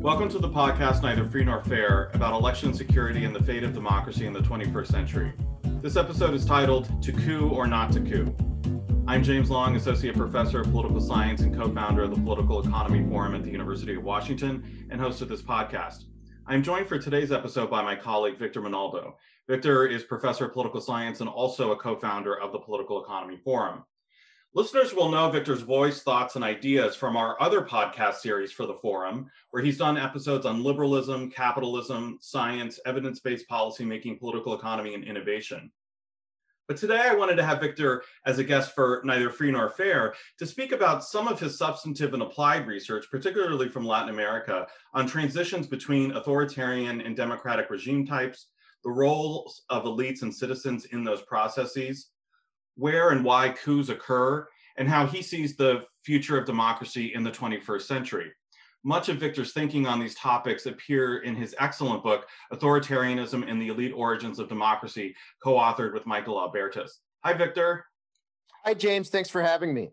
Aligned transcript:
Welcome 0.00 0.30
to 0.30 0.38
the 0.38 0.48
podcast 0.48 1.02
Neither 1.02 1.28
Free 1.28 1.44
Nor 1.44 1.62
Fair 1.62 2.10
about 2.14 2.32
election 2.32 2.72
security 2.72 3.26
and 3.26 3.36
the 3.36 3.42
fate 3.42 3.64
of 3.64 3.74
democracy 3.74 4.24
in 4.24 4.32
the 4.32 4.40
21st 4.40 4.86
century. 4.86 5.34
This 5.82 5.96
episode 5.96 6.32
is 6.32 6.46
titled 6.46 7.02
To 7.02 7.12
Coup 7.12 7.50
or 7.50 7.66
Not 7.66 7.92
to 7.92 8.00
Coup. 8.00 8.34
I'm 9.06 9.22
James 9.22 9.50
Long, 9.50 9.76
Associate 9.76 10.16
Professor 10.16 10.62
of 10.62 10.70
Political 10.70 11.02
Science 11.02 11.42
and 11.42 11.54
co 11.54 11.70
founder 11.74 12.02
of 12.02 12.14
the 12.14 12.22
Political 12.22 12.66
Economy 12.66 13.06
Forum 13.10 13.34
at 13.34 13.44
the 13.44 13.50
University 13.50 13.94
of 13.94 14.02
Washington 14.02 14.88
and 14.90 14.98
host 14.98 15.20
of 15.20 15.28
this 15.28 15.42
podcast. 15.42 16.04
I'm 16.46 16.62
joined 16.62 16.88
for 16.88 16.98
today's 16.98 17.30
episode 17.30 17.68
by 17.68 17.82
my 17.82 17.94
colleague, 17.94 18.38
Victor 18.38 18.62
Menaldo. 18.62 19.16
Victor 19.50 19.86
is 19.86 20.02
Professor 20.04 20.46
of 20.46 20.54
Political 20.54 20.80
Science 20.80 21.20
and 21.20 21.28
also 21.28 21.72
a 21.72 21.76
co 21.76 21.94
founder 21.94 22.40
of 22.40 22.52
the 22.52 22.58
Political 22.58 23.04
Economy 23.04 23.38
Forum. 23.44 23.84
Listeners 24.52 24.92
will 24.92 25.12
know 25.12 25.30
Victor's 25.30 25.60
voice, 25.60 26.02
thoughts, 26.02 26.34
and 26.34 26.44
ideas 26.44 26.96
from 26.96 27.16
our 27.16 27.40
other 27.40 27.60
podcast 27.60 28.16
series 28.16 28.50
for 28.50 28.66
the 28.66 28.74
Forum, 28.74 29.30
where 29.52 29.62
he's 29.62 29.78
done 29.78 29.96
episodes 29.96 30.44
on 30.44 30.64
liberalism, 30.64 31.30
capitalism, 31.30 32.18
science, 32.20 32.80
evidence 32.84 33.20
based 33.20 33.48
policymaking, 33.48 34.18
political 34.18 34.52
economy, 34.54 34.94
and 34.94 35.04
innovation. 35.04 35.70
But 36.66 36.78
today 36.78 36.98
I 37.00 37.14
wanted 37.14 37.36
to 37.36 37.44
have 37.44 37.60
Victor 37.60 38.02
as 38.26 38.40
a 38.40 38.44
guest 38.44 38.74
for 38.74 39.02
Neither 39.04 39.30
Free 39.30 39.52
Nor 39.52 39.70
Fair 39.70 40.14
to 40.40 40.46
speak 40.46 40.72
about 40.72 41.04
some 41.04 41.28
of 41.28 41.38
his 41.38 41.56
substantive 41.56 42.12
and 42.12 42.22
applied 42.22 42.66
research, 42.66 43.06
particularly 43.08 43.68
from 43.68 43.86
Latin 43.86 44.10
America, 44.10 44.66
on 44.94 45.06
transitions 45.06 45.68
between 45.68 46.10
authoritarian 46.16 47.02
and 47.02 47.16
democratic 47.16 47.70
regime 47.70 48.04
types, 48.04 48.48
the 48.82 48.90
roles 48.90 49.62
of 49.70 49.84
elites 49.84 50.22
and 50.22 50.34
citizens 50.34 50.86
in 50.86 51.04
those 51.04 51.22
processes, 51.22 52.09
where 52.80 53.10
and 53.10 53.24
why 53.24 53.50
coups 53.50 53.90
occur, 53.90 54.46
and 54.78 54.88
how 54.88 55.06
he 55.06 55.20
sees 55.22 55.54
the 55.54 55.84
future 56.02 56.38
of 56.38 56.46
democracy 56.46 57.12
in 57.14 57.22
the 57.22 57.30
21st 57.30 57.82
century. 57.82 58.32
Much 58.82 59.10
of 59.10 59.18
Victor's 59.18 59.52
thinking 59.52 59.86
on 59.86 60.00
these 60.00 60.14
topics 60.14 60.64
appear 60.64 61.18
in 61.18 61.36
his 61.36 61.54
excellent 61.58 62.02
book, 62.02 62.26
Authoritarianism 62.54 63.48
and 63.48 63.60
the 63.60 63.68
Elite 63.68 63.92
Origins 63.94 64.38
of 64.38 64.48
Democracy, 64.48 65.14
co-authored 65.44 65.92
with 65.92 66.06
Michael 66.06 66.40
Albertus. 66.40 67.00
Hi, 67.22 67.34
Victor. 67.34 67.84
Hi, 68.64 68.72
James. 68.72 69.10
Thanks 69.10 69.28
for 69.28 69.42
having 69.42 69.74
me. 69.74 69.90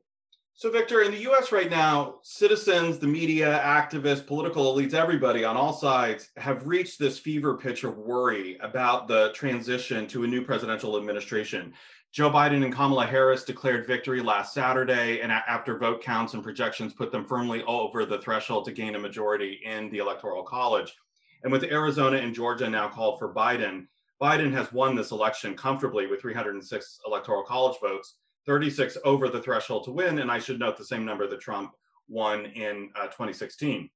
So, 0.60 0.72
Victor, 0.72 1.04
in 1.04 1.12
the 1.12 1.30
US 1.30 1.52
right 1.52 1.70
now, 1.70 2.16
citizens, 2.24 2.98
the 2.98 3.06
media, 3.06 3.62
activists, 3.64 4.26
political 4.26 4.74
elites, 4.74 4.96
everybody 4.96 5.44
on 5.44 5.56
all 5.56 5.72
sides 5.72 6.30
have 6.36 6.66
reached 6.66 6.98
this 6.98 7.20
fever 7.20 7.56
pitch 7.58 7.84
of 7.84 7.96
worry 7.96 8.58
about 8.62 9.08
the 9.08 9.32
transition 9.34 10.08
to 10.08 10.24
a 10.24 10.28
new 10.28 10.44
presidential 10.44 10.98
administration. 10.98 11.76
Joe 12.12 12.32
Biden 12.32 12.64
and 12.64 12.74
Kamala 12.74 13.06
Harris 13.06 13.44
declared 13.44 13.86
victory 13.86 14.22
last 14.22 14.54
Saturday, 14.54 15.22
and 15.22 15.32
after 15.32 15.78
vote 15.78 16.02
counts 16.02 16.34
and 16.34 16.44
projections 16.44 16.94
put 16.94 17.12
them 17.12 17.26
firmly 17.26 17.64
over 17.64 18.06
the 18.06 18.20
threshold 18.20 18.66
to 18.66 18.72
gain 18.72 18.96
a 18.96 19.00
majority 19.00 19.60
in 19.64 19.90
the 19.90 20.00
Electoral 20.00 20.44
College. 20.44 20.96
And 21.44 21.52
with 21.52 21.64
Arizona 21.66 22.18
and 22.18 22.34
Georgia 22.34 22.70
now 22.70 22.88
called 22.88 23.20
for 23.20 23.34
Biden, 23.34 23.88
Biden 24.22 24.52
has 24.54 24.72
won 24.74 24.96
this 24.96 25.12
election 25.12 25.56
comfortably 25.56 26.08
with 26.08 26.22
306 26.22 27.00
Electoral 27.06 27.44
College 27.44 27.78
votes, 27.82 28.16
36 28.46 28.98
over 29.04 29.30
the 29.30 29.42
threshold 29.42 29.84
to 29.84 29.92
win. 29.92 30.20
And 30.20 30.32
I 30.32 30.40
should 30.40 30.60
note 30.60 30.78
the 30.78 30.86
same 30.86 31.06
number 31.06 31.28
that 31.28 31.42
Trump 31.42 31.74
won 32.08 32.46
in 32.48 32.90
uh, 32.96 33.06
2016. 33.06 33.90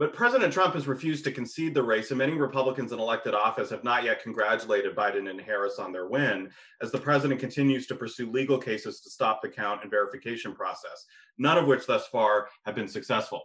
But 0.00 0.14
President 0.14 0.50
Trump 0.50 0.72
has 0.72 0.88
refused 0.88 1.24
to 1.24 1.30
concede 1.30 1.74
the 1.74 1.82
race, 1.82 2.10
and 2.10 2.16
many 2.16 2.32
Republicans 2.32 2.90
in 2.92 2.98
elected 2.98 3.34
office 3.34 3.68
have 3.68 3.84
not 3.84 4.02
yet 4.02 4.22
congratulated 4.22 4.96
Biden 4.96 5.28
and 5.28 5.38
Harris 5.38 5.78
on 5.78 5.92
their 5.92 6.08
win, 6.08 6.48
as 6.80 6.90
the 6.90 6.98
president 6.98 7.38
continues 7.38 7.86
to 7.86 7.94
pursue 7.94 8.30
legal 8.30 8.56
cases 8.56 9.02
to 9.02 9.10
stop 9.10 9.42
the 9.42 9.48
count 9.50 9.82
and 9.82 9.90
verification 9.90 10.54
process, 10.54 11.04
none 11.36 11.58
of 11.58 11.66
which 11.66 11.86
thus 11.86 12.06
far 12.06 12.48
have 12.64 12.74
been 12.74 12.88
successful. 12.88 13.42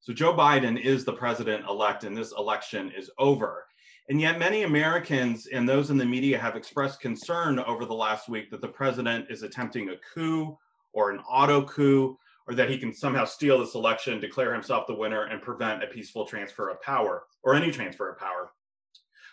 So 0.00 0.14
Joe 0.14 0.32
Biden 0.32 0.82
is 0.82 1.04
the 1.04 1.12
president 1.12 1.68
elect, 1.68 2.04
and 2.04 2.16
this 2.16 2.32
election 2.38 2.90
is 2.96 3.10
over. 3.18 3.66
And 4.08 4.18
yet, 4.18 4.38
many 4.38 4.62
Americans 4.62 5.46
and 5.48 5.68
those 5.68 5.90
in 5.90 5.98
the 5.98 6.06
media 6.06 6.38
have 6.38 6.56
expressed 6.56 7.02
concern 7.02 7.58
over 7.58 7.84
the 7.84 7.92
last 7.92 8.30
week 8.30 8.50
that 8.50 8.62
the 8.62 8.68
president 8.68 9.26
is 9.28 9.42
attempting 9.42 9.90
a 9.90 9.96
coup 10.14 10.56
or 10.94 11.10
an 11.10 11.18
auto 11.28 11.62
coup 11.66 12.18
or 12.48 12.54
that 12.54 12.70
he 12.70 12.78
can 12.78 12.94
somehow 12.94 13.24
steal 13.24 13.58
this 13.58 13.74
election, 13.74 14.20
declare 14.20 14.54
himself 14.54 14.86
the 14.86 14.94
winner, 14.94 15.24
and 15.24 15.42
prevent 15.42 15.84
a 15.84 15.86
peaceful 15.86 16.24
transfer 16.24 16.70
of 16.70 16.80
power 16.80 17.24
or 17.42 17.54
any 17.54 17.70
transfer 17.70 18.08
of 18.08 18.18
power. 18.18 18.50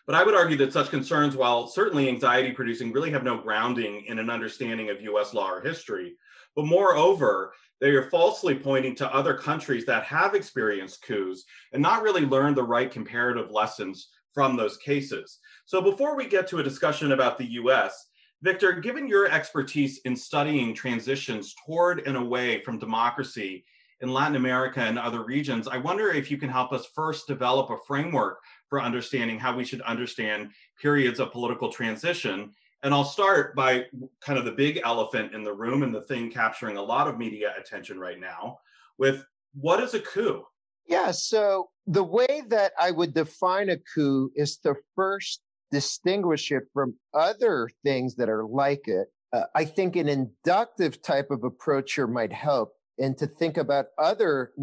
But 0.06 0.16
I 0.16 0.24
would 0.24 0.36
argue 0.36 0.58
that 0.58 0.74
such 0.74 0.92
concerns, 0.92 1.36
while 1.36 1.68
certainly 1.68 2.10
anxiety 2.10 2.52
producing, 2.52 2.92
really 2.92 3.10
have 3.12 3.24
no 3.24 3.38
grounding 3.38 4.06
in 4.06 4.20
an 4.20 4.30
understanding 4.30 4.90
of 4.90 5.02
US 5.02 5.34
law 5.34 5.50
or 5.50 5.62
history. 5.62 6.16
But 6.56 6.66
moreover, 6.66 7.54
they 7.82 7.90
are 7.92 8.10
falsely 8.10 8.54
pointing 8.54 8.96
to 8.96 9.14
other 9.14 9.34
countries 9.34 9.86
that 9.86 10.04
have 10.04 10.36
experienced 10.36 11.02
coups 11.02 11.46
and 11.74 11.82
not 11.82 12.04
really 12.04 12.26
learned 12.26 12.58
the 12.58 12.64
right 12.64 12.92
comparative 12.92 13.50
lessons 13.50 14.10
from 14.34 14.56
those 14.56 14.78
cases. 14.78 15.40
So 15.66 15.82
before 15.82 16.16
we 16.16 16.28
get 16.28 16.48
to 16.50 16.60
a 16.60 16.64
discussion 16.64 17.14
about 17.14 17.38
the 17.38 17.54
US, 17.54 18.08
Victor, 18.42 18.74
given 18.74 19.08
your 19.08 19.30
expertise 19.32 20.00
in 20.06 20.16
studying 20.16 20.74
transitions 20.74 21.56
toward 21.66 22.06
and 22.08 22.18
away 22.18 22.62
from 22.64 22.78
democracy 22.78 23.66
in 24.02 24.12
Latin 24.12 24.36
America 24.36 24.82
and 24.82 25.00
other 25.00 25.24
regions, 25.24 25.68
I 25.68 25.78
wonder 25.78 26.12
if 26.12 26.30
you 26.30 26.38
can 26.38 26.50
help 26.50 26.74
us 26.74 26.88
first 26.94 27.28
develop 27.28 27.70
a 27.70 27.78
framework 27.88 28.40
for 28.70 28.82
understanding 28.82 29.40
how 29.40 29.56
we 29.56 29.64
should 29.64 29.82
understand 29.82 30.52
periods 30.82 31.20
of 31.20 31.32
political 31.32 31.72
transition. 31.72 32.52
And 32.84 32.94
I'll 32.94 33.06
start 33.06 33.56
by 33.56 33.86
kind 34.22 34.38
of 34.38 34.46
the 34.46 34.52
big 34.52 34.82
elephant 34.84 35.34
in 35.34 35.44
the 35.44 35.54
room 35.54 35.82
and 35.82 35.96
the 35.96 36.02
thing 36.02 36.30
capturing 36.30 36.78
a 36.78 36.84
lot 36.84 37.08
of 37.08 37.18
media 37.18 37.54
attention 37.58 38.00
right 38.00 38.20
now 38.20 38.60
with 38.98 39.26
what 39.54 39.82
is 39.82 39.94
a 39.94 40.00
coup? 40.00 40.46
Yeah, 40.88 41.12
so 41.12 41.70
the 41.88 42.04
way 42.04 42.44
that 42.50 42.74
I 42.80 42.92
would 42.92 43.14
define 43.14 43.70
a 43.70 43.78
coup 43.78 44.30
is 44.36 44.60
the 44.60 44.76
first 44.96 45.42
distinguish 45.72 46.52
it 46.52 46.64
from 46.74 46.96
other 47.14 47.70
things 47.84 48.16
that 48.16 48.30
are 48.30 48.46
like 48.46 48.88
it. 48.88 49.08
Uh, 49.34 49.44
I 49.54 49.66
think 49.66 49.96
an 49.96 50.08
inductive 50.08 51.02
type 51.02 51.32
of 51.32 51.44
approach 51.44 51.94
here 51.94 52.08
might 52.08 52.32
help, 52.32 52.74
and 52.98 53.18
to 53.18 53.28
think 53.28 53.58
about 53.58 53.88
other 53.98 54.54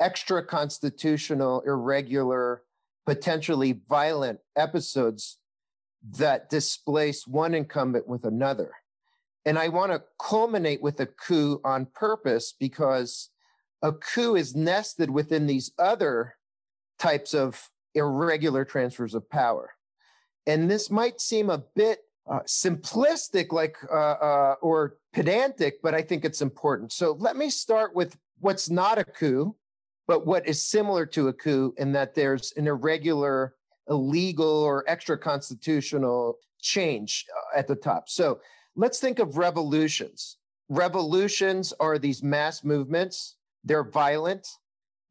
extra 0.00 0.44
constitutional, 0.44 1.60
irregular, 1.60 2.62
potentially 3.06 3.80
violent 3.88 4.40
episodes 4.56 5.38
that 6.02 6.48
displace 6.48 7.26
one 7.26 7.54
incumbent 7.54 8.08
with 8.08 8.24
another. 8.24 8.72
And 9.44 9.58
I 9.58 9.68
want 9.68 9.92
to 9.92 10.02
culminate 10.18 10.82
with 10.82 11.00
a 11.00 11.06
coup 11.06 11.60
on 11.64 11.86
purpose 11.86 12.54
because 12.58 13.30
a 13.82 13.92
coup 13.92 14.34
is 14.34 14.54
nested 14.54 15.10
within 15.10 15.46
these 15.46 15.72
other 15.78 16.36
types 16.98 17.32
of 17.32 17.70
irregular 17.94 18.64
transfers 18.64 19.14
of 19.14 19.28
power. 19.30 19.72
And 20.50 20.68
this 20.68 20.90
might 20.90 21.20
seem 21.20 21.48
a 21.48 21.62
bit 21.76 22.00
uh, 22.28 22.40
simplistic, 22.40 23.52
like 23.52 23.76
uh, 23.88 24.18
uh, 24.30 24.54
or 24.60 24.96
pedantic, 25.12 25.80
but 25.80 25.94
I 25.94 26.02
think 26.02 26.24
it's 26.24 26.42
important. 26.42 26.92
So 26.92 27.16
let 27.20 27.36
me 27.36 27.50
start 27.50 27.94
with 27.94 28.18
what's 28.40 28.68
not 28.68 28.98
a 28.98 29.04
coup, 29.04 29.54
but 30.08 30.26
what 30.26 30.48
is 30.48 30.60
similar 30.60 31.06
to 31.06 31.28
a 31.28 31.32
coup, 31.32 31.72
in 31.78 31.92
that 31.92 32.16
there's 32.16 32.52
an 32.56 32.66
irregular, 32.66 33.54
illegal, 33.88 34.64
or 34.68 34.84
extra 34.88 35.16
constitutional 35.16 36.38
change 36.60 37.26
uh, 37.32 37.58
at 37.58 37.68
the 37.68 37.76
top. 37.76 38.08
So 38.08 38.40
let's 38.74 38.98
think 38.98 39.20
of 39.20 39.36
revolutions. 39.36 40.36
Revolutions 40.68 41.72
are 41.78 41.96
these 41.96 42.24
mass 42.24 42.64
movements. 42.64 43.36
They're 43.62 43.88
violent. 43.88 44.48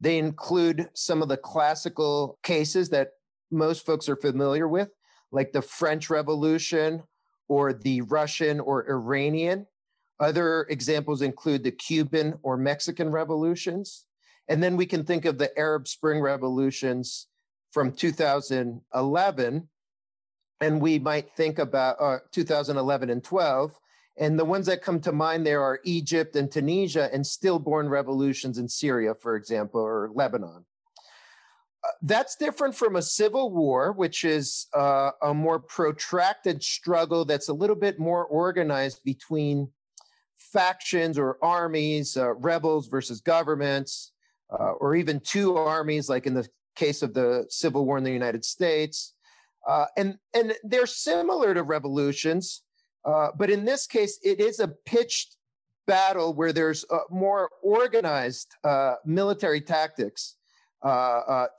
They 0.02 0.18
include 0.18 0.90
some 0.94 1.22
of 1.22 1.30
the 1.30 1.38
classical 1.38 2.40
cases 2.44 2.90
that 2.90 3.12
most 3.52 3.86
folks 3.86 4.10
are 4.10 4.18
familiar 4.18 4.68
with 4.68 4.90
like 5.32 5.52
the 5.52 5.62
French 5.62 6.10
Revolution 6.10 7.04
or 7.48 7.74
the 7.74 8.02
Russian 8.02 8.60
or 8.60 8.90
Iranian. 8.90 9.68
Other 10.20 10.66
examples 10.70 11.22
include 11.22 11.64
the 11.64 11.72
Cuban 11.72 12.40
or 12.44 12.58
Mexican 12.58 13.10
revolutions. 13.10 14.06
And 14.48 14.62
then 14.62 14.78
we 14.78 14.86
can 14.86 15.04
think 15.04 15.26
of 15.26 15.38
the 15.38 15.58
Arab 15.58 15.88
Spring 15.88 16.22
revolutions 16.22 17.28
from 17.72 17.92
2011. 17.92 19.70
And 20.62 20.82
we 20.82 21.00
might 21.00 21.32
think 21.32 21.60
about 21.60 22.02
uh, 22.02 22.18
2011 22.32 23.10
and 23.10 23.24
12. 23.24 23.80
And 24.18 24.38
the 24.38 24.46
ones 24.46 24.66
that 24.66 24.82
come 24.82 25.00
to 25.02 25.14
mind 25.14 25.46
there 25.46 25.62
are 25.62 25.80
Egypt 25.86 26.36
and 26.36 26.52
Tunisia 26.52 27.10
and 27.14 27.26
stillborn 27.26 27.88
revolutions 27.88 28.58
in 28.58 28.68
Syria, 28.68 29.14
for 29.14 29.38
example, 29.38 29.80
or 29.80 30.12
Lebanon 30.14 30.66
that's 32.02 32.36
different 32.36 32.76
from 32.76 32.96
a 32.96 33.02
civil 33.02 33.52
war, 33.52 33.92
which 33.92 34.24
is 34.24 34.68
uh, 34.74 35.12
a 35.22 35.34
more 35.34 35.60
protracted 35.60 36.64
struggle 36.64 37.26
that's 37.26 37.50
a 37.50 37.54
little 37.54 37.76
bit 37.76 38.00
more 38.00 38.26
organized 38.26 39.04
between 39.04 39.70
factions 40.38 41.18
or 41.18 41.38
armies, 41.42 42.18
uh, 42.18 42.34
rebels 42.36 42.88
versus 42.88 43.22
governments, 43.22 44.12
uh, 44.52 44.72
or 44.80 44.96
even 44.96 45.20
two 45.20 45.56
armies, 45.56 46.10
like 46.10 46.26
in 46.26 46.34
the 46.34 46.48
case 46.76 47.02
of 47.02 47.14
the 47.14 47.46
Civil 47.50 47.86
War 47.86 47.98
in 47.98 48.04
the 48.04 48.12
United 48.12 48.44
States. 48.44 49.14
Uh, 49.68 49.86
and, 49.98 50.18
and 50.34 50.56
they're 50.64 50.86
similar 50.86 51.54
to 51.54 51.64
revolutions, 51.64 52.64
uh, 53.06 53.28
but 53.38 53.50
in 53.50 53.66
this 53.66 53.86
case, 53.86 54.18
it 54.24 54.40
is 54.40 54.60
a 54.60 54.70
pitched 54.86 55.36
battle 55.86 56.34
where 56.34 56.54
there's 56.54 56.86
uh, 56.90 57.00
more 57.10 57.50
organized 57.62 58.56
military 59.06 59.62
tactics 59.62 60.36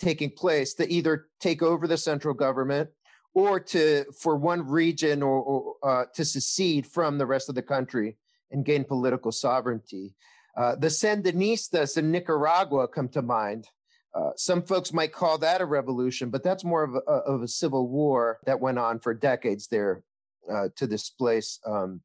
taking 0.00 0.30
place 0.30 0.74
to 0.74 0.90
either 0.90 1.26
take 1.40 1.62
over 1.62 1.86
the 1.86 1.96
central 1.96 2.34
government 2.34 2.90
or 3.34 3.60
to 3.60 4.04
for 4.12 4.36
one 4.36 4.66
region 4.66 5.22
or, 5.22 5.40
or 5.40 5.74
uh, 5.82 6.04
to 6.14 6.24
secede 6.24 6.86
from 6.86 7.18
the 7.18 7.26
rest 7.26 7.48
of 7.48 7.54
the 7.54 7.62
country 7.62 8.16
and 8.50 8.64
gain 8.64 8.84
political 8.84 9.30
sovereignty. 9.30 10.14
Uh, 10.56 10.74
the 10.74 10.88
Sandinistas 10.88 11.96
in 11.96 12.10
Nicaragua 12.10 12.88
come 12.88 13.08
to 13.10 13.22
mind. 13.22 13.68
Uh, 14.12 14.30
some 14.36 14.62
folks 14.62 14.92
might 14.92 15.12
call 15.12 15.38
that 15.38 15.60
a 15.60 15.64
revolution, 15.64 16.30
but 16.30 16.42
that's 16.42 16.64
more 16.64 16.82
of 16.82 16.94
a, 16.96 17.10
of 17.10 17.42
a 17.42 17.48
civil 17.48 17.88
war 17.88 18.40
that 18.44 18.58
went 18.58 18.78
on 18.78 18.98
for 18.98 19.14
decades 19.14 19.68
there 19.68 20.02
uh, 20.52 20.68
to 20.74 20.88
displace 20.88 21.60
um, 21.64 22.00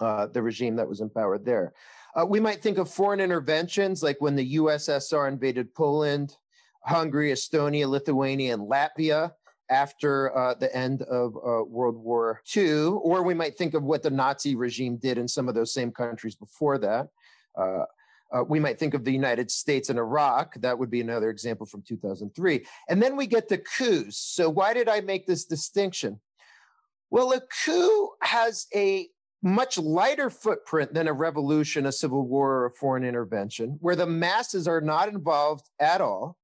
uh, 0.00 0.26
the 0.26 0.42
regime 0.42 0.76
that 0.76 0.88
was 0.88 1.00
in 1.00 1.08
power 1.08 1.38
there. 1.38 1.72
Uh, 2.14 2.26
we 2.26 2.40
might 2.40 2.62
think 2.62 2.78
of 2.78 2.90
foreign 2.90 3.20
interventions 3.20 4.02
like 4.02 4.16
when 4.20 4.36
the 4.36 4.56
USSR 4.56 5.28
invaded 5.28 5.74
Poland, 5.74 6.36
Hungary, 6.84 7.32
Estonia, 7.32 7.88
Lithuania, 7.88 8.54
and 8.54 8.68
Latvia 8.68 9.32
after 9.70 10.36
uh, 10.36 10.54
the 10.54 10.74
end 10.74 11.02
of 11.02 11.36
uh, 11.36 11.64
World 11.64 11.96
War 11.96 12.42
II, 12.56 12.86
or 12.86 13.22
we 13.22 13.34
might 13.34 13.56
think 13.56 13.74
of 13.74 13.84
what 13.84 14.02
the 14.02 14.10
Nazi 14.10 14.56
regime 14.56 14.96
did 14.96 15.16
in 15.16 15.28
some 15.28 15.48
of 15.48 15.54
those 15.54 15.72
same 15.72 15.92
countries 15.92 16.34
before 16.34 16.78
that. 16.78 17.08
Uh, 17.56 17.84
uh, 18.32 18.44
we 18.44 18.60
might 18.60 18.78
think 18.78 18.94
of 18.94 19.04
the 19.04 19.12
United 19.12 19.50
States 19.50 19.88
and 19.88 19.98
Iraq. 19.98 20.54
That 20.56 20.78
would 20.78 20.90
be 20.90 21.00
another 21.00 21.30
example 21.30 21.66
from 21.66 21.82
2003. 21.82 22.64
And 22.88 23.02
then 23.02 23.16
we 23.16 23.26
get 23.26 23.48
the 23.48 23.58
coups. 23.58 24.16
So, 24.16 24.48
why 24.48 24.72
did 24.74 24.88
I 24.88 25.00
make 25.00 25.26
this 25.26 25.44
distinction? 25.44 26.20
Well, 27.10 27.32
a 27.32 27.40
coup 27.64 28.10
has 28.22 28.66
a 28.74 29.08
much 29.42 29.78
lighter 29.78 30.30
footprint 30.30 30.92
than 30.92 31.08
a 31.08 31.12
revolution, 31.12 31.86
a 31.86 31.92
civil 31.92 32.26
war, 32.26 32.56
or 32.56 32.66
a 32.66 32.70
foreign 32.70 33.04
intervention, 33.04 33.78
where 33.80 33.96
the 33.96 34.06
masses 34.06 34.68
are 34.68 34.80
not 34.80 35.08
involved 35.08 35.68
at 35.78 36.00
all 36.00 36.36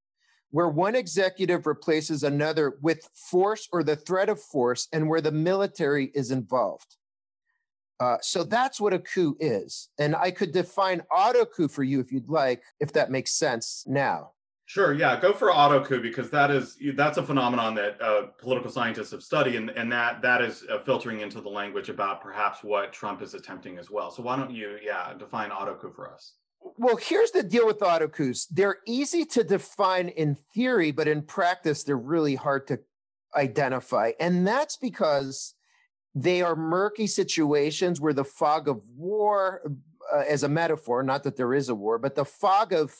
where 0.51 0.69
one 0.69 0.95
executive 0.95 1.67
replaces 1.67 2.23
another 2.23 2.79
with 2.81 3.09
force 3.13 3.69
or 3.73 3.83
the 3.83 3.97
threat 3.97 4.31
of 4.31 4.41
force, 4.41 4.89
and 4.91 5.09
where 5.09 5.21
the 5.21 5.31
military 5.31 6.07
is 6.15 6.31
involved. 6.31 6.97
Uh, 7.99 8.17
so 8.23 8.43
that's 8.43 8.81
what 8.81 8.93
a 8.93 8.99
coup 8.99 9.37
is. 9.41 9.91
And 9.99 10.15
I 10.15 10.31
could 10.31 10.53
define 10.53 11.03
auto 11.11 11.45
coup 11.45 11.69
for 11.69 11.83
you 11.83 12.01
if 12.01 12.13
you'd 12.13 12.31
like, 12.31 12.63
if 12.81 12.93
that 12.93 13.11
makes 13.11 13.33
sense 13.33 13.85
now. 13.87 14.33
Sure. 14.67 14.93
Yeah. 14.93 15.19
Go 15.19 15.33
for 15.33 15.53
auto 15.53 15.85
coup 15.85 16.03
because 16.03 16.29
that 16.31 16.51
is 16.51 16.77
that's 16.95 17.19
a 17.19 17.23
phenomenon 17.23 17.75
that 17.77 18.01
uh, 18.03 18.23
political 18.39 18.71
scientists 18.71 19.13
have 19.13 19.23
studied, 19.23 19.55
and, 19.55 19.71
and 19.71 19.91
that 19.93 20.21
that 20.23 20.43
is 20.43 20.65
uh, 20.71 20.81
filtering 20.81 21.21
into 21.21 21.41
the 21.41 21.49
language 21.49 21.89
about 21.89 22.21
perhaps 22.21 22.65
what 22.65 22.93
Trump 22.93 23.23
is 23.23 23.35
attempting 23.35 23.79
as 23.79 23.91
well. 23.91 24.11
So 24.11 24.23
why 24.23 24.37
don't 24.37 24.51
you, 24.51 24.79
yeah, 24.83 25.15
define 25.15 25.51
auto 25.51 25.75
coup 25.75 25.93
for 25.95 26.13
us? 26.13 26.35
well, 26.77 26.97
here's 26.97 27.31
the 27.31 27.43
deal 27.43 27.67
with 27.67 27.83
auto 27.83 28.09
coups. 28.09 28.47
They're 28.47 28.79
easy 28.87 29.25
to 29.27 29.45
define 29.45 30.09
in 30.09 30.35
theory, 30.35 30.91
but 30.91 31.09
in 31.09 31.23
practice, 31.23 31.85
they're 31.85 31.97
really 31.97 32.35
hard 32.35 32.67
to 32.69 32.81
identify. 33.35 34.13
And 34.19 34.47
that's 34.47 34.77
because 34.77 35.55
they 36.15 36.43
are 36.43 36.57
murky 36.57 37.07
situations 37.07 38.01
where 38.01 38.13
the 38.13 38.25
fog 38.25 38.69
of 38.69 38.83
war, 38.97 39.63
uh, 40.13 40.25
as 40.29 40.43
a 40.43 40.49
metaphor, 40.49 41.03
not 41.03 41.25
that 41.25 41.37
there 41.37 41.55
is 41.55 41.69
a 41.69 41.75
war, 41.75 41.99
but 41.99 42.15
the 42.15 42.25
fog 42.25 42.73
of 42.73 42.95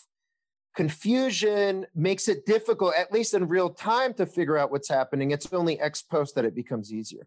confusion 0.77 1.87
makes 1.95 2.29
it 2.29 2.47
difficult, 2.47 2.95
at 2.97 3.13
least 3.13 3.35
in 3.35 3.49
real 3.49 3.71
time, 3.71 4.15
to 4.15 4.27
figure 4.27 4.59
out 4.59 4.71
what's 4.71 4.89
happening. 4.89 5.31
It's 5.31 5.53
only 5.53 5.81
ex 5.81 6.03
post 6.03 6.35
that 6.35 6.45
it 6.45 6.55
becomes 6.55 6.93
easier. 6.93 7.27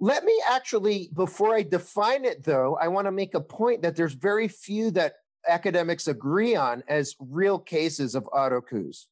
Let 0.00 0.24
me 0.24 0.42
actually, 0.50 1.10
before 1.14 1.54
I 1.54 1.62
define 1.62 2.24
it 2.24 2.42
though, 2.42 2.76
I 2.80 2.88
want 2.88 3.06
to 3.06 3.12
make 3.12 3.34
a 3.34 3.40
point 3.40 3.82
that 3.82 3.96
there's 3.96 4.14
very 4.14 4.48
few 4.48 4.90
that 4.92 5.16
academics 5.46 6.08
agree 6.08 6.56
on 6.56 6.82
as 6.88 7.14
real 7.20 7.58
cases 7.58 8.14
of 8.14 8.28
auto 8.32 8.62
coups. 8.62 9.08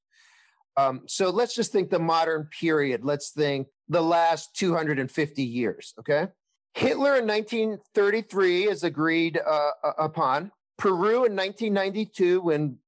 Um, 0.78 1.02
so 1.06 1.30
let's 1.30 1.54
just 1.54 1.72
think 1.72 1.90
the 1.90 1.98
modern 1.98 2.48
period. 2.58 3.04
Let's 3.04 3.30
think 3.30 3.68
the 3.88 4.02
last 4.02 4.54
250 4.56 5.42
years. 5.42 5.92
Okay. 5.98 6.28
Hitler 6.74 7.16
in 7.16 7.26
1933 7.26 8.68
is 8.68 8.84
agreed 8.84 9.38
uh, 9.38 9.70
upon. 9.98 10.52
Peru 10.78 11.24
in 11.24 11.34
1992, 11.34 12.40
when 12.40 12.78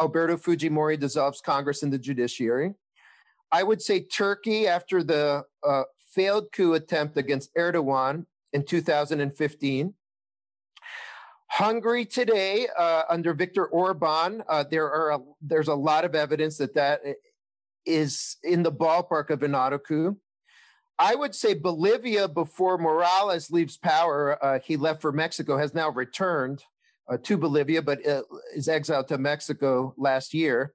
Alberto 0.00 0.36
Fujimori 0.36 0.98
dissolves 0.98 1.40
Congress 1.40 1.82
and 1.82 1.92
the 1.92 1.98
judiciary. 1.98 2.74
I 3.52 3.62
would 3.62 3.82
say 3.82 4.00
Turkey 4.00 4.66
after 4.66 5.02
the 5.02 5.44
uh, 5.66 5.82
failed 6.14 6.52
coup 6.52 6.74
attempt 6.74 7.16
against 7.16 7.54
Erdogan 7.54 8.26
in 8.52 8.64
2015. 8.64 9.94
Hungary 11.52 12.04
today, 12.04 12.68
uh, 12.78 13.02
under 13.08 13.34
Viktor 13.34 13.66
Orban, 13.66 14.44
uh, 14.48 14.64
there 14.70 14.88
are 14.88 15.12
a, 15.12 15.18
there's 15.42 15.66
a 15.66 15.74
lot 15.74 16.04
of 16.04 16.14
evidence 16.14 16.58
that 16.58 16.74
that 16.74 17.00
is 17.84 18.36
in 18.44 18.62
the 18.62 18.70
ballpark 18.70 19.30
of 19.30 19.42
an 19.42 19.54
auto 19.54 19.78
coup. 19.78 20.16
I 20.98 21.14
would 21.14 21.34
say 21.34 21.54
Bolivia, 21.54 22.28
before 22.28 22.78
Morales 22.78 23.50
leaves 23.50 23.78
power, 23.78 24.38
uh, 24.44 24.60
he 24.60 24.76
left 24.76 25.00
for 25.00 25.12
Mexico, 25.12 25.56
has 25.56 25.74
now 25.74 25.88
returned 25.90 26.62
uh, 27.08 27.16
to 27.22 27.36
Bolivia, 27.36 27.82
but 27.82 28.06
uh, 28.06 28.22
is 28.54 28.68
exiled 28.68 29.08
to 29.08 29.18
Mexico 29.18 29.94
last 29.96 30.34
year. 30.34 30.74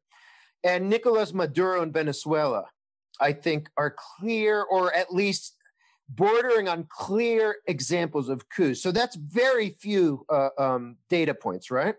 And 0.63 0.89
Nicolas 0.89 1.33
Maduro 1.33 1.81
in 1.81 1.91
Venezuela, 1.91 2.65
I 3.19 3.33
think, 3.33 3.69
are 3.77 3.95
clear, 4.17 4.63
or 4.63 4.93
at 4.93 5.13
least 5.13 5.55
bordering 6.09 6.67
on 6.67 6.87
clear 6.89 7.57
examples 7.67 8.29
of 8.29 8.49
coups. 8.49 8.81
So 8.81 8.91
that's 8.91 9.15
very 9.15 9.69
few 9.69 10.25
uh, 10.29 10.49
um, 10.57 10.97
data 11.09 11.33
points, 11.33 11.71
right? 11.71 11.95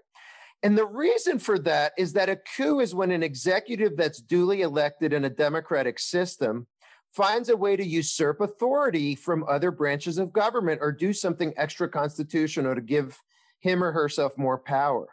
And 0.62 0.76
the 0.76 0.86
reason 0.86 1.38
for 1.38 1.58
that 1.60 1.92
is 1.98 2.12
that 2.14 2.28
a 2.28 2.36
coup 2.36 2.80
is 2.80 2.94
when 2.94 3.10
an 3.10 3.22
executive 3.22 3.96
that's 3.96 4.20
duly 4.20 4.62
elected 4.62 5.12
in 5.12 5.24
a 5.24 5.30
democratic 5.30 5.98
system 5.98 6.66
finds 7.14 7.48
a 7.48 7.56
way 7.56 7.76
to 7.76 7.84
usurp 7.84 8.40
authority 8.40 9.14
from 9.14 9.44
other 9.48 9.70
branches 9.70 10.18
of 10.18 10.32
government 10.32 10.80
or 10.82 10.92
do 10.92 11.12
something 11.12 11.52
extra 11.56 11.88
constitutional 11.88 12.74
to 12.74 12.80
give 12.80 13.18
him 13.66 13.82
or 13.82 13.92
herself 13.92 14.36
more 14.38 14.58
power. 14.58 15.08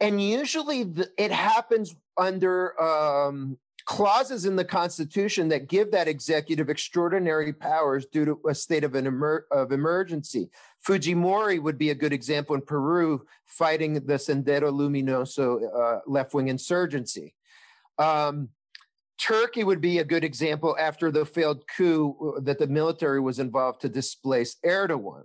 And 0.00 0.22
usually 0.22 0.84
the, 0.84 1.10
it 1.18 1.30
happens 1.30 1.94
under 2.16 2.80
um, 2.80 3.58
clauses 3.84 4.44
in 4.44 4.56
the 4.56 4.64
Constitution 4.64 5.48
that 5.48 5.68
give 5.68 5.90
that 5.90 6.08
executive 6.08 6.70
extraordinary 6.70 7.52
powers 7.52 8.06
due 8.06 8.24
to 8.24 8.40
a 8.48 8.54
state 8.54 8.84
of 8.84 8.94
an 8.94 9.06
emer- 9.06 9.46
of 9.50 9.72
emergency. 9.72 10.48
Fujimori 10.86 11.60
would 11.60 11.76
be 11.76 11.90
a 11.90 11.94
good 11.94 12.12
example 12.12 12.54
in 12.54 12.62
Peru, 12.62 13.26
fighting 13.44 13.94
the 13.94 14.14
Sendero 14.14 14.70
Luminoso 14.72 15.46
uh, 15.74 16.00
left 16.06 16.32
wing 16.32 16.48
insurgency. 16.48 17.34
Um, 17.98 18.50
Turkey 19.20 19.64
would 19.64 19.82
be 19.82 19.98
a 19.98 20.04
good 20.04 20.24
example 20.24 20.74
after 20.78 21.10
the 21.10 21.26
failed 21.26 21.64
coup 21.76 22.36
uh, 22.36 22.40
that 22.40 22.58
the 22.58 22.66
military 22.66 23.20
was 23.20 23.38
involved 23.38 23.82
to 23.82 23.88
displace 23.88 24.56
Erdogan. 24.64 25.24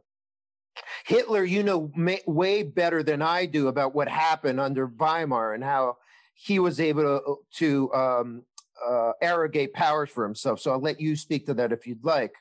Hitler, 1.06 1.44
you 1.44 1.64
know 1.64 1.92
may, 1.96 2.22
way 2.26 2.64
better 2.64 3.04
than 3.04 3.22
I 3.22 3.46
do 3.46 3.68
about 3.68 3.96
what 3.96 4.08
happened 4.08 4.60
under 4.60 4.88
Weimar 4.88 5.54
and 5.54 5.64
how 5.64 5.98
he 6.34 6.60
was 6.60 6.80
able 6.80 7.04
to, 7.04 7.38
to 7.58 7.94
um, 7.94 8.44
uh, 8.86 9.12
arrogate 9.22 9.74
powers 9.74 10.10
for 10.10 10.24
himself. 10.24 10.60
So 10.60 10.72
I'll 10.72 10.82
let 10.82 11.00
you 11.00 11.16
speak 11.16 11.46
to 11.46 11.54
that 11.56 11.72
if 11.72 11.88
you'd 11.88 12.04
like. 12.04 12.34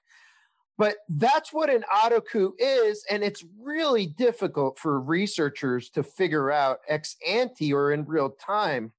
But 0.76 0.96
that's 1.08 1.52
what 1.52 1.70
an 1.70 1.84
auto 1.84 2.20
coup 2.20 2.54
is. 2.58 3.04
And 3.08 3.22
it's 3.22 3.44
really 3.60 4.06
difficult 4.06 4.78
for 4.78 5.00
researchers 5.00 5.88
to 5.90 6.02
figure 6.02 6.50
out 6.50 6.78
ex 6.88 7.16
ante 7.26 7.72
or 7.72 7.92
in 7.92 8.04
real 8.04 8.30
time 8.30 8.92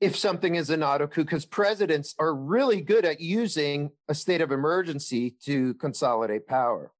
if 0.00 0.16
something 0.16 0.54
is 0.54 0.70
an 0.70 0.82
auto 0.82 1.06
coup, 1.06 1.24
because 1.24 1.44
presidents 1.44 2.14
are 2.18 2.34
really 2.34 2.80
good 2.80 3.04
at 3.04 3.20
using 3.20 3.90
a 4.08 4.14
state 4.14 4.40
of 4.40 4.52
emergency 4.52 5.34
to 5.44 5.74
consolidate 5.74 6.46
power, 6.46 6.92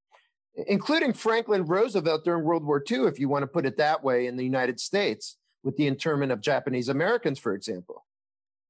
including 0.67 1.13
Franklin 1.13 1.65
Roosevelt 1.65 2.25
during 2.25 2.45
World 2.45 2.65
War 2.65 2.83
II, 2.91 3.07
if 3.07 3.19
you 3.19 3.29
want 3.29 3.43
to 3.43 3.47
put 3.47 3.67
it 3.67 3.77
that 3.77 4.03
way, 4.03 4.27
in 4.27 4.37
the 4.37 4.45
United 4.45 4.81
States, 4.81 5.37
with 5.63 5.77
the 5.77 5.87
internment 5.87 6.33
of 6.33 6.41
Japanese 6.41 6.89
Americans, 6.89 7.39
for 7.39 7.55
example. 7.55 8.05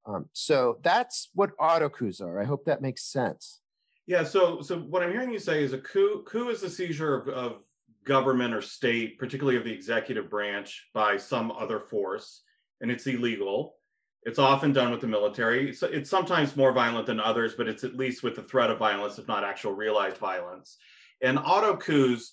Um, 0.07 0.27
so 0.33 0.79
that's 0.83 1.29
what 1.35 1.51
auto 1.59 1.91
are. 2.21 2.41
I 2.41 2.45
hope 2.45 2.65
that 2.65 2.83
makes 2.83 3.05
sense. 3.05 3.61
Yeah. 4.07 4.25
So, 4.25 4.63
so 4.63 4.79
what 4.79 5.03
I'm 5.03 5.13
hearing 5.13 5.31
you 5.31 5.39
say 5.39 5.63
is 5.63 5.73
a 5.73 5.79
coup. 5.79 6.25
Coup 6.27 6.49
is 6.49 6.63
the 6.63 6.71
seizure 6.71 7.15
of, 7.15 7.29
of 7.29 7.63
government 8.05 8.55
or 8.55 8.63
state, 8.63 9.19
particularly 9.19 9.59
of 9.59 9.65
the 9.65 9.73
executive 9.73 10.31
branch, 10.31 10.89
by 10.95 11.17
some 11.17 11.51
other 11.53 11.79
force, 11.79 12.43
and 12.81 12.91
it's 12.91 13.07
illegal. 13.07 13.75
It's 14.23 14.39
often 14.39 14.73
done 14.73 14.91
with 14.91 15.01
the 15.01 15.07
military. 15.07 15.71
It's 15.71 16.11
sometimes 16.11 16.57
more 16.57 16.73
violent 16.73 17.07
than 17.07 17.21
others, 17.21 17.55
but 17.55 17.69
it's 17.69 17.85
at 17.85 17.97
least 17.97 18.23
with 18.23 18.35
the 18.35 18.43
threat 18.43 18.71
of 18.71 18.79
violence, 18.79 19.19
if 19.19 19.29
not 19.29 19.45
actual 19.45 19.73
realized 19.73 20.17
violence. 20.17 20.79
And 21.21 21.39
auto 21.39 21.77
coups, 21.77 22.33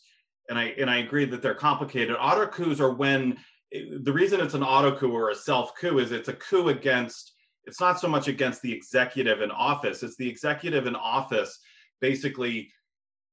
and 0.50 0.60
I 0.60 0.74
and 0.77 0.89
I 0.89 0.98
agree 0.98 1.25
that 1.25 1.42
they're 1.42 1.56
complicated. 1.56 2.15
Auto 2.20 2.48
coups 2.48 2.80
are 2.80 2.94
when 2.94 3.38
the 3.72 4.13
reason 4.13 4.39
it's 4.39 4.54
an 4.54 4.63
auto 4.63 4.96
coup 4.96 5.12
or 5.12 5.32
a 5.32 5.36
self 5.36 5.75
coup 5.75 6.00
is 6.00 6.12
it's 6.12 6.30
a 6.30 6.34
coup 6.34 6.70
against 6.70 7.34
it's 7.65 7.82
not 7.82 8.00
so 8.00 8.08
much 8.08 8.27
against 8.27 8.62
the 8.62 8.72
executive 8.72 9.42
in 9.42 9.51
office, 9.51 10.04
it's 10.04 10.18
the 10.18 10.30
executive 10.30 10.86
in 10.88 10.96
office 10.96 11.60
basically 12.00 12.72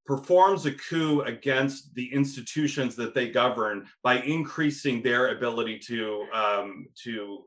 performs 0.06 0.66
a 0.66 0.72
coup 0.72 1.20
against 1.22 1.94
the 1.94 2.12
institutions 2.12 2.96
that 2.96 3.14
they 3.14 3.28
govern 3.30 3.86
by 4.02 4.20
increasing 4.22 5.02
their 5.02 5.36
ability 5.36 5.78
to 5.78 6.24
um, 6.32 6.86
to 7.04 7.44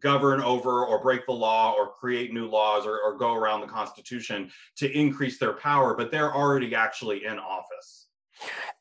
govern 0.00 0.40
over 0.40 0.84
or 0.84 1.02
break 1.02 1.26
the 1.26 1.32
law 1.32 1.72
or 1.72 1.88
create 1.88 2.32
new 2.32 2.48
laws 2.48 2.86
or, 2.86 3.00
or 3.00 3.16
go 3.16 3.34
around 3.34 3.60
the 3.60 3.66
Constitution 3.66 4.50
to 4.76 4.90
increase 4.90 5.38
their 5.38 5.54
power, 5.54 5.94
but 5.94 6.10
they're 6.10 6.34
already 6.34 6.74
actually 6.74 7.24
in 7.24 7.38
office. 7.38 8.08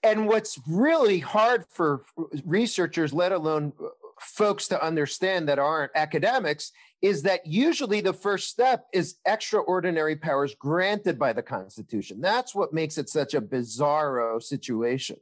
And 0.03 0.27
what's 0.27 0.59
really 0.67 1.19
hard 1.19 1.65
for 1.69 2.03
researchers, 2.45 3.13
let 3.13 3.31
alone 3.31 3.73
uh, 3.81 3.87
folks 4.19 4.67
to 4.69 4.83
understand 4.83 5.47
that 5.49 5.59
aren't 5.59 5.91
academics, 5.95 6.71
is 7.01 7.23
that 7.23 7.45
usually 7.45 8.01
the 8.01 8.13
first 8.13 8.49
step 8.49 8.85
is 8.93 9.15
extraordinary 9.25 10.15
powers 10.15 10.55
granted 10.55 11.17
by 11.17 11.33
the 11.33 11.41
Constitution. 11.41 12.19
That's 12.21 12.53
what 12.53 12.73
makes 12.73 12.97
it 12.97 13.09
such 13.09 13.33
a 13.33 13.41
bizarro 13.41 14.41
situation. 14.41 15.17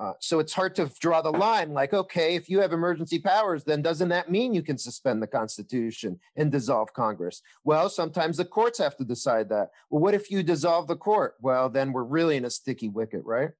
Uh, 0.00 0.14
so 0.18 0.38
it's 0.38 0.54
hard 0.54 0.74
to 0.74 0.90
draw 0.98 1.20
the 1.20 1.30
line 1.30 1.74
like, 1.74 1.92
okay, 1.92 2.34
if 2.34 2.48
you 2.48 2.58
have 2.60 2.72
emergency 2.72 3.18
powers, 3.18 3.64
then 3.64 3.82
doesn't 3.82 4.08
that 4.08 4.30
mean 4.30 4.54
you 4.54 4.62
can 4.62 4.78
suspend 4.78 5.22
the 5.22 5.26
Constitution 5.26 6.18
and 6.36 6.50
dissolve 6.50 6.94
Congress? 6.94 7.42
Well, 7.64 7.90
sometimes 7.90 8.38
the 8.38 8.46
courts 8.46 8.78
have 8.78 8.96
to 8.96 9.04
decide 9.04 9.50
that. 9.50 9.72
Well, 9.90 10.00
what 10.00 10.14
if 10.14 10.30
you 10.30 10.42
dissolve 10.42 10.86
the 10.86 10.96
court? 10.96 11.34
Well, 11.42 11.68
then 11.68 11.92
we're 11.92 12.04
really 12.04 12.38
in 12.38 12.46
a 12.46 12.50
sticky 12.50 12.88
wicket, 12.88 13.20
right? 13.26 13.50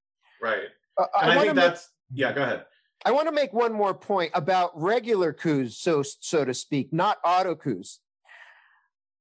Right. 0.40 0.62
Uh, 0.99 1.06
and 1.20 1.32
I, 1.32 1.37
I 1.37 1.42
think 1.42 1.54
that's, 1.56 1.90
make, 2.11 2.20
yeah, 2.20 2.32
go 2.32 2.42
ahead. 2.42 2.64
I 3.04 3.12
want 3.12 3.28
to 3.28 3.32
make 3.32 3.52
one 3.52 3.75
more 3.75 3.92
point 3.92 4.30
about 4.32 4.70
regular 4.75 5.35
coups, 5.35 5.76
so, 5.76 6.02
so 6.02 6.47
to 6.47 6.54
speak, 6.54 6.90
not 6.90 7.18
auto 7.23 7.54
coups. 7.54 8.00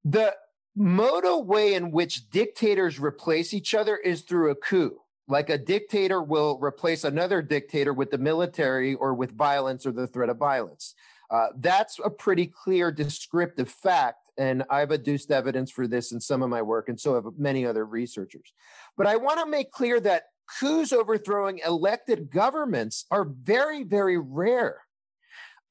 The 0.06 0.36
modal 0.74 1.44
way 1.44 1.74
in 1.74 1.92
which 1.92 2.30
dictators 2.30 2.98
replace 2.98 3.54
each 3.54 3.76
other 3.76 3.98
is 3.98 4.22
through 4.22 4.52
a 4.52 4.56
coup 4.56 5.02
like 5.30 5.50
a 5.50 5.58
dictator 5.58 6.22
will 6.22 6.60
replace 6.60 7.04
another 7.04 7.42
dictator 7.42 7.94
with 7.94 8.10
the 8.12 8.18
military 8.18 8.96
or 8.96 9.14
with 9.14 9.32
violence 9.32 9.86
or 9.86 9.92
the 9.92 10.08
threat 10.08 10.30
of 10.30 10.38
violence. 10.38 10.96
Uh, 11.30 11.48
that's 11.58 12.00
a 12.04 12.10
pretty 12.10 12.48
clear 12.48 12.92
descriptive 12.92 13.70
fact. 13.70 14.32
And 14.38 14.64
I've 14.70 14.90
adduced 14.90 15.32
evidence 15.32 15.70
for 15.70 15.88
this 15.88 16.12
in 16.12 16.20
some 16.20 16.42
of 16.42 16.50
my 16.50 16.62
work, 16.62 16.90
and 16.90 17.00
so 17.00 17.14
have 17.14 17.26
many 17.38 17.66
other 17.66 17.86
researchers. 17.86 18.54
But 18.98 19.06
I 19.06 19.18
want 19.18 19.40
to 19.40 19.46
make 19.46 19.72
clear 19.72 20.00
that 20.00 20.24
coups 20.60 20.92
overthrowing 20.92 21.60
elected 21.66 22.32
governments 22.32 23.06
are 23.12 23.26
very, 23.26 23.84
very 23.84 24.18
rare. 24.18 24.82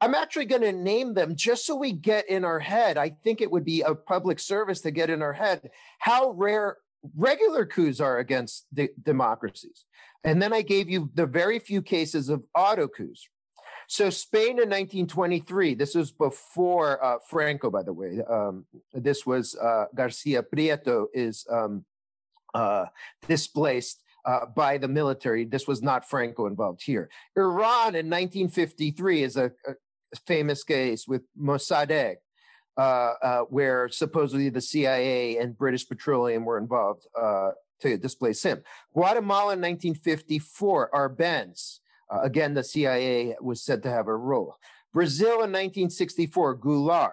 I'm 0.00 0.14
actually 0.14 0.44
going 0.44 0.62
to 0.62 0.72
name 0.72 1.14
them 1.14 1.34
just 1.34 1.66
so 1.66 1.74
we 1.74 1.90
get 1.92 2.28
in 2.28 2.44
our 2.44 2.60
head. 2.60 2.96
I 2.96 3.10
think 3.24 3.40
it 3.40 3.50
would 3.50 3.64
be 3.64 3.80
a 3.80 3.96
public 3.96 4.38
service 4.38 4.80
to 4.82 4.92
get 4.92 5.10
in 5.10 5.22
our 5.22 5.32
head 5.32 5.70
how 5.98 6.30
rare 6.30 6.76
regular 7.16 7.66
coups 7.66 8.00
are 8.00 8.18
against 8.18 8.66
de- 8.72 8.90
democracies. 9.02 9.84
And 10.24 10.42
then 10.42 10.52
I 10.52 10.62
gave 10.62 10.88
you 10.88 11.10
the 11.14 11.26
very 11.26 11.58
few 11.58 11.82
cases 11.82 12.28
of 12.28 12.44
auto 12.54 12.88
coups. 12.88 13.28
So 13.88 14.10
Spain 14.10 14.60
in 14.60 14.68
1923, 14.68 15.74
this 15.74 15.94
was 15.94 16.12
before 16.12 17.02
uh, 17.02 17.18
Franco, 17.26 17.70
by 17.70 17.82
the 17.82 17.92
way. 17.92 18.20
Um, 18.28 18.66
this 18.92 19.24
was 19.24 19.56
uh, 19.56 19.86
Garcia 19.94 20.42
Prieto 20.42 21.06
is 21.14 21.46
um, 21.50 21.86
uh, 22.54 22.86
displaced 23.26 24.02
uh, 24.26 24.44
by 24.54 24.76
the 24.76 24.88
military. 24.88 25.46
This 25.46 25.66
was 25.66 25.82
not 25.82 26.08
Franco 26.08 26.46
involved 26.46 26.82
here. 26.84 27.08
Iran 27.34 27.94
in 27.94 28.10
1953 28.10 29.22
is 29.22 29.36
a, 29.36 29.52
a 29.66 29.74
famous 30.26 30.64
case 30.64 31.06
with 31.08 31.22
Mossadegh. 31.40 32.16
Uh, 32.78 33.14
uh, 33.24 33.40
where 33.50 33.88
supposedly 33.88 34.50
the 34.50 34.60
CIA 34.60 35.38
and 35.38 35.58
British 35.58 35.88
Petroleum 35.88 36.44
were 36.44 36.58
involved 36.58 37.08
uh, 37.20 37.50
to 37.80 37.98
displace 37.98 38.40
him. 38.44 38.62
Guatemala 38.94 39.54
in 39.54 39.60
1954, 39.60 40.90
Arbenz. 40.94 41.80
Uh, 42.08 42.20
again, 42.22 42.54
the 42.54 42.62
CIA 42.62 43.34
was 43.40 43.60
said 43.64 43.82
to 43.82 43.90
have 43.90 44.06
a 44.06 44.16
role. 44.16 44.54
Brazil 44.92 45.42
in 45.42 45.50
1964, 45.50 46.58
Goulart. 46.58 47.12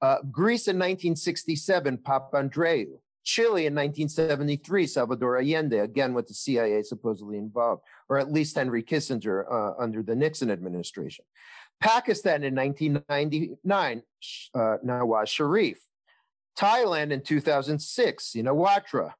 Uh, 0.00 0.16
Greece 0.30 0.66
in 0.66 0.76
1967, 0.76 1.98
Papandreou. 1.98 2.86
Chile 3.22 3.66
in 3.66 3.74
1973, 3.74 4.86
Salvador 4.86 5.36
Allende, 5.36 5.78
again 5.80 6.14
with 6.14 6.28
the 6.28 6.34
CIA 6.34 6.82
supposedly 6.84 7.36
involved, 7.38 7.82
or 8.08 8.18
at 8.18 8.32
least 8.32 8.54
Henry 8.54 8.84
Kissinger 8.84 9.44
uh, 9.50 9.74
under 9.82 10.02
the 10.02 10.14
Nixon 10.14 10.50
administration. 10.50 11.24
Pakistan 11.80 12.42
in 12.42 12.54
1999, 12.54 14.02
uh, 14.54 14.76
Nawaz 14.84 15.28
Sharif. 15.28 15.78
Thailand 16.58 17.12
in 17.12 17.20
2006, 17.20 18.32
Shinawatra. 18.34 19.12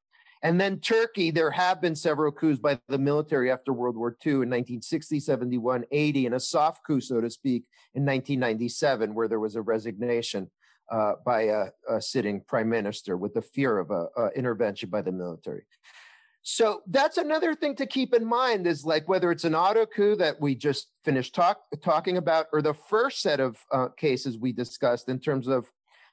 And 0.43 0.61
then 0.61 0.81
Turkey, 0.81 1.31
there 1.31 1.51
have 1.51 1.81
been 1.81 1.97
several 1.97 2.31
coups 2.31 2.61
by 2.61 2.79
the 2.89 2.99
military 2.99 3.51
after 3.51 3.73
World 3.73 3.97
War 3.97 4.17
II 4.25 4.33
in 4.33 4.51
1960, 4.51 5.21
71, 5.21 5.85
80, 5.91 6.27
and 6.27 6.35
a 6.35 6.41
soft 6.41 6.85
coup, 6.87 7.01
so 7.01 7.21
to 7.21 7.31
speak, 7.31 7.65
in 7.95 8.05
1997, 8.05 9.15
where 9.15 9.29
there 9.29 9.41
was 9.41 9.57
a 9.57 9.63
resignation 9.63 10.51
uh, 10.91 11.15
by 11.25 11.43
a, 11.43 11.67
a, 11.89 12.01
sitting 12.01 12.41
prime 12.47 12.69
minister 12.69 13.17
with 13.17 13.35
the 13.35 13.43
fear 13.43 13.79
of 13.79 13.91
a, 13.91 14.07
a 14.17 14.29
intervention 14.37 14.89
by 14.89 15.03
the 15.03 15.11
military. 15.11 15.65
So 16.49 16.83
that's 16.87 17.19
another 17.19 17.57
thing 17.57 17.75
to 17.75 17.87
keep 17.87 18.15
in 18.15 18.25
mind 18.25 18.69
is 18.69 18.85
like 18.85 19.09
whether 19.09 19.33
it's 19.33 19.43
an 19.43 19.57
auto 19.57 19.85
coup 19.85 20.15
that 20.15 20.41
we 20.41 20.55
just 20.55 20.93
finished 21.03 21.35
talk, 21.35 21.59
talking 21.83 22.17
about, 22.17 22.47
or 22.53 22.63
the 22.63 22.73
first 22.73 23.21
set 23.21 23.41
of 23.41 23.57
uh, 23.73 23.89
cases 23.97 24.39
we 24.39 24.53
discussed 24.53 25.09
in 25.09 25.19
terms 25.19 25.49
of 25.49 25.73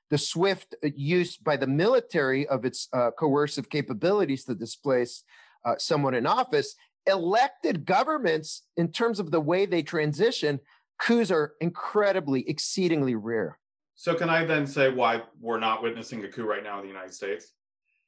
the 0.09 0.17
swift 0.17 0.73
uh, 0.83 0.89
use 0.95 1.37
by 1.37 1.55
the 1.55 1.67
military 1.67 2.47
of 2.47 2.65
its 2.65 2.87
uh, 2.93 3.11
coercive 3.11 3.69
capabilities 3.69 4.43
to 4.45 4.55
displace 4.55 5.23
uh, 5.65 5.75
someone 5.77 6.15
in 6.15 6.25
office. 6.25 6.73
Elected 7.05 7.85
governments, 7.85 8.63
in 8.75 8.91
terms 8.91 9.19
of 9.19 9.29
the 9.29 9.39
way 9.39 9.67
they 9.67 9.83
transition, 9.83 10.61
coups 10.97 11.29
are 11.29 11.53
incredibly, 11.61 12.49
exceedingly 12.49 13.13
rare. 13.13 13.59
So, 13.93 14.15
can 14.15 14.31
I 14.31 14.45
then 14.45 14.65
say 14.65 14.91
why 14.91 15.21
we're 15.39 15.59
not 15.59 15.83
witnessing 15.83 16.25
a 16.25 16.27
coup 16.27 16.45
right 16.45 16.63
now 16.63 16.77
in 16.77 16.81
the 16.81 16.91
United 16.91 17.13
States? 17.13 17.53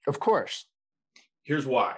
Of 0.08 0.20
course. 0.20 0.66
Here's 1.44 1.68
why 1.68 1.98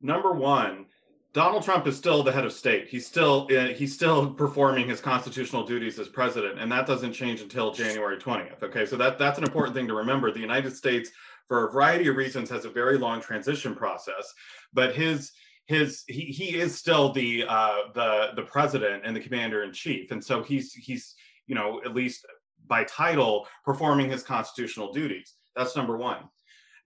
number 0.00 0.32
one, 0.32 0.86
Donald 1.34 1.62
Trump 1.62 1.86
is 1.86 1.96
still 1.96 2.22
the 2.22 2.32
head 2.32 2.44
of 2.44 2.52
state. 2.52 2.88
He's 2.88 3.06
still 3.06 3.46
uh, 3.56 3.66
he's 3.68 3.94
still 3.94 4.32
performing 4.32 4.88
his 4.88 5.00
constitutional 5.00 5.64
duties 5.64 5.98
as 5.98 6.08
president, 6.08 6.58
and 6.58 6.72
that 6.72 6.86
doesn't 6.86 7.12
change 7.12 7.40
until 7.40 7.72
January 7.72 8.16
20th. 8.16 8.62
Okay, 8.62 8.86
so 8.86 8.96
that 8.96 9.18
that's 9.18 9.38
an 9.38 9.44
important 9.44 9.76
thing 9.76 9.86
to 9.88 9.94
remember. 9.94 10.32
The 10.32 10.40
United 10.40 10.74
States, 10.74 11.10
for 11.46 11.68
a 11.68 11.70
variety 11.70 12.08
of 12.08 12.16
reasons, 12.16 12.48
has 12.50 12.64
a 12.64 12.70
very 12.70 12.96
long 12.96 13.20
transition 13.20 13.74
process, 13.74 14.32
but 14.72 14.94
his 14.94 15.32
his 15.66 16.02
he, 16.08 16.22
he 16.22 16.56
is 16.56 16.74
still 16.74 17.12
the 17.12 17.44
uh, 17.46 17.82
the 17.94 18.30
the 18.34 18.42
president 18.42 19.02
and 19.04 19.14
the 19.14 19.20
commander 19.20 19.62
in 19.64 19.72
chief, 19.72 20.10
and 20.10 20.24
so 20.24 20.42
he's 20.42 20.72
he's 20.72 21.14
you 21.46 21.54
know 21.54 21.82
at 21.84 21.94
least 21.94 22.26
by 22.66 22.84
title 22.84 23.46
performing 23.64 24.10
his 24.10 24.22
constitutional 24.22 24.92
duties. 24.92 25.34
That's 25.54 25.76
number 25.76 25.98
one. 25.98 26.24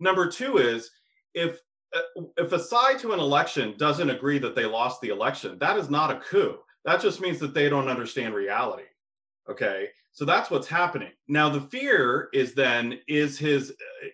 Number 0.01 0.29
two 0.29 0.59
is 0.59 0.91
if 1.33 1.61
if 2.37 2.53
a 2.53 2.59
side 2.59 2.99
to 3.01 3.13
an 3.13 3.21
election 3.21 3.75
doesn't 3.77 4.11
agree 4.11 4.39
that 4.39 4.55
they 4.55 4.65
lost 4.65 5.01
the 5.01 5.09
election, 5.09 5.59
that 5.59 5.77
is 5.77 5.91
not 5.91 6.11
a 6.11 6.21
coup. 6.21 6.59
That 6.85 7.01
just 7.01 7.21
means 7.21 7.39
that 7.41 7.55
they 7.55 7.69
don't 7.69 7.89
understand 7.89 8.35
reality. 8.35 8.85
Okay. 9.49 9.89
So 10.13 10.25
that's 10.27 10.51
what's 10.51 10.69
happening. 10.69 11.13
Now, 11.27 11.49
the 11.49 11.63
fear 11.63 12.29
is 12.35 12.53
then 12.53 12.99
is 13.09 13.39
his 13.39 13.73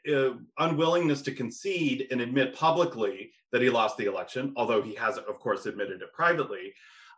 uh, 0.09 0.13
uh, 0.13 0.35
unwillingness 0.59 1.23
to 1.23 1.33
concede 1.33 2.07
and 2.11 2.21
admit 2.21 2.55
publicly 2.55 3.33
that 3.51 3.63
he 3.63 3.71
lost 3.71 3.97
the 3.97 4.05
election, 4.05 4.53
although 4.57 4.81
he 4.81 4.95
hasn't, 4.95 5.27
of 5.27 5.41
course, 5.41 5.67
admitted 5.67 6.03
it 6.03 6.13
privately. 6.13 6.73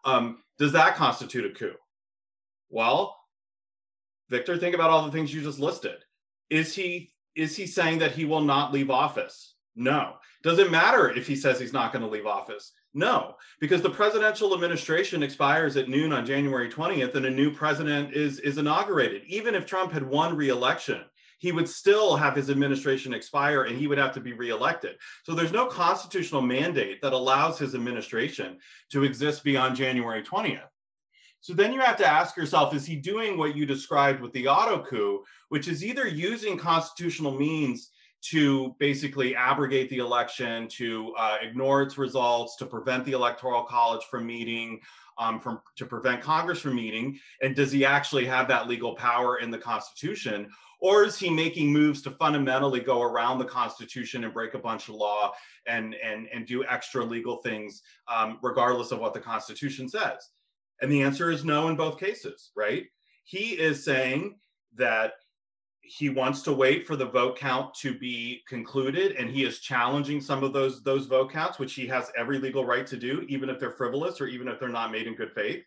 Um, 0.04 0.38
does 0.58 0.72
that 0.72 0.96
constitute 0.96 1.44
a 1.44 1.50
coup? 1.50 1.74
Well, 2.70 3.18
Victor, 4.30 4.56
think 4.56 4.74
about 4.74 4.90
all 4.90 5.04
the 5.04 5.12
things 5.12 5.34
you 5.34 5.42
just 5.42 5.58
listed. 5.58 5.96
Is 6.48 6.74
he 6.74 7.12
is 7.36 7.56
he 7.56 7.66
saying 7.66 7.98
that 7.98 8.12
he 8.12 8.24
will 8.24 8.40
not 8.40 8.72
leave 8.72 8.90
office? 8.90 9.54
No. 9.76 10.14
Does 10.42 10.58
it 10.58 10.70
matter 10.70 11.10
if 11.10 11.26
he 11.26 11.36
says 11.36 11.60
he's 11.60 11.72
not 11.72 11.92
going 11.92 12.04
to 12.04 12.10
leave 12.10 12.26
office? 12.26 12.72
No, 12.92 13.36
because 13.60 13.82
the 13.82 13.90
presidential 13.90 14.52
administration 14.52 15.22
expires 15.22 15.76
at 15.76 15.88
noon 15.88 16.12
on 16.12 16.26
January 16.26 16.68
20th 16.68 17.14
and 17.14 17.26
a 17.26 17.30
new 17.30 17.52
president 17.52 18.14
is, 18.14 18.40
is 18.40 18.58
inaugurated. 18.58 19.22
Even 19.26 19.54
if 19.54 19.64
Trump 19.64 19.92
had 19.92 20.02
won 20.02 20.36
re-election, 20.36 21.02
he 21.38 21.52
would 21.52 21.68
still 21.68 22.16
have 22.16 22.34
his 22.34 22.50
administration 22.50 23.14
expire 23.14 23.62
and 23.62 23.78
he 23.78 23.86
would 23.86 23.96
have 23.96 24.12
to 24.14 24.20
be 24.20 24.32
reelected. 24.32 24.96
So 25.22 25.34
there's 25.34 25.52
no 25.52 25.66
constitutional 25.66 26.42
mandate 26.42 27.00
that 27.00 27.12
allows 27.12 27.58
his 27.58 27.74
administration 27.74 28.58
to 28.90 29.04
exist 29.04 29.44
beyond 29.44 29.76
January 29.76 30.22
20th. 30.22 30.68
So 31.40 31.54
then 31.54 31.72
you 31.72 31.80
have 31.80 31.96
to 31.96 32.06
ask 32.06 32.36
yourself 32.36 32.74
is 32.74 32.84
he 32.84 32.96
doing 32.96 33.38
what 33.38 33.56
you 33.56 33.64
described 33.64 34.20
with 34.20 34.32
the 34.32 34.48
auto 34.48 34.84
coup, 34.84 35.24
which 35.48 35.68
is 35.68 35.82
either 35.82 36.06
using 36.06 36.58
constitutional 36.58 37.32
means 37.32 37.90
to 38.22 38.74
basically 38.78 39.34
abrogate 39.34 39.88
the 39.90 39.98
election, 39.98 40.68
to 40.68 41.14
uh, 41.18 41.38
ignore 41.42 41.82
its 41.82 41.98
results, 41.98 42.56
to 42.56 42.66
prevent 42.66 43.04
the 43.04 43.12
electoral 43.12 43.64
college 43.64 44.04
from 44.10 44.26
meeting, 44.26 44.80
um, 45.18 45.40
from 45.40 45.60
to 45.76 45.86
prevent 45.86 46.22
Congress 46.22 46.60
from 46.60 46.76
meeting? 46.76 47.18
And 47.42 47.54
does 47.54 47.72
he 47.72 47.84
actually 47.84 48.26
have 48.26 48.48
that 48.48 48.68
legal 48.68 48.94
power 48.94 49.38
in 49.38 49.50
the 49.50 49.58
Constitution? 49.58 50.48
Or 50.82 51.04
is 51.04 51.18
he 51.18 51.28
making 51.28 51.70
moves 51.72 52.00
to 52.02 52.10
fundamentally 52.12 52.80
go 52.80 53.02
around 53.02 53.38
the 53.38 53.44
Constitution 53.44 54.24
and 54.24 54.32
break 54.32 54.54
a 54.54 54.58
bunch 54.58 54.88
of 54.88 54.94
law 54.94 55.32
and 55.66 55.94
and 55.94 56.28
and 56.32 56.46
do 56.46 56.64
extra 56.64 57.04
legal 57.04 57.36
things, 57.38 57.82
um, 58.08 58.38
regardless 58.42 58.90
of 58.90 58.98
what 58.98 59.12
the 59.12 59.20
Constitution 59.20 59.88
says? 59.88 60.30
And 60.80 60.90
the 60.90 61.02
answer 61.02 61.30
is 61.30 61.44
no 61.44 61.68
in 61.68 61.76
both 61.76 61.98
cases, 61.98 62.50
right? 62.56 62.86
he 63.30 63.50
is 63.50 63.84
saying 63.84 64.34
that 64.74 65.12
he 65.90 66.08
wants 66.08 66.42
to 66.42 66.52
wait 66.52 66.86
for 66.86 66.94
the 66.94 67.06
vote 67.06 67.36
count 67.36 67.74
to 67.74 67.98
be 67.98 68.42
concluded 68.46 69.16
and 69.16 69.28
he 69.28 69.44
is 69.44 69.58
challenging 69.58 70.20
some 70.20 70.44
of 70.44 70.52
those 70.52 70.82
those 70.82 71.06
vote 71.06 71.32
counts 71.32 71.58
which 71.58 71.74
he 71.74 71.86
has 71.86 72.12
every 72.16 72.38
legal 72.38 72.64
right 72.64 72.86
to 72.86 72.96
do 72.96 73.24
even 73.28 73.50
if 73.50 73.58
they're 73.58 73.72
frivolous 73.72 74.20
or 74.20 74.26
even 74.26 74.46
if 74.46 74.60
they're 74.60 74.68
not 74.68 74.92
made 74.92 75.08
in 75.08 75.14
good 75.14 75.32
faith. 75.32 75.64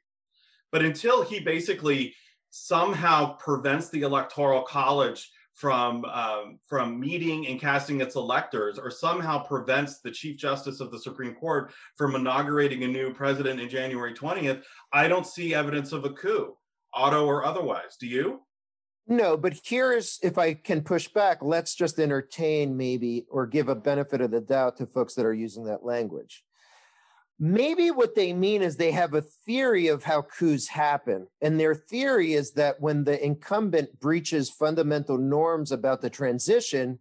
But 0.71 0.81
until 0.81 1.23
he 1.23 1.41
basically 1.41 2.15
somehow 2.51 3.35
prevents 3.35 3.89
the 3.89 4.03
electoral 4.03 4.61
college 4.61 5.29
from 5.53 6.05
um, 6.05 6.59
from 6.67 6.99
meeting 6.99 7.47
and 7.47 7.59
casting 7.59 7.99
its 7.99 8.15
electors 8.15 8.79
or 8.79 8.89
somehow 8.89 9.43
prevents 9.43 9.99
the 9.99 10.09
chief 10.09 10.37
justice 10.37 10.79
of 10.79 10.89
the 10.89 10.99
supreme 10.99 11.35
court 11.35 11.71
from 11.95 12.15
inaugurating 12.15 12.83
a 12.83 12.87
new 12.87 13.13
president 13.13 13.59
in 13.59 13.69
january 13.69 14.15
20th 14.15 14.63
i 14.93 15.07
don't 15.07 15.27
see 15.27 15.53
evidence 15.53 15.91
of 15.91 16.05
a 16.05 16.09
coup 16.09 16.55
auto 16.93 17.25
or 17.25 17.45
otherwise. 17.45 17.97
Do 17.99 18.07
you 18.07 18.41
no, 19.07 19.35
but 19.35 19.59
here's 19.65 20.19
if 20.23 20.37
I 20.37 20.53
can 20.53 20.81
push 20.81 21.07
back, 21.07 21.39
let's 21.41 21.75
just 21.75 21.99
entertain 21.99 22.77
maybe 22.77 23.25
or 23.29 23.45
give 23.45 23.67
a 23.67 23.75
benefit 23.75 24.21
of 24.21 24.31
the 24.31 24.39
doubt 24.41 24.77
to 24.77 24.85
folks 24.85 25.13
that 25.15 25.25
are 25.25 25.33
using 25.33 25.65
that 25.65 25.83
language. 25.83 26.43
Maybe 27.39 27.91
what 27.91 28.15
they 28.15 28.31
mean 28.31 28.61
is 28.61 28.77
they 28.77 28.91
have 28.91 29.13
a 29.13 29.21
theory 29.21 29.87
of 29.87 30.03
how 30.03 30.21
coups 30.21 30.69
happen. 30.69 31.27
And 31.41 31.59
their 31.59 31.75
theory 31.75 32.33
is 32.33 32.53
that 32.53 32.79
when 32.79 33.03
the 33.03 33.21
incumbent 33.21 33.99
breaches 33.99 34.49
fundamental 34.49 35.17
norms 35.17 35.71
about 35.71 36.01
the 36.01 36.09
transition, 36.09 36.99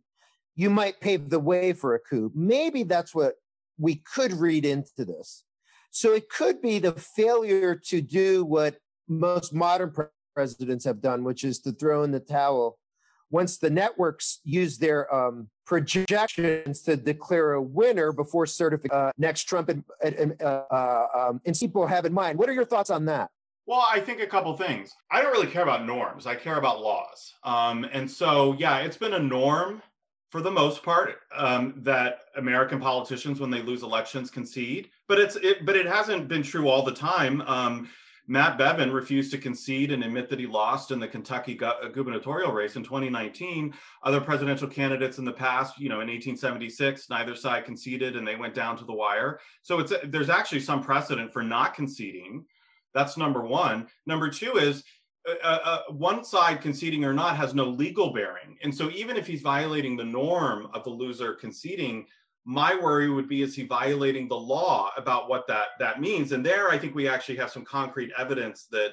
you 0.57 0.71
might 0.71 1.01
pave 1.01 1.31
the 1.31 1.39
way 1.39 1.73
for 1.73 1.95
a 1.95 2.01
coup. 2.01 2.33
Maybe 2.35 2.83
that's 2.83 3.15
what 3.15 3.35
we 3.79 3.97
could 3.97 4.33
read 4.33 4.65
into 4.65 5.05
this. 5.05 5.45
So 5.91 6.13
it 6.13 6.29
could 6.29 6.61
be 6.61 6.79
the 6.79 6.93
failure 6.93 7.77
to 7.89 8.01
do 8.01 8.45
what 8.45 8.79
most 9.09 9.53
modern 9.53 9.91
presidents 10.35 10.85
have 10.85 11.01
done, 11.01 11.25
which 11.25 11.45
is 11.45 11.59
to 11.61 11.73
throw 11.73 12.03
in 12.03 12.11
the 12.11 12.21
towel 12.21 12.79
once 13.33 13.57
the 13.57 13.71
networks 13.71 14.41
use 14.45 14.79
their 14.79 15.13
um, 15.13 15.49
projections 15.65 16.83
to 16.83 16.97
declare 16.97 17.55
a 17.55 17.63
winner 17.63 18.13
before 18.13 18.47
certification 18.47 18.97
uh, 18.97 19.11
next 19.17 19.45
Trump 19.45 19.71
and, 19.71 19.83
and, 20.03 20.41
uh, 20.43 20.65
uh, 20.71 21.07
um, 21.17 21.41
and 21.47 21.57
people 21.57 21.87
have 21.87 22.05
in 22.05 22.13
mind. 22.13 22.39
What 22.39 22.49
are 22.49 22.53
your 22.53 22.67
thoughts 22.67 22.91
on 22.91 23.07
that? 23.07 23.31
Well, 23.65 23.85
I 23.89 24.01
think 24.01 24.21
a 24.21 24.27
couple 24.27 24.55
things. 24.57 24.93
I 25.11 25.23
don't 25.23 25.33
really 25.33 25.47
care 25.47 25.63
about 25.63 25.87
norms. 25.87 26.27
I 26.27 26.35
care 26.35 26.59
about 26.59 26.83
laws. 26.83 27.35
Um, 27.43 27.85
and 27.93 28.11
so, 28.11 28.55
yeah, 28.59 28.79
it's 28.79 28.97
been 28.97 29.15
a 29.15 29.19
norm 29.19 29.83
for 30.31 30.41
the 30.41 30.51
most 30.51 30.83
part 30.83 31.21
um, 31.35 31.75
that 31.79 32.21
American 32.37 32.81
politicians, 32.81 33.39
when 33.39 33.51
they 33.51 33.63
lose 33.63 33.83
elections, 33.83 34.31
concede. 34.31 34.91
But 35.07 35.21
it's 35.21 35.37
it, 35.37 35.65
but 35.65 35.77
it 35.77 35.87
hasn't 35.87 36.27
been 36.27 36.43
true 36.43 36.69
all 36.69 36.83
the 36.83 36.93
time. 36.93 37.41
Um, 37.43 37.89
Matt 38.33 38.57
Bevin 38.57 38.91
refused 38.91 39.31
to 39.33 39.37
concede 39.37 39.93
and 39.93 40.03
admit 40.03 40.31
that 40.31 40.39
he 40.39 40.47
lost 40.47 40.91
in 40.91 40.99
the 40.99 41.07
Kentucky 41.07 41.61
uh, 41.63 41.89
gubernatorial 41.89 42.51
race 42.51 42.77
in 42.77 42.83
2019. 42.83 43.75
Other 44.05 44.23
presidential 44.23 44.67
candidates 44.67 45.19
in 45.19 45.27
the 45.27 45.33
past, 45.35 45.79
you 45.79 45.91
know, 45.91 45.97
in 45.97 46.09
1876, 46.09 47.11
neither 47.11 47.37
side 47.37 47.67
conceded 47.67 48.17
and 48.17 48.27
they 48.27 48.37
went 48.37 48.55
down 48.55 48.79
to 48.79 48.87
the 48.87 48.93
wire. 48.93 49.39
So 49.61 49.81
it's 49.81 49.93
there's 50.05 50.31
actually 50.31 50.61
some 50.61 50.83
precedent 50.83 51.31
for 51.31 51.43
not 51.43 51.75
conceding. 51.75 52.47
That's 52.95 53.19
number 53.19 53.43
one. 53.43 53.87
Number 54.07 54.31
two 54.31 54.57
is 54.57 54.83
uh, 55.29 55.35
uh, 55.45 55.59
uh 55.63 55.93
one 55.93 56.25
side 56.25 56.63
conceding 56.63 57.05
or 57.05 57.13
not 57.13 57.37
has 57.37 57.53
no 57.53 57.67
legal 57.67 58.15
bearing. 58.15 58.57
And 58.63 58.75
so 58.75 58.89
even 58.93 59.19
if 59.19 59.27
he's 59.27 59.43
violating 59.43 59.95
the 59.95 60.05
norm 60.05 60.69
of 60.73 60.85
the 60.85 60.91
loser 60.91 61.35
conceding, 61.35 62.07
my 62.45 62.75
worry 62.75 63.09
would 63.09 63.29
be 63.29 63.43
is 63.43 63.55
he 63.55 63.65
violating 63.65 64.29
the 64.29 64.37
law 64.37 64.91
about 64.97 65.29
what 65.29 65.47
that 65.47 65.69
that 65.79 66.01
means? 66.01 66.33
And 66.33 66.45
there 66.45 66.71
i 66.71 66.79
think 66.79 66.95
we 66.95 67.09
actually 67.09 67.37
have 67.37 67.51
some 67.51 67.65
concrete 67.65 68.11
evidence 68.19 68.67
that 68.71 68.91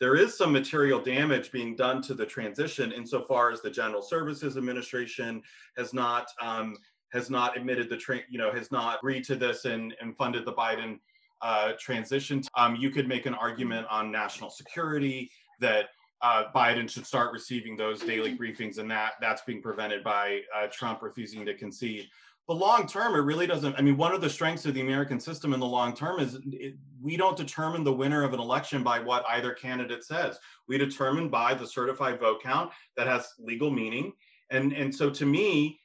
there 0.00 0.16
is 0.16 0.36
some 0.36 0.52
material 0.52 1.00
damage 1.00 1.52
being 1.52 1.76
done 1.76 2.02
to 2.02 2.14
the 2.14 2.26
transition 2.26 2.90
insofar 2.90 3.52
as 3.52 3.60
the 3.60 3.70
general 3.70 4.02
services 4.02 4.56
administration 4.56 5.42
has 5.76 5.94
not 5.94 6.26
um, 6.40 6.76
has 7.12 7.30
not 7.30 7.56
admitted 7.56 7.88
the 7.88 7.96
train 7.96 8.22
you 8.28 8.38
know 8.38 8.52
has 8.52 8.70
not 8.72 8.98
agreed 8.98 9.24
to 9.24 9.36
this 9.36 9.64
and, 9.64 9.94
and 10.00 10.16
funded 10.16 10.44
the 10.44 10.52
biden 10.52 10.98
uh, 11.42 11.72
transition. 11.78 12.42
Um, 12.56 12.76
you 12.76 12.90
could 12.90 13.08
make 13.08 13.26
an 13.26 13.34
argument 13.34 13.86
on 13.90 14.10
national 14.10 14.50
security 14.50 15.30
that 15.60 15.86
uh, 16.22 16.44
Biden 16.54 16.88
should 16.88 17.04
start 17.04 17.32
receiving 17.32 17.76
those 17.76 18.00
daily 18.00 18.36
briefings, 18.38 18.78
and 18.78 18.88
that 18.90 19.14
that's 19.20 19.42
being 19.42 19.60
prevented 19.60 20.04
by 20.04 20.42
uh, 20.56 20.68
Trump 20.70 21.02
refusing 21.02 21.44
to 21.44 21.54
concede 21.54 22.08
the 22.48 22.54
long 22.54 22.86
term, 22.86 23.14
it 23.14 23.18
really 23.18 23.46
doesn't. 23.46 23.76
I 23.76 23.82
mean, 23.82 23.96
one 23.96 24.12
of 24.12 24.20
the 24.20 24.28
strengths 24.28 24.66
of 24.66 24.74
the 24.74 24.80
American 24.80 25.20
system 25.20 25.54
in 25.54 25.60
the 25.60 25.66
long 25.66 25.94
term 25.94 26.20
is 26.20 26.38
it, 26.50 26.74
we 27.00 27.16
don't 27.16 27.36
determine 27.36 27.84
the 27.84 27.92
winner 27.92 28.24
of 28.24 28.34
an 28.34 28.40
election 28.40 28.82
by 28.82 28.98
what 28.98 29.24
either 29.28 29.52
candidate 29.52 30.04
says. 30.04 30.38
We 30.68 30.78
determine 30.78 31.28
by 31.28 31.54
the 31.54 31.66
certified 31.66 32.20
vote 32.20 32.42
count 32.42 32.72
that 32.96 33.06
has 33.06 33.28
legal 33.38 33.70
meaning. 33.70 34.12
And, 34.50 34.72
and 34.72 34.94
so 34.94 35.08
to 35.10 35.24
me, 35.24 35.78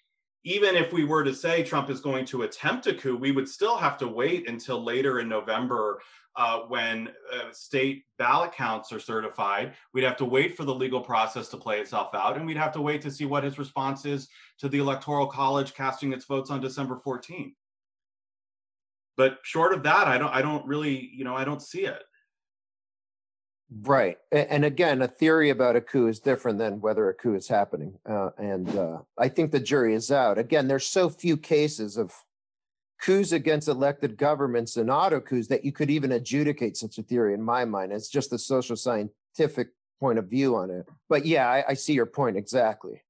even 0.43 0.75
if 0.75 0.93
we 0.93 1.03
were 1.03 1.23
to 1.23 1.33
say 1.33 1.63
Trump 1.63 1.89
is 1.89 1.99
going 1.99 2.25
to 2.25 2.43
attempt 2.43 2.87
a 2.87 2.93
coup, 2.93 3.17
we 3.17 3.31
would 3.31 3.49
still 3.49 3.77
have 3.77 3.97
to 3.97 4.07
wait 4.07 4.49
until 4.49 4.83
later 4.83 5.19
in 5.19 5.27
November 5.27 6.01
uh, 6.37 6.59
when 6.59 7.09
uh, 7.33 7.51
state 7.51 8.05
ballot 8.17 8.53
counts 8.53 8.93
are 8.93 8.99
certified. 8.99 9.73
We'd 9.93 10.03
have 10.03 10.17
to 10.17 10.25
wait 10.25 10.55
for 10.55 10.63
the 10.63 10.73
legal 10.73 11.01
process 11.01 11.49
to 11.49 11.57
play 11.57 11.79
itself 11.79 12.13
out, 12.13 12.37
and 12.37 12.45
we'd 12.45 12.57
have 12.57 12.71
to 12.73 12.81
wait 12.81 13.01
to 13.01 13.11
see 13.11 13.25
what 13.25 13.43
his 13.43 13.57
response 13.57 14.05
is 14.05 14.29
to 14.59 14.69
the 14.69 14.77
Electoral 14.77 15.27
College 15.27 15.73
casting 15.73 16.13
its 16.13 16.25
votes 16.25 16.51
on 16.51 16.61
December 16.61 17.01
14th. 17.05 17.55
But 19.17 19.39
short 19.41 19.73
of 19.73 19.81
that, 19.83 20.07
I 20.07 20.19
don't. 20.19 20.29
I 20.29 20.43
don't 20.43 20.65
really. 20.67 21.09
You 21.11 21.23
know, 21.23 21.35
I 21.35 21.43
don't 21.43 21.61
see 21.61 21.85
it. 21.85 22.03
Right. 23.81 24.17
And 24.31 24.63
again, 24.63 25.01
a 25.01 25.09
theory 25.09 25.49
about 25.49 25.75
a 25.75 25.81
coup 25.81 26.07
is 26.07 26.21
different 26.21 26.57
than 26.57 26.79
whether 26.79 27.09
a 27.09 27.13
coup 27.13 27.35
is 27.35 27.49
happening. 27.49 27.99
Uh, 28.07 28.29
and 28.37 28.69
uh, 28.77 28.99
I 29.17 29.27
think 29.27 29.51
the 29.51 29.59
jury 29.59 29.93
is 29.93 30.09
out. 30.09 30.37
Again, 30.37 30.69
there's 30.69 30.87
so 30.87 31.09
few 31.09 31.35
cases 31.35 31.97
of 31.97 32.13
coups 32.99 33.31
against 33.31 33.67
elected 33.67 34.17
governments 34.17 34.77
and 34.77 34.89
auto 34.89 35.19
coups 35.19 35.47
that 35.47 35.63
you 35.63 35.71
could 35.71 35.89
even 35.89 36.11
adjudicate 36.11 36.77
such 36.77 36.97
a 36.97 37.03
theory 37.03 37.33
in 37.33 37.41
my 37.41 37.65
mind. 37.65 37.91
It's 37.91 38.09
just 38.09 38.29
the 38.29 38.39
social 38.39 38.75
scientific 38.75 39.69
point 39.99 40.19
of 40.19 40.29
view 40.29 40.55
on 40.55 40.69
it. 40.69 40.87
But 41.09 41.25
yeah, 41.25 41.47
I, 41.47 41.63
I 41.69 41.73
see 41.73 41.93
your 41.93 42.05
point 42.05 42.37
exactly. 42.37 43.01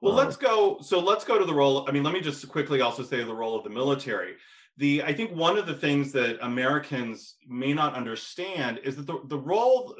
Well, 0.00 0.18
um, 0.18 0.24
let's 0.24 0.36
go. 0.36 0.78
So 0.80 1.00
let's 1.00 1.24
go 1.24 1.38
to 1.38 1.44
the 1.44 1.54
role. 1.54 1.88
I 1.88 1.92
mean, 1.92 2.02
let 2.02 2.12
me 2.14 2.20
just 2.20 2.46
quickly 2.48 2.80
also 2.80 3.02
say 3.02 3.22
the 3.24 3.34
role 3.34 3.56
of 3.56 3.64
the 3.64 3.70
military. 3.70 4.34
The 4.78 5.02
I 5.02 5.12
think 5.12 5.34
one 5.34 5.56
of 5.56 5.66
the 5.66 5.74
things 5.74 6.12
that 6.12 6.44
Americans 6.44 7.36
may 7.46 7.72
not 7.72 7.94
understand 7.94 8.80
is 8.84 8.96
that 8.96 9.06
the, 9.06 9.20
the 9.26 9.38
role 9.38 9.96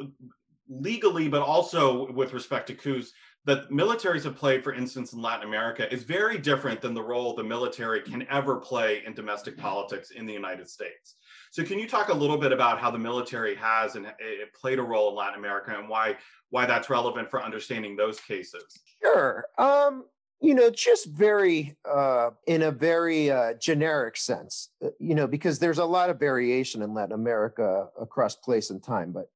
legally, 0.68 1.28
but 1.28 1.42
also 1.42 2.12
with 2.12 2.32
respect 2.32 2.66
to 2.66 2.74
coups, 2.74 3.12
that 3.46 3.70
militaries 3.70 4.24
have 4.24 4.34
played, 4.34 4.64
for 4.64 4.74
instance, 4.74 5.12
in 5.12 5.22
Latin 5.22 5.46
America 5.46 5.90
is 5.92 6.02
very 6.02 6.36
different 6.36 6.80
than 6.80 6.94
the 6.94 7.02
role 7.02 7.32
the 7.34 7.44
military 7.44 8.02
can 8.02 8.26
ever 8.28 8.56
play 8.56 9.04
in 9.06 9.14
domestic 9.14 9.56
politics 9.56 10.10
in 10.10 10.26
the 10.26 10.32
United 10.32 10.68
States. 10.68 11.14
So, 11.52 11.62
can 11.62 11.78
you 11.78 11.88
talk 11.88 12.08
a 12.08 12.14
little 12.14 12.38
bit 12.38 12.52
about 12.52 12.80
how 12.80 12.90
the 12.90 12.98
military 12.98 13.54
has 13.54 13.94
and 13.94 14.06
it 14.06 14.52
played 14.52 14.80
a 14.80 14.82
role 14.82 15.10
in 15.10 15.14
Latin 15.14 15.38
America 15.38 15.74
and 15.78 15.88
why 15.88 16.16
why 16.50 16.66
that's 16.66 16.90
relevant 16.90 17.30
for 17.30 17.42
understanding 17.42 17.96
those 17.96 18.18
cases? 18.20 18.64
Sure. 19.00 19.46
Um, 19.58 20.04
you 20.40 20.54
know, 20.54 20.68
just 20.68 21.06
very 21.06 21.76
uh, 21.88 22.30
in 22.48 22.62
a 22.62 22.72
very 22.72 23.30
uh, 23.30 23.54
generic 23.54 24.16
sense. 24.16 24.70
Uh, 24.84 24.88
you 24.98 25.14
know, 25.14 25.28
because 25.28 25.60
there's 25.60 25.78
a 25.78 25.84
lot 25.84 26.10
of 26.10 26.18
variation 26.18 26.82
in 26.82 26.94
Latin 26.94 27.14
America 27.14 27.88
across 27.98 28.34
place 28.34 28.70
and 28.70 28.82
time, 28.82 29.12
but 29.12 29.30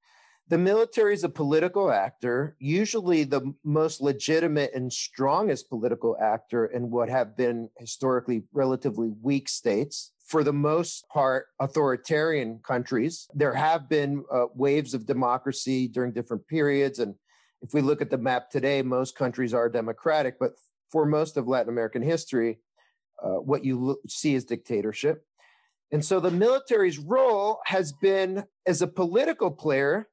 the 0.50 0.58
military 0.58 1.14
is 1.14 1.22
a 1.22 1.28
political 1.28 1.92
actor, 1.92 2.56
usually 2.58 3.22
the 3.22 3.54
most 3.62 4.00
legitimate 4.00 4.72
and 4.74 4.92
strongest 4.92 5.70
political 5.70 6.16
actor 6.20 6.66
in 6.66 6.90
what 6.90 7.08
have 7.08 7.36
been 7.36 7.70
historically 7.78 8.42
relatively 8.52 9.12
weak 9.22 9.48
states. 9.48 10.10
For 10.26 10.42
the 10.42 10.52
most 10.52 11.08
part, 11.08 11.46
authoritarian 11.60 12.60
countries. 12.64 13.28
There 13.32 13.54
have 13.54 13.88
been 13.88 14.24
uh, 14.32 14.46
waves 14.52 14.92
of 14.92 15.06
democracy 15.06 15.86
during 15.86 16.12
different 16.12 16.48
periods. 16.48 16.98
And 16.98 17.14
if 17.62 17.72
we 17.72 17.80
look 17.80 18.02
at 18.02 18.10
the 18.10 18.18
map 18.18 18.50
today, 18.50 18.82
most 18.82 19.16
countries 19.16 19.54
are 19.54 19.68
democratic. 19.68 20.40
But 20.40 20.54
for 20.90 21.06
most 21.06 21.36
of 21.36 21.46
Latin 21.46 21.68
American 21.68 22.02
history, 22.02 22.58
uh, 23.22 23.36
what 23.36 23.64
you 23.64 23.78
lo- 23.78 23.96
see 24.08 24.34
is 24.34 24.44
dictatorship. 24.44 25.24
And 25.92 26.04
so 26.04 26.18
the 26.18 26.30
military's 26.32 26.98
role 26.98 27.60
has 27.66 27.92
been 27.92 28.44
as 28.66 28.82
a 28.82 28.88
political 28.88 29.52
player 29.52 30.08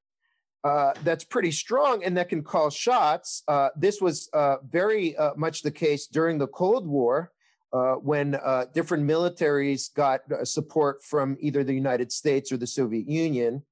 uh, 0.68 0.92
that's 1.04 1.24
pretty 1.24 1.52
strong 1.52 2.04
and 2.04 2.18
that 2.18 2.28
can 2.28 2.44
call 2.44 2.70
shots. 2.70 3.42
Uh, 3.48 3.70
this 3.78 4.02
was 4.02 4.30
uh, 4.34 4.58
very 4.70 5.16
uh, 5.16 5.32
much 5.38 5.62
the 5.62 5.72
case 5.72 6.08
during 6.08 6.38
the 6.38 6.48
Cold 6.48 6.86
War 6.86 7.32
uh, 7.72 7.94
when 7.94 8.32
different 8.74 9.08
militaries 9.08 9.94
got 9.94 10.22
support 10.44 11.02
from 11.04 11.38
either 11.40 11.64
the 11.64 11.74
United 11.74 12.12
States 12.12 12.52
or 12.52 12.58
the 12.58 12.68
Soviet 12.68 13.08
Union. 13.08 13.64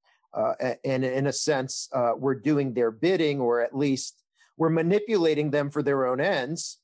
and 0.85 1.03
in 1.03 1.27
a 1.27 1.33
sense, 1.33 1.89
were 2.17 2.35
doing 2.35 2.73
their 2.73 2.91
bidding, 2.91 3.41
or 3.41 3.61
at 3.61 3.75
least 3.75 4.23
were 4.57 4.69
manipulating 4.69 5.51
them 5.51 5.69
for 5.69 5.83
their 5.83 6.05
own 6.05 6.21
ends. 6.21 6.79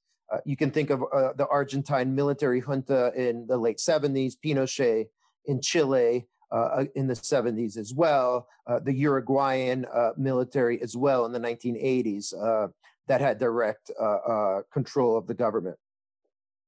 you 0.45 0.58
can 0.58 0.71
think 0.71 0.89
of 0.89 1.00
the 1.38 1.47
Argentine 1.50 2.15
military 2.15 2.60
junta 2.60 3.13
in 3.15 3.47
the 3.47 3.58
late 3.58 3.78
70s, 3.78 4.34
Pinochet 4.43 5.08
in 5.45 5.62
Chile, 5.62 6.28
uh, 6.52 6.86
in 6.96 7.08
the 7.08 7.14
70s 7.14 7.78
as 7.78 7.94
well, 7.94 8.48
uh, 8.68 8.80
the 8.80 8.94
Uruguayan 8.94 9.86
uh, 9.86 10.12
military 10.18 10.82
as 10.82 10.96
well 10.96 11.26
in 11.26 11.32
the 11.32 11.40
1980s 11.40 12.34
uh, 12.34 12.68
that 13.08 13.22
had 13.22 13.40
direct 13.40 13.92
uh, 14.00 14.62
control 14.72 15.18
of 15.18 15.28
the 15.28 15.34
government. 15.34 15.78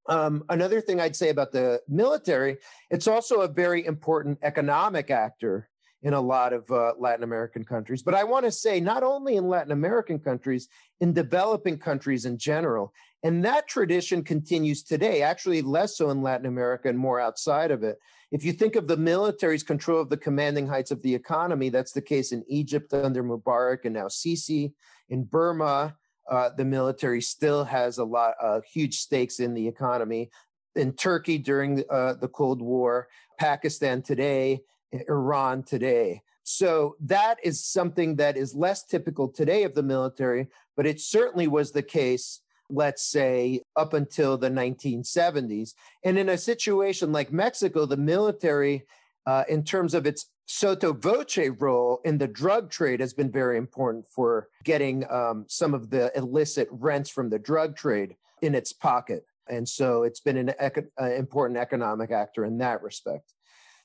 Um, 0.09 0.43
another 0.49 0.81
thing 0.81 0.99
I'd 0.99 1.15
say 1.15 1.29
about 1.29 1.51
the 1.51 1.81
military, 1.87 2.57
it's 2.89 3.07
also 3.07 3.41
a 3.41 3.47
very 3.47 3.85
important 3.85 4.39
economic 4.41 5.09
actor 5.09 5.69
in 6.01 6.13
a 6.13 6.19
lot 6.19 6.51
of 6.51 6.69
uh, 6.69 6.93
Latin 6.99 7.23
American 7.23 7.63
countries. 7.63 8.03
But 8.03 8.13
I 8.13 8.25
want 8.25 8.45
to 8.45 8.51
say, 8.51 8.81
not 8.81 9.03
only 9.03 9.37
in 9.37 9.47
Latin 9.47 9.71
American 9.71 10.19
countries, 10.19 10.67
in 10.99 11.13
developing 11.13 11.77
countries 11.77 12.25
in 12.25 12.37
general. 12.37 12.93
And 13.23 13.43
that 13.45 13.69
tradition 13.69 14.21
continues 14.21 14.83
today, 14.83 15.21
actually, 15.21 15.61
less 15.61 15.97
so 15.97 16.09
in 16.09 16.21
Latin 16.21 16.45
America 16.45 16.89
and 16.89 16.99
more 16.99 17.21
outside 17.21 17.71
of 17.71 17.83
it. 17.83 17.97
If 18.33 18.43
you 18.43 18.51
think 18.51 18.75
of 18.75 18.87
the 18.87 18.97
military's 18.97 19.61
control 19.61 20.01
of 20.01 20.09
the 20.09 20.17
commanding 20.17 20.65
heights 20.65 20.89
of 20.89 21.03
the 21.03 21.13
economy, 21.13 21.69
that's 21.69 21.91
the 21.91 22.01
case 22.01 22.31
in 22.31 22.43
Egypt 22.47 22.91
under 22.91 23.23
Mubarak 23.23 23.85
and 23.85 23.93
now 23.93 24.07
Sisi. 24.07 24.73
In 25.07 25.23
Burma, 25.23 25.95
uh, 26.27 26.49
the 26.57 26.65
military 26.65 27.21
still 27.21 27.63
has 27.65 27.99
a 27.99 28.03
lot, 28.03 28.33
uh, 28.41 28.61
huge 28.61 28.97
stakes 28.97 29.39
in 29.39 29.53
the 29.53 29.67
economy. 29.67 30.31
In 30.75 30.93
Turkey 30.93 31.37
during 31.37 31.83
uh, 31.91 32.15
the 32.15 32.27
Cold 32.27 32.59
War, 32.59 33.07
Pakistan 33.37 34.01
today, 34.01 34.61
Iran 35.07 35.61
today. 35.61 36.23
So 36.41 36.95
that 37.01 37.37
is 37.43 37.63
something 37.63 38.15
that 38.15 38.35
is 38.35 38.55
less 38.55 38.83
typical 38.83 39.27
today 39.27 39.61
of 39.61 39.75
the 39.75 39.83
military, 39.83 40.47
but 40.75 40.87
it 40.87 40.99
certainly 40.99 41.47
was 41.47 41.71
the 41.71 41.83
case, 41.83 42.41
let's 42.73 43.05
say, 43.05 43.61
up 43.75 43.93
until 43.93 44.37
the 44.37 44.49
1970s. 44.49 45.73
And 46.03 46.17
in 46.17 46.29
a 46.29 46.37
situation 46.37 47.11
like 47.11 47.31
Mexico, 47.31 47.85
the 47.85 47.97
military, 47.97 48.85
uh, 49.25 49.43
in 49.47 49.63
terms 49.63 49.93
of 49.93 50.05
its 50.05 50.27
Sotto 50.45 50.91
voce 50.91 51.37
role 51.59 52.01
in 52.03 52.17
the 52.17 52.27
drug 52.27 52.69
trade 52.69 52.99
has 52.99 53.13
been 53.13 53.31
very 53.31 53.57
important 53.57 54.05
for 54.05 54.49
getting 54.63 55.09
um, 55.09 55.45
some 55.47 55.73
of 55.73 55.89
the 55.89 56.11
illicit 56.17 56.67
rents 56.69 57.09
from 57.09 57.29
the 57.29 57.39
drug 57.39 57.77
trade 57.77 58.17
in 58.41 58.53
its 58.53 58.73
pocket. 58.73 59.25
And 59.47 59.67
so 59.67 60.03
it's 60.03 60.19
been 60.19 60.37
an 60.37 60.53
uh, 60.59 61.03
important 61.05 61.59
economic 61.59 62.11
actor 62.11 62.43
in 62.43 62.57
that 62.57 62.81
respect. 62.81 63.33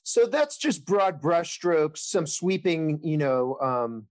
So 0.03 0.27
that's 0.27 0.57
just 0.57 0.85
broad 0.85 1.21
brushstrokes, 1.21 1.99
some 1.99 2.27
sweeping, 2.27 3.01
you 3.03 3.19
know, 3.19 3.59
um, 3.61 4.07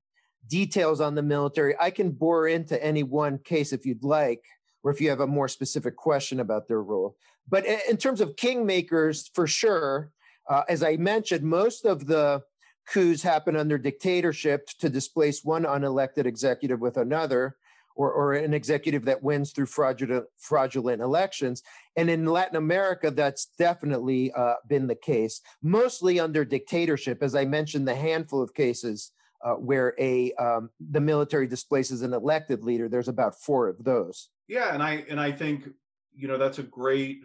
details 0.47 1.01
on 1.01 1.15
the 1.15 1.23
military. 1.23 1.75
I 1.79 1.89
can 1.89 2.11
bore 2.11 2.47
into 2.47 2.81
any 2.83 3.03
one 3.03 3.39
case 3.39 3.73
if 3.73 3.85
you'd 3.85 4.03
like, 4.03 4.43
or 4.87 4.91
if 4.91 5.01
you 5.01 5.09
have 5.09 5.19
a 5.19 5.27
more 5.27 5.49
specific 5.49 5.97
question 5.97 6.39
about 6.39 6.69
their 6.69 6.81
role. 6.81 7.17
But 7.45 7.65
in 7.65 7.97
terms 7.97 8.21
of 8.21 8.37
kingmakers, 8.37 9.29
for 9.33 9.45
sure, 9.45 10.13
uh, 10.49 10.61
as 10.69 10.81
I 10.81 10.95
mentioned, 10.95 11.43
most 11.43 11.83
of 11.83 12.07
the 12.07 12.43
coups 12.87 13.21
happen 13.21 13.57
under 13.57 13.77
dictatorship 13.77 14.69
to 14.79 14.87
displace 14.87 15.43
one 15.43 15.63
unelected 15.63 16.25
executive 16.25 16.79
with 16.79 16.95
another, 16.95 17.57
or, 17.97 18.13
or 18.13 18.33
an 18.33 18.53
executive 18.53 19.03
that 19.03 19.21
wins 19.21 19.51
through 19.51 19.65
fraudulent, 19.65 20.23
fraudulent 20.37 21.01
elections. 21.01 21.63
And 21.97 22.09
in 22.09 22.23
Latin 22.25 22.55
America, 22.55 23.11
that's 23.11 23.47
definitely 23.59 24.31
uh, 24.31 24.53
been 24.69 24.87
the 24.87 24.95
case, 24.95 25.41
mostly 25.61 26.17
under 26.17 26.45
dictatorship. 26.45 27.21
As 27.21 27.35
I 27.35 27.43
mentioned, 27.43 27.89
the 27.89 27.95
handful 27.95 28.41
of 28.41 28.53
cases 28.53 29.11
uh, 29.43 29.55
where 29.55 29.93
a 29.99 30.31
um, 30.35 30.69
the 30.79 31.01
military 31.01 31.45
displaces 31.45 32.03
an 32.03 32.13
elected 32.13 32.63
leader. 32.63 32.87
There's 32.87 33.09
about 33.09 33.35
four 33.35 33.67
of 33.67 33.83
those. 33.83 34.29
Yeah, 34.47 34.73
and 34.73 34.81
I 34.81 35.05
and 35.09 35.19
I 35.19 35.31
think 35.31 35.67
you 36.13 36.27
know 36.27 36.37
that's 36.37 36.59
a 36.59 36.63
great 36.63 37.23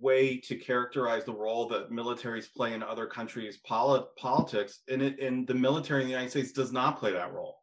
way 0.00 0.38
to 0.38 0.56
characterize 0.56 1.24
the 1.24 1.34
role 1.34 1.68
that 1.68 1.90
militaries 1.90 2.52
play 2.52 2.72
in 2.72 2.82
other 2.82 3.06
countries' 3.06 3.58
polit- 3.58 4.06
politics. 4.16 4.80
And, 4.88 5.02
it, 5.02 5.18
and 5.20 5.46
the 5.46 5.54
military 5.54 6.02
in 6.02 6.06
the 6.06 6.12
United 6.12 6.30
States 6.30 6.52
does 6.52 6.72
not 6.72 6.98
play 6.98 7.12
that 7.12 7.32
role 7.32 7.58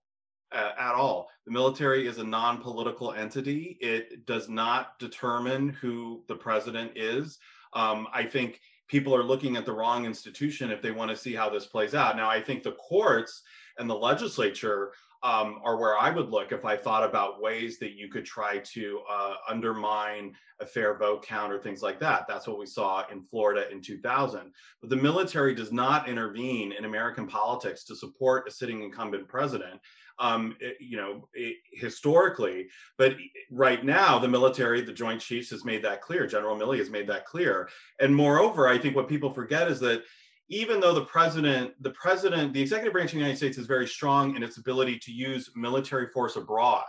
uh, 0.52 0.72
at 0.78 0.96
all. 0.96 1.30
The 1.46 1.52
military 1.52 2.08
is 2.08 2.18
a 2.18 2.24
non 2.24 2.62
political 2.62 3.14
entity, 3.14 3.78
it 3.82 4.26
does 4.26 4.50
not 4.50 5.00
determine 5.00 5.70
who 5.70 6.24
the 6.28 6.36
president 6.36 6.92
is. 6.96 7.40
Um, 7.74 8.08
I 8.14 8.24
think 8.24 8.60
people 8.88 9.16
are 9.16 9.24
looking 9.24 9.56
at 9.56 9.66
the 9.66 9.74
wrong 9.74 10.06
institution 10.06 10.72
if 10.72 10.82
they 10.82 10.92
want 10.92 11.12
to 11.12 11.18
see 11.18 11.34
how 11.34 11.50
this 11.50 11.68
plays 11.68 11.94
out. 11.94 12.18
Now, 12.18 12.30
I 12.30 12.42
think 12.42 12.64
the 12.64 12.74
courts 12.74 13.44
and 13.78 13.90
the 13.90 13.96
legislature 13.96 14.92
um, 15.22 15.60
are 15.64 15.78
where 15.78 15.98
I 15.98 16.10
would 16.10 16.30
look 16.30 16.52
if 16.52 16.64
I 16.64 16.78
thought 16.78 17.08
about 17.08 17.42
ways 17.42 17.78
that 17.80 17.94
you 17.94 18.10
could 18.10 18.26
try 18.26 18.60
to 18.60 19.02
uh, 19.10 19.34
undermine 19.50 20.36
a 20.62 20.66
fair 20.66 20.98
vote 20.98 21.26
count 21.26 21.52
or 21.52 21.60
things 21.60 21.82
like 21.82 22.00
that. 22.00 22.26
That's 22.28 22.48
what 22.48 22.60
we 22.60 22.66
saw 22.66 23.06
in 23.12 23.22
Florida 23.22 23.70
in 23.72 23.82
2000. 23.82 24.52
But 24.82 24.90
the 24.90 24.96
military 24.96 25.54
does 25.54 25.72
not 25.72 26.08
intervene 26.08 26.72
in 26.72 26.86
American 26.86 27.28
politics 27.28 27.84
to 27.86 27.96
support 27.96 28.48
a 28.48 28.52
sitting 28.52 28.82
incumbent 28.82 29.28
president. 29.28 29.80
Um, 30.20 30.58
it, 30.60 30.76
you 30.82 30.98
know, 30.98 31.30
it, 31.34 31.58
historically, 31.72 32.68
but 32.98 33.16
right 33.50 33.86
now, 33.86 34.20
the 34.20 34.28
military, 34.28 34.82
the 34.82 34.92
Joint 34.92 35.22
Chiefs, 35.22 35.50
has 35.52 35.64
made 35.64 35.82
that 35.84 36.02
clear. 36.02 36.28
General 36.28 36.58
Milley 36.58 36.78
has 36.80 36.90
made 36.90 37.08
that 37.08 37.26
clear. 37.26 37.70
And 38.02 38.14
moreover, 38.14 38.68
I 38.68 38.78
think 38.78 38.98
what 38.98 39.08
people 39.08 39.34
forget 39.34 39.72
is 39.72 39.80
that 39.80 40.04
even 40.50 40.80
though 40.80 40.94
the 40.94 41.06
president, 41.06 41.72
the 41.82 41.92
president, 41.92 42.54
the 42.54 42.62
executive 42.62 42.94
branch 42.94 43.12
of 43.12 43.14
the 43.14 43.20
United 43.20 43.38
States 43.38 43.58
is 43.58 43.68
very 43.68 43.88
strong 43.88 44.36
in 44.36 44.44
its 44.44 44.58
ability 44.58 44.98
to 45.00 45.12
use 45.12 45.52
military 45.56 46.08
force 46.08 46.36
abroad. 46.36 46.86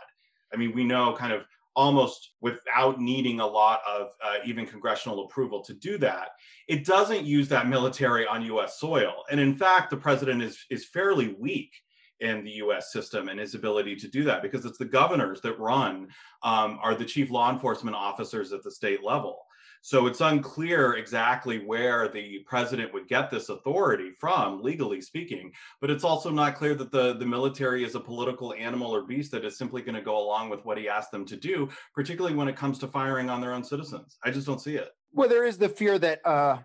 I 0.53 0.57
mean, 0.57 0.75
we 0.75 0.83
know 0.83 1.15
kind 1.17 1.33
of 1.33 1.45
almost 1.77 2.33
without 2.41 3.01
needing 3.01 3.41
a 3.41 3.47
lot 3.47 3.81
of 3.89 4.09
uh, 4.25 4.37
even 4.45 4.67
congressional 4.67 5.25
approval 5.25 5.63
to 5.63 5.75
do 5.75 5.99
that. 5.99 6.31
It 6.69 6.85
doesn't 6.85 7.25
use 7.25 7.49
that 7.49 7.69
military 7.69 8.27
on 8.27 8.43
U.S. 8.47 8.81
soil, 8.81 9.25
and 9.31 9.39
in 9.39 9.55
fact, 9.57 9.91
the 9.91 9.97
president 9.97 10.43
is 10.43 10.65
is 10.71 10.87
fairly 10.87 11.37
weak 11.39 11.73
in 12.21 12.45
the 12.45 12.51
U.S. 12.53 12.93
system 12.93 13.29
and 13.29 13.41
his 13.41 13.55
ability 13.55 13.97
to 13.97 14.09
do 14.09 14.25
that 14.25 14.43
because 14.43 14.65
it's 14.65 14.79
the 14.79 14.85
governors 14.85 15.41
that 15.41 15.59
run 15.59 16.09
um, 16.43 16.79
are 16.83 16.95
the 16.95 17.05
chief 17.05 17.31
law 17.31 17.51
enforcement 17.51 17.97
officers 17.97 18.53
at 18.53 18.63
the 18.63 18.71
state 18.71 19.03
level. 19.03 19.39
So 19.83 20.07
it's 20.07 20.21
unclear 20.21 20.95
exactly 20.95 21.59
where 21.59 22.09
the 22.09 22.41
president 22.47 22.93
would 22.93 23.09
get 23.09 23.31
this 23.31 23.49
authority 23.49 24.11
from, 24.19 24.63
legally 24.63 25.01
speaking. 25.01 25.53
But 25.81 25.91
it's 25.91 26.05
also 26.05 26.31
not 26.31 26.57
clear 26.57 26.75
that 26.75 26.93
the, 26.93 27.15
the 27.15 27.27
military 27.27 27.85
is 27.85 27.95
a 27.95 28.01
political 28.01 28.53
animal 28.55 28.95
or 28.95 29.03
beast 29.03 29.33
that 29.33 29.45
is 29.45 29.57
simply 29.57 29.83
going 29.83 29.95
to 29.95 30.03
go 30.03 30.19
along 30.19 30.51
with 30.51 30.65
what 30.65 30.79
he 30.79 30.89
asked 30.89 31.11
them 31.11 31.25
to 31.27 31.37
do, 31.37 31.69
particularly 31.95 32.37
when 32.37 32.49
it 32.49 32.57
comes 32.57 32.79
to 32.81 32.87
firing 32.89 33.31
on 33.31 33.41
their 33.41 33.55
own 33.55 33.65
citizens. 33.65 34.19
I 34.23 34.31
just 34.31 34.47
don't 34.47 34.61
see 34.61 34.77
it. 34.77 34.91
Well, 35.13 35.29
there 35.29 35.45
is 35.45 35.59
the 35.59 35.69
fear 35.69 35.99
that, 35.99 36.25
uh, 36.27 36.59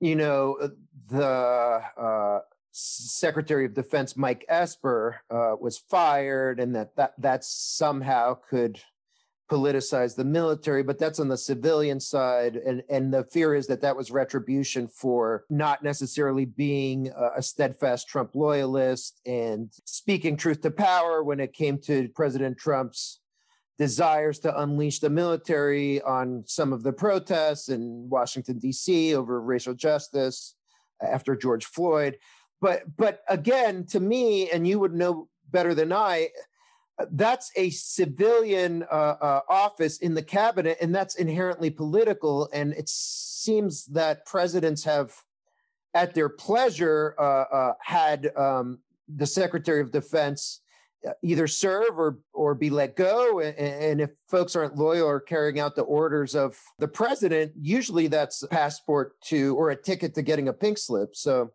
you 0.00 0.16
know, 0.16 0.58
uh, 0.60 0.68
the 1.10 1.82
uh, 1.96 2.40
Secretary 2.72 3.64
of 3.64 3.74
Defense 3.74 4.16
Mike 4.16 4.44
Esper 4.48 5.20
uh, 5.30 5.54
was 5.58 5.78
fired, 5.78 6.60
and 6.60 6.74
that 6.76 6.94
that 6.96 7.14
that 7.18 7.42
somehow 7.42 8.34
could 8.34 8.80
politicize 9.50 10.16
the 10.16 10.24
military, 10.24 10.82
but 10.82 10.98
that's 10.98 11.20
on 11.20 11.28
the 11.28 11.36
civilian 11.36 12.00
side. 12.00 12.56
And, 12.56 12.82
and 12.88 13.12
the 13.12 13.24
fear 13.24 13.54
is 13.54 13.66
that 13.68 13.80
that 13.82 13.96
was 13.96 14.10
retribution 14.10 14.88
for 14.88 15.44
not 15.48 15.82
necessarily 15.82 16.44
being 16.44 17.08
a, 17.08 17.38
a 17.38 17.42
steadfast 17.42 18.08
Trump 18.08 18.34
loyalist 18.34 19.20
and 19.24 19.70
speaking 19.84 20.36
truth 20.36 20.62
to 20.62 20.70
power 20.70 21.22
when 21.22 21.40
it 21.40 21.52
came 21.52 21.78
to 21.82 22.08
President 22.08 22.58
Trump's 22.58 23.20
desires 23.78 24.38
to 24.40 24.60
unleash 24.60 25.00
the 25.00 25.10
military 25.10 26.00
on 26.02 26.44
some 26.46 26.72
of 26.72 26.82
the 26.82 26.92
protests 26.92 27.68
in 27.68 28.08
Washington, 28.08 28.58
D.C. 28.58 29.14
over 29.14 29.40
racial 29.40 29.74
justice 29.74 30.54
after 31.02 31.36
George 31.36 31.66
Floyd. 31.66 32.18
But 32.60 32.96
but 32.96 33.20
again, 33.28 33.84
to 33.90 34.00
me, 34.00 34.50
and 34.50 34.66
you 34.66 34.78
would 34.78 34.94
know 34.94 35.28
better 35.50 35.74
than 35.74 35.92
I, 35.92 36.30
that's 37.10 37.50
a 37.56 37.70
civilian 37.70 38.84
uh, 38.84 39.16
uh, 39.20 39.40
office 39.48 39.98
in 39.98 40.14
the 40.14 40.22
cabinet, 40.22 40.78
and 40.80 40.94
that's 40.94 41.14
inherently 41.14 41.70
political. 41.70 42.48
And 42.52 42.72
it 42.72 42.88
seems 42.88 43.86
that 43.86 44.24
presidents 44.26 44.84
have, 44.84 45.12
at 45.94 46.14
their 46.14 46.28
pleasure, 46.28 47.14
uh, 47.18 47.22
uh 47.22 47.72
had 47.82 48.34
um, 48.36 48.78
the 49.08 49.26
Secretary 49.26 49.80
of 49.80 49.92
Defense 49.92 50.62
uh, 51.06 51.12
either 51.22 51.46
serve 51.46 51.98
or 51.98 52.18
or 52.32 52.54
be 52.54 52.70
let 52.70 52.96
go. 52.96 53.40
And, 53.40 53.56
and, 53.58 54.00
if 54.00 54.12
folks 54.30 54.56
aren't 54.56 54.76
loyal 54.76 55.06
or 55.06 55.20
carrying 55.20 55.60
out 55.60 55.76
the 55.76 55.82
orders 55.82 56.34
of 56.34 56.58
the 56.78 56.88
president, 56.88 57.52
usually 57.60 58.06
that's 58.06 58.42
a 58.42 58.48
passport 58.48 59.20
to 59.26 59.54
or 59.56 59.68
a 59.70 59.76
ticket 59.76 60.14
to 60.14 60.22
getting 60.22 60.48
a 60.48 60.54
pink 60.54 60.78
slip. 60.78 61.14
So 61.14 61.52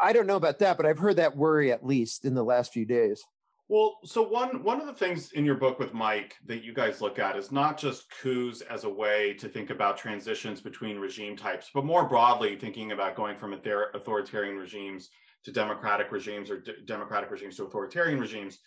I 0.00 0.12
don't 0.12 0.26
know 0.26 0.36
about 0.36 0.60
that, 0.60 0.76
but 0.76 0.86
I've 0.86 0.98
heard 0.98 1.16
that 1.16 1.36
worry 1.36 1.72
at 1.72 1.84
least 1.84 2.24
in 2.24 2.34
the 2.34 2.44
last 2.44 2.72
few 2.72 2.86
days. 2.86 3.24
Well, 3.72 4.00
so 4.04 4.20
one 4.20 4.62
one 4.62 4.82
of 4.82 4.86
the 4.86 4.92
things 4.92 5.32
in 5.32 5.46
your 5.46 5.54
book 5.54 5.78
with 5.78 5.94
Mike 5.94 6.36
that 6.44 6.62
you 6.62 6.74
guys 6.74 7.00
look 7.00 7.18
at 7.18 7.38
is 7.38 7.50
not 7.50 7.78
just 7.78 8.04
coups 8.20 8.60
as 8.60 8.84
a 8.84 8.88
way 8.90 9.32
to 9.38 9.48
think 9.48 9.70
about 9.70 9.96
transitions 9.96 10.60
between 10.60 10.98
regime 10.98 11.38
types, 11.38 11.70
but 11.72 11.86
more 11.86 12.06
broadly 12.06 12.54
thinking 12.54 12.92
about 12.92 13.16
going 13.16 13.34
from 13.34 13.54
authoritarian 13.54 14.58
regimes 14.58 15.08
to 15.44 15.52
democratic 15.52 16.12
regimes 16.12 16.50
or 16.50 16.60
d- 16.60 16.74
democratic 16.84 17.30
regimes 17.30 17.56
to 17.56 17.64
authoritarian 17.64 18.20
regimes. 18.20 18.58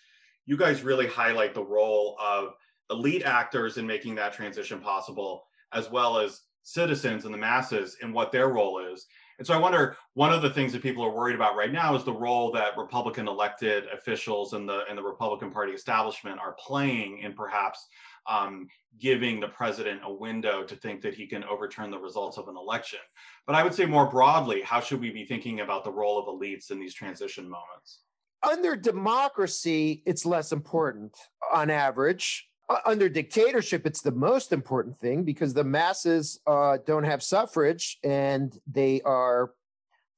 You 0.48 0.58
guys 0.58 0.82
really 0.82 1.06
highlight 1.06 1.54
the 1.54 1.64
role 1.64 2.18
of 2.20 2.56
elite 2.90 3.26
actors 3.26 3.78
in 3.78 3.86
making 3.86 4.16
that 4.16 4.34
transition 4.34 4.80
possible, 4.80 5.46
as 5.72 5.92
well 5.92 6.18
as 6.18 6.42
citizens 6.64 7.26
and 7.26 7.34
the 7.34 7.38
masses 7.38 7.98
and 8.02 8.12
what 8.12 8.32
their 8.32 8.50
role 8.50 8.80
is. 8.80 9.06
And 9.38 9.46
so 9.46 9.54
I 9.54 9.58
wonder 9.58 9.98
one 10.14 10.34
of 10.34 10.42
the 10.42 10.50
things 10.50 10.72
that 10.74 10.82
people 10.82 11.04
are 11.04 11.12
worried 11.12 11.36
about 11.36 11.56
right 11.56 11.72
now 11.72 11.96
is 11.96 12.04
the 12.04 12.14
role 12.14 12.52
that 12.54 12.78
Republican 12.78 13.28
elected 13.28 13.86
officials 13.94 14.54
and 14.54 14.68
the 14.68 14.84
and 14.90 14.98
the 14.98 15.04
Republican 15.04 15.52
Party 15.52 15.74
establishment 15.74 16.40
are 16.40 16.56
playing 16.58 17.20
in 17.20 17.34
perhaps 17.34 17.88
um, 18.28 18.68
giving 19.00 19.40
the 19.40 19.48
president 19.48 20.02
a 20.04 20.12
window 20.12 20.64
to 20.64 20.76
think 20.76 21.02
that 21.02 21.14
he 21.14 21.28
can 21.28 21.44
overturn 21.44 21.92
the 21.92 22.00
results 22.00 22.38
of 22.38 22.48
an 22.48 22.56
election. 22.56 23.00
But 23.46 23.56
I 23.56 23.64
would 23.64 23.74
say 23.74 23.86
more 23.86 24.10
broadly, 24.10 24.62
how 24.62 24.80
should 24.80 25.00
we 25.00 25.12
be 25.12 25.26
thinking 25.26 25.60
about 25.60 25.84
the 25.84 25.92
role 25.92 26.18
of 26.18 26.26
elites 26.26 26.72
in 26.72 26.80
these 26.80 26.94
transition 26.94 27.44
moments? 27.44 28.00
Under 28.42 28.76
democracy, 28.76 30.02
it's 30.06 30.26
less 30.26 30.52
important 30.52 31.18
on 31.54 31.70
average. 31.70 32.48
Under 32.86 33.10
dictatorship, 33.10 33.86
it's 33.86 34.02
the 34.02 34.12
most 34.12 34.52
important 34.52 34.98
thing 34.98 35.24
because 35.24 35.54
the 35.54 35.64
masses 35.64 36.40
uh, 36.48 36.78
don't 36.86 37.04
have 37.04 37.22
suffrage 37.22 38.00
and 38.04 38.58
they 38.66 39.02
are 39.02 39.52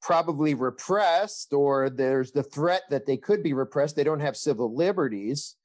probably 0.02 0.54
repressed, 0.54 1.52
or 1.52 1.90
there's 1.90 2.32
the 2.32 2.44
threat 2.44 2.84
that 2.90 3.06
they 3.06 3.18
could 3.18 3.44
be 3.44 3.52
repressed. 3.54 3.96
They 3.96 4.04
don't 4.06 4.22
have 4.22 4.38
civil 4.38 4.74
liberties 4.74 5.56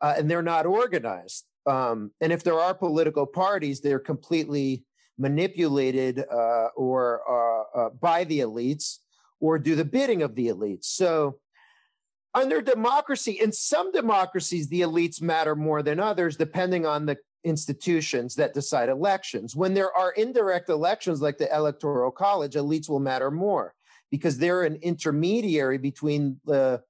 uh, 0.00 0.14
and 0.18 0.28
they're 0.28 0.42
not 0.42 0.66
organized. 0.66 1.44
Um, 1.64 2.10
and 2.20 2.32
if 2.32 2.42
there 2.42 2.58
are 2.58 2.74
political 2.74 3.24
parties, 3.24 3.80
they're 3.80 4.00
completely 4.00 4.84
manipulated 5.18 6.24
uh, 6.30 6.68
or 6.74 7.22
uh, 7.28 7.78
uh, 7.78 7.90
by 7.90 8.24
the 8.24 8.40
elites 8.40 8.98
or 9.40 9.58
do 9.58 9.76
the 9.76 9.84
bidding 9.84 10.22
of 10.22 10.34
the 10.34 10.48
elites. 10.48 10.86
So, 10.86 11.38
under 12.34 12.60
democracy, 12.60 13.32
in 13.32 13.52
some 13.52 13.92
democracies, 13.92 14.68
the 14.68 14.80
elites 14.80 15.20
matter 15.20 15.54
more 15.54 15.82
than 15.82 16.00
others, 16.00 16.36
depending 16.36 16.86
on 16.86 17.06
the 17.06 17.18
institutions 17.44 18.36
that 18.36 18.54
decide 18.54 18.88
elections. 18.88 19.54
When 19.56 19.74
there 19.74 19.92
are 19.96 20.12
indirect 20.12 20.68
elections 20.68 21.20
like 21.20 21.38
the 21.38 21.54
Electoral 21.54 22.10
College, 22.10 22.54
elites 22.54 22.88
will 22.88 23.00
matter 23.00 23.30
more 23.30 23.74
because 24.10 24.38
they're 24.38 24.62
an 24.62 24.76
intermediary 24.76 25.78
between 25.78 26.40
the 26.44 26.82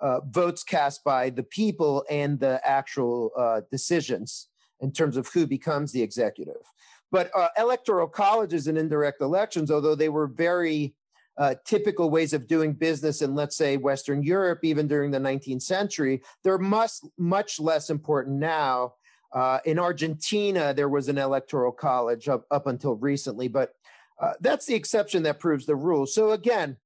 uh, 0.00 0.20
votes 0.20 0.62
cast 0.62 1.04
by 1.04 1.30
the 1.30 1.42
people 1.42 2.04
and 2.08 2.38
the 2.38 2.60
actual 2.64 3.32
uh, 3.36 3.60
decisions 3.70 4.48
in 4.80 4.92
terms 4.92 5.16
of 5.16 5.28
who 5.28 5.46
becomes 5.46 5.92
the 5.92 6.02
executive. 6.02 6.62
But 7.10 7.30
uh, 7.34 7.48
electoral 7.58 8.06
colleges 8.06 8.66
and 8.66 8.78
indirect 8.78 9.20
elections, 9.20 9.70
although 9.70 9.94
they 9.94 10.08
were 10.08 10.26
very 10.26 10.94
uh, 11.38 11.54
typical 11.64 12.10
ways 12.10 12.32
of 12.32 12.48
doing 12.48 12.72
business 12.72 13.22
in, 13.22 13.34
let's 13.34 13.56
say, 13.56 13.76
Western 13.76 14.22
Europe, 14.22 14.60
even 14.64 14.88
during 14.88 15.12
the 15.12 15.18
19th 15.18 15.62
century, 15.62 16.20
they're 16.42 16.58
much, 16.58 16.92
much 17.16 17.60
less 17.60 17.90
important 17.90 18.38
now. 18.38 18.94
Uh, 19.32 19.58
in 19.64 19.78
Argentina, 19.78 20.74
there 20.74 20.88
was 20.88 21.08
an 21.08 21.18
electoral 21.18 21.70
college 21.70 22.28
up, 22.28 22.44
up 22.50 22.66
until 22.66 22.96
recently, 22.96 23.46
but 23.46 23.74
uh, 24.20 24.32
that's 24.40 24.66
the 24.66 24.74
exception 24.74 25.22
that 25.22 25.38
proves 25.38 25.66
the 25.66 25.76
rule. 25.76 26.06
So, 26.06 26.32
again, 26.32 26.76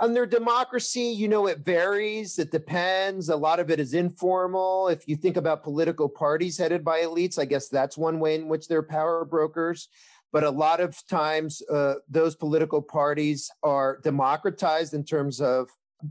under 0.00 0.26
democracy, 0.26 1.12
you 1.12 1.28
know, 1.28 1.46
it 1.46 1.58
varies. 1.58 2.38
It 2.38 2.50
depends. 2.50 3.28
A 3.28 3.36
lot 3.36 3.60
of 3.60 3.70
it 3.70 3.78
is 3.78 3.94
informal. 3.94 4.88
If 4.88 5.06
you 5.06 5.16
think 5.16 5.36
about 5.36 5.62
political 5.62 6.08
parties 6.08 6.58
headed 6.58 6.84
by 6.84 7.02
elites, 7.02 7.38
I 7.38 7.44
guess 7.44 7.68
that's 7.68 7.98
one 7.98 8.18
way 8.18 8.34
in 8.34 8.48
which 8.48 8.68
they're 8.68 8.82
power 8.82 9.24
brokers. 9.24 9.88
But 10.32 10.44
a 10.44 10.50
lot 10.50 10.80
of 10.80 10.96
times, 11.08 11.62
uh, 11.70 11.96
those 12.08 12.34
political 12.34 12.80
parties 12.80 13.50
are 13.62 14.00
democratized 14.02 14.94
in 14.94 15.04
terms 15.04 15.40
of 15.40 15.68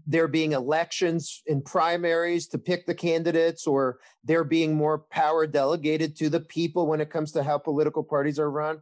there 0.08 0.28
being 0.28 0.54
elections 0.54 1.42
in 1.48 1.62
primaries 1.62 2.48
to 2.48 2.58
pick 2.58 2.86
the 2.86 2.96
candidates, 2.96 3.68
or 3.68 4.00
there 4.24 4.44
being 4.44 4.76
more 4.76 5.00
power 5.00 5.46
delegated 5.46 6.16
to 6.18 6.30
the 6.30 6.40
people 6.40 6.88
when 6.88 7.02
it 7.02 7.10
comes 7.10 7.32
to 7.34 7.44
how 7.44 7.58
political 7.58 8.04
parties 8.04 8.40
are 8.40 8.50
run. 8.50 8.82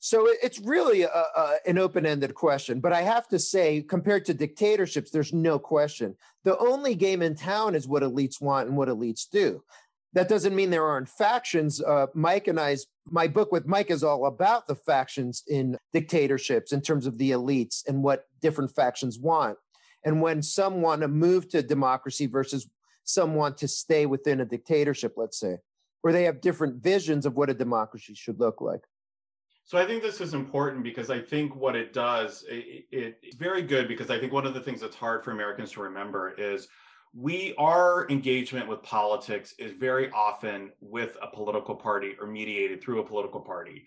So 0.00 0.28
it's 0.28 0.58
really 0.58 1.00
a, 1.00 1.08
a, 1.08 1.56
an 1.66 1.78
open 1.78 2.04
ended 2.04 2.34
question. 2.34 2.80
But 2.80 2.92
I 2.92 3.00
have 3.00 3.26
to 3.28 3.38
say, 3.38 3.80
compared 3.80 4.26
to 4.26 4.34
dictatorships, 4.34 5.10
there's 5.10 5.32
no 5.32 5.58
question. 5.58 6.16
The 6.42 6.58
only 6.58 6.94
game 6.94 7.22
in 7.22 7.36
town 7.36 7.74
is 7.74 7.88
what 7.88 8.02
elites 8.02 8.38
want 8.38 8.68
and 8.68 8.76
what 8.76 8.88
elites 8.88 9.26
do. 9.30 9.62
That 10.14 10.28
doesn't 10.28 10.54
mean 10.54 10.70
there 10.70 10.86
aren't 10.86 11.08
factions. 11.08 11.82
Uh, 11.82 12.06
Mike 12.14 12.48
and 12.48 12.58
I's 12.58 12.86
my 13.10 13.28
book 13.28 13.52
with 13.52 13.66
Mike 13.66 13.90
is 13.90 14.02
all 14.02 14.26
about 14.26 14.66
the 14.66 14.74
factions 14.74 15.42
in 15.46 15.78
dictatorships 15.92 16.72
in 16.72 16.80
terms 16.80 17.06
of 17.06 17.18
the 17.18 17.32
elites 17.32 17.86
and 17.86 18.02
what 18.02 18.26
different 18.40 18.74
factions 18.74 19.18
want. 19.18 19.58
And 20.04 20.22
when 20.22 20.42
some 20.42 20.80
want 20.80 21.02
to 21.02 21.08
move 21.08 21.48
to 21.50 21.62
democracy 21.62 22.26
versus 22.26 22.68
some 23.04 23.34
want 23.34 23.58
to 23.58 23.68
stay 23.68 24.06
within 24.06 24.40
a 24.40 24.44
dictatorship, 24.44 25.14
let's 25.16 25.38
say, 25.38 25.58
or 26.02 26.12
they 26.12 26.24
have 26.24 26.40
different 26.40 26.82
visions 26.82 27.26
of 27.26 27.36
what 27.36 27.50
a 27.50 27.54
democracy 27.54 28.14
should 28.14 28.40
look 28.40 28.60
like. 28.60 28.82
So 29.66 29.78
I 29.78 29.86
think 29.86 30.02
this 30.02 30.20
is 30.20 30.34
important 30.34 30.84
because 30.84 31.08
I 31.08 31.20
think 31.20 31.56
what 31.56 31.74
it 31.74 31.94
does, 31.94 32.44
it, 32.48 32.84
it, 32.90 33.18
it's 33.22 33.36
very 33.36 33.62
good 33.62 33.88
because 33.88 34.10
I 34.10 34.18
think 34.18 34.32
one 34.32 34.46
of 34.46 34.52
the 34.52 34.60
things 34.60 34.80
that's 34.80 34.96
hard 34.96 35.24
for 35.24 35.30
Americans 35.30 35.72
to 35.72 35.82
remember 35.82 36.34
is 36.36 36.68
we 37.16 37.54
our 37.58 38.08
engagement 38.10 38.68
with 38.68 38.82
politics 38.82 39.54
is 39.58 39.72
very 39.72 40.10
often 40.10 40.72
with 40.80 41.16
a 41.22 41.28
political 41.28 41.74
party 41.74 42.14
or 42.20 42.26
mediated 42.26 42.82
through 42.82 43.00
a 43.00 43.06
political 43.06 43.40
party. 43.40 43.84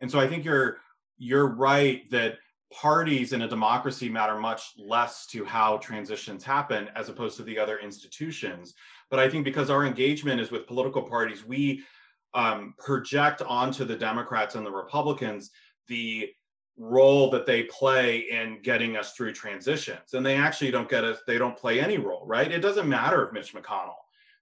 And 0.00 0.10
so 0.10 0.18
I 0.18 0.26
think 0.26 0.44
you're 0.44 0.78
you're 1.16 1.46
right 1.46 2.10
that 2.10 2.38
parties 2.72 3.32
in 3.32 3.42
a 3.42 3.48
democracy 3.48 4.08
matter 4.08 4.38
much 4.38 4.72
less 4.76 5.26
to 5.26 5.44
how 5.44 5.76
transitions 5.76 6.42
happen 6.42 6.88
as 6.96 7.08
opposed 7.08 7.36
to 7.36 7.44
the 7.44 7.56
other 7.56 7.78
institutions. 7.78 8.74
But 9.10 9.20
I 9.20 9.28
think 9.28 9.44
because 9.44 9.70
our 9.70 9.86
engagement 9.86 10.40
is 10.40 10.50
with 10.50 10.66
political 10.66 11.02
parties, 11.02 11.44
we 11.44 11.84
um, 12.34 12.74
project 12.78 13.42
onto 13.42 13.84
the 13.84 13.94
Democrats 13.94 14.56
and 14.56 14.66
the 14.66 14.72
Republicans 14.72 15.52
the 15.86 16.30
role 16.76 17.30
that 17.30 17.46
they 17.46 17.64
play 17.64 18.18
in 18.30 18.60
getting 18.62 18.96
us 18.96 19.12
through 19.12 19.32
transitions. 19.32 20.14
And 20.14 20.26
they 20.26 20.36
actually 20.36 20.70
don't 20.70 20.88
get 20.88 21.04
us, 21.04 21.18
they 21.26 21.38
don't 21.38 21.56
play 21.56 21.80
any 21.80 21.98
role, 21.98 22.26
right? 22.26 22.50
It 22.50 22.60
doesn't 22.60 22.88
matter 22.88 23.24
if 23.24 23.32
Mitch 23.32 23.54
McConnell 23.54 23.94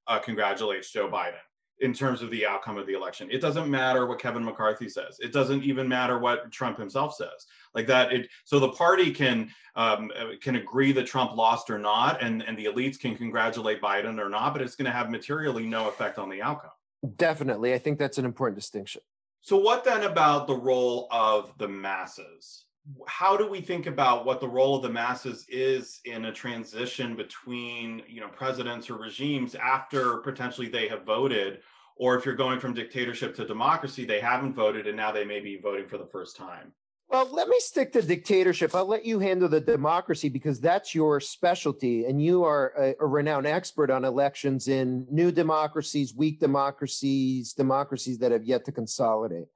uh, 0.07 0.19
congratulates 0.19 0.91
Joe 0.91 1.09
Biden 1.09 1.35
in 1.81 1.93
terms 1.93 2.23
of 2.23 2.31
the 2.31 2.47
outcome 2.47 2.79
of 2.79 2.87
the 2.87 2.95
election. 2.95 3.29
It 3.31 3.41
doesn't 3.41 3.69
matter 3.69 4.07
what 4.07 4.21
Kevin 4.21 4.45
McCarthy 4.45 4.89
says. 4.89 5.19
It 5.21 5.33
doesn't 5.33 5.65
even 5.65 5.89
matter 5.89 6.19
what 6.19 6.51
Trump 6.53 6.79
himself 6.79 7.15
says. 7.15 7.47
Like 7.75 7.87
that, 7.89 8.13
it 8.13 8.29
so 8.45 8.61
the 8.61 8.71
party 8.71 9.11
can 9.11 9.51
um, 9.75 10.11
can 10.41 10.57
agree 10.57 10.93
that 10.93 11.07
Trump 11.07 11.37
lost 11.37 11.71
or 11.71 11.79
not, 11.79 12.23
and 12.23 12.43
and 12.43 12.57
the 12.57 12.67
elites 12.67 12.99
can 12.99 13.17
congratulate 13.17 13.83
Biden 13.83 14.21
or 14.21 14.29
not, 14.29 14.53
but 14.53 14.63
it's 14.63 14.77
going 14.77 14.87
to 14.87 14.93
have 14.93 15.11
materially 15.11 15.67
no 15.67 15.89
effect 15.89 16.19
on 16.19 16.29
the 16.29 16.41
outcome. 16.41 16.71
Definitely. 17.17 17.75
I 17.75 17.79
think 17.79 17.99
that's 17.99 18.19
an 18.19 18.25
important 18.25 18.57
distinction. 18.57 19.03
So, 19.45 19.57
what 19.57 19.83
then 19.83 20.05
about 20.05 20.47
the 20.47 20.55
role 20.55 21.09
of 21.11 21.53
the 21.59 21.67
masses? 21.67 22.67
How 23.09 23.37
do 23.37 23.49
we 23.49 23.61
think 23.61 23.87
about 23.87 24.25
what 24.25 24.41
the 24.41 24.49
role 24.49 24.77
of 24.77 24.83
the 24.83 24.89
masses 24.89 25.45
is 25.49 26.01
in 26.05 26.27
a 26.27 26.33
transition 26.33 27.17
between, 27.17 28.03
you 28.09 28.21
know, 28.21 28.29
presidents 28.29 28.89
or 28.89 28.97
regimes 28.97 29.57
after 29.57 30.19
potentially 30.19 30.69
they 30.69 30.87
have 30.87 31.05
voted, 31.05 31.59
or 31.97 32.17
if 32.17 32.25
you're 32.25 32.37
going 32.37 32.61
from 32.61 32.73
dictatorship 32.73 33.35
to 33.35 33.45
democracy, 33.45 34.05
they 34.05 34.21
haven't 34.21 34.55
voted 34.55 34.87
and 34.87 34.97
now 34.97 35.11
they 35.11 35.25
may 35.25 35.41
be 35.41 35.59
voting 35.61 35.89
for 35.89 35.99
the 35.99 36.07
first 36.07 36.37
time? 36.37 36.73
Well, 37.13 37.29
let 37.31 37.47
me 37.47 37.61
stick 37.61 37.93
to 37.93 38.01
dictatorship. 38.01 38.75
I'll 38.75 38.87
let 38.87 39.05
you 39.05 39.19
handle 39.19 39.47
the 39.47 39.61
democracy 39.61 40.31
because 40.31 40.61
that's 40.61 40.95
your 40.95 41.21
specialty, 41.21 42.07
and 42.07 42.23
you 42.23 42.43
are 42.45 42.73
a, 42.79 42.95
a, 43.01 43.07
renowned 43.07 43.47
expert 43.47 43.91
on 43.91 44.07
elections 44.07 44.67
in 44.67 45.07
new 45.11 45.31
democracies, 45.31 46.15
weak 46.17 46.41
democracies, 46.41 47.53
democracies 47.53 48.17
that 48.21 48.33
have 48.33 48.45
yet 48.45 48.65
to 48.65 48.73
consolidate. 48.73 49.49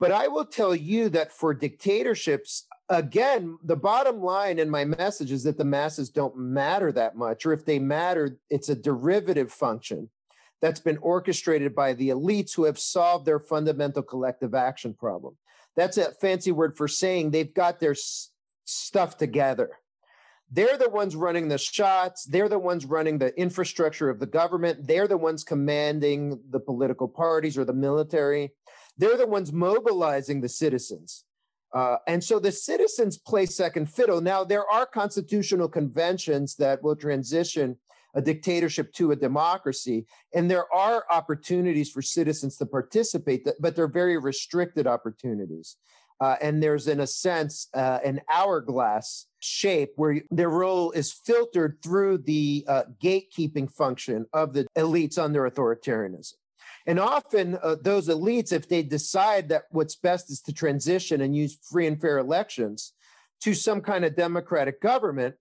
But 0.00 0.10
I 0.10 0.26
will 0.26 0.44
tell 0.44 0.74
you 0.74 1.08
that 1.10 1.30
for 1.30 1.54
dictatorships, 1.54 2.66
again, 2.88 3.56
the 3.62 3.76
bottom 3.76 4.20
line 4.20 4.58
in 4.58 4.68
my 4.68 4.84
message 4.84 5.30
is 5.30 5.44
that 5.44 5.58
the 5.58 5.64
masses 5.64 6.10
don't 6.10 6.36
matter 6.36 6.90
that 6.90 7.14
much, 7.14 7.46
or 7.46 7.52
if 7.52 7.64
they 7.64 7.78
matter, 7.78 8.36
it's 8.50 8.68
a 8.68 8.74
derivative 8.74 9.52
function 9.52 10.10
that's 10.60 10.80
been 10.80 10.98
orchestrated 10.98 11.72
by 11.72 11.92
the 11.92 12.08
elites 12.08 12.56
who 12.56 12.64
have 12.64 12.80
solved 12.80 13.26
their 13.26 13.38
fundamental 13.38 14.02
collective 14.02 14.56
action 14.56 14.92
problem. 14.92 15.36
That's 15.76 15.96
a 15.96 16.12
fancy 16.12 16.52
word 16.52 16.76
for 16.76 16.88
saying 16.88 17.30
they've 17.30 17.52
got 17.52 17.80
their 17.80 17.92
s- 17.92 18.30
stuff 18.64 19.16
together. 19.16 19.70
They're 20.50 20.76
the 20.76 20.90
ones 20.90 21.14
running 21.14 21.48
the 21.48 21.58
shots. 21.58 22.24
They're 22.24 22.48
the 22.48 22.58
ones 22.58 22.84
running 22.84 23.18
the 23.18 23.38
infrastructure 23.38 24.10
of 24.10 24.18
the 24.18 24.26
government. 24.26 24.88
They're 24.88 25.06
the 25.06 25.16
ones 25.16 25.44
commanding 25.44 26.40
the 26.50 26.58
political 26.58 27.06
parties 27.06 27.56
or 27.56 27.64
the 27.64 27.72
military. 27.72 28.52
They're 28.98 29.16
the 29.16 29.28
ones 29.28 29.52
mobilizing 29.52 30.40
the 30.40 30.48
citizens. 30.48 31.24
Uh, 31.72 31.98
and 32.08 32.24
so 32.24 32.40
the 32.40 32.50
citizens 32.50 33.16
play 33.16 33.46
second 33.46 33.86
fiddle. 33.86 34.20
Now, 34.20 34.42
there 34.42 34.68
are 34.68 34.86
constitutional 34.86 35.68
conventions 35.68 36.56
that 36.56 36.82
will 36.82 36.96
transition 36.96 37.76
a 38.14 38.22
dictatorship 38.22 38.92
to 38.94 39.12
a 39.12 39.16
democracy. 39.16 40.06
And 40.34 40.50
there 40.50 40.72
are 40.72 41.04
opportunities 41.10 41.90
for 41.90 42.02
citizens 42.02 42.56
to 42.58 42.66
participate, 42.66 43.46
but 43.60 43.76
they're 43.76 43.88
very 43.88 44.18
restricted 44.18 44.86
opportunities. 44.86 45.76
Uh, 46.20 46.36
and 46.42 46.62
there's, 46.62 46.86
in 46.86 47.00
a 47.00 47.06
sense, 47.06 47.68
uh, 47.72 47.98
an 48.04 48.20
hourglass 48.30 49.26
shape 49.38 49.92
where 49.96 50.20
their 50.30 50.50
role 50.50 50.90
is 50.90 51.12
filtered 51.12 51.78
through 51.82 52.18
the 52.18 52.62
uh, 52.68 52.82
gatekeeping 53.02 53.72
function 53.72 54.26
of 54.34 54.52
the 54.52 54.66
elites 54.76 55.18
under 55.18 55.50
authoritarianism. 55.50 56.34
And 56.86 57.00
often, 57.00 57.58
uh, 57.62 57.76
those 57.80 58.08
elites, 58.08 58.52
if 58.52 58.68
they 58.68 58.82
decide 58.82 59.48
that 59.48 59.64
what's 59.70 59.96
best 59.96 60.30
is 60.30 60.42
to 60.42 60.52
transition 60.52 61.22
and 61.22 61.34
use 61.34 61.58
free 61.62 61.86
and 61.86 61.98
fair 61.98 62.18
elections, 62.18 62.92
to 63.42 63.54
some 63.54 63.80
kind 63.80 64.04
of 64.04 64.16
democratic 64.16 64.80
government, 64.82 65.36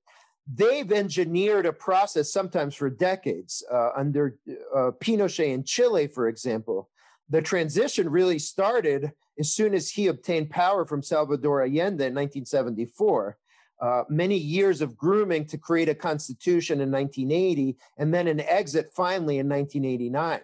they've 0.52 0.92
engineered 0.92 1.66
a 1.66 1.74
process 1.74 2.32
sometimes 2.32 2.76
for 2.76 2.90
decades. 2.90 3.64
Uh, 3.72 3.90
under 3.96 4.38
uh, 4.76 4.92
Pinochet 5.00 5.54
in 5.54 5.64
Chile, 5.64 6.08
for 6.08 6.28
example, 6.28 6.90
the 7.30 7.42
transition 7.42 8.10
really 8.10 8.40
started 8.40 9.12
as 9.38 9.54
soon 9.54 9.74
as 9.74 9.92
he 9.92 10.08
obtained 10.08 10.50
power 10.50 10.86
from 10.86 11.04
Salvador 11.04 11.62
Allende 11.62 12.06
in 12.06 12.16
1974. 12.16 13.38
Uh, 13.80 14.04
many 14.10 14.36
years 14.36 14.82
of 14.82 14.98
grooming 14.98 15.46
to 15.46 15.58
create 15.58 15.88
a 15.88 15.96
constitution 15.96 16.82
in 16.82 16.92
1980, 16.92 17.78
and 17.98 18.14
then 18.14 18.28
an 18.28 18.42
exit 18.42 18.90
finally 18.94 19.38
in 19.38 19.48
1989. 19.48 20.42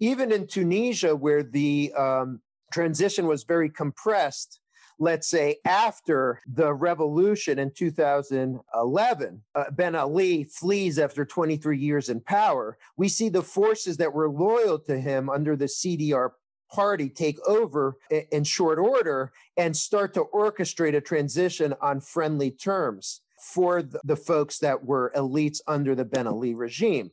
Even 0.00 0.32
in 0.32 0.46
Tunisia, 0.48 1.14
where 1.14 1.44
the 1.44 1.92
um, 1.96 2.40
transition 2.72 3.26
was 3.26 3.44
very 3.44 3.68
compressed, 3.68 4.60
let's 5.00 5.26
say 5.26 5.56
after 5.64 6.42
the 6.46 6.72
revolution 6.72 7.58
in 7.58 7.72
2011, 7.72 9.42
uh, 9.54 9.64
Ben 9.72 9.94
Ali 9.94 10.44
flees 10.44 10.98
after 10.98 11.24
23 11.24 11.78
years 11.78 12.08
in 12.08 12.20
power. 12.20 12.76
We 12.96 13.08
see 13.08 13.30
the 13.30 13.42
forces 13.42 13.96
that 13.96 14.12
were 14.12 14.30
loyal 14.30 14.78
to 14.80 15.00
him 15.00 15.30
under 15.30 15.56
the 15.56 15.64
CDR 15.64 16.32
party 16.70 17.08
take 17.08 17.38
over 17.48 17.96
in 18.30 18.44
short 18.44 18.78
order 18.78 19.32
and 19.56 19.76
start 19.76 20.14
to 20.14 20.24
orchestrate 20.32 20.94
a 20.94 21.00
transition 21.00 21.74
on 21.80 22.00
friendly 22.00 22.50
terms 22.50 23.22
for 23.40 23.82
the 23.82 24.16
folks 24.16 24.58
that 24.58 24.84
were 24.84 25.10
elites 25.16 25.60
under 25.66 25.94
the 25.94 26.04
Ben 26.04 26.26
Ali 26.26 26.54
regime. 26.54 27.10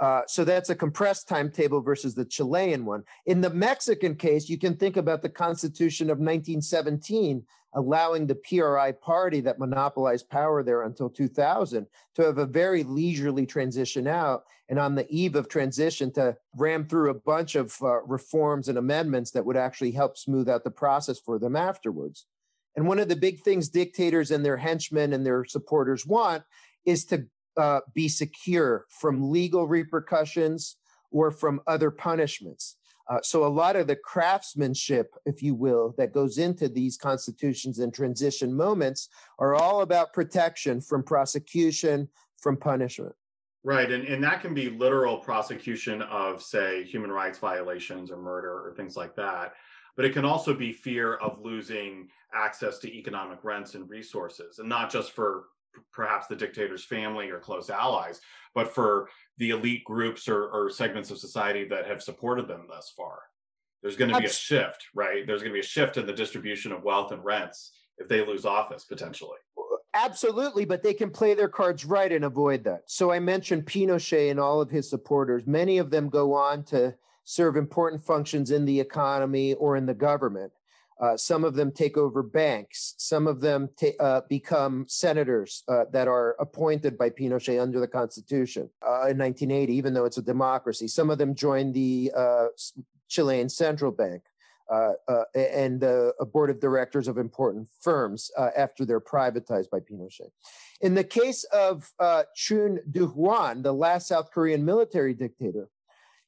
Uh, 0.00 0.22
so 0.26 0.44
that's 0.44 0.70
a 0.70 0.74
compressed 0.74 1.28
timetable 1.28 1.82
versus 1.82 2.14
the 2.14 2.24
Chilean 2.24 2.86
one. 2.86 3.04
In 3.26 3.42
the 3.42 3.50
Mexican 3.50 4.16
case, 4.16 4.48
you 4.48 4.58
can 4.58 4.76
think 4.76 4.96
about 4.96 5.20
the 5.20 5.28
Constitution 5.28 6.06
of 6.08 6.18
1917 6.18 7.44
allowing 7.74 8.26
the 8.26 8.34
PRI 8.34 8.92
party 8.92 9.40
that 9.40 9.58
monopolized 9.58 10.28
power 10.28 10.62
there 10.62 10.82
until 10.82 11.08
2000 11.08 11.86
to 12.16 12.22
have 12.22 12.38
a 12.38 12.46
very 12.46 12.82
leisurely 12.82 13.46
transition 13.46 14.06
out. 14.06 14.44
And 14.68 14.78
on 14.78 14.94
the 14.94 15.08
eve 15.08 15.36
of 15.36 15.48
transition, 15.48 16.12
to 16.12 16.36
ram 16.56 16.86
through 16.86 17.10
a 17.10 17.14
bunch 17.14 17.54
of 17.54 17.76
uh, 17.82 18.02
reforms 18.02 18.68
and 18.68 18.78
amendments 18.78 19.30
that 19.32 19.44
would 19.44 19.56
actually 19.56 19.92
help 19.92 20.16
smooth 20.16 20.48
out 20.48 20.64
the 20.64 20.70
process 20.70 21.18
for 21.18 21.38
them 21.38 21.56
afterwards. 21.56 22.26
And 22.76 22.86
one 22.86 22.98
of 22.98 23.08
the 23.08 23.16
big 23.16 23.40
things 23.40 23.68
dictators 23.68 24.30
and 24.30 24.44
their 24.44 24.58
henchmen 24.58 25.12
and 25.12 25.26
their 25.26 25.44
supporters 25.44 26.06
want 26.06 26.44
is 26.84 27.04
to 27.06 27.26
uh, 27.60 27.80
be 27.94 28.08
secure 28.08 28.86
from 28.88 29.30
legal 29.30 29.66
repercussions 29.68 30.76
or 31.10 31.30
from 31.30 31.60
other 31.66 31.90
punishments. 31.90 32.76
Uh, 33.10 33.18
so 33.22 33.44
a 33.44 33.48
lot 33.62 33.76
of 33.76 33.86
the 33.86 33.96
craftsmanship, 33.96 35.14
if 35.26 35.42
you 35.42 35.54
will, 35.54 35.94
that 35.98 36.14
goes 36.14 36.38
into 36.38 36.68
these 36.68 36.96
constitutions 36.96 37.78
and 37.80 37.92
transition 37.92 38.54
moments 38.54 39.08
are 39.38 39.54
all 39.54 39.82
about 39.82 40.12
protection 40.12 40.80
from 40.80 41.02
prosecution, 41.02 42.08
from 42.38 42.56
punishment. 42.56 43.14
Right, 43.62 43.90
and, 43.90 44.04
and 44.04 44.24
that 44.24 44.40
can 44.40 44.54
be 44.54 44.70
literal 44.70 45.18
prosecution 45.18 46.00
of, 46.02 46.42
say, 46.42 46.84
human 46.84 47.10
rights 47.10 47.38
violations 47.38 48.10
or 48.10 48.16
murder 48.16 48.52
or 48.52 48.72
things 48.74 48.96
like 48.96 49.14
that. 49.16 49.52
But 49.96 50.04
it 50.06 50.14
can 50.14 50.24
also 50.24 50.54
be 50.54 50.72
fear 50.72 51.14
of 51.16 51.40
losing 51.42 52.08
access 52.32 52.78
to 52.78 52.96
economic 52.96 53.40
rents 53.42 53.74
and 53.74 53.90
resources, 53.90 54.60
and 54.60 54.68
not 54.68 54.90
just 54.90 55.10
for 55.12 55.46
perhaps 55.92 56.26
the 56.26 56.36
dictator's 56.36 56.84
family 56.84 57.30
or 57.30 57.38
close 57.38 57.70
allies, 57.70 58.20
but 58.54 58.74
for 58.74 59.08
the 59.38 59.50
elite 59.50 59.84
groups 59.84 60.28
or, 60.28 60.48
or 60.48 60.70
segments 60.70 61.10
of 61.10 61.18
society 61.18 61.64
that 61.64 61.86
have 61.86 62.02
supported 62.02 62.48
them 62.48 62.66
thus 62.68 62.92
far. 62.96 63.20
There's 63.82 63.96
going 63.96 64.12
to 64.12 64.18
be 64.18 64.26
a 64.26 64.30
shift, 64.30 64.86
right? 64.94 65.26
There's 65.26 65.40
going 65.40 65.52
to 65.52 65.56
be 65.56 65.60
a 65.60 65.62
shift 65.62 65.96
in 65.96 66.06
the 66.06 66.12
distribution 66.12 66.72
of 66.72 66.82
wealth 66.82 67.12
and 67.12 67.24
rents 67.24 67.72
if 67.98 68.08
they 68.08 68.24
lose 68.24 68.44
office 68.44 68.84
potentially. 68.84 69.38
Absolutely, 69.92 70.64
but 70.64 70.82
they 70.82 70.94
can 70.94 71.10
play 71.10 71.34
their 71.34 71.48
cards 71.48 71.84
right 71.84 72.12
and 72.12 72.24
avoid 72.24 72.62
that. 72.64 72.82
So 72.86 73.10
I 73.10 73.18
mentioned 73.18 73.66
Pinochet 73.66 74.30
and 74.30 74.38
all 74.38 74.60
of 74.60 74.70
his 74.70 74.88
supporters. 74.88 75.46
Many 75.46 75.78
of 75.78 75.90
them 75.90 76.08
go 76.08 76.32
on 76.34 76.62
to 76.64 76.94
serve 77.24 77.56
important 77.56 78.04
functions 78.04 78.50
in 78.50 78.64
the 78.66 78.78
economy 78.78 79.54
or 79.54 79.76
in 79.76 79.86
the 79.86 79.94
government. 79.94 80.52
Uh, 81.00 81.16
some 81.16 81.44
of 81.44 81.54
them 81.54 81.72
take 81.72 81.96
over 81.96 82.22
banks. 82.22 82.94
Some 82.98 83.26
of 83.26 83.40
them 83.40 83.70
ta- 83.80 83.98
uh, 83.98 84.20
become 84.28 84.84
senators 84.86 85.64
uh, 85.66 85.84
that 85.92 86.08
are 86.08 86.36
appointed 86.38 86.98
by 86.98 87.08
Pinochet 87.08 87.60
under 87.60 87.80
the 87.80 87.88
Constitution 87.88 88.68
uh, 88.82 89.08
in 89.08 89.16
1980, 89.16 89.74
even 89.74 89.94
though 89.94 90.04
it's 90.04 90.18
a 90.18 90.22
democracy. 90.22 90.86
Some 90.86 91.08
of 91.08 91.16
them 91.16 91.34
join 91.34 91.72
the 91.72 92.12
uh, 92.14 92.46
Chilean 93.08 93.48
Central 93.48 93.90
Bank 93.90 94.24
uh, 94.70 94.92
and 95.34 95.82
a 95.82 96.12
board 96.32 96.50
of 96.50 96.60
directors 96.60 97.08
of 97.08 97.16
important 97.18 97.68
firms 97.80 98.30
after 98.56 98.84
they're 98.84 99.00
privatized 99.00 99.70
by 99.70 99.80
Pinochet. 99.80 100.30
In 100.80 100.94
the 100.94 101.02
case 101.02 101.44
of 101.44 101.90
Chun 102.36 102.78
Doo-hwan, 102.88 103.62
the 103.62 103.72
last 103.72 104.06
South 104.06 104.30
Korean 104.30 104.64
military 104.64 105.14
dictator, 105.14 105.70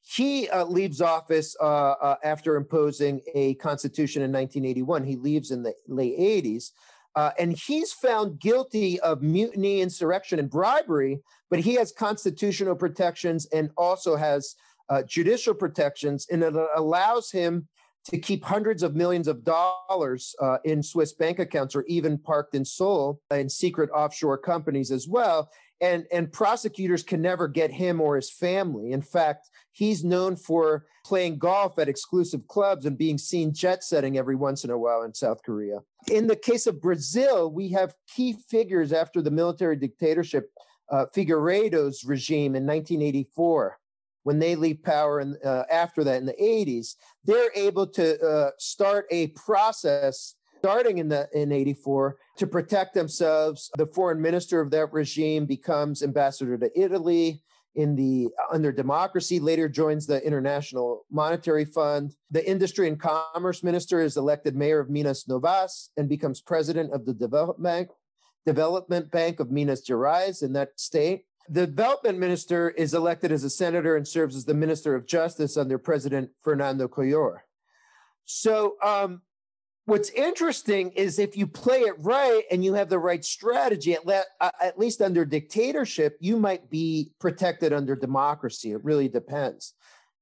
he 0.05 0.49
uh, 0.49 0.65
leaves 0.65 1.01
office 1.01 1.55
uh, 1.61 1.63
uh, 1.63 2.15
after 2.23 2.55
imposing 2.55 3.21
a 3.33 3.55
constitution 3.55 4.21
in 4.21 4.31
1981. 4.31 5.03
He 5.03 5.15
leaves 5.15 5.49
in 5.49 5.63
the 5.63 5.73
late 5.87 6.17
80s. 6.19 6.71
Uh, 7.15 7.31
and 7.37 7.53
he's 7.53 7.93
found 7.93 8.39
guilty 8.39 8.99
of 8.99 9.21
mutiny, 9.21 9.81
insurrection, 9.81 10.39
and 10.39 10.49
bribery, 10.49 11.19
but 11.49 11.59
he 11.59 11.75
has 11.75 11.91
constitutional 11.91 12.75
protections 12.75 13.47
and 13.53 13.69
also 13.77 14.15
has 14.15 14.55
uh, 14.89 15.03
judicial 15.03 15.53
protections, 15.53 16.27
and 16.29 16.43
it 16.43 16.55
allows 16.75 17.31
him 17.31 17.67
to 18.05 18.17
keep 18.17 18.43
hundreds 18.43 18.83
of 18.83 18.95
millions 18.95 19.27
of 19.27 19.43
dollars 19.43 20.35
uh, 20.41 20.57
in 20.65 20.83
Swiss 20.83 21.13
bank 21.13 21.39
accounts 21.39 21.75
or 21.75 21.85
even 21.87 22.17
parked 22.17 22.53
in 22.53 22.65
Seoul 22.65 23.21
in 23.31 23.49
secret 23.49 23.89
offshore 23.91 24.37
companies 24.37 24.91
as 24.91 25.07
well. 25.07 25.49
And, 25.83 26.05
and 26.13 26.31
prosecutors 26.31 27.03
can 27.03 27.21
never 27.21 27.49
get 27.49 27.69
him 27.69 27.99
or 27.99 28.15
his 28.15 28.31
family. 28.31 28.93
In 28.93 29.01
fact, 29.01 29.49
he's 29.73 30.01
known 30.01 30.37
for 30.37 30.85
playing 31.03 31.39
golf 31.39 31.77
at 31.77 31.89
exclusive 31.89 32.47
clubs 32.47 32.85
and 32.85 32.97
being 32.97 33.17
seen 33.17 33.53
jet 33.53 33.83
setting 33.83 34.17
every 34.17 34.35
once 34.35 34.63
in 34.63 34.69
a 34.69 34.77
while 34.77 35.03
in 35.03 35.13
South 35.13 35.43
Korea. 35.43 35.79
In 36.09 36.27
the 36.27 36.37
case 36.37 36.67
of 36.67 36.81
Brazil, 36.81 37.51
we 37.51 37.69
have 37.71 37.95
key 38.07 38.37
figures 38.49 38.93
after 38.93 39.21
the 39.21 39.29
military 39.29 39.75
dictatorship, 39.75 40.51
uh, 40.89 41.05
Figueiredo's 41.13 42.05
regime 42.05 42.55
in 42.55 42.65
1984 42.65 43.77
when 44.23 44.39
they 44.39 44.55
leave 44.55 44.81
power 44.83 45.19
and 45.19 45.37
uh, 45.45 45.63
after 45.69 46.03
that 46.03 46.17
in 46.17 46.25
the 46.25 46.33
80s 46.33 46.95
they're 47.25 47.51
able 47.55 47.87
to 47.87 48.19
uh, 48.25 48.51
start 48.57 49.05
a 49.11 49.27
process 49.27 50.35
starting 50.63 50.97
in 50.97 51.09
the 51.09 51.27
in 51.33 51.51
84 51.51 52.15
to 52.37 52.47
protect 52.47 52.93
themselves 52.93 53.69
the 53.75 53.85
foreign 53.85 54.21
minister 54.21 54.61
of 54.61 54.71
that 54.71 54.93
regime 54.93 55.45
becomes 55.45 56.01
ambassador 56.01 56.57
to 56.57 56.71
italy 56.79 57.43
in 57.75 57.97
the 57.97 58.29
under 58.49 58.71
democracy 58.71 59.41
later 59.41 59.67
joins 59.67 60.07
the 60.07 60.25
international 60.25 61.05
monetary 61.11 61.65
fund 61.65 62.15
the 62.31 62.49
industry 62.49 62.87
and 62.87 62.97
commerce 62.97 63.61
minister 63.61 63.99
is 63.99 64.15
elected 64.15 64.55
mayor 64.55 64.79
of 64.79 64.89
minas 64.89 65.27
novas 65.27 65.89
and 65.97 66.07
becomes 66.07 66.39
president 66.39 66.93
of 66.93 67.05
the 67.05 67.13
development 67.13 67.61
bank 67.61 67.89
development 68.45 69.11
bank 69.11 69.41
of 69.41 69.51
minas 69.51 69.85
gerais 69.85 70.41
in 70.41 70.53
that 70.53 70.69
state 70.79 71.25
the 71.49 71.67
development 71.67 72.19
minister 72.19 72.69
is 72.69 72.93
elected 72.93 73.33
as 73.33 73.43
a 73.43 73.49
senator 73.49 73.97
and 73.97 74.07
serves 74.07 74.33
as 74.33 74.45
the 74.45 74.53
minister 74.53 74.95
of 74.95 75.05
justice 75.05 75.57
under 75.57 75.77
President 75.77 76.29
Fernando 76.41 76.87
Collor. 76.87 77.39
So, 78.23 78.75
um, 78.81 79.23
what's 79.85 80.09
interesting 80.11 80.91
is 80.91 81.19
if 81.19 81.35
you 81.35 81.47
play 81.47 81.81
it 81.81 81.95
right 81.99 82.43
and 82.51 82.63
you 82.63 82.73
have 82.73 82.89
the 82.89 82.99
right 82.99 83.23
strategy, 83.23 83.93
at, 83.93 84.05
le- 84.05 84.23
at 84.39 84.79
least 84.79 85.01
under 85.01 85.25
dictatorship, 85.25 86.17
you 86.19 86.37
might 86.37 86.69
be 86.69 87.11
protected 87.19 87.73
under 87.73 87.95
democracy. 87.95 88.71
It 88.71 88.83
really 88.83 89.09
depends. 89.09 89.73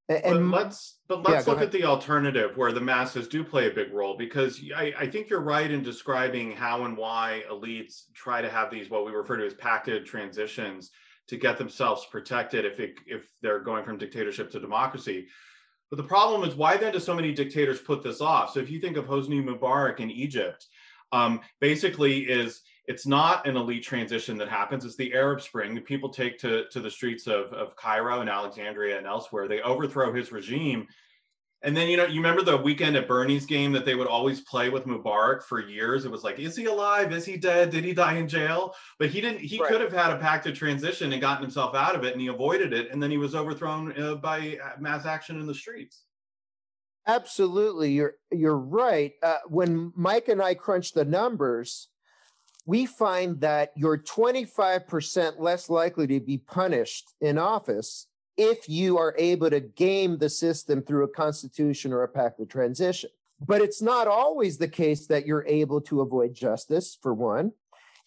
And 0.09 0.51
but 0.51 0.63
let's 0.63 0.99
but 1.07 1.23
let's 1.23 1.47
yeah, 1.47 1.53
look 1.53 1.61
at 1.61 1.71
the 1.71 1.85
alternative 1.85 2.57
where 2.57 2.73
the 2.73 2.81
masses 2.81 3.29
do 3.29 3.45
play 3.45 3.67
a 3.67 3.73
big 3.73 3.93
role 3.93 4.17
because 4.17 4.59
I, 4.75 4.93
I, 4.99 5.07
think 5.07 5.29
you're 5.29 5.39
right 5.39 5.71
in 5.71 5.83
describing 5.83 6.51
how 6.51 6.83
and 6.83 6.97
why 6.97 7.43
elites 7.49 8.05
try 8.13 8.41
to 8.41 8.49
have 8.49 8.69
these 8.69 8.89
what 8.89 9.05
we 9.05 9.13
refer 9.13 9.37
to 9.37 9.45
as 9.45 9.53
pacted 9.53 10.05
transitions 10.05 10.91
to 11.29 11.37
get 11.37 11.57
themselves 11.57 12.05
protected 12.11 12.65
if 12.65 12.79
it, 12.81 12.95
if 13.05 13.31
they're 13.41 13.61
going 13.61 13.85
from 13.85 13.97
dictatorship 13.97 14.51
to 14.51 14.59
democracy. 14.59 15.27
But 15.91 15.97
the 15.97 16.03
problem 16.03 16.49
is, 16.49 16.55
why 16.55 16.77
then 16.77 16.93
do 16.93 16.99
so 16.99 17.13
many 17.13 17.33
dictators 17.33 17.81
put 17.81 18.01
this 18.01 18.21
off? 18.21 18.53
So 18.53 18.61
if 18.61 18.71
you 18.71 18.79
think 18.79 18.97
of 18.97 19.05
Hosni 19.05 19.43
Mubarak 19.43 19.99
in 19.99 20.09
Egypt, 20.09 20.65
um, 21.11 21.41
basically 21.59 22.21
is 22.21 22.61
it's 22.87 23.05
not 23.05 23.45
an 23.45 23.57
elite 23.57 23.83
transition 23.83 24.37
that 24.37 24.49
happens. 24.49 24.85
It's 24.85 24.95
the 24.95 25.13
Arab 25.13 25.41
Spring. 25.41 25.75
The 25.75 25.81
people 25.81 26.09
take 26.09 26.39
to, 26.39 26.63
to 26.69 26.79
the 26.79 26.89
streets 26.89 27.27
of, 27.27 27.53
of 27.53 27.75
Cairo 27.75 28.21
and 28.21 28.29
Alexandria 28.29 28.97
and 28.97 29.05
elsewhere. 29.05 29.47
They 29.47 29.61
overthrow 29.61 30.13
his 30.13 30.31
regime 30.31 30.87
and 31.63 31.77
then 31.77 31.89
you 31.89 31.97
know, 31.97 32.05
you 32.05 32.15
remember 32.15 32.41
the 32.41 32.57
weekend 32.57 32.95
at 32.95 33.07
Bernie's 33.07 33.45
game 33.45 33.71
that 33.73 33.85
they 33.85 33.93
would 33.93 34.07
always 34.07 34.41
play 34.41 34.69
with 34.69 34.85
Mubarak 34.85 35.43
for 35.43 35.59
years. 35.59 36.05
It 36.05 36.11
was 36.11 36.23
like, 36.23 36.39
is 36.39 36.55
he 36.55 36.65
alive? 36.65 37.13
Is 37.13 37.25
he 37.25 37.37
dead? 37.37 37.69
Did 37.69 37.83
he 37.83 37.93
die 37.93 38.17
in 38.17 38.27
jail? 38.27 38.73
But 38.97 39.09
he 39.09 39.21
didn't. 39.21 39.41
He 39.41 39.59
right. 39.59 39.69
could 39.69 39.81
have 39.81 39.93
had 39.93 40.11
a 40.11 40.17
pacted 40.17 40.55
transition 40.55 41.11
and 41.11 41.21
gotten 41.21 41.43
himself 41.43 41.75
out 41.75 41.95
of 41.95 42.03
it, 42.03 42.13
and 42.13 42.21
he 42.21 42.27
avoided 42.27 42.73
it. 42.73 42.91
And 42.91 43.01
then 43.01 43.11
he 43.11 43.17
was 43.17 43.35
overthrown 43.35 43.99
uh, 44.01 44.15
by 44.15 44.57
uh, 44.63 44.79
mass 44.79 45.05
action 45.05 45.39
in 45.39 45.45
the 45.45 45.53
streets. 45.53 46.03
Absolutely, 47.05 47.91
you're 47.91 48.15
you're 48.31 48.57
right. 48.57 49.13
Uh, 49.21 49.37
when 49.47 49.93
Mike 49.95 50.29
and 50.29 50.41
I 50.41 50.55
crunch 50.55 50.93
the 50.93 51.05
numbers, 51.05 51.89
we 52.65 52.87
find 52.87 53.41
that 53.41 53.71
you're 53.75 53.97
25% 53.97 55.39
less 55.39 55.69
likely 55.69 56.07
to 56.07 56.19
be 56.19 56.37
punished 56.37 57.13
in 57.19 57.37
office 57.37 58.07
if 58.37 58.67
you 58.69 58.97
are 58.97 59.15
able 59.17 59.49
to 59.49 59.59
game 59.59 60.17
the 60.17 60.29
system 60.29 60.81
through 60.81 61.03
a 61.03 61.07
constitution 61.07 61.93
or 61.93 62.03
a 62.03 62.07
pact 62.07 62.39
of 62.39 62.49
transition. 62.49 63.09
But 63.45 63.61
it's 63.61 63.81
not 63.81 64.07
always 64.07 64.57
the 64.57 64.67
case 64.67 65.07
that 65.07 65.25
you're 65.25 65.45
able 65.47 65.81
to 65.81 66.01
avoid 66.01 66.33
justice, 66.33 66.97
for 67.01 67.13
one. 67.13 67.53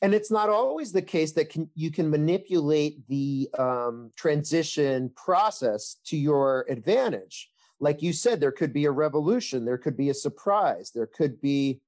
And 0.01 0.15
it's 0.15 0.31
not 0.31 0.51
always 0.51 0.93
the 0.93 1.03
case 1.03 1.33
that 1.33 1.51
can, 1.51 1.71
you 1.75 1.91
can 1.91 2.11
manipulate 2.11 3.07
the 3.09 3.49
um, 3.59 4.11
transition 4.17 5.11
process 5.17 5.97
to 6.07 6.17
your 6.17 6.67
advantage. 6.69 7.51
Like 7.81 8.03
you 8.03 8.13
said, 8.13 8.41
there 8.41 8.53
could 8.53 8.73
be 8.73 8.85
a 8.85 8.91
revolution, 8.91 9.65
there 9.65 9.79
could 9.79 9.97
be 9.97 10.11
a 10.11 10.15
surprise, 10.15 10.93
there 10.95 11.07
could 11.07 11.41
be 11.41 11.81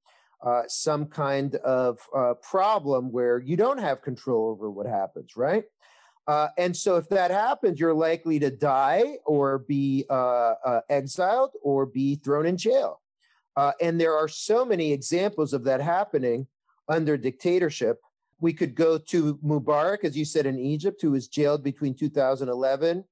uh, 0.45 0.63
some 0.67 1.07
kind 1.07 1.57
of 1.57 1.99
uh, 2.15 2.35
problem 2.35 3.13
where 3.13 3.39
you 3.39 3.57
don't 3.57 3.79
have 3.79 4.03
control 4.03 4.51
over 4.51 4.71
what 4.71 4.87
happens, 4.87 5.37
right? 5.37 5.65
Uh, 6.27 6.49
and 6.59 6.77
so, 6.77 6.97
if 6.97 7.09
that 7.09 7.31
happens, 7.31 7.79
you're 7.79 7.95
likely 7.95 8.39
to 8.41 8.51
die 8.51 9.19
or 9.25 9.59
be 9.59 10.05
uh, 10.11 10.55
uh, 10.65 10.81
exiled 10.89 11.53
or 11.63 11.87
be 11.87 12.17
thrown 12.17 12.47
in 12.47 12.57
jail. 12.57 13.01
Uh, 13.57 13.73
and 13.81 14.01
there 14.01 14.17
are 14.17 14.29
so 14.29 14.65
many 14.65 14.93
examples 14.93 15.53
of 15.53 15.65
that 15.65 15.81
happening 15.81 16.47
under 16.89 17.17
dictatorship. 17.17 18.03
We 18.41 18.53
could 18.53 18.75
go 18.75 18.99
to 18.99 19.37
Mubarak, 19.37 20.05
as 20.05 20.17
you 20.17 20.25
said, 20.25 20.47
in 20.47 20.59
Egypt, 20.59 21.01
who 21.01 21.13
was 21.13 21.29
jailed 21.29 21.63
between 21.63 21.95
2011 21.95 23.05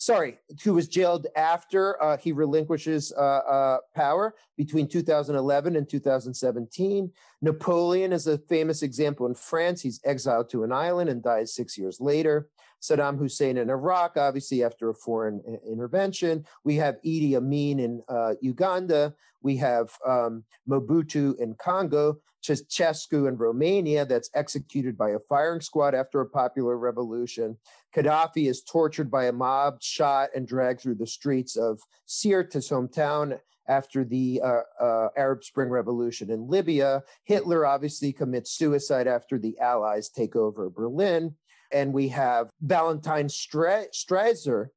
sorry, 0.00 0.38
who 0.64 0.72
was 0.72 0.88
jailed 0.88 1.26
after 1.36 2.02
uh, 2.02 2.16
he 2.16 2.32
relinquishes 2.32 3.12
uh, 3.16 3.20
uh, 3.20 3.78
power 3.94 4.34
between 4.56 4.88
2011 4.88 5.76
and 5.76 5.88
2017. 5.88 7.12
Napoleon 7.42 8.12
is 8.12 8.26
a 8.26 8.38
famous 8.38 8.82
example 8.82 9.26
in 9.26 9.34
France. 9.34 9.82
He's 9.82 10.00
exiled 10.04 10.48
to 10.50 10.64
an 10.64 10.72
island 10.72 11.10
and 11.10 11.22
dies 11.22 11.54
six 11.54 11.76
years 11.76 12.00
later. 12.00 12.48
Saddam 12.80 13.18
Hussein 13.18 13.58
in 13.58 13.70
Iraq, 13.70 14.16
obviously 14.16 14.64
after 14.64 14.90
a 14.90 14.94
foreign 14.94 15.42
intervention. 15.68 16.44
We 16.64 16.76
have 16.76 16.96
Idi 17.04 17.34
Amin 17.34 17.78
in 17.80 18.02
uh, 18.08 18.34
Uganda. 18.40 19.14
We 19.42 19.56
have 19.58 19.90
um, 20.06 20.44
Mobutu 20.68 21.38
in 21.38 21.54
Congo. 21.54 22.18
Ceausescu 22.42 23.28
in 23.28 23.36
Romania 23.36 24.06
that's 24.06 24.30
executed 24.34 24.96
by 24.96 25.10
a 25.10 25.18
firing 25.18 25.60
squad 25.60 25.94
after 25.94 26.20
a 26.20 26.26
popular 26.26 26.78
revolution. 26.78 27.58
Gaddafi 27.94 28.48
is 28.48 28.62
tortured 28.62 29.10
by 29.10 29.26
a 29.26 29.32
mob, 29.32 29.82
shot, 29.82 30.30
and 30.34 30.48
dragged 30.48 30.80
through 30.80 30.94
the 30.94 31.06
streets 31.06 31.56
of 31.56 31.80
Sirte, 32.08 32.54
his 32.54 32.70
hometown, 32.70 33.38
after 33.68 34.04
the 34.04 34.40
uh, 34.42 34.60
uh, 34.82 35.08
Arab 35.16 35.44
Spring 35.44 35.68
Revolution 35.68 36.30
in 36.30 36.48
Libya. 36.48 37.02
Hitler 37.24 37.66
obviously 37.66 38.12
commits 38.12 38.52
suicide 38.52 39.06
after 39.06 39.38
the 39.38 39.58
Allies 39.58 40.08
take 40.08 40.34
over 40.34 40.68
Berlin. 40.70 41.36
And 41.72 41.92
we 41.92 42.08
have 42.08 42.50
Valentine 42.60 43.28
Strasser, 43.28 44.68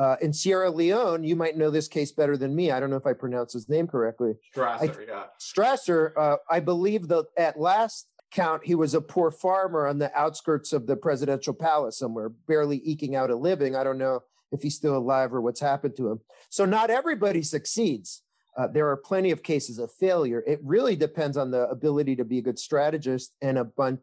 uh, 0.00 0.16
in 0.22 0.32
Sierra 0.32 0.70
Leone, 0.70 1.24
you 1.24 1.36
might 1.36 1.58
know 1.58 1.70
this 1.70 1.86
case 1.86 2.10
better 2.10 2.34
than 2.34 2.54
me. 2.54 2.70
I 2.70 2.80
don't 2.80 2.88
know 2.88 2.96
if 2.96 3.06
I 3.06 3.12
pronounce 3.12 3.52
his 3.52 3.68
name 3.68 3.86
correctly. 3.86 4.32
Strasser, 4.56 4.98
I, 4.98 5.04
yeah. 5.06 5.24
Strasser, 5.38 6.12
uh, 6.16 6.36
I 6.50 6.60
believe 6.60 7.08
that 7.08 7.26
at 7.36 7.60
last 7.60 8.06
count, 8.30 8.64
he 8.64 8.74
was 8.74 8.94
a 8.94 9.02
poor 9.02 9.30
farmer 9.30 9.86
on 9.86 9.98
the 9.98 10.16
outskirts 10.16 10.72
of 10.72 10.86
the 10.86 10.96
presidential 10.96 11.52
palace 11.52 11.98
somewhere, 11.98 12.30
barely 12.30 12.78
eking 12.78 13.14
out 13.14 13.30
a 13.30 13.36
living. 13.36 13.76
I 13.76 13.84
don't 13.84 13.98
know 13.98 14.22
if 14.52 14.62
he's 14.62 14.74
still 14.74 14.96
alive 14.96 15.34
or 15.34 15.42
what's 15.42 15.60
happened 15.60 15.96
to 15.98 16.10
him. 16.10 16.20
So 16.48 16.64
not 16.64 16.88
everybody 16.88 17.42
succeeds. 17.42 18.22
Uh, 18.56 18.68
there 18.68 18.88
are 18.88 18.96
plenty 18.96 19.30
of 19.30 19.42
cases 19.42 19.78
of 19.78 19.92
failure. 19.92 20.42
It 20.46 20.60
really 20.62 20.96
depends 20.96 21.36
on 21.36 21.50
the 21.50 21.68
ability 21.68 22.16
to 22.16 22.24
be 22.24 22.38
a 22.38 22.42
good 22.42 22.58
strategist 22.58 23.34
and 23.42 23.58
a 23.58 23.64
bunch, 23.64 24.00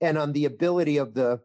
and 0.00 0.16
on 0.16 0.32
the 0.32 0.44
ability 0.44 0.96
of 0.96 1.14
the 1.14 1.40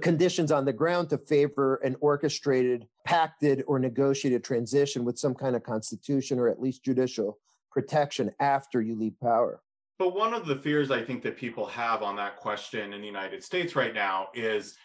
conditions 0.00 0.50
on 0.50 0.64
the 0.64 0.72
ground 0.72 1.10
to 1.10 1.18
favor 1.18 1.76
an 1.76 1.96
orchestrated, 2.00 2.86
pacted, 3.04 3.62
or 3.66 3.78
negotiated 3.78 4.42
transition 4.42 5.04
with 5.04 5.18
some 5.18 5.34
kind 5.34 5.54
of 5.54 5.62
constitution 5.62 6.38
or 6.38 6.48
at 6.48 6.60
least 6.60 6.84
judicial 6.84 7.38
protection 7.70 8.30
after 8.40 8.80
you 8.80 8.98
leave 8.98 9.18
power. 9.20 9.60
But 9.98 10.16
one 10.16 10.34
of 10.34 10.46
the 10.46 10.56
fears 10.56 10.90
I 10.90 11.02
think 11.02 11.22
that 11.22 11.36
people 11.36 11.66
have 11.66 12.02
on 12.02 12.16
that 12.16 12.36
question 12.36 12.92
in 12.92 13.00
the 13.00 13.06
United 13.06 13.44
States 13.44 13.76
right 13.76 13.94
now 13.94 14.28
is 14.34 14.76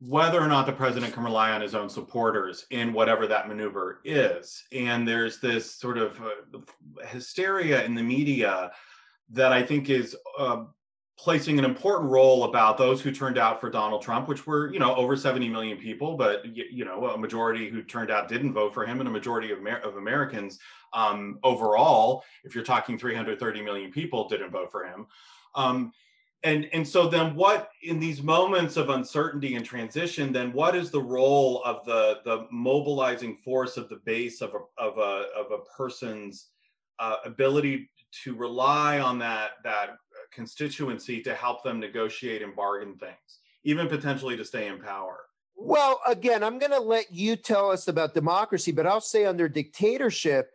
whether 0.00 0.40
or 0.40 0.48
not 0.48 0.66
the 0.66 0.72
president 0.72 1.14
can 1.14 1.22
rely 1.22 1.52
on 1.52 1.60
his 1.60 1.74
own 1.74 1.88
supporters 1.88 2.66
in 2.70 2.92
whatever 2.92 3.26
that 3.28 3.48
maneuver 3.48 4.00
is. 4.04 4.64
And 4.72 5.06
there's 5.06 5.38
this 5.38 5.76
sort 5.76 5.96
of 5.96 6.20
uh, 6.20 7.06
hysteria 7.06 7.84
in 7.84 7.94
the 7.94 8.02
media 8.02 8.72
that 9.30 9.52
I 9.52 9.62
think 9.62 9.90
is 9.90 10.16
uh, 10.38 10.64
placing 11.22 11.56
an 11.56 11.64
important 11.64 12.10
role 12.10 12.42
about 12.42 12.76
those 12.76 13.00
who 13.00 13.12
turned 13.12 13.38
out 13.38 13.60
for 13.60 13.70
Donald 13.70 14.02
Trump, 14.02 14.26
which 14.26 14.44
were, 14.44 14.72
you 14.72 14.80
know, 14.80 14.92
over 14.96 15.14
70 15.16 15.48
million 15.48 15.78
people, 15.78 16.16
but, 16.16 16.44
you 16.44 16.84
know, 16.84 17.10
a 17.10 17.16
majority 17.16 17.70
who 17.70 17.80
turned 17.80 18.10
out 18.10 18.28
didn't 18.28 18.52
vote 18.52 18.74
for 18.74 18.84
him 18.84 18.98
and 18.98 19.08
a 19.08 19.12
majority 19.12 19.52
of, 19.52 19.60
Amer- 19.60 19.78
of 19.84 19.98
Americans 19.98 20.58
um, 20.92 21.38
overall, 21.44 22.24
if 22.42 22.56
you're 22.56 22.64
talking 22.64 22.98
330 22.98 23.62
million 23.62 23.92
people, 23.92 24.28
didn't 24.28 24.50
vote 24.50 24.72
for 24.72 24.84
him. 24.84 25.06
Um, 25.54 25.92
and, 26.42 26.68
and 26.72 26.86
so 26.86 27.06
then 27.06 27.36
what 27.36 27.70
in 27.84 28.00
these 28.00 28.20
moments 28.20 28.76
of 28.76 28.90
uncertainty 28.90 29.54
and 29.54 29.64
transition, 29.64 30.32
then 30.32 30.52
what 30.52 30.74
is 30.74 30.90
the 30.90 31.00
role 31.00 31.62
of 31.64 31.86
the, 31.86 32.18
the 32.24 32.48
mobilizing 32.50 33.36
force 33.36 33.76
of 33.76 33.88
the 33.88 34.00
base 34.04 34.42
of 34.42 34.54
a, 34.54 34.82
of 34.82 34.98
a, 34.98 35.26
of 35.38 35.52
a 35.52 35.58
person's 35.76 36.48
uh, 36.98 37.18
ability 37.24 37.88
to 38.24 38.34
rely 38.34 38.98
on 38.98 39.20
that, 39.20 39.52
that 39.62 39.96
constituency 40.32 41.22
to 41.22 41.34
help 41.34 41.62
them 41.62 41.80
negotiate 41.80 42.42
and 42.42 42.54
bargain 42.54 42.96
things, 42.96 43.40
even 43.64 43.88
potentially 43.88 44.36
to 44.36 44.44
stay 44.44 44.68
in 44.68 44.78
power? 44.78 45.26
Well, 45.54 46.00
again, 46.06 46.42
I'm 46.42 46.58
going 46.58 46.72
to 46.72 46.80
let 46.80 47.12
you 47.12 47.36
tell 47.36 47.70
us 47.70 47.86
about 47.86 48.14
democracy, 48.14 48.72
but 48.72 48.86
I'll 48.86 49.00
say 49.00 49.24
under 49.24 49.48
dictatorship, 49.48 50.54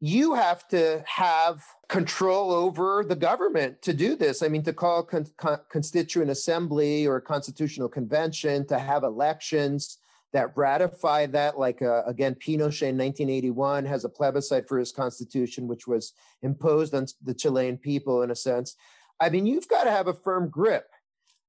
you 0.00 0.34
have 0.34 0.66
to 0.68 1.02
have 1.06 1.62
control 1.88 2.52
over 2.52 3.04
the 3.06 3.16
government 3.16 3.82
to 3.82 3.92
do 3.92 4.14
this. 4.14 4.42
I 4.42 4.48
mean, 4.48 4.62
to 4.62 4.72
call 4.72 5.02
con- 5.02 5.26
con- 5.36 5.60
constituent 5.70 6.30
assembly 6.30 7.06
or 7.06 7.20
constitutional 7.20 7.88
convention, 7.88 8.66
to 8.68 8.78
have 8.78 9.02
elections 9.02 9.98
that 10.32 10.56
ratify 10.56 11.26
that. 11.26 11.58
Like, 11.58 11.82
uh, 11.82 12.04
again, 12.06 12.34
Pinochet 12.34 12.88
in 12.88 12.98
1981 12.98 13.86
has 13.86 14.04
a 14.04 14.08
plebiscite 14.08 14.68
for 14.68 14.78
his 14.78 14.92
constitution, 14.92 15.66
which 15.66 15.86
was 15.86 16.12
imposed 16.42 16.94
on 16.94 17.06
the 17.22 17.34
Chilean 17.34 17.76
people 17.76 18.22
in 18.22 18.30
a 18.30 18.36
sense. 18.36 18.76
I 19.20 19.30
mean, 19.30 19.46
you've 19.46 19.68
got 19.68 19.84
to 19.84 19.90
have 19.90 20.06
a 20.06 20.14
firm 20.14 20.48
grip. 20.48 20.88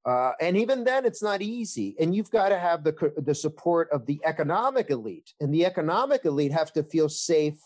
Uh, 0.05 0.31
and 0.39 0.57
even 0.57 0.85
then, 0.85 1.05
it's 1.05 1.21
not 1.21 1.41
easy. 1.41 1.95
And 1.99 2.15
you've 2.15 2.31
got 2.31 2.49
to 2.49 2.59
have 2.59 2.83
the, 2.83 3.13
the 3.17 3.35
support 3.35 3.89
of 3.91 4.05
the 4.05 4.19
economic 4.25 4.89
elite. 4.89 5.33
And 5.39 5.53
the 5.53 5.65
economic 5.65 6.25
elite 6.25 6.51
have 6.51 6.73
to 6.73 6.83
feel 6.83 7.09
safe 7.09 7.59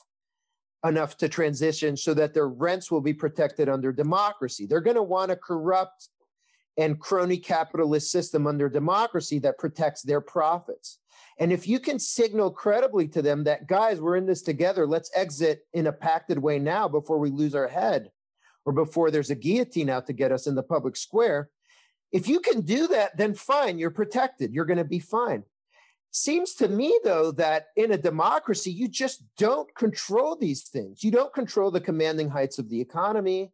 enough 0.83 1.15
to 1.17 1.29
transition 1.29 1.95
so 1.95 2.13
that 2.13 2.33
their 2.33 2.49
rents 2.49 2.91
will 2.91 3.01
be 3.01 3.13
protected 3.13 3.69
under 3.69 3.93
democracy. 3.93 4.65
They're 4.65 4.81
going 4.81 4.97
to 4.97 5.03
want 5.03 5.31
a 5.31 5.35
corrupt 5.35 6.09
and 6.77 6.99
crony 6.99 7.37
capitalist 7.37 8.11
system 8.11 8.47
under 8.47 8.67
democracy 8.67 9.39
that 9.39 9.59
protects 9.59 10.01
their 10.01 10.19
profits. 10.19 10.99
And 11.39 11.53
if 11.53 11.67
you 11.67 11.79
can 11.79 11.99
signal 11.99 12.51
credibly 12.51 13.07
to 13.09 13.21
them 13.21 13.43
that, 13.45 13.67
guys, 13.67 14.01
we're 14.01 14.17
in 14.17 14.25
this 14.25 14.41
together, 14.41 14.85
let's 14.85 15.11
exit 15.15 15.65
in 15.71 15.87
a 15.87 15.93
pacted 15.93 16.39
way 16.39 16.59
now 16.59 16.87
before 16.87 17.19
we 17.19 17.29
lose 17.29 17.55
our 17.55 17.67
head 17.67 18.11
or 18.65 18.73
before 18.73 19.11
there's 19.11 19.29
a 19.29 19.35
guillotine 19.35 19.89
out 19.89 20.07
to 20.07 20.13
get 20.13 20.31
us 20.31 20.47
in 20.47 20.55
the 20.55 20.63
public 20.63 20.95
square. 20.95 21.49
If 22.11 22.27
you 22.27 22.39
can 22.39 22.61
do 22.61 22.87
that, 22.87 23.17
then 23.17 23.33
fine, 23.33 23.79
you're 23.79 23.91
protected. 23.91 24.53
You're 24.53 24.65
going 24.65 24.77
to 24.77 24.83
be 24.83 24.99
fine. 24.99 25.43
Seems 26.11 26.53
to 26.55 26.67
me, 26.67 26.99
though, 27.03 27.31
that 27.31 27.69
in 27.75 27.91
a 27.91 27.97
democracy, 27.97 28.71
you 28.71 28.87
just 28.87 29.23
don't 29.35 29.73
control 29.73 30.35
these 30.35 30.61
things. 30.61 31.03
You 31.03 31.09
don't 31.09 31.33
control 31.33 31.71
the 31.71 31.81
commanding 31.81 32.29
heights 32.29 32.59
of 32.59 32.69
the 32.69 32.79
economy. 32.79 33.51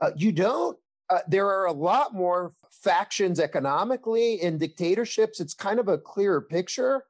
Uh, 0.00 0.10
you 0.16 0.32
don't. 0.32 0.76
Uh, 1.08 1.20
there 1.28 1.46
are 1.46 1.66
a 1.66 1.72
lot 1.72 2.12
more 2.12 2.52
factions 2.70 3.38
economically 3.38 4.42
in 4.42 4.58
dictatorships. 4.58 5.38
It's 5.38 5.54
kind 5.54 5.78
of 5.78 5.86
a 5.86 5.98
clearer 5.98 6.40
picture. 6.40 7.04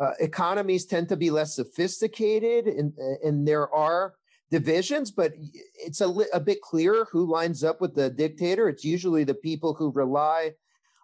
Uh, 0.00 0.12
economies 0.18 0.86
tend 0.86 1.08
to 1.10 1.16
be 1.16 1.30
less 1.30 1.54
sophisticated, 1.54 2.66
and, 2.66 2.94
and 3.22 3.46
there 3.46 3.72
are 3.72 4.14
divisions, 4.52 5.10
but 5.10 5.32
it's 5.74 6.02
a, 6.02 6.08
a 6.32 6.38
bit 6.38 6.60
clearer 6.60 7.08
who 7.10 7.24
lines 7.24 7.64
up 7.64 7.80
with 7.80 7.94
the 7.94 8.10
dictator. 8.10 8.68
It's 8.68 8.84
usually 8.84 9.24
the 9.24 9.34
people 9.34 9.74
who 9.74 9.90
rely 9.90 10.52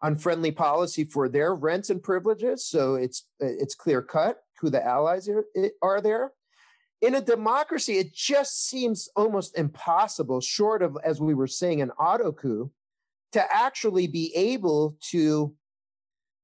on 0.03 0.15
friendly 0.15 0.53
policy 0.53 1.05
for 1.05 1.29
their 1.29 1.55
rents 1.55 1.91
and 1.91 2.01
privileges. 2.01 2.65
So 2.65 2.95
it's 2.95 3.25
it's 3.41 3.75
clear 3.75 4.03
cut 4.03 4.37
who 4.61 4.71
the 4.71 4.85
allies 4.85 5.29
are, 5.29 5.45
are 5.83 6.01
there. 6.01 6.33
In 7.01 7.15
a 7.15 7.21
democracy, 7.21 7.95
it 7.99 8.13
just 8.13 8.69
seems 8.69 9.09
almost 9.17 9.57
impossible, 9.57 10.41
short 10.41 10.83
of, 10.83 10.99
as 11.03 11.21
we 11.21 11.33
were 11.33 11.47
saying, 11.47 11.81
an 11.81 11.93
auto 11.93 12.33
coup, 12.33 12.71
to 13.33 13.43
actually 13.55 14.09
be 14.09 14.35
able 14.35 14.97
to 15.13 15.55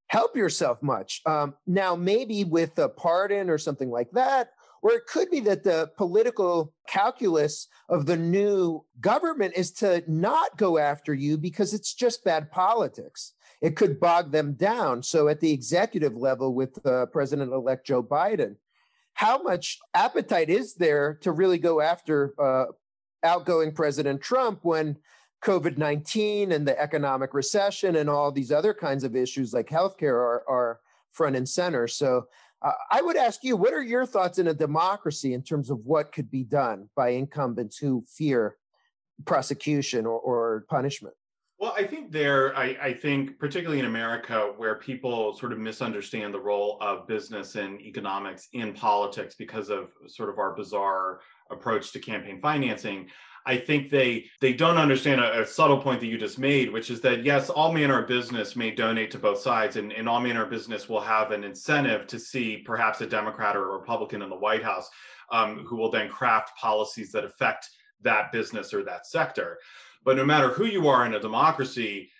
help 0.06 0.36
yourself 0.36 0.80
much. 0.80 1.22
Um, 1.26 1.54
now, 1.66 1.96
maybe 1.96 2.44
with 2.44 2.78
a 2.78 2.88
pardon 2.88 3.50
or 3.50 3.58
something 3.58 3.90
like 3.90 4.12
that, 4.12 4.50
Or 4.84 4.92
it 4.92 5.06
could 5.06 5.30
be 5.30 5.40
that 5.40 5.64
the 5.64 5.90
political 5.96 6.74
calculus 6.86 7.68
of 7.88 8.04
the 8.04 8.18
new 8.18 8.84
government 9.00 9.54
is 9.56 9.72
to 9.72 10.04
not 10.06 10.58
go 10.58 10.76
after 10.76 11.14
you 11.14 11.38
because 11.38 11.72
it's 11.72 11.94
just 11.94 12.22
bad 12.22 12.50
politics. 12.50 13.32
It 13.62 13.76
could 13.76 13.98
bog 13.98 14.30
them 14.30 14.52
down. 14.52 15.02
So, 15.02 15.28
at 15.28 15.40
the 15.40 15.52
executive 15.52 16.14
level 16.14 16.54
with 16.54 16.84
uh, 16.84 17.06
President 17.06 17.50
elect 17.50 17.86
Joe 17.86 18.02
Biden, 18.02 18.56
how 19.14 19.42
much 19.42 19.78
appetite 19.94 20.50
is 20.50 20.74
there 20.74 21.14
to 21.22 21.32
really 21.32 21.56
go 21.56 21.80
after 21.80 22.34
uh, 22.38 22.66
outgoing 23.22 23.72
President 23.72 24.20
Trump 24.20 24.58
when 24.64 24.98
COVID 25.42 25.78
19 25.78 26.52
and 26.52 26.68
the 26.68 26.78
economic 26.78 27.32
recession 27.32 27.96
and 27.96 28.10
all 28.10 28.30
these 28.30 28.52
other 28.52 28.74
kinds 28.74 29.02
of 29.02 29.16
issues 29.16 29.54
like 29.54 29.68
healthcare 29.70 30.12
are, 30.12 30.44
are 30.46 30.80
front 31.10 31.36
and 31.36 31.48
center? 31.48 31.88
So, 31.88 32.26
uh, 32.64 32.72
I 32.90 33.02
would 33.02 33.16
ask 33.16 33.44
you, 33.44 33.56
what 33.56 33.74
are 33.74 33.82
your 33.82 34.06
thoughts 34.06 34.38
in 34.38 34.48
a 34.48 34.54
democracy 34.54 35.34
in 35.34 35.42
terms 35.42 35.70
of 35.70 35.84
what 35.84 36.12
could 36.12 36.30
be 36.30 36.44
done 36.44 36.88
by 36.96 37.10
incumbents 37.10 37.76
who 37.76 38.04
fear 38.08 38.56
prosecution 39.26 40.06
or, 40.06 40.18
or 40.18 40.64
punishment? 40.68 41.14
Well, 41.58 41.74
I 41.76 41.84
think 41.84 42.10
there, 42.10 42.56
I, 42.56 42.76
I, 42.82 42.92
think 42.94 43.38
particularly 43.38 43.78
in 43.78 43.86
America, 43.86 44.52
where 44.56 44.74
people 44.74 45.36
sort 45.36 45.52
of 45.52 45.58
misunderstand 45.58 46.34
the 46.34 46.40
role 46.40 46.78
of 46.80 47.06
business 47.06 47.54
and 47.54 47.80
economics 47.80 48.48
in 48.54 48.72
politics 48.72 49.36
because 49.36 49.70
of 49.70 49.90
sort 50.08 50.30
of 50.30 50.38
our 50.38 50.54
bizarre 50.56 51.20
approach 51.50 51.92
to 51.92 52.00
campaign 52.00 52.40
financing. 52.40 53.06
I 53.46 53.56
think 53.56 53.90
they 53.90 54.26
they 54.40 54.52
don't 54.52 54.78
understand 54.78 55.20
a, 55.20 55.42
a, 55.42 55.46
subtle 55.46 55.78
point 55.78 56.00
that 56.00 56.06
you 56.06 56.16
just 56.16 56.38
made, 56.38 56.72
which 56.72 56.90
is 56.90 57.00
that 57.02 57.24
yes, 57.24 57.50
all 57.50 57.72
manner 57.72 58.00
of 58.00 58.08
business 58.08 58.56
may 58.56 58.70
donate 58.70 59.10
to 59.10 59.18
both 59.18 59.40
sides, 59.40 59.76
and, 59.76 59.92
and 59.92 60.08
all 60.08 60.20
manner 60.20 60.44
of 60.44 60.50
business 60.50 60.88
will 60.88 61.00
have 61.00 61.30
an 61.30 61.44
incentive 61.44 62.06
to 62.06 62.18
see 62.18 62.58
perhaps 62.58 63.00
a 63.00 63.06
Democrat 63.06 63.56
or 63.56 63.70
a 63.70 63.78
Republican 63.78 64.22
in 64.22 64.30
the 64.30 64.36
White 64.36 64.62
House, 64.62 64.88
um, 65.30 65.64
who 65.66 65.76
will 65.76 65.90
then 65.90 66.08
craft 66.08 66.56
policies 66.56 67.12
that 67.12 67.24
affect 67.24 67.68
that 68.02 68.32
business 68.32 68.72
or 68.72 68.82
that 68.84 69.06
sector. 69.06 69.58
But 70.04 70.16
no 70.16 70.24
matter 70.24 70.48
who 70.48 70.64
you 70.64 70.88
are 70.88 71.04
in 71.04 71.14
a 71.14 71.20
democracy, 71.20 72.10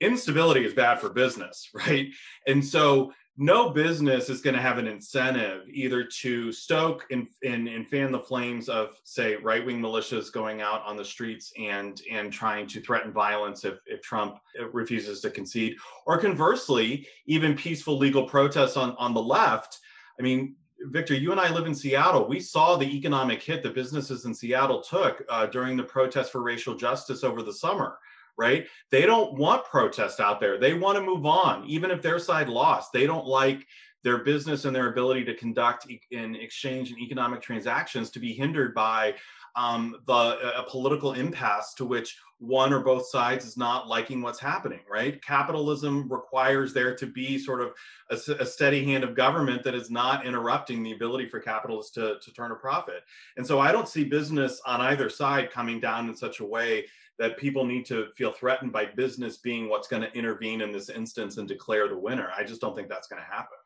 instability 0.00 0.64
is 0.64 0.74
bad 0.74 1.00
for 1.00 1.10
business, 1.10 1.70
right? 1.74 2.08
And 2.46 2.64
so 2.64 3.12
no 3.40 3.70
business 3.70 4.28
is 4.28 4.40
going 4.40 4.56
to 4.56 4.60
have 4.60 4.78
an 4.78 4.88
incentive 4.88 5.62
either 5.68 6.02
to 6.02 6.50
stoke 6.50 7.06
and, 7.12 7.28
and, 7.44 7.68
and 7.68 7.88
fan 7.88 8.10
the 8.10 8.18
flames 8.18 8.68
of 8.68 9.00
say 9.04 9.36
right-wing 9.36 9.80
militias 9.80 10.32
going 10.32 10.60
out 10.60 10.84
on 10.84 10.96
the 10.96 11.04
streets 11.04 11.52
and 11.56 12.02
and 12.10 12.32
trying 12.32 12.66
to 12.66 12.80
threaten 12.80 13.12
violence 13.12 13.64
if, 13.64 13.78
if 13.86 14.02
trump 14.02 14.40
refuses 14.72 15.20
to 15.20 15.30
concede. 15.30 15.76
Or 16.04 16.18
conversely 16.18 17.06
even 17.26 17.54
peaceful 17.54 17.96
legal 17.96 18.24
protests 18.26 18.76
on, 18.76 18.96
on 18.98 19.14
the 19.14 19.22
left. 19.22 19.78
I 20.18 20.22
mean 20.22 20.56
Victor, 20.80 21.14
you 21.14 21.30
and 21.30 21.40
I 21.40 21.52
live 21.52 21.66
in 21.66 21.74
Seattle. 21.74 22.28
We 22.28 22.40
saw 22.40 22.76
the 22.76 22.96
economic 22.96 23.42
hit 23.42 23.62
that 23.62 23.74
businesses 23.74 24.24
in 24.24 24.34
Seattle 24.34 24.80
took 24.80 25.24
uh, 25.28 25.46
during 25.46 25.76
the 25.76 25.82
protest 25.82 26.32
for 26.32 26.42
racial 26.42 26.74
justice 26.74 27.24
over 27.24 27.42
the 27.42 27.52
summer, 27.52 27.98
right? 28.38 28.66
They 28.90 29.02
don't 29.02 29.34
want 29.34 29.64
protest 29.64 30.20
out 30.20 30.40
there. 30.40 30.58
They 30.58 30.74
want 30.74 30.96
to 30.96 31.02
move 31.02 31.26
on, 31.26 31.64
even 31.66 31.90
if 31.90 32.00
their 32.00 32.18
side 32.18 32.48
lost. 32.48 32.92
They 32.92 33.06
don't 33.06 33.26
like 33.26 33.66
their 34.04 34.18
business 34.18 34.64
and 34.64 34.74
their 34.74 34.90
ability 34.90 35.24
to 35.24 35.34
conduct 35.34 35.86
in 36.12 36.36
exchange 36.36 36.90
and 36.90 37.00
economic 37.00 37.42
transactions 37.42 38.10
to 38.10 38.20
be 38.20 38.32
hindered 38.32 38.74
by 38.74 39.14
um, 39.56 39.96
the 40.06 40.52
a 40.56 40.64
political 40.68 41.14
impasse 41.14 41.74
to 41.74 41.84
which 41.84 42.16
one 42.38 42.72
or 42.72 42.78
both 42.78 43.08
sides 43.08 43.44
is 43.44 43.56
not 43.56 43.88
liking 43.88 44.22
what's 44.22 44.38
happening, 44.38 44.78
right? 44.88 45.20
Capitalism 45.22 46.08
requires 46.08 46.72
there 46.72 46.94
to 46.94 47.06
be 47.06 47.36
sort 47.36 47.60
of 47.60 47.72
a, 48.10 48.14
a, 48.40 48.46
steady 48.46 48.84
hand 48.84 49.02
of 49.02 49.16
government 49.16 49.64
that 49.64 49.74
is 49.74 49.90
not 49.90 50.24
interrupting 50.24 50.84
the 50.84 50.92
ability 50.92 51.28
for 51.28 51.40
capitalists 51.40 51.90
to, 51.92 52.16
to 52.22 52.32
turn 52.32 52.52
a 52.52 52.54
profit. 52.54 53.02
And 53.36 53.44
so 53.44 53.58
I 53.58 53.72
don't 53.72 53.88
see 53.88 54.04
business 54.04 54.60
on 54.64 54.80
either 54.80 55.10
side 55.10 55.50
coming 55.50 55.80
down 55.80 56.08
in 56.08 56.14
such 56.14 56.38
a 56.38 56.44
way 56.44 56.86
that 57.18 57.36
people 57.36 57.64
need 57.64 57.84
to 57.86 58.08
feel 58.16 58.32
threatened 58.32 58.72
by 58.72 58.86
business 58.86 59.38
being 59.38 59.68
what's 59.68 59.88
going 59.88 60.02
to 60.02 60.12
intervene 60.16 60.60
in 60.60 60.72
this 60.72 60.88
instance 60.88 61.36
and 61.36 61.48
declare 61.48 61.88
the 61.88 61.98
winner. 61.98 62.30
I 62.36 62.44
just 62.44 62.60
don't 62.60 62.76
think 62.76 62.88
that's 62.88 63.08
going 63.08 63.22
to 63.22 63.28
happen. 63.28 63.58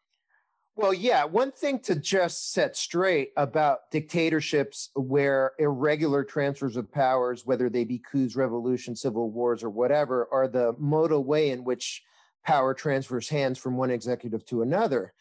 Well, 0.74 0.94
yeah, 0.94 1.24
one 1.24 1.52
thing 1.52 1.80
to 1.80 1.94
just 1.94 2.50
set 2.50 2.78
straight 2.78 3.32
about 3.36 3.90
dictatorships 3.90 4.88
where 4.94 5.52
irregular 5.58 6.24
transfers 6.24 6.78
of 6.78 6.90
powers, 6.90 7.44
whether 7.44 7.68
they 7.68 7.84
be 7.84 7.98
coups, 7.98 8.36
revolutions, 8.36 9.02
civil 9.02 9.30
wars, 9.30 9.62
or 9.62 9.68
whatever, 9.68 10.26
are 10.32 10.48
the 10.48 10.74
modal 10.78 11.24
way 11.24 11.50
in 11.50 11.64
which 11.64 12.02
power 12.42 12.72
transfers 12.72 13.28
hands 13.28 13.58
from 13.58 13.76
one 13.76 13.90
executive 13.90 14.46
to 14.46 14.62
another. 14.62 15.12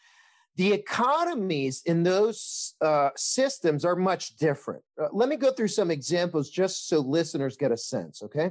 The 0.56 0.72
economies 0.72 1.82
in 1.86 2.02
those 2.02 2.74
uh, 2.80 3.10
systems 3.16 3.84
are 3.84 3.96
much 3.96 4.36
different. 4.36 4.82
Uh, 5.00 5.08
let 5.12 5.28
me 5.28 5.36
go 5.36 5.50
through 5.50 5.68
some 5.68 5.90
examples 5.90 6.50
just 6.50 6.88
so 6.88 7.00
listeners 7.00 7.56
get 7.56 7.72
a 7.72 7.76
sense, 7.76 8.22
okay? 8.22 8.50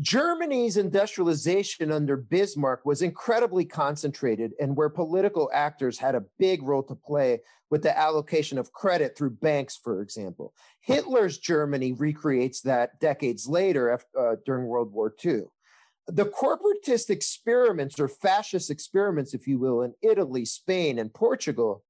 Germany's 0.00 0.76
industrialization 0.76 1.92
under 1.92 2.16
Bismarck 2.16 2.84
was 2.84 3.00
incredibly 3.00 3.64
concentrated, 3.64 4.52
and 4.58 4.76
where 4.76 4.88
political 4.88 5.50
actors 5.52 5.98
had 5.98 6.16
a 6.16 6.24
big 6.38 6.62
role 6.62 6.82
to 6.84 6.96
play 6.96 7.40
with 7.70 7.82
the 7.82 7.96
allocation 7.96 8.58
of 8.58 8.72
credit 8.72 9.16
through 9.16 9.30
banks, 9.30 9.76
for 9.76 10.02
example. 10.02 10.52
Hitler's 10.80 11.38
Germany 11.38 11.92
recreates 11.92 12.60
that 12.62 12.98
decades 13.00 13.46
later 13.46 14.00
uh, 14.18 14.36
during 14.44 14.66
World 14.66 14.92
War 14.92 15.14
II. 15.24 15.42
The 16.06 16.26
corporatist 16.26 17.08
experiments, 17.08 17.98
or 17.98 18.08
fascist 18.08 18.70
experiments, 18.70 19.32
if 19.32 19.48
you 19.48 19.58
will, 19.58 19.82
in 19.82 19.94
Italy, 20.02 20.44
Spain, 20.44 20.98
and 20.98 21.12
Portugal 21.12 21.82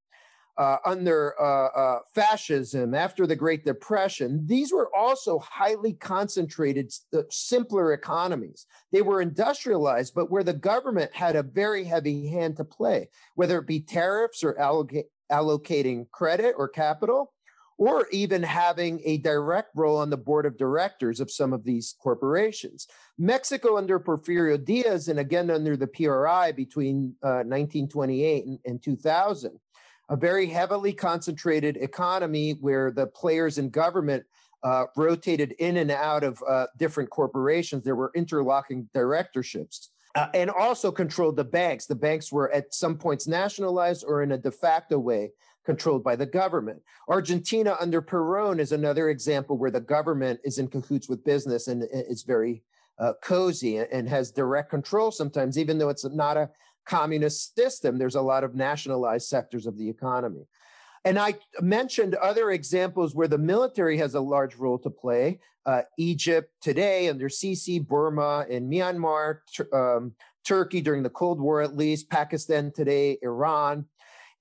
uh, 0.57 0.77
under 0.85 1.35
uh, 1.41 1.67
uh, 1.67 1.99
fascism 2.15 2.95
after 2.95 3.27
the 3.27 3.35
Great 3.35 3.65
Depression, 3.65 4.47
these 4.47 4.73
were 4.73 4.95
also 4.95 5.41
highly 5.41 5.95
concentrated, 5.95 6.93
uh, 7.13 7.23
simpler 7.29 7.93
economies. 7.93 8.67
They 8.93 9.03
were 9.03 9.21
industrialized, 9.21 10.15
but 10.15 10.31
where 10.31 10.45
the 10.45 10.53
government 10.53 11.13
had 11.13 11.35
a 11.35 11.43
very 11.43 11.85
heavy 11.85 12.29
hand 12.29 12.57
to 12.59 12.65
play, 12.65 13.09
whether 13.35 13.59
it 13.59 13.67
be 13.67 13.81
tariffs 13.81 14.45
or 14.45 14.55
alloc- 14.55 15.09
allocating 15.31 16.09
credit 16.13 16.55
or 16.57 16.69
capital, 16.69 17.34
or 17.77 18.07
even 18.13 18.43
having 18.43 19.01
a 19.05 19.19
direct 19.19 19.71
role 19.75 19.97
on 19.97 20.11
the 20.11 20.17
board 20.17 20.47
of 20.47 20.57
directors 20.57 21.21
of 21.21 21.31
some 21.31 21.53
of 21.53 21.65
these 21.65 21.95
corporations. 22.01 22.87
Mexico 23.19 23.77
under 23.77 23.99
Porfirio 23.99 24.63
Diaz 24.63 25.09
and 25.09 25.19
again 25.19 25.51
under 25.51 25.77
the 25.77 25.87
PRI 25.87 26.53
between 26.53 27.15
1928 27.21 28.43
uh, 28.43 28.47
and, 28.47 28.59
and 28.65 28.83
2000 28.83 29.59
a 30.11 30.17
very 30.17 30.47
heavily 30.47 30.93
concentrated 30.93 31.77
economy 31.77 32.53
where 32.61 32.91
the 32.91 33.07
players 33.07 33.59
in 33.59 33.71
government 33.71 34.25
uh, 34.63 34.85
rotated 34.97 35.53
in 35.59 35.77
and 35.77 35.91
out 35.91 36.25
of 36.25 36.43
uh, 36.49 36.67
different 36.79 37.11
corporations. 37.11 37.85
There 37.85 37.97
were 37.97 38.13
interlocking 38.15 38.89
directorships. 38.95 39.91
Uh, 40.17 40.29
and 40.33 40.49
also 40.49 40.93
controlled 40.93 41.35
the 41.35 41.43
banks. 41.43 41.87
The 41.87 41.97
banks 41.97 42.31
were 42.31 42.49
at 42.53 42.73
some 42.73 42.97
points 42.97 43.27
nationalized 43.27 44.05
or 44.07 44.23
in 44.23 44.31
a 44.31 44.39
de 44.39 44.53
facto 44.53 44.97
way 44.97 45.33
controlled 45.65 46.05
by 46.05 46.17
the 46.17 46.27
government. 46.27 46.83
Argentina 47.09 47.77
under 47.81 48.03
Peron 48.03 48.61
is 48.61 48.73
another 48.73 49.09
example 49.09 49.57
where 49.57 49.71
the 49.71 49.81
government 49.81 50.41
is 50.45 50.59
in 50.59 50.69
cahoots 50.69 51.09
with 51.09 51.25
business 51.25 51.69
and 51.69 51.85
it's 51.91 52.23
very 52.23 52.63
uh, 52.99 53.13
cozy 53.23 53.79
and 53.79 54.09
has 54.09 54.31
direct 54.31 54.71
control 54.71 55.11
sometimes, 55.11 55.59
even 55.59 55.79
though 55.79 55.89
it's 55.89 56.05
not 56.05 56.37
a 56.37 56.51
communist 56.85 57.57
system, 57.57 57.99
there's 57.99 58.15
a 58.15 58.21
lot 58.21 58.45
of 58.45 58.55
nationalized 58.55 59.27
sectors 59.27 59.67
of 59.67 59.79
the 59.79 59.89
economy. 59.89 60.47
And 61.05 61.19
I 61.19 61.35
mentioned 61.61 62.15
other 62.15 62.51
examples 62.51 63.15
where 63.15 63.29
the 63.29 63.39
military 63.39 63.99
has 63.99 64.15
a 64.15 64.21
large 64.21 64.57
role 64.57 64.79
to 64.79 64.91
play. 64.91 65.41
Uh, 65.67 65.83
Egypt 65.99 66.51
today 66.61 67.09
under 67.09 67.29
Sisi, 67.29 67.87
Burma, 67.87 68.47
and 68.51 68.71
Myanmar, 68.71 69.39
um, 69.73 70.13
Turkey 70.45 70.83
during 70.83 71.03
the 71.03 71.11
Cold 71.11 71.41
War, 71.41 71.63
at 71.63 71.77
least, 71.77 72.11
Pakistan 72.11 72.71
today, 72.71 73.19
Iran. 73.23 73.87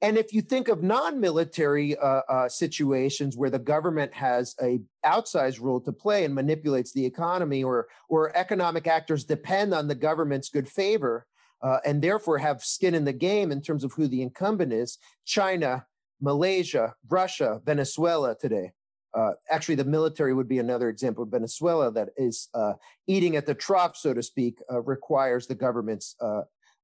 And 0.04 0.18
if 0.18 0.34
you 0.34 0.41
think 0.41 0.68
of 0.68 0.84
non-military 0.84 1.95
uh, 1.97 2.24
uh, 2.28 2.49
situations 2.49 3.38
where 3.38 3.49
the 3.49 3.58
government 3.58 4.14
has 4.16 4.54
a 4.62 4.82
outsized 5.06 5.62
role 5.62 5.80
to 5.80 5.93
play 5.93 6.26
and 6.26 6.36
manipulates 6.36 6.91
the 6.91 7.06
economy, 7.06 7.64
or 7.64 7.88
or 8.10 8.36
economic 8.36 8.86
actors 8.86 9.24
depend 9.24 9.74
on 9.74 9.88
the 9.88 9.95
government's 9.95 10.49
good 10.49 10.68
favor, 10.68 11.26
uh, 11.62 11.78
and 11.86 12.01
therefore 12.01 12.39
have 12.39 12.66
skin 12.66 12.93
in 12.93 13.06
the 13.06 13.14
game 13.14 13.49
in 13.49 13.62
terms 13.62 13.86
of 13.86 13.93
who 13.93 14.10
the 14.10 14.22
incumbent 14.22 14.74
is 14.74 14.97
China, 15.24 15.86
Malaysia, 16.20 16.95
Russia, 17.10 17.62
Venezuela 17.66 18.36
today. 18.36 18.74
Uh, 19.14 19.32
actually, 19.49 19.76
the 19.76 19.86
military 19.86 20.34
would 20.34 20.49
be 20.49 20.60
another 20.60 20.89
example. 20.89 21.24
Venezuela, 21.24 21.89
that 21.93 22.10
is 22.18 22.49
uh, 22.54 22.74
eating 23.08 23.38
at 23.38 23.45
the 23.45 23.56
trough, 23.56 23.95
so 23.95 24.14
to 24.14 24.22
speak, 24.22 24.60
uh, 24.70 24.82
requires 24.82 25.47
the 25.47 25.56
government's 25.56 26.18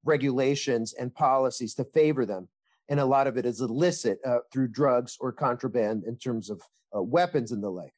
regulations 0.05 0.93
and 0.93 1.13
policies 1.13 1.73
to 1.73 1.83
favor 1.83 2.25
them. 2.25 2.47
And 2.89 2.99
a 2.99 3.05
lot 3.05 3.27
of 3.27 3.37
it 3.37 3.45
is 3.45 3.61
illicit 3.61 4.19
uh, 4.25 4.39
through 4.51 4.69
drugs 4.69 5.17
or 5.19 5.31
contraband 5.31 6.03
in 6.05 6.17
terms 6.17 6.49
of 6.49 6.61
weapons 6.91 7.51
and 7.51 7.63
the 7.63 7.69
like. 7.69 7.93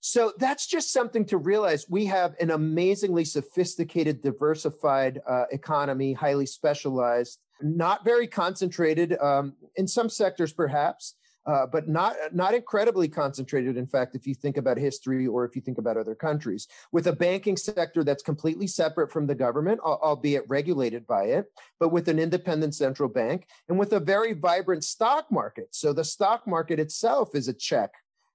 So 0.00 0.32
that's 0.38 0.66
just 0.66 0.92
something 0.92 1.24
to 1.26 1.38
realize. 1.38 1.86
We 1.88 2.06
have 2.06 2.34
an 2.40 2.50
amazingly 2.50 3.24
sophisticated, 3.24 4.22
diversified 4.22 5.20
uh, 5.28 5.44
economy, 5.50 6.12
highly 6.12 6.46
specialized, 6.46 7.40
not 7.60 8.04
very 8.04 8.28
concentrated 8.28 9.18
um, 9.20 9.54
in 9.74 9.88
some 9.88 10.08
sectors, 10.08 10.52
perhaps, 10.52 11.14
uh, 11.48 11.66
but 11.66 11.88
not 11.88 12.14
not 12.32 12.54
incredibly 12.54 13.08
concentrated. 13.08 13.76
In 13.78 13.86
fact, 13.86 14.14
if 14.14 14.26
you 14.26 14.34
think 14.34 14.58
about 14.58 14.76
history 14.76 15.26
or 15.26 15.46
if 15.46 15.56
you 15.56 15.62
think 15.62 15.78
about 15.78 15.96
other 15.96 16.14
countries, 16.14 16.68
with 16.92 17.06
a 17.06 17.12
banking 17.12 17.56
sector 17.56 18.04
that's 18.04 18.22
completely 18.22 18.66
separate 18.66 19.10
from 19.10 19.26
the 19.26 19.34
government, 19.34 19.80
albeit 19.80 20.44
regulated 20.46 21.06
by 21.06 21.24
it, 21.24 21.46
but 21.80 21.88
with 21.88 22.06
an 22.08 22.18
independent 22.18 22.74
central 22.74 23.08
bank 23.08 23.46
and 23.68 23.78
with 23.78 23.94
a 23.94 24.00
very 24.00 24.34
vibrant 24.34 24.84
stock 24.84 25.32
market. 25.32 25.68
So 25.70 25.94
the 25.94 26.04
stock 26.04 26.46
market 26.46 26.78
itself 26.78 27.34
is 27.34 27.48
a 27.48 27.54
check, 27.54 27.92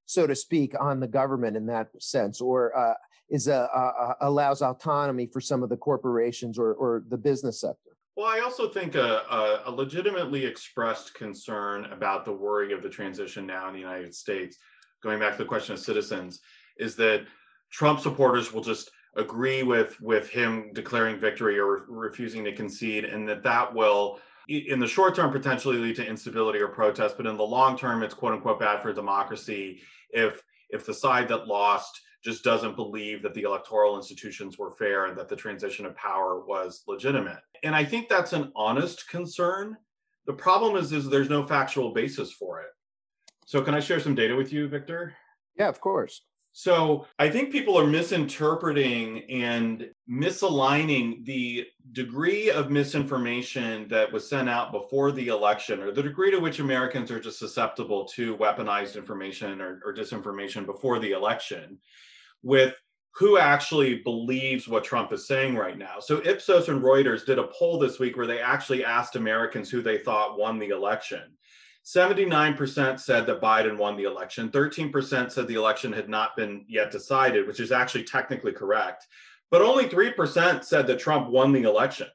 so 0.07 0.25
to 0.25 0.35
speak, 0.35 0.73
on 0.79 0.99
the 0.99 1.07
government 1.07 1.55
in 1.55 1.67
that 1.67 1.89
sense, 2.01 2.41
or 2.41 2.75
uh, 2.75 2.95
is 3.29 3.47
a, 3.47 3.69
a, 3.73 4.15
allows 4.27 4.63
autonomy 4.63 5.27
for 5.27 5.39
some 5.39 5.61
of 5.61 5.69
the 5.69 5.77
corporations 5.77 6.57
or, 6.57 6.73
or 6.73 7.03
the 7.07 7.17
business 7.17 7.61
sector. 7.61 7.91
Well, 8.15 8.27
I 8.27 8.41
also 8.41 8.69
think 8.69 8.93
a, 8.95 9.61
a, 9.65 9.71
legitimately 9.71 10.45
expressed 10.45 11.15
concern 11.15 11.85
about 11.85 12.25
the 12.25 12.31
worry 12.31 12.71
of 12.71 12.83
the 12.83 12.89
transition 12.89 13.47
now 13.47 13.67
in 13.67 13.73
the 13.73 13.79
United 13.79 14.13
States, 14.13 14.57
going 15.01 15.19
back 15.19 15.31
to 15.31 15.39
the 15.39 15.47
question 15.47 15.73
of 15.73 15.79
citizens, 15.79 16.39
is 16.77 16.95
that 16.97 17.25
Trump 17.71 17.99
supporters 17.99 18.53
will 18.53 18.61
just 18.61 18.91
agree 19.15 19.63
with 19.63 19.99
with 19.99 20.29
him 20.29 20.71
declaring 20.73 21.19
victory 21.19 21.59
or 21.59 21.85
refusing 21.87 22.43
to 22.43 22.55
concede, 22.55 23.05
and 23.05 23.27
that 23.27 23.41
that 23.43 23.73
will, 23.73 24.19
in 24.47 24.79
the 24.79 24.87
short 24.87 25.15
term, 25.15 25.31
potentially 25.31 25.77
lead 25.77 25.95
to 25.95 26.07
instability 26.07 26.59
or 26.59 26.67
protest, 26.67 27.17
but 27.17 27.25
in 27.25 27.35
the 27.35 27.43
long 27.43 27.75
term, 27.75 28.03
it's 28.03 28.13
quote 28.13 28.33
unquote 28.33 28.59
bad 28.59 28.81
for 28.83 28.93
democracy 28.93 29.81
if 30.11 30.43
if 30.69 30.85
the 30.85 30.93
side 30.93 31.27
that 31.27 31.47
lost 31.47 31.99
just 32.23 32.43
doesn't 32.43 32.75
believe 32.75 33.21
that 33.21 33.33
the 33.33 33.41
electoral 33.41 33.97
institutions 33.97 34.57
were 34.57 34.71
fair 34.71 35.05
and 35.07 35.17
that 35.17 35.27
the 35.27 35.35
transition 35.35 35.85
of 35.85 35.95
power 35.95 36.43
was 36.45 36.83
legitimate. 36.87 37.41
And 37.63 37.75
I 37.75 37.83
think 37.83 38.07
that's 38.07 38.33
an 38.33 38.51
honest 38.55 39.09
concern. 39.09 39.77
The 40.25 40.33
problem 40.33 40.77
is, 40.77 40.93
is 40.93 41.09
there's 41.09 41.29
no 41.29 41.45
factual 41.45 41.91
basis 41.91 42.31
for 42.31 42.61
it. 42.61 42.69
So 43.45 43.61
can 43.61 43.75
I 43.75 43.81
share 43.81 43.99
some 43.99 44.15
data 44.15 44.35
with 44.35 44.53
you, 44.53 44.67
Victor? 44.69 45.13
Yeah, 45.57 45.67
of 45.67 45.81
course. 45.81 46.21
So 46.55 47.07
I 47.17 47.29
think 47.29 47.51
people 47.51 47.77
are 47.79 47.87
misinterpreting 47.87 49.23
and 49.29 49.89
misaligning 50.07 51.25
the 51.25 51.65
degree 51.93 52.51
of 52.51 52.69
misinformation 52.69 53.87
that 53.87 54.13
was 54.13 54.29
sent 54.29 54.47
out 54.47 54.71
before 54.71 55.11
the 55.11 55.29
election, 55.29 55.81
or 55.81 55.91
the 55.91 56.03
degree 56.03 56.29
to 56.29 56.37
which 56.37 56.59
Americans 56.59 57.09
are 57.09 57.19
just 57.19 57.39
susceptible 57.39 58.05
to 58.09 58.37
weaponized 58.37 58.95
information 58.95 59.61
or, 59.61 59.81
or 59.83 59.95
disinformation 59.95 60.63
before 60.65 60.99
the 60.99 61.11
election, 61.11 61.79
with 62.43 62.73
who 63.15 63.37
actually 63.37 63.95
believes 63.99 64.67
what 64.67 64.83
Trump 64.83 65.13
is 65.13 65.27
saying 65.27 65.55
right 65.55 65.77
now. 65.77 65.99
So 65.99 66.21
Ipsos 66.25 66.69
and 66.69 66.81
Reuters 66.81 67.25
did 67.25 67.37
a 67.37 67.47
poll 67.47 67.77
this 67.77 67.99
week 67.99 68.17
where 68.17 68.27
they 68.27 68.39
actually 68.39 68.83
asked 68.83 69.15
Americans 69.15 69.69
who 69.69 69.81
they 69.81 69.99
thought 69.99 70.37
won 70.37 70.57
the 70.57 70.69
election. 70.69 71.21
79% 71.85 72.99
said 72.99 73.25
that 73.27 73.41
Biden 73.41 73.77
won 73.77 73.97
the 73.97 74.05
election. 74.05 74.49
13% 74.49 75.31
said 75.31 75.47
the 75.47 75.53
election 75.53 75.91
had 75.91 76.09
not 76.09 76.35
been 76.35 76.65
yet 76.67 76.91
decided, 76.91 77.45
which 77.45 77.59
is 77.59 77.71
actually 77.71 78.05
technically 78.05 78.53
correct. 78.53 79.05
But 79.51 79.61
only 79.61 79.85
3% 79.85 80.63
said 80.63 80.87
that 80.87 80.99
Trump 80.99 81.29
won 81.29 81.51
the 81.51 81.63
election. 81.63 82.07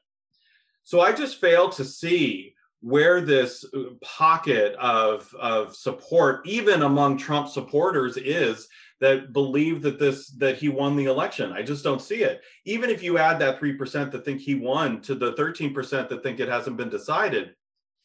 So 0.83 0.99
I 0.99 1.13
just 1.13 1.39
fail 1.39 1.69
to 1.69 1.85
see 1.85 2.55
where 2.81 3.21
this 3.21 3.63
pocket 4.01 4.73
of, 4.75 5.33
of 5.39 5.75
support, 5.75 6.45
even 6.45 6.81
among 6.81 7.17
Trump 7.17 7.47
supporters, 7.47 8.17
is 8.17 8.67
that 8.99 9.33
believe 9.33 9.81
that 9.81 9.99
this 9.99 10.27
that 10.31 10.57
he 10.57 10.69
won 10.69 10.95
the 10.95 11.05
election. 11.05 11.51
I 11.53 11.61
just 11.61 11.83
don't 11.83 12.01
see 12.01 12.23
it. 12.23 12.41
Even 12.65 12.89
if 12.89 13.01
you 13.01 13.17
add 13.17 13.39
that 13.39 13.59
3% 13.59 14.11
that 14.11 14.25
think 14.25 14.41
he 14.41 14.55
won 14.55 15.01
to 15.01 15.15
the 15.15 15.33
13% 15.33 16.09
that 16.09 16.23
think 16.23 16.39
it 16.39 16.49
hasn't 16.49 16.77
been 16.77 16.89
decided, 16.89 17.55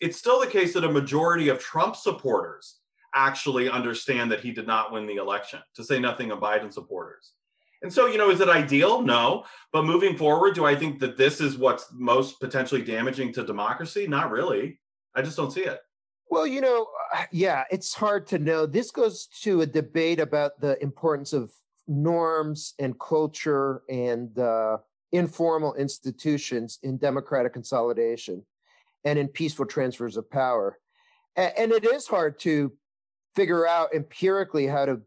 it's 0.01 0.19
still 0.19 0.41
the 0.41 0.47
case 0.47 0.73
that 0.75 0.85
a 0.85 0.91
majority 0.91 1.49
of 1.49 1.59
Trump 1.59 1.97
supporters 1.97 2.77
actually 3.15 3.69
understand 3.69 4.31
that 4.31 4.41
he 4.41 4.53
did 4.53 4.67
not 4.67 4.93
win 4.93 5.07
the 5.07 5.17
election, 5.17 5.61
to 5.75 5.85
say 5.85 5.99
nothing 5.99 6.31
of 6.31 6.41
Biden 6.41 6.73
supporters. 6.73 7.33
And 7.83 7.93
so, 7.93 8.07
you 8.07 8.17
know, 8.17 8.31
is 8.31 8.41
it 8.41 8.49
ideal? 8.49 9.03
No. 9.03 9.45
But 9.73 9.85
moving 9.85 10.17
forward, 10.17 10.55
do 10.55 10.65
I 10.65 10.75
think 10.75 10.99
that 11.01 11.17
this 11.17 11.41
is 11.41 11.59
what's 11.59 11.87
most 11.93 12.41
potentially 12.41 12.83
damaging 12.83 13.33
to 13.35 13.45
democracy? 13.45 14.07
Not 14.07 14.31
really. 14.31 14.81
I 15.15 15.23
just 15.23 15.37
don't 15.37 15.53
see 15.53 15.65
it. 15.65 15.81
Well, 16.35 16.49
you 16.49 16.61
know, 16.61 16.89
uh, 17.15 17.27
yeah, 17.31 17.63
it's 17.71 17.95
hard 17.95 18.27
to 18.27 18.41
know. 18.41 18.67
This 18.67 18.91
goes 18.91 19.29
to 19.43 19.61
a 19.61 19.67
debate 19.67 20.19
about 20.19 20.61
the 20.61 20.83
importance 20.83 21.33
of 21.33 21.53
norms 21.87 22.75
and 22.81 22.99
culture 22.99 23.85
and 23.89 24.37
uh, 24.37 24.79
informal 25.13 25.75
institutions 25.75 26.81
in 26.83 26.99
democratic 26.99 27.53
consolidation 27.53 28.45
and 29.05 29.17
in 29.17 29.29
peaceful 29.29 29.65
transfers 29.65 30.17
of 30.17 30.29
power. 30.29 30.81
And, 31.37 31.53
and 31.57 31.73
it 31.73 31.85
is 31.85 32.09
hard 32.09 32.41
to 32.41 32.73
figure 33.37 33.65
out 33.65 33.95
empirically 33.95 34.67
how 34.67 34.87
to 34.87 35.03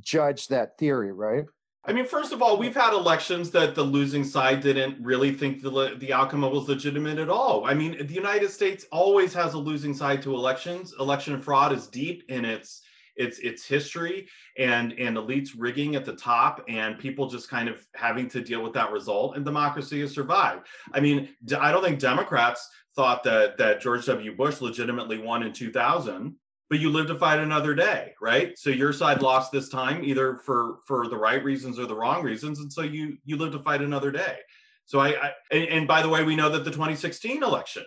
judge 0.00 0.48
that 0.48 0.78
theory, 0.78 1.12
right? 1.12 1.44
I 1.84 1.92
mean, 1.92 2.06
first 2.06 2.32
of 2.32 2.42
all, 2.42 2.58
we've 2.58 2.76
had 2.76 2.92
elections 2.92 3.50
that 3.50 3.74
the 3.74 3.82
losing 3.82 4.22
side 4.22 4.60
didn't 4.60 5.04
really 5.04 5.32
think 5.32 5.62
the, 5.62 5.96
the 5.98 6.12
outcome 6.12 6.42
was 6.42 6.68
legitimate 6.68 7.18
at 7.18 7.28
all. 7.28 7.64
I 7.66 7.74
mean, 7.74 8.06
the 8.06 8.14
United 8.14 8.50
States 8.50 8.86
always 8.92 9.34
has 9.34 9.54
a 9.54 9.58
losing 9.58 9.92
side 9.92 10.22
to 10.22 10.34
elections. 10.34 10.94
Election 11.00 11.40
fraud 11.40 11.72
is 11.72 11.88
deep 11.88 12.24
in 12.28 12.44
its 12.44 12.82
its 13.16 13.40
its 13.40 13.66
history 13.66 14.26
and 14.56 14.92
and 14.92 15.18
elites 15.18 15.50
rigging 15.56 15.96
at 15.96 16.04
the 16.06 16.14
top 16.14 16.64
and 16.66 16.98
people 16.98 17.28
just 17.28 17.50
kind 17.50 17.68
of 17.68 17.86
having 17.94 18.26
to 18.26 18.40
deal 18.40 18.62
with 18.62 18.72
that 18.72 18.90
result 18.90 19.36
and 19.36 19.44
democracy 19.44 20.00
has 20.00 20.14
survived. 20.14 20.66
I 20.94 21.00
mean, 21.00 21.28
I 21.60 21.72
don't 21.72 21.84
think 21.84 21.98
Democrats 21.98 22.70
thought 22.96 23.22
that 23.24 23.58
that 23.58 23.82
George 23.82 24.06
W. 24.06 24.34
Bush 24.34 24.62
legitimately 24.62 25.18
won 25.18 25.42
in 25.42 25.52
2000 25.52 26.34
but 26.72 26.80
you 26.80 26.88
live 26.88 27.06
to 27.06 27.18
fight 27.18 27.38
another 27.38 27.74
day 27.74 28.14
right? 28.18 28.58
So 28.58 28.70
your 28.70 28.94
side 28.94 29.20
lost 29.20 29.52
this 29.52 29.68
time 29.68 30.02
either 30.02 30.38
for 30.38 30.78
for 30.86 31.06
the 31.06 31.18
right 31.18 31.44
reasons 31.44 31.78
or 31.78 31.84
the 31.84 31.94
wrong 31.94 32.22
reasons 32.22 32.60
and 32.60 32.72
so 32.72 32.80
you 32.80 33.18
you 33.26 33.36
live 33.36 33.52
to 33.52 33.58
fight 33.58 33.82
another 33.82 34.10
day. 34.10 34.38
So 34.86 34.98
i, 34.98 35.08
I 35.08 35.32
and, 35.50 35.64
and, 35.68 35.86
by 35.86 36.00
the 36.00 36.08
way 36.08 36.24
we 36.24 36.34
know 36.34 36.48
that 36.48 36.64
the 36.64 36.70
2016 36.70 37.42
election 37.42 37.84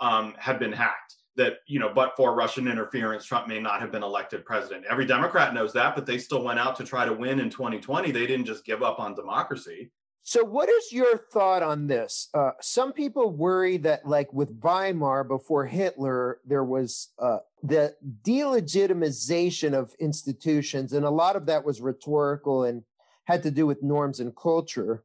um, 0.00 0.34
had 0.38 0.58
been 0.58 0.70
hacked 0.70 1.14
that 1.36 1.54
you 1.66 1.78
know 1.78 1.90
but 1.94 2.14
for 2.14 2.34
russian 2.34 2.68
interference 2.68 3.24
trump 3.24 3.48
may 3.48 3.58
not 3.58 3.80
have 3.80 3.90
been 3.90 4.02
elected 4.02 4.44
president. 4.44 4.84
Every 4.86 5.06
democrat 5.06 5.54
knows 5.54 5.72
that 5.72 5.94
but 5.94 6.04
they 6.04 6.18
still 6.18 6.42
went 6.42 6.58
out 6.58 6.76
to 6.76 6.84
try 6.84 7.06
to 7.06 7.14
win 7.14 7.40
in 7.40 7.48
2020 7.48 8.10
they 8.10 8.26
didn't 8.26 8.44
just 8.44 8.66
give 8.66 8.82
up 8.82 9.00
on 9.00 9.14
democracy 9.14 9.90
so, 10.28 10.42
what 10.42 10.68
is 10.68 10.92
your 10.92 11.16
thought 11.16 11.62
on 11.62 11.86
this? 11.86 12.30
Uh, 12.34 12.50
some 12.60 12.92
people 12.92 13.30
worry 13.30 13.76
that, 13.76 14.08
like 14.08 14.32
with 14.32 14.58
Weimar 14.60 15.22
before 15.22 15.66
Hitler, 15.66 16.40
there 16.44 16.64
was 16.64 17.10
uh, 17.20 17.38
the 17.62 17.94
delegitimization 18.24 19.72
of 19.72 19.94
institutions, 20.00 20.92
and 20.92 21.06
a 21.06 21.10
lot 21.10 21.36
of 21.36 21.46
that 21.46 21.64
was 21.64 21.80
rhetorical 21.80 22.64
and 22.64 22.82
had 23.26 23.44
to 23.44 23.52
do 23.52 23.68
with 23.68 23.84
norms 23.84 24.18
and 24.18 24.34
culture. 24.34 25.04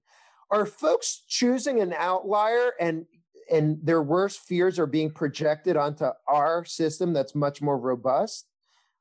Are 0.50 0.66
folks 0.66 1.22
choosing 1.28 1.80
an 1.80 1.94
outlier 1.96 2.72
and 2.80 3.06
and 3.52 3.78
their 3.84 4.02
worst 4.02 4.40
fears 4.40 4.80
are 4.80 4.88
being 4.88 5.12
projected 5.12 5.78
onto 5.78 6.08
our 6.28 6.66
system 6.66 7.14
that's 7.14 7.36
much 7.36 7.62
more 7.62 7.78
robust? 7.78 8.48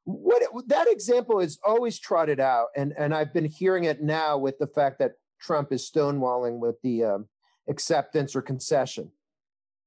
What 0.05 0.43
that 0.67 0.87
example 0.87 1.41
is 1.41 1.59
always 1.65 1.99
trotted 1.99 2.41
out, 2.41 2.67
and 2.77 2.93
and 2.99 3.15
I've 3.15 3.33
been 3.33 3.47
hearing 3.47 3.85
it 3.85 4.03
now 4.03 4.37
with 4.37 4.59
the 4.59 4.67
fact 4.67 4.99
that 4.99 5.13
Trump 5.41 5.73
is 5.73 5.91
stonewalling 5.91 6.59
with 6.59 6.81
the 6.83 7.05
um, 7.05 7.29
acceptance 7.69 8.37
or 8.37 8.43
concession. 8.43 9.11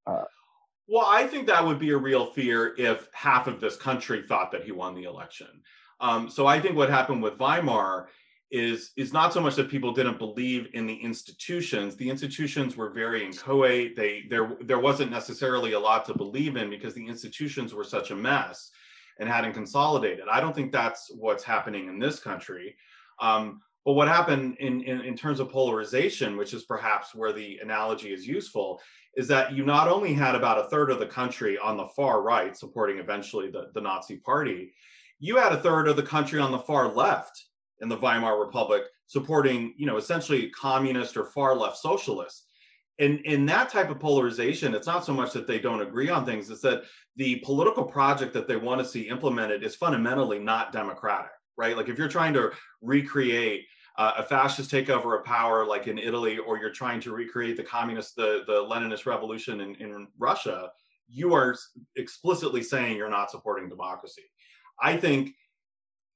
Uh, 0.05 0.23
well, 0.87 1.05
I 1.07 1.27
think 1.27 1.47
that 1.47 1.65
would 1.65 1.79
be 1.79 1.91
a 1.91 1.97
real 1.97 2.31
fear 2.31 2.75
if 2.77 3.07
half 3.13 3.47
of 3.47 3.61
this 3.61 3.75
country 3.75 4.23
thought 4.27 4.51
that 4.51 4.63
he 4.63 4.71
won 4.71 4.95
the 4.95 5.03
election. 5.03 5.47
Um, 6.01 6.29
so 6.29 6.45
I 6.45 6.59
think 6.59 6.75
what 6.75 6.89
happened 6.89 7.23
with 7.23 7.37
Weimar 7.37 8.09
is 8.51 8.91
is 8.97 9.11
not 9.11 9.33
so 9.33 9.41
much 9.41 9.55
that 9.55 9.69
people 9.69 9.93
didn't 9.93 10.19
believe 10.19 10.67
in 10.73 10.85
the 10.85 10.93
institutions. 10.93 11.95
The 11.95 12.09
institutions 12.09 12.77
were 12.77 12.91
very 12.91 13.25
inchoate. 13.25 13.95
They 13.95 14.25
there 14.29 14.57
there 14.61 14.79
wasn't 14.79 15.09
necessarily 15.09 15.73
a 15.73 15.79
lot 15.79 16.05
to 16.05 16.13
believe 16.17 16.55
in 16.55 16.69
because 16.69 16.93
the 16.93 17.07
institutions 17.07 17.73
were 17.73 17.83
such 17.83 18.11
a 18.11 18.15
mess 18.15 18.69
and 19.19 19.29
hadn't 19.29 19.53
consolidated. 19.53 20.25
I 20.31 20.39
don't 20.39 20.55
think 20.55 20.71
that's 20.71 21.09
what's 21.15 21.43
happening 21.43 21.87
in 21.87 21.97
this 21.97 22.19
country. 22.19 22.75
Um, 23.19 23.61
but 23.85 23.93
what 23.93 24.07
happened 24.07 24.57
in, 24.59 24.81
in, 24.83 25.01
in, 25.01 25.15
terms 25.15 25.39
of 25.39 25.49
polarization, 25.49 26.37
which 26.37 26.53
is 26.53 26.63
perhaps 26.63 27.13
where 27.13 27.33
the 27.33 27.57
analogy 27.57 28.13
is 28.13 28.25
useful, 28.25 28.81
is 29.15 29.27
that 29.27 29.53
you 29.53 29.65
not 29.65 29.89
only 29.89 30.13
had 30.13 30.35
about 30.35 30.57
a 30.57 30.69
third 30.69 30.89
of 30.89 30.99
the 30.99 31.05
country 31.05 31.57
on 31.57 31.75
the 31.75 31.87
far 31.87 32.21
right 32.21 32.55
supporting 32.55 32.97
eventually 32.97 33.51
the, 33.51 33.67
the 33.73 33.81
Nazi 33.81 34.17
party, 34.17 34.73
you 35.19 35.37
had 35.37 35.51
a 35.51 35.61
third 35.61 35.87
of 35.87 35.95
the 35.95 36.03
country 36.03 36.39
on 36.39 36.51
the 36.51 36.59
far 36.59 36.87
left 36.87 37.45
in 37.81 37.89
the 37.89 37.97
Weimar 37.97 38.39
Republic 38.39 38.83
supporting, 39.07 39.73
you 39.77 39.85
know, 39.85 39.97
essentially 39.97 40.49
communist 40.49 41.17
or 41.17 41.25
far 41.25 41.55
left 41.55 41.77
socialists. 41.77 42.45
And 42.99 43.19
in 43.21 43.45
that 43.47 43.69
type 43.69 43.89
of 43.89 43.99
polarization, 43.99 44.73
it's 44.73 44.87
not 44.87 45.05
so 45.05 45.13
much 45.13 45.33
that 45.33 45.47
they 45.47 45.59
don't 45.59 45.81
agree 45.81 46.09
on 46.09 46.25
things, 46.25 46.49
it's 46.49 46.61
that 46.61 46.83
the 47.15 47.37
political 47.37 47.83
project 47.83 48.33
that 48.33 48.47
they 48.47 48.55
want 48.55 48.79
to 48.79 48.87
see 48.87 49.09
implemented 49.09 49.63
is 49.63 49.75
fundamentally 49.75 50.39
not 50.39 50.71
democratic, 50.71 51.31
right? 51.57 51.75
Like 51.75 51.89
if 51.89 51.97
you're 51.97 52.07
trying 52.07 52.33
to 52.33 52.51
recreate 52.81 53.65
uh, 53.95 54.13
a 54.17 54.23
fascist 54.23 54.71
takeover 54.71 55.17
of 55.17 55.25
power 55.25 55.65
like 55.65 55.87
in 55.87 55.97
Italy, 55.97 56.37
or 56.37 56.57
you're 56.57 56.71
trying 56.71 56.99
to 57.01 57.13
recreate 57.13 57.57
the 57.57 57.63
communist, 57.63 58.15
the, 58.15 58.43
the 58.47 58.53
Leninist 58.53 59.05
revolution 59.05 59.61
in, 59.61 59.75
in 59.75 60.07
Russia, 60.17 60.71
you 61.07 61.33
are 61.33 61.55
explicitly 61.95 62.63
saying 62.63 62.97
you're 62.97 63.09
not 63.09 63.29
supporting 63.29 63.69
democracy. 63.69 64.23
I 64.81 64.97
think 64.97 65.35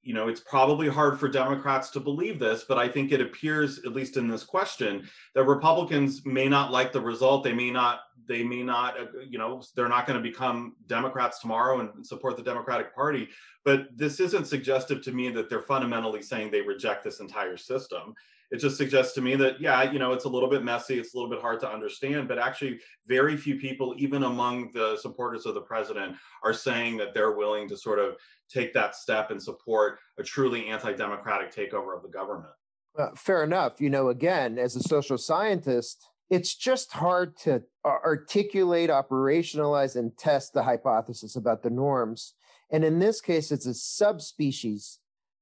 you 0.08 0.14
know, 0.14 0.30
it's 0.30 0.40
probably 0.40 0.88
hard 0.88 1.20
for 1.20 1.28
Democrats 1.28 1.90
to 1.90 2.00
believe 2.00 2.40
this, 2.40 2.64
but 2.64 2.78
I 2.78 2.88
think 2.88 3.12
it 3.12 3.20
appears, 3.20 3.80
at 3.80 3.92
least 3.92 4.16
in 4.16 4.30
this 4.30 4.46
question, 4.46 5.06
that 5.36 5.44
Republicans 5.44 6.26
may 6.26 6.48
not 6.48 6.72
like 6.72 6.94
the 6.94 7.02
result. 7.02 7.44
They 7.44 7.52
may 7.52 7.72
not, 7.72 8.00
they 8.28 8.44
may 8.44 8.64
not, 8.64 9.00
uh, 9.00 9.06
you 9.28 9.38
know, 9.38 9.62
they're 9.76 9.90
not 9.90 10.06
going 10.06 10.22
to 10.22 10.30
become 10.30 10.76
Democrats 10.88 11.40
tomorrow 11.40 11.80
and 11.80 12.06
support 12.06 12.38
the 12.38 12.44
Democratic 12.44 12.94
Party. 12.94 13.30
But 13.66 13.88
this 13.96 14.20
isn't 14.20 14.48
suggestive 14.48 15.02
to 15.04 15.12
me 15.12 15.30
that 15.30 15.50
they're 15.50 15.62
fundamentally 15.62 16.22
saying 16.22 16.52
they 16.52 16.62
reject 16.62 17.04
this 17.04 17.20
entire 17.20 17.58
system. 17.58 18.14
It 18.50 18.58
just 18.58 18.78
suggests 18.78 19.14
to 19.16 19.22
me 19.22 19.36
that, 19.36 19.60
yeah, 19.60 19.92
you 19.92 20.00
know, 20.00 20.14
it's 20.14 20.24
a 20.24 20.30
little 20.30 20.50
bit 20.50 20.64
messy, 20.64 20.98
it's 20.98 21.14
a 21.14 21.18
little 21.18 21.30
bit 21.30 21.42
hard 21.42 21.60
to 21.60 21.70
understand, 21.70 22.30
but 22.30 22.40
actually, 22.40 22.80
very 23.06 23.36
few 23.36 23.58
people, 23.58 23.94
even 23.98 24.24
among 24.24 24.72
the 24.72 24.98
supporters 25.02 25.46
of 25.46 25.54
the 25.54 25.62
president, 25.62 26.16
are 26.44 26.54
saying 26.54 26.96
that 26.98 27.14
they're 27.14 27.34
willing 27.34 27.68
to 27.68 27.76
sort 27.76 28.00
of 28.00 28.16
take 28.50 28.74
that 28.74 28.96
step 28.96 29.32
and 29.32 29.44
support 29.44 30.00
a 30.18 30.24
truly 30.24 30.68
anti-democratic 30.68 31.54
takeover 31.54 31.94
of 31.94 32.04
the 32.04 32.10
government. 32.10 32.54
Uh, 32.98 33.10
fair 33.16 33.44
enough. 33.44 33.82
You 33.82 33.90
know, 33.90 34.08
again, 34.10 34.58
as 34.58 34.78
a 34.78 34.82
social 34.82 35.18
scientist, 35.18 36.10
it's 36.30 36.56
just 36.56 36.94
hard 36.94 37.38
to 37.38 37.64
articulate, 37.86 38.90
operationalize, 38.90 39.96
and 39.96 40.18
test 40.18 40.54
the 40.54 40.64
hypothesis 40.64 41.36
about 41.36 41.64
the 41.64 41.70
norms. 41.70 42.34
And 42.70 42.84
in 42.84 43.00
this 43.00 43.22
case, 43.22 43.52
it's 43.52 43.66
a 43.66 43.74
subspecies, 43.74 45.00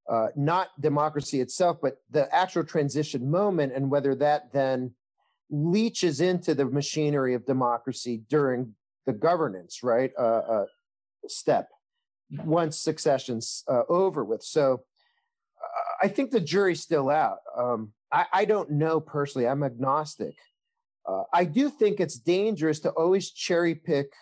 uh, 0.09 0.27
not 0.35 0.69
democracy 0.79 1.41
itself, 1.41 1.77
but 1.81 1.97
the 2.11 2.33
actual 2.33 2.63
transition 2.63 3.31
moment, 3.31 3.73
and 3.73 3.89
whether 3.89 4.13
that 4.15 4.53
then 4.53 4.93
leaches 5.49 6.21
into 6.21 6.53
the 6.53 6.65
machinery 6.65 7.33
of 7.33 7.45
democracy 7.45 8.21
during 8.29 8.75
the 9.05 9.13
governance, 9.13 9.81
right? 9.83 10.11
Uh, 10.17 10.21
uh, 10.21 10.65
step 11.27 11.69
once 12.43 12.77
succession's 12.79 13.63
uh, 13.67 13.83
over 13.89 14.23
with. 14.23 14.43
So 14.43 14.83
uh, 15.61 16.05
I 16.05 16.07
think 16.07 16.31
the 16.31 16.39
jury's 16.39 16.81
still 16.81 17.09
out. 17.09 17.39
Um, 17.57 17.93
I, 18.11 18.25
I, 18.31 18.45
don't 18.45 18.71
know 18.71 18.99
personally. 18.99 19.47
I'm 19.47 19.63
agnostic. 19.63 20.35
Uh, 21.07 21.23
I 21.33 21.45
do 21.45 21.69
think 21.69 21.99
it's 21.99 22.17
dangerous 22.17 22.79
to 22.81 22.89
always 22.91 23.31
cherry 23.31 23.75
pick 23.75 24.13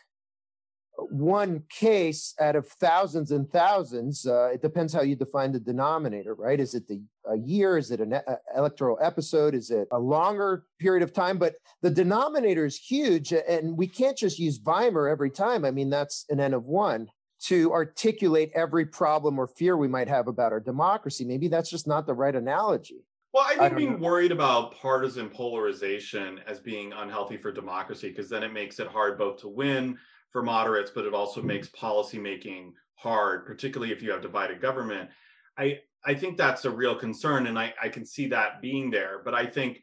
one 0.97 1.63
case 1.69 2.35
out 2.39 2.55
of 2.55 2.67
thousands 2.67 3.31
and 3.31 3.49
thousands. 3.49 4.25
Uh, 4.25 4.49
it 4.53 4.61
depends 4.61 4.93
how 4.93 5.01
you 5.01 5.15
define 5.15 5.51
the 5.51 5.59
denominator, 5.59 6.35
right? 6.35 6.59
Is 6.59 6.73
it 6.75 6.87
the 6.87 7.01
a 7.25 7.37
year? 7.37 7.77
Is 7.77 7.89
it 7.89 7.99
an 7.99 8.13
e- 8.13 8.33
electoral 8.55 8.97
episode? 9.01 9.55
Is 9.55 9.71
it 9.71 9.87
a 9.91 9.99
longer 9.99 10.65
period 10.79 11.03
of 11.03 11.13
time? 11.13 11.37
But 11.37 11.55
the 11.81 11.89
denominator 11.89 12.65
is 12.65 12.77
huge, 12.77 13.31
and 13.31 13.77
we 13.77 13.87
can't 13.87 14.17
just 14.17 14.39
use 14.39 14.59
Weimar 14.63 15.07
every 15.07 15.29
time. 15.31 15.65
I 15.65 15.71
mean, 15.71 15.89
that's 15.89 16.25
an 16.29 16.39
n 16.39 16.53
of 16.53 16.67
one 16.67 17.07
to 17.45 17.73
articulate 17.73 18.51
every 18.55 18.85
problem 18.85 19.39
or 19.39 19.47
fear 19.47 19.75
we 19.75 19.87
might 19.87 20.07
have 20.07 20.27
about 20.27 20.51
our 20.51 20.59
democracy. 20.59 21.25
Maybe 21.25 21.47
that's 21.47 21.69
just 21.69 21.87
not 21.87 22.05
the 22.05 22.13
right 22.13 22.35
analogy. 22.35 23.03
Well, 23.33 23.45
I 23.45 23.55
think 23.55 23.61
I 23.61 23.69
being 23.69 23.91
know. 23.93 23.97
worried 23.97 24.31
about 24.31 24.75
partisan 24.75 25.29
polarization 25.29 26.39
as 26.45 26.59
being 26.59 26.93
unhealthy 26.93 27.37
for 27.37 27.51
democracy, 27.51 28.09
because 28.09 28.29
then 28.29 28.43
it 28.43 28.53
makes 28.53 28.79
it 28.79 28.87
hard 28.87 29.17
both 29.17 29.41
to 29.41 29.47
win 29.47 29.97
for 30.29 30.43
moderates, 30.43 30.91
but 30.93 31.05
it 31.05 31.13
also 31.13 31.39
mm-hmm. 31.39 31.47
makes 31.47 31.69
policymaking 31.69 32.73
hard, 32.95 33.45
particularly 33.45 33.91
if 33.91 34.03
you 34.03 34.11
have 34.11 34.21
divided 34.21 34.61
government. 34.61 35.09
I 35.57 35.79
I 36.05 36.13
think 36.13 36.37
that's 36.37 36.65
a 36.65 36.69
real 36.69 36.95
concern, 36.95 37.47
and 37.47 37.57
I, 37.57 37.73
I 37.81 37.89
can 37.89 38.05
see 38.05 38.27
that 38.27 38.61
being 38.61 38.91
there. 38.91 39.21
But 39.23 39.33
I 39.33 39.45
think 39.45 39.81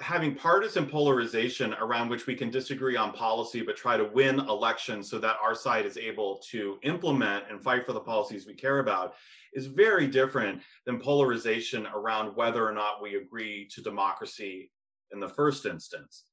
having 0.00 0.34
partisan 0.34 0.86
polarization 0.86 1.72
around 1.74 2.08
which 2.08 2.26
we 2.26 2.34
can 2.34 2.50
disagree 2.50 2.96
on 2.96 3.12
policy 3.12 3.62
but 3.62 3.76
try 3.76 3.96
to 3.96 4.04
win 4.04 4.40
elections 4.40 5.08
so 5.08 5.18
that 5.20 5.36
our 5.40 5.54
side 5.54 5.86
is 5.86 5.96
able 5.96 6.38
to 6.38 6.78
implement 6.82 7.44
and 7.48 7.62
fight 7.62 7.86
for 7.86 7.92
the 7.92 8.00
policies 8.00 8.44
we 8.44 8.54
care 8.54 8.80
about 8.80 9.14
is 9.54 9.66
very 9.66 10.06
different 10.06 10.60
than 10.86 10.98
polarization 10.98 11.86
around 11.94 12.34
whether 12.36 12.66
or 12.66 12.72
not 12.72 13.02
we 13.02 13.16
agree 13.16 13.68
to 13.74 13.82
democracy 13.82 14.70
in 15.12 15.20
the 15.20 15.28
first 15.28 15.66
instance. 15.66 16.24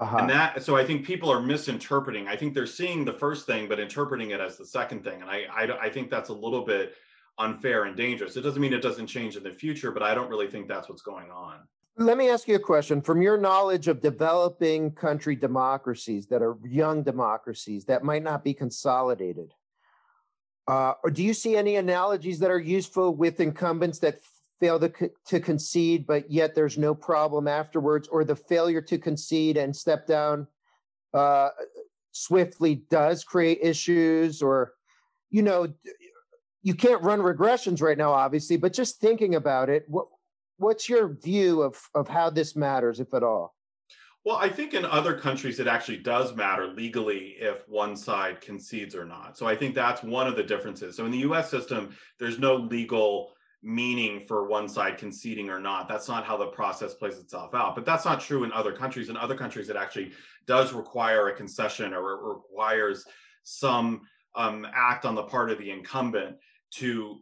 Uh-huh. 0.00 0.16
and 0.16 0.28
that 0.28 0.60
so 0.60 0.76
i 0.76 0.84
think 0.84 1.06
people 1.06 1.30
are 1.30 1.40
misinterpreting. 1.40 2.26
I 2.26 2.34
think 2.34 2.52
they're 2.52 2.66
seeing 2.66 3.04
the 3.04 3.12
first 3.12 3.46
thing 3.46 3.68
but 3.68 3.78
interpreting 3.78 4.30
it 4.30 4.40
as 4.40 4.56
the 4.56 4.66
second 4.66 5.04
thing. 5.04 5.22
And 5.22 5.30
i 5.30 5.44
i, 5.54 5.86
I 5.86 5.88
think 5.88 6.10
that's 6.10 6.30
a 6.30 6.34
little 6.34 6.64
bit 6.64 6.94
unfair 7.38 7.84
and 7.84 7.96
dangerous. 7.96 8.36
It 8.36 8.40
doesn't 8.40 8.60
mean 8.60 8.72
it 8.72 8.82
doesn't 8.82 9.06
change 9.06 9.36
in 9.36 9.44
the 9.44 9.52
future 9.52 9.92
but 9.92 10.02
i 10.02 10.12
don't 10.12 10.28
really 10.28 10.48
think 10.48 10.66
that's 10.66 10.88
what's 10.88 11.02
going 11.02 11.30
on. 11.30 11.60
Let 11.96 12.18
me 12.18 12.28
ask 12.28 12.48
you 12.48 12.56
a 12.56 12.58
question. 12.58 13.02
From 13.02 13.22
your 13.22 13.38
knowledge 13.38 13.86
of 13.86 14.00
developing 14.00 14.90
country 14.90 15.36
democracies 15.36 16.26
that 16.26 16.42
are 16.42 16.56
young 16.64 17.04
democracies 17.04 17.84
that 17.84 18.02
might 18.02 18.24
not 18.24 18.42
be 18.42 18.52
consolidated, 18.52 19.54
uh, 20.66 20.94
or 21.02 21.10
do 21.10 21.22
you 21.22 21.34
see 21.34 21.56
any 21.56 21.76
analogies 21.76 22.38
that 22.38 22.50
are 22.50 22.58
useful 22.58 23.14
with 23.14 23.40
incumbents 23.40 23.98
that 23.98 24.18
fail 24.60 24.78
to, 24.80 25.10
to 25.26 25.40
concede, 25.40 26.06
but 26.06 26.30
yet 26.30 26.54
there's 26.54 26.78
no 26.78 26.94
problem 26.94 27.48
afterwards, 27.48 28.08
or 28.08 28.24
the 28.24 28.36
failure 28.36 28.80
to 28.80 28.98
concede 28.98 29.56
and 29.56 29.74
step 29.74 30.06
down 30.06 30.46
uh, 31.12 31.50
swiftly 32.12 32.76
does 32.90 33.24
create 33.24 33.58
issues, 33.62 34.40
or 34.40 34.72
you 35.30 35.42
know, 35.42 35.72
you 36.62 36.74
can't 36.74 37.02
run 37.02 37.20
regressions 37.20 37.82
right 37.82 37.98
now, 37.98 38.12
obviously, 38.12 38.56
but 38.56 38.72
just 38.72 39.00
thinking 39.00 39.34
about 39.34 39.68
it, 39.68 39.84
what 39.88 40.06
what's 40.56 40.88
your 40.88 41.08
view 41.08 41.62
of 41.62 41.76
of 41.94 42.08
how 42.08 42.30
this 42.30 42.56
matters, 42.56 43.00
if 43.00 43.12
at 43.12 43.22
all? 43.22 43.53
Well, 44.24 44.36
I 44.36 44.48
think 44.48 44.72
in 44.72 44.86
other 44.86 45.18
countries 45.18 45.60
it 45.60 45.66
actually 45.66 45.98
does 45.98 46.34
matter 46.34 46.66
legally 46.66 47.36
if 47.38 47.68
one 47.68 47.94
side 47.94 48.40
concedes 48.40 48.94
or 48.94 49.04
not. 49.04 49.36
So 49.36 49.46
I 49.46 49.54
think 49.54 49.74
that's 49.74 50.02
one 50.02 50.26
of 50.26 50.34
the 50.34 50.42
differences. 50.42 50.96
So 50.96 51.04
in 51.04 51.12
the 51.12 51.18
US 51.18 51.50
system, 51.50 51.94
there's 52.18 52.38
no 52.38 52.56
legal 52.56 53.32
meaning 53.62 54.24
for 54.26 54.46
one 54.46 54.68
side 54.68 54.96
conceding 54.96 55.50
or 55.50 55.60
not. 55.60 55.88
That's 55.88 56.08
not 56.08 56.24
how 56.24 56.38
the 56.38 56.46
process 56.46 56.94
plays 56.94 57.18
itself 57.18 57.54
out. 57.54 57.74
But 57.74 57.84
that's 57.84 58.04
not 58.06 58.20
true 58.20 58.44
in 58.44 58.52
other 58.52 58.72
countries. 58.72 59.10
In 59.10 59.16
other 59.16 59.36
countries, 59.36 59.68
it 59.68 59.76
actually 59.76 60.12
does 60.46 60.72
require 60.72 61.28
a 61.28 61.36
concession 61.36 61.92
or 61.92 62.12
it 62.12 62.20
requires 62.22 63.04
some 63.42 64.02
um, 64.34 64.66
act 64.74 65.04
on 65.04 65.14
the 65.14 65.22
part 65.22 65.50
of 65.50 65.58
the 65.58 65.70
incumbent 65.70 66.36
to 66.72 67.20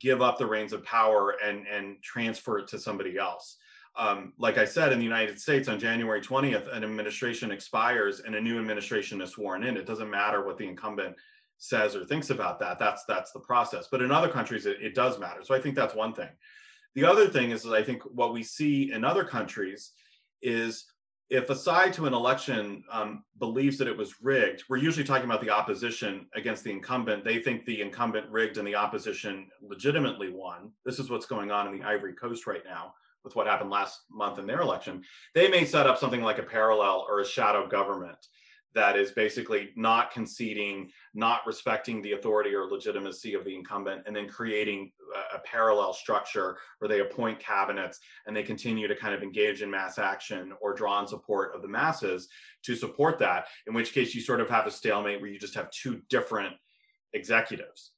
give 0.00 0.22
up 0.22 0.38
the 0.38 0.46
reins 0.46 0.72
of 0.72 0.82
power 0.84 1.34
and 1.44 1.66
and 1.66 2.02
transfer 2.02 2.58
it 2.58 2.68
to 2.68 2.78
somebody 2.78 3.18
else. 3.18 3.58
Um, 3.96 4.32
like 4.38 4.58
I 4.58 4.64
said, 4.64 4.92
in 4.92 4.98
the 4.98 5.04
United 5.04 5.40
States, 5.40 5.68
on 5.68 5.78
January 5.78 6.20
20th, 6.20 6.74
an 6.74 6.82
administration 6.82 7.52
expires 7.52 8.20
and 8.20 8.34
a 8.34 8.40
new 8.40 8.58
administration 8.58 9.20
is 9.20 9.30
sworn 9.30 9.62
in. 9.62 9.76
It 9.76 9.86
doesn't 9.86 10.10
matter 10.10 10.44
what 10.44 10.58
the 10.58 10.66
incumbent 10.66 11.14
says 11.58 11.94
or 11.94 12.04
thinks 12.04 12.30
about 12.30 12.58
that. 12.58 12.78
That's 12.78 13.04
that's 13.04 13.32
the 13.32 13.40
process. 13.40 13.86
But 13.90 14.02
in 14.02 14.10
other 14.10 14.28
countries, 14.28 14.66
it, 14.66 14.78
it 14.80 14.94
does 14.94 15.18
matter. 15.18 15.44
So 15.44 15.54
I 15.54 15.60
think 15.60 15.76
that's 15.76 15.94
one 15.94 16.12
thing. 16.12 16.30
The 16.96 17.04
other 17.04 17.28
thing 17.28 17.50
is, 17.50 17.66
I 17.66 17.82
think 17.82 18.02
what 18.02 18.32
we 18.32 18.42
see 18.42 18.92
in 18.92 19.04
other 19.04 19.24
countries 19.24 19.92
is 20.42 20.86
if 21.30 21.48
a 21.50 21.56
side 21.56 21.92
to 21.94 22.06
an 22.06 22.14
election 22.14 22.84
um, 22.90 23.24
believes 23.38 23.78
that 23.78 23.88
it 23.88 23.96
was 23.96 24.22
rigged, 24.22 24.64
we're 24.68 24.76
usually 24.76 25.06
talking 25.06 25.24
about 25.24 25.40
the 25.40 25.50
opposition 25.50 26.26
against 26.34 26.64
the 26.64 26.70
incumbent. 26.70 27.24
They 27.24 27.38
think 27.38 27.64
the 27.64 27.80
incumbent 27.80 28.30
rigged 28.30 28.58
and 28.58 28.66
the 28.66 28.74
opposition 28.74 29.48
legitimately 29.62 30.30
won. 30.30 30.70
This 30.84 30.98
is 30.98 31.10
what's 31.10 31.26
going 31.26 31.50
on 31.50 31.66
in 31.66 31.78
the 31.78 31.84
Ivory 31.84 32.12
Coast 32.12 32.46
right 32.46 32.62
now 32.64 32.94
with 33.24 33.34
what 33.34 33.46
happened 33.46 33.70
last 33.70 34.00
month 34.10 34.38
in 34.38 34.46
their 34.46 34.60
election. 34.60 35.02
They 35.34 35.48
may 35.48 35.64
set 35.64 35.86
up 35.86 35.98
something 35.98 36.22
like 36.22 36.38
a 36.38 36.42
parallel 36.42 37.06
or 37.08 37.20
a 37.20 37.26
shadow 37.26 37.66
government 37.66 38.26
that 38.74 38.96
is 38.96 39.12
basically 39.12 39.70
not 39.76 40.10
conceding, 40.10 40.90
not 41.14 41.46
respecting 41.46 42.02
the 42.02 42.12
authority 42.12 42.54
or 42.54 42.66
legitimacy 42.66 43.34
of 43.34 43.44
the 43.44 43.54
incumbent, 43.54 44.02
and 44.06 44.14
then 44.14 44.28
creating 44.28 44.90
a, 45.32 45.38
parallel 45.44 45.92
structure 45.92 46.56
where 46.78 46.88
they 46.88 47.00
appoint 47.00 47.38
cabinets 47.38 48.00
and 48.26 48.36
they 48.36 48.42
continue 48.42 48.88
to 48.88 48.96
kind 48.96 49.14
of 49.14 49.22
engage 49.22 49.62
in 49.62 49.70
mass 49.70 49.98
action 49.98 50.52
or 50.60 50.74
draw 50.74 50.94
on 50.94 51.06
support 51.06 51.54
of 51.54 51.62
the 51.62 51.68
masses 51.68 52.28
to 52.64 52.74
support 52.74 53.18
that. 53.18 53.46
In 53.68 53.74
which 53.74 53.92
case, 53.92 54.14
you 54.14 54.20
sort 54.20 54.40
of 54.40 54.50
have 54.50 54.66
a 54.66 54.70
stalemate 54.70 55.20
where 55.20 55.30
you 55.30 55.38
just 55.38 55.54
have 55.54 55.70
two 55.70 56.00
different 56.10 56.54
executives 57.12 57.92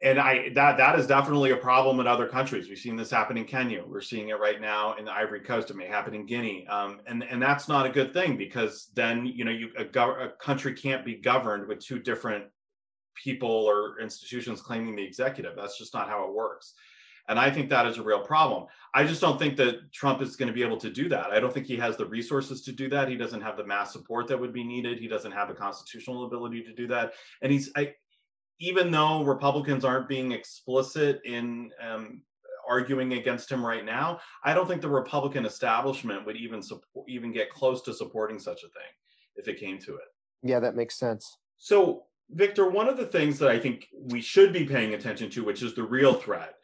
and 0.00 0.20
I 0.20 0.50
that 0.50 0.76
that 0.76 0.98
is 0.98 1.06
definitely 1.06 1.50
a 1.50 1.56
problem 1.56 1.98
in 1.98 2.06
other 2.06 2.26
countries. 2.26 2.68
We've 2.68 2.78
seen 2.78 2.96
this 2.96 3.10
happen 3.10 3.36
in 3.36 3.44
Kenya. 3.44 3.82
We're 3.84 4.00
seeing 4.00 4.28
it 4.28 4.38
right 4.38 4.60
now 4.60 4.94
in 4.94 5.04
the 5.04 5.12
Ivory 5.12 5.40
Coast. 5.40 5.70
It 5.70 5.76
may 5.76 5.86
happen 5.86 6.14
in 6.14 6.24
Guinea, 6.24 6.66
um, 6.68 7.00
and 7.06 7.24
and 7.24 7.42
that's 7.42 7.68
not 7.68 7.86
a 7.86 7.90
good 7.90 8.12
thing 8.12 8.36
because 8.36 8.90
then 8.94 9.26
you 9.26 9.44
know 9.44 9.50
you 9.50 9.70
a, 9.76 9.84
gov- 9.84 10.24
a 10.24 10.30
country 10.40 10.72
can't 10.74 11.04
be 11.04 11.16
governed 11.16 11.66
with 11.66 11.80
two 11.80 11.98
different 11.98 12.44
people 13.16 13.50
or 13.50 13.98
institutions 14.00 14.62
claiming 14.62 14.94
the 14.94 15.02
executive. 15.02 15.56
That's 15.56 15.78
just 15.78 15.94
not 15.94 16.08
how 16.08 16.24
it 16.28 16.34
works. 16.34 16.74
And 17.28 17.38
I 17.38 17.50
think 17.50 17.68
that 17.68 17.86
is 17.86 17.98
a 17.98 18.02
real 18.02 18.20
problem. 18.20 18.66
I 18.94 19.04
just 19.04 19.20
don't 19.20 19.38
think 19.38 19.56
that 19.58 19.92
Trump 19.92 20.22
is 20.22 20.36
going 20.36 20.46
to 20.46 20.54
be 20.54 20.62
able 20.62 20.78
to 20.78 20.90
do 20.90 21.10
that. 21.10 21.26
I 21.26 21.40
don't 21.40 21.52
think 21.52 21.66
he 21.66 21.76
has 21.76 21.96
the 21.96 22.06
resources 22.06 22.62
to 22.62 22.72
do 22.72 22.88
that. 22.88 23.08
He 23.08 23.16
doesn't 23.16 23.42
have 23.42 23.58
the 23.58 23.66
mass 23.66 23.92
support 23.92 24.28
that 24.28 24.40
would 24.40 24.54
be 24.54 24.64
needed. 24.64 24.98
He 24.98 25.08
doesn't 25.08 25.32
have 25.32 25.48
the 25.48 25.54
constitutional 25.54 26.24
ability 26.24 26.62
to 26.62 26.72
do 26.72 26.86
that. 26.86 27.12
And 27.42 27.52
he's 27.52 27.70
I, 27.76 27.92
even 28.60 28.90
though 28.90 29.22
Republicans 29.22 29.84
aren't 29.84 30.08
being 30.08 30.32
explicit 30.32 31.20
in 31.24 31.70
um, 31.80 32.22
arguing 32.68 33.14
against 33.14 33.50
him 33.50 33.64
right 33.64 33.84
now, 33.84 34.20
I 34.44 34.54
don't 34.54 34.68
think 34.68 34.82
the 34.82 34.88
Republican 34.88 35.46
establishment 35.46 36.26
would 36.26 36.36
even 36.36 36.62
support, 36.62 37.08
even 37.08 37.32
get 37.32 37.50
close 37.50 37.82
to 37.82 37.94
supporting 37.94 38.38
such 38.38 38.62
a 38.64 38.68
thing 38.68 38.90
if 39.36 39.48
it 39.48 39.58
came 39.58 39.78
to 39.80 39.94
it. 39.94 40.08
Yeah, 40.42 40.60
that 40.60 40.76
makes 40.76 40.98
sense. 40.98 41.38
So 41.56 42.04
Victor, 42.30 42.68
one 42.68 42.88
of 42.88 42.96
the 42.96 43.06
things 43.06 43.38
that 43.38 43.50
I 43.50 43.58
think 43.58 43.88
we 43.92 44.20
should 44.20 44.52
be 44.52 44.64
paying 44.64 44.94
attention 44.94 45.30
to, 45.30 45.44
which 45.44 45.62
is 45.62 45.74
the 45.74 45.82
real 45.82 46.14
threat, 46.14 46.54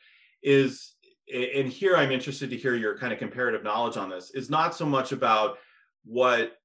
is, 0.42 0.94
and 1.32 1.68
here 1.68 1.96
I'm 1.96 2.12
interested 2.12 2.50
to 2.50 2.56
hear 2.56 2.74
your 2.76 2.98
kind 2.98 3.12
of 3.12 3.18
comparative 3.18 3.62
knowledge 3.62 3.96
on 3.96 4.10
this, 4.10 4.30
is 4.32 4.50
not 4.50 4.74
so 4.74 4.84
much 4.84 5.12
about 5.12 5.56
what 6.04 6.58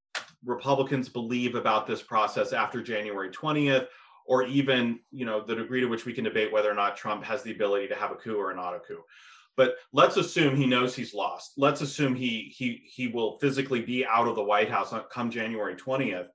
Republicans 0.44 1.08
believe 1.08 1.56
about 1.56 1.88
this 1.88 2.02
process 2.02 2.52
after 2.52 2.82
January 2.82 3.30
20th, 3.30 3.88
or 4.30 4.44
even, 4.44 5.00
you 5.12 5.26
know, 5.26 5.44
the 5.44 5.56
degree 5.56 5.82
to 5.82 5.88
which 5.88 6.06
we 6.06 6.14
can 6.14 6.24
debate 6.24 6.54
whether 6.54 6.70
or 6.70 6.76
not 6.76 6.96
Trump 6.96 7.24
has 7.24 7.42
the 7.42 7.52
ability 7.52 7.88
to 7.88 7.96
have 7.96 8.12
a 8.12 8.16
coup 8.16 8.38
or 8.38 8.54
not 8.54 8.76
a 8.76 8.80
coup. 8.80 9.04
But 9.58 9.78
let's 9.92 10.18
assume 10.18 10.56
he 10.56 10.68
knows 10.68 10.96
he's 10.96 11.16
lost. 11.16 11.54
Let's 11.58 11.82
assume 11.82 12.14
he 12.14 12.54
he 12.56 12.84
he 12.86 13.08
will 13.08 13.40
physically 13.40 13.82
be 13.82 14.06
out 14.06 14.28
of 14.28 14.36
the 14.36 14.44
White 14.44 14.70
House 14.70 14.94
come 15.12 15.32
January 15.32 15.76
20th. 15.76 16.28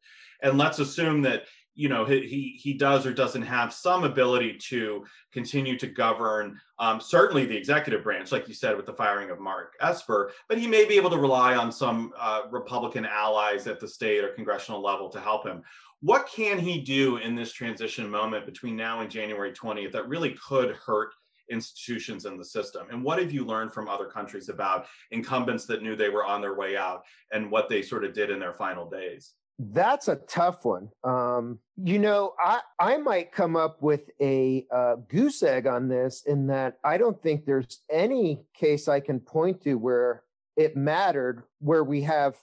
And 0.43 0.59
let's 0.59 0.81
assume 0.81 1.23
that 1.23 1.45
you 1.77 1.89
know 1.89 2.05
he 2.05 2.59
he 2.61 2.75
does 2.75 3.07
or 3.07 3.13
doesn't 3.13 3.43
have 3.43 3.73
some 3.73 4.03
ability 4.03 4.59
to 4.59 5.05
continue 5.33 5.79
to 5.79 5.87
govern 5.87 6.61
um, 6.79 7.01
certainly 7.01 7.47
the 7.47 7.57
executive 7.57 8.05
branch 8.05 8.31
like 8.31 8.47
you 8.47 8.55
said 8.55 8.77
with 8.77 8.87
the 8.87 8.93
firing 8.93 9.31
of 9.31 9.41
mark 9.41 9.73
esper 9.81 10.31
but 10.49 10.57
he 10.57 10.69
may 10.69 10.85
be 10.85 10.95
able 10.95 11.11
to 11.11 11.19
rely 11.19 11.57
on 11.57 11.73
some 11.73 12.13
uh, 12.19 12.43
republican 12.51 13.05
allies 13.05 13.67
at 13.67 13.81
the 13.81 13.89
state 13.89 14.23
or 14.23 14.29
congressional 14.29 14.81
level 14.81 15.09
to 15.09 15.21
help 15.21 15.45
him 15.45 15.63
what 16.05 16.29
can 16.29 16.59
he 16.59 16.79
do 16.81 17.17
in 17.17 17.35
this 17.35 17.53
transition 17.53 18.09
moment 18.11 18.45
between 18.45 18.77
now 18.77 19.01
and 19.01 19.11
january 19.11 19.53
20th 19.53 19.93
that 19.93 20.07
really 20.09 20.37
could 20.47 20.77
hurt 20.77 21.13
institutions 21.51 22.27
in 22.27 22.37
the 22.37 22.45
system 22.45 22.87
and 22.91 23.03
what 23.03 23.19
have 23.19 23.33
you 23.33 23.45
learned 23.45 23.73
from 23.73 23.89
other 23.89 24.07
countries 24.07 24.49
about 24.49 24.87
incumbents 25.11 25.67
that 25.67 25.83
knew 25.83 25.97
they 25.97 26.09
were 26.09 26.25
on 26.25 26.41
their 26.41 26.55
way 26.55 26.77
out 26.77 27.03
and 27.33 27.51
what 27.51 27.69
they 27.69 27.83
sort 27.83 28.05
of 28.05 28.13
did 28.13 28.31
in 28.31 28.39
their 28.39 28.55
final 28.55 28.89
days 28.89 29.33
that's 29.59 30.09
a 30.09 30.17
tough 30.17 30.65
one. 30.65 30.89
Um, 31.05 31.61
you 31.77 32.01
know, 32.01 32.33
I, 32.43 32.61
I 32.81 32.97
might 32.97 33.31
come 33.31 33.55
up 33.55 33.81
with 33.83 34.11
a 34.21 34.67
uh, 34.71 34.97
goose 35.09 35.45
egg 35.45 35.67
on 35.69 35.89
this 35.89 36.25
in 36.27 36.49
that 36.49 36.79
I 36.83 36.99
don't 36.99 37.23
think 37.23 37.45
there's 37.45 37.81
any 37.89 38.43
case 38.53 38.89
I 38.89 38.99
can 38.99 39.21
point 39.21 39.63
to 39.63 39.75
where 39.75 40.25
it 40.57 40.77
mattered, 40.77 41.45
where 41.61 41.85
we 41.85 42.03
have 42.03 42.37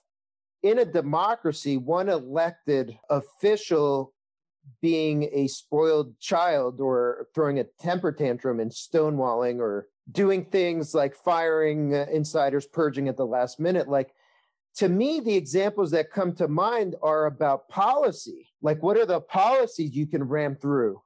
in 0.64 0.80
a 0.80 0.86
democracy 0.86 1.78
one 1.78 2.09
elected 2.09 2.97
official 3.09 4.14
being 4.82 5.30
a 5.34 5.47
spoiled 5.47 6.20
child 6.20 6.80
or 6.80 7.28
throwing 7.34 7.59
a 7.59 7.66
temper 7.80 8.12
tantrum 8.12 8.59
and 8.59 8.72
stonewalling 8.72 9.59
or 9.59 9.88
doing 10.12 10.45
things 10.45 10.93
like 10.93 11.16
firing 11.16 11.93
uh, 11.95 12.05
insiders, 12.12 12.66
purging 12.66 13.07
at 13.07 13.18
the 13.18 13.26
last 13.26 13.59
minute. 13.59 13.88
Like, 13.88 14.14
to 14.76 14.88
me, 14.88 15.20
the 15.20 15.36
examples 15.36 15.91
that 15.91 16.12
come 16.12 16.34
to 16.36 16.47
mind 16.47 16.95
are 17.01 17.26
about 17.26 17.70
policy. 17.70 18.49
Like, 18.62 18.82
what 18.82 18.97
are 18.97 19.05
the 19.05 19.22
policies 19.22 19.95
you 19.95 20.07
can 20.07 20.24
ram 20.24 20.55
through? 20.55 21.01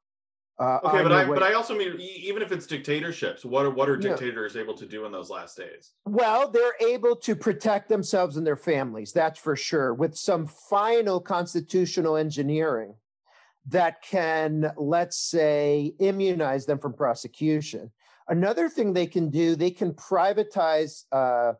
Uh, 0.57 0.79
okay, 0.85 1.03
but 1.03 1.11
I, 1.11 1.25
but 1.25 1.43
I 1.43 1.53
also 1.53 1.75
mean, 1.75 1.99
even 1.99 2.41
if 2.41 2.53
it's 2.53 2.65
dictatorships, 2.65 3.43
what 3.43 3.65
are, 3.65 3.71
what 3.71 3.89
are 3.89 3.97
dictators 3.97 4.55
able 4.55 4.73
to 4.75 4.85
do 4.85 5.05
in 5.05 5.11
those 5.11 5.29
last 5.29 5.57
days? 5.57 5.91
Well, 6.05 6.49
they're 6.49 6.75
able 6.79 7.17
to 7.17 7.35
protect 7.35 7.89
themselves 7.89 8.37
and 8.37 8.47
their 8.47 8.55
families, 8.55 9.11
that's 9.11 9.37
for 9.37 9.57
sure, 9.57 9.93
with 9.93 10.15
some 10.15 10.47
final 10.47 11.19
constitutional 11.19 12.15
engineering 12.15 12.95
that 13.67 14.01
can, 14.01 14.71
let's 14.77 15.17
say, 15.17 15.93
immunize 15.99 16.65
them 16.65 16.79
from 16.79 16.93
prosecution. 16.93 17.91
Another 18.29 18.69
thing 18.69 18.93
they 18.93 19.07
can 19.07 19.29
do, 19.29 19.57
they 19.57 19.71
can 19.71 19.91
privatize 19.91 21.03
uh, 21.11 21.53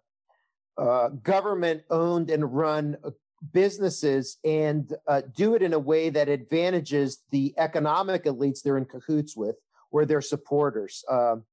uh, 0.78 1.10
government 1.10 1.84
owned 1.90 2.30
and 2.30 2.56
run 2.56 2.96
uh, 3.04 3.10
businesses 3.52 4.38
and 4.44 4.94
uh, 5.08 5.22
do 5.36 5.56
it 5.56 5.62
in 5.62 5.74
a 5.74 5.80
way 5.80 6.10
that 6.10 6.30
advantages 6.30 7.24
the 7.32 7.54
economic 7.58 8.26
elites 8.26 8.62
they're 8.62 8.78
in 8.78 8.86
cahoots 8.86 9.36
with 9.36 9.56
or 9.92 10.06
their 10.06 10.22
supporters. 10.22 11.04
Um, 11.10 11.44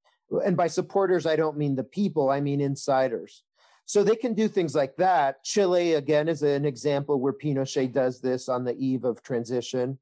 and 0.45 0.57
by 0.57 0.68
supporters, 0.68 1.26
I 1.26 1.37
don't 1.37 1.59
mean 1.59 1.76
the 1.76 1.85
people, 1.85 2.30
I 2.30 2.41
mean 2.41 2.61
insiders. 2.61 3.43
So 3.85 4.03
they 4.03 4.16
can 4.16 4.35
do 4.35 4.49
things 4.49 4.74
like 4.74 4.97
that. 4.97 5.45
Chile, 5.45 5.95
again, 5.95 6.28
is 6.28 6.43
an 6.43 6.64
example 6.64 7.20
where 7.20 7.33
Pinochet 7.33 7.93
does 7.93 8.20
this 8.20 8.49
on 8.49 8.64
the 8.64 8.76
eve 8.76 9.05
of 9.05 9.22
transition 9.22 9.99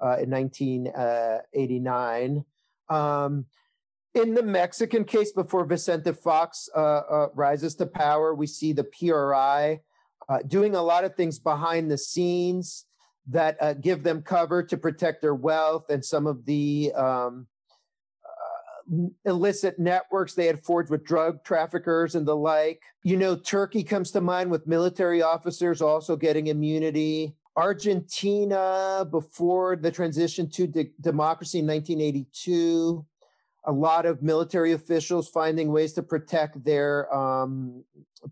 uh, 0.00 0.16
in 0.20 0.30
1989. 0.30 2.44
Uh, 2.88 2.94
um, 2.94 3.46
in 4.14 4.34
the 4.34 4.42
Mexican 4.42 5.04
case, 5.04 5.32
before 5.32 5.64
Vicente 5.64 6.12
Fox 6.12 6.68
uh, 6.74 6.78
uh, 6.78 7.28
rises 7.34 7.74
to 7.76 7.86
power, 7.86 8.34
we 8.34 8.46
see 8.46 8.72
the 8.72 8.84
PRI 8.84 9.80
uh, 10.28 10.38
doing 10.46 10.74
a 10.74 10.82
lot 10.82 11.04
of 11.04 11.14
things 11.14 11.38
behind 11.38 11.90
the 11.90 11.98
scenes 11.98 12.86
that 13.28 13.56
uh, 13.60 13.72
give 13.74 14.02
them 14.02 14.22
cover 14.22 14.62
to 14.62 14.76
protect 14.76 15.22
their 15.22 15.34
wealth 15.34 15.88
and 15.90 16.04
some 16.04 16.26
of 16.26 16.44
the 16.44 16.92
um, 16.94 17.46
uh, 18.26 19.06
illicit 19.24 19.78
networks 19.78 20.34
they 20.34 20.46
had 20.46 20.62
forged 20.62 20.90
with 20.90 21.04
drug 21.04 21.42
traffickers 21.44 22.14
and 22.14 22.26
the 22.26 22.36
like. 22.36 22.82
You 23.02 23.16
know, 23.16 23.36
Turkey 23.36 23.82
comes 23.82 24.10
to 24.12 24.20
mind 24.20 24.50
with 24.50 24.66
military 24.66 25.22
officers 25.22 25.80
also 25.80 26.16
getting 26.16 26.48
immunity. 26.48 27.34
Argentina, 27.56 29.06
before 29.10 29.76
the 29.76 29.90
transition 29.90 30.50
to 30.50 30.66
de- 30.66 30.92
democracy 31.00 31.60
in 31.60 31.66
1982, 31.66 33.06
a 33.66 33.72
lot 33.72 34.06
of 34.06 34.22
military 34.22 34.72
officials 34.72 35.28
finding 35.28 35.72
ways 35.72 35.92
to 35.94 36.02
protect 36.02 36.64
their 36.64 37.12
um, 37.14 37.84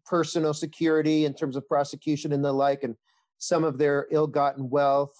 personal 0.04 0.54
security 0.54 1.24
in 1.24 1.34
terms 1.34 1.56
of 1.56 1.68
prosecution 1.68 2.32
and 2.32 2.44
the 2.44 2.52
like, 2.52 2.82
and 2.82 2.96
some 3.38 3.64
of 3.64 3.78
their 3.78 4.06
ill 4.10 4.26
gotten 4.26 4.70
wealth. 4.70 5.14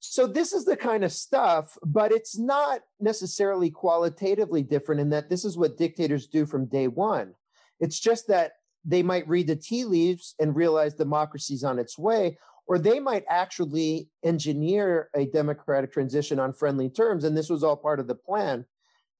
So, 0.00 0.26
this 0.26 0.52
is 0.52 0.66
the 0.66 0.76
kind 0.76 1.02
of 1.02 1.12
stuff, 1.12 1.78
but 1.82 2.12
it's 2.12 2.38
not 2.38 2.80
necessarily 3.00 3.70
qualitatively 3.70 4.62
different 4.62 5.00
in 5.00 5.10
that 5.10 5.30
this 5.30 5.44
is 5.44 5.56
what 5.56 5.78
dictators 5.78 6.26
do 6.26 6.44
from 6.44 6.66
day 6.66 6.88
one. 6.88 7.34
It's 7.80 7.98
just 7.98 8.28
that 8.28 8.52
they 8.84 9.02
might 9.02 9.26
read 9.26 9.46
the 9.46 9.56
tea 9.56 9.84
leaves 9.84 10.34
and 10.38 10.54
realize 10.54 10.94
democracy's 10.94 11.64
on 11.64 11.78
its 11.78 11.98
way, 11.98 12.36
or 12.66 12.78
they 12.78 13.00
might 13.00 13.24
actually 13.30 14.10
engineer 14.22 15.08
a 15.16 15.26
democratic 15.26 15.92
transition 15.92 16.38
on 16.38 16.52
friendly 16.52 16.90
terms. 16.90 17.24
And 17.24 17.36
this 17.36 17.48
was 17.48 17.64
all 17.64 17.76
part 17.76 17.98
of 17.98 18.06
the 18.06 18.14
plan 18.14 18.66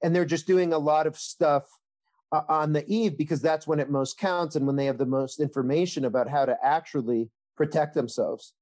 and 0.04 0.14
they're 0.14 0.26
just 0.26 0.46
doing 0.46 0.74
a 0.74 0.78
lot 0.78 1.06
of 1.06 1.16
stuff 1.16 1.64
uh, 2.30 2.42
on 2.46 2.74
the 2.74 2.84
eve 2.86 3.16
because 3.16 3.40
that's 3.40 3.66
when 3.66 3.80
it 3.80 3.90
most 3.90 4.18
counts 4.18 4.54
and 4.54 4.66
when 4.66 4.76
they 4.76 4.84
have 4.84 4.98
the 4.98 5.06
most 5.06 5.40
information 5.40 6.04
about 6.04 6.28
how 6.28 6.44
to 6.44 6.56
actually 6.62 7.30
protect 7.56 7.94
themselves. 7.94 8.52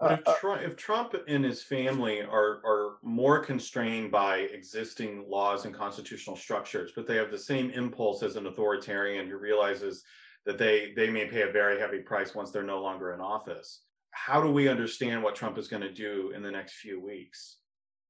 But 0.00 0.20
if, 0.20 0.26
uh, 0.26 0.30
uh 0.32 0.34
Trump, 0.34 0.62
if 0.62 0.76
Trump 0.76 1.14
and 1.28 1.44
his 1.44 1.62
family 1.62 2.20
are 2.20 2.60
are 2.64 2.96
more 3.04 3.38
constrained 3.38 4.10
by 4.10 4.38
existing 4.38 5.24
laws 5.28 5.66
and 5.66 5.72
constitutional 5.72 6.34
structures, 6.34 6.90
but 6.96 7.06
they 7.06 7.14
have 7.14 7.30
the 7.30 7.38
same 7.38 7.70
impulse 7.70 8.24
as 8.24 8.34
an 8.34 8.48
authoritarian 8.48 9.28
who 9.28 9.38
realizes 9.38 10.02
that 10.46 10.58
they 10.58 10.92
they 10.96 11.08
may 11.08 11.26
pay 11.26 11.42
a 11.42 11.52
very 11.52 11.78
heavy 11.78 12.00
price 12.00 12.34
once 12.34 12.50
they're 12.50 12.64
no 12.64 12.82
longer 12.82 13.14
in 13.14 13.20
office. 13.20 13.82
How 14.10 14.42
do 14.42 14.50
we 14.50 14.66
understand 14.66 15.22
what 15.22 15.36
Trump 15.36 15.58
is 15.58 15.68
going 15.68 15.82
to 15.82 15.92
do 15.92 16.32
in 16.34 16.42
the 16.42 16.50
next 16.50 16.74
few 16.74 17.00
weeks 17.00 17.58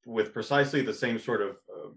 with 0.06 0.32
precisely 0.32 0.80
the 0.82 0.94
same 0.94 1.18
sort 1.18 1.42
of 1.42 1.50
uh, 1.50 1.90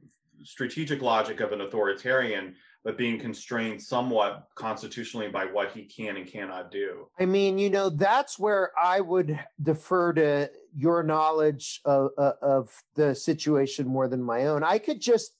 strategic 0.43 1.01
logic 1.01 1.39
of 1.39 1.51
an 1.51 1.61
authoritarian, 1.61 2.55
but 2.83 2.97
being 2.97 3.19
constrained 3.19 3.81
somewhat 3.81 4.47
constitutionally 4.55 5.27
by 5.27 5.45
what 5.45 5.71
he 5.71 5.83
can 5.83 6.17
and 6.17 6.27
cannot 6.27 6.71
do. 6.71 7.07
I 7.19 7.25
mean, 7.25 7.57
you 7.57 7.69
know, 7.69 7.89
that's 7.89 8.37
where 8.37 8.71
I 8.81 9.01
would 9.01 9.39
defer 9.61 10.13
to 10.13 10.51
your 10.75 11.01
knowledge 11.01 11.81
of, 11.83 12.11
uh, 12.17 12.33
of 12.41 12.69
the 12.95 13.15
situation 13.15 13.87
more 13.87 14.07
than 14.07 14.21
my 14.21 14.45
own. 14.45 14.63
I 14.63 14.77
could 14.77 15.01
just 15.01 15.35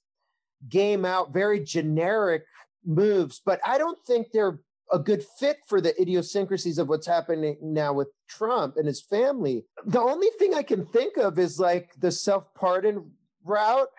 game 0.67 1.05
out 1.05 1.33
very 1.33 1.59
generic 1.63 2.45
moves, 2.83 3.41
but 3.45 3.59
I 3.65 3.77
don't 3.77 3.99
think 4.07 4.27
they're 4.31 4.59
a 4.91 4.99
good 4.99 5.23
fit 5.39 5.57
for 5.67 5.81
the 5.81 5.99
idiosyncrasies 5.99 6.77
of 6.77 6.89
what's 6.89 7.07
happening 7.07 7.57
now 7.61 7.93
with 7.93 8.09
Trump 8.27 8.77
and 8.77 8.87
his 8.87 9.01
family. 9.01 9.65
The 9.85 9.99
only 9.99 10.29
thing 10.37 10.53
I 10.53 10.63
can 10.63 10.85
think 10.85 11.17
of 11.17 11.39
is 11.39 11.59
like 11.59 11.91
the 11.99 12.11
self 12.11 12.53
pardon 12.53 13.11
route 13.43 13.89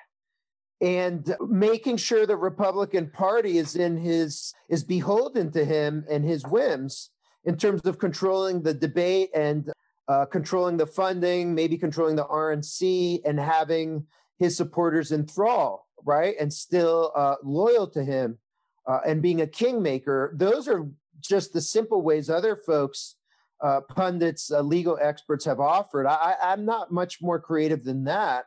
and 0.80 1.34
making 1.48 1.96
sure 1.96 2.26
the 2.26 2.36
Republican 2.36 3.10
Party 3.10 3.58
is 3.58 3.76
in 3.76 3.96
his 3.96 4.52
is 4.68 4.84
beholden 4.84 5.50
to 5.52 5.64
him 5.64 6.04
and 6.10 6.24
his 6.24 6.44
whims 6.44 7.10
in 7.44 7.56
terms 7.56 7.82
of 7.84 7.98
controlling 7.98 8.62
the 8.62 8.74
debate 8.74 9.30
and 9.34 9.70
uh, 10.08 10.26
controlling 10.26 10.76
the 10.76 10.86
funding, 10.86 11.54
maybe 11.54 11.78
controlling 11.78 12.16
the 12.16 12.24
RNC, 12.24 13.20
and 13.24 13.40
having 13.40 14.06
his 14.38 14.56
supporters 14.56 15.12
in 15.12 15.26
thrall, 15.26 15.88
right, 16.04 16.34
and 16.38 16.52
still 16.52 17.12
uh, 17.16 17.36
loyal 17.42 17.86
to 17.88 18.04
him 18.04 18.38
uh, 18.86 19.00
and 19.06 19.22
being 19.22 19.40
a 19.40 19.46
kingmaker. 19.46 20.32
Those 20.36 20.68
are 20.68 20.88
just 21.20 21.52
the 21.52 21.60
simple 21.60 22.02
ways 22.02 22.28
other 22.28 22.56
folks. 22.56 23.16
Uh, 23.62 23.80
pundits, 23.80 24.52
uh, 24.52 24.60
legal 24.60 24.98
experts 25.00 25.46
have 25.46 25.60
offered. 25.60 26.06
I, 26.06 26.34
I'm 26.42 26.66
not 26.66 26.92
much 26.92 27.22
more 27.22 27.40
creative 27.40 27.84
than 27.84 28.04
that. 28.04 28.44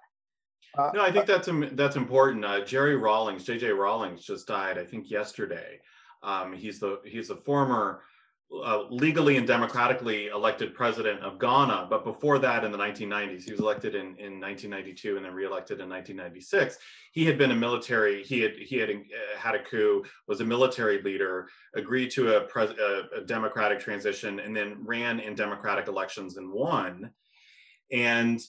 Uh, 0.78 0.92
no, 0.94 1.02
I 1.02 1.12
think 1.12 1.30
uh, 1.30 1.38
that's 1.38 1.50
that's 1.74 1.96
important. 1.96 2.46
Uh, 2.46 2.64
Jerry 2.64 2.96
Rawlings, 2.96 3.46
JJ 3.46 3.78
Rawlings, 3.78 4.24
just 4.24 4.48
died. 4.48 4.78
I 4.78 4.86
think 4.86 5.10
yesterday. 5.10 5.80
Um, 6.22 6.54
he's 6.54 6.80
the 6.80 7.00
he's 7.06 7.30
the 7.30 7.38
former 7.38 8.02
uh, 8.52 8.84
legally 8.90 9.38
and 9.38 9.46
democratically 9.46 10.28
elected 10.28 10.74
president 10.74 11.22
of 11.22 11.40
Ghana. 11.40 11.88
But 11.90 12.04
before 12.04 12.40
that, 12.40 12.64
in 12.64 12.72
the 12.72 12.78
1990s, 12.78 13.44
he 13.44 13.52
was 13.52 13.60
elected 13.60 13.94
in, 13.94 14.18
in 14.18 14.40
1992 14.40 15.18
and 15.18 15.26
then 15.26 15.34
reelected 15.34 15.80
in 15.80 15.90
1996. 15.90 16.78
He 17.12 17.26
had 17.26 17.38
been 17.38 17.52
a 17.52 17.56
military. 17.56 18.24
He 18.24 18.42
had 18.42 18.54
he 18.54 18.78
had 18.78 18.90
uh, 18.90 19.38
had 19.38 19.56
a 19.56 19.64
coup, 19.64 20.04
was 20.28 20.42
a 20.42 20.46
military 20.46 21.02
leader, 21.02 21.48
agreed 21.76 22.10
to 22.12 22.38
a, 22.38 22.42
pres, 22.42 22.72
a, 22.72 23.20
a 23.20 23.22
democratic 23.22 23.80
transition, 23.80 24.40
and 24.40 24.56
then 24.56 24.78
ran 24.84 25.20
in 25.20 25.36
democratic 25.36 25.88
elections 25.88 26.38
and 26.38 26.52
won. 26.52 27.12
And 27.92 28.42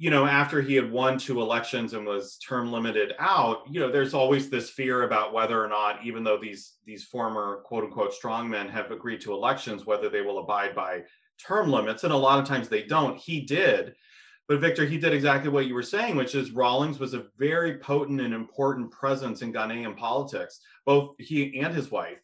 you 0.00 0.08
know, 0.08 0.24
after 0.24 0.62
he 0.62 0.74
had 0.74 0.90
won 0.90 1.18
two 1.18 1.42
elections 1.42 1.92
and 1.92 2.06
was 2.06 2.38
term 2.38 2.72
limited 2.72 3.12
out, 3.18 3.64
you 3.70 3.78
know, 3.78 3.92
there's 3.92 4.14
always 4.14 4.48
this 4.48 4.70
fear 4.70 5.02
about 5.02 5.34
whether 5.34 5.62
or 5.62 5.68
not, 5.68 6.02
even 6.02 6.24
though 6.24 6.38
these 6.40 6.76
these 6.86 7.04
former 7.04 7.60
quote 7.66 7.84
unquote 7.84 8.14
strongmen 8.14 8.70
have 8.70 8.90
agreed 8.92 9.20
to 9.20 9.34
elections, 9.34 9.84
whether 9.84 10.08
they 10.08 10.22
will 10.22 10.38
abide 10.38 10.74
by 10.74 11.02
term 11.38 11.70
limits. 11.70 12.02
And 12.02 12.14
a 12.14 12.16
lot 12.16 12.38
of 12.38 12.46
times 12.46 12.66
they 12.70 12.84
don't. 12.84 13.18
He 13.18 13.42
did. 13.42 13.94
But 14.48 14.62
Victor, 14.62 14.86
he 14.86 14.96
did 14.96 15.12
exactly 15.12 15.50
what 15.50 15.66
you 15.66 15.74
were 15.74 15.82
saying, 15.82 16.16
which 16.16 16.34
is 16.34 16.50
Rawlings 16.50 16.98
was 16.98 17.12
a 17.12 17.26
very 17.36 17.76
potent 17.76 18.22
and 18.22 18.32
important 18.32 18.90
presence 18.90 19.42
in 19.42 19.52
Ghanaian 19.52 19.98
politics, 19.98 20.60
both 20.86 21.14
he 21.18 21.60
and 21.60 21.74
his 21.74 21.90
wife, 21.90 22.22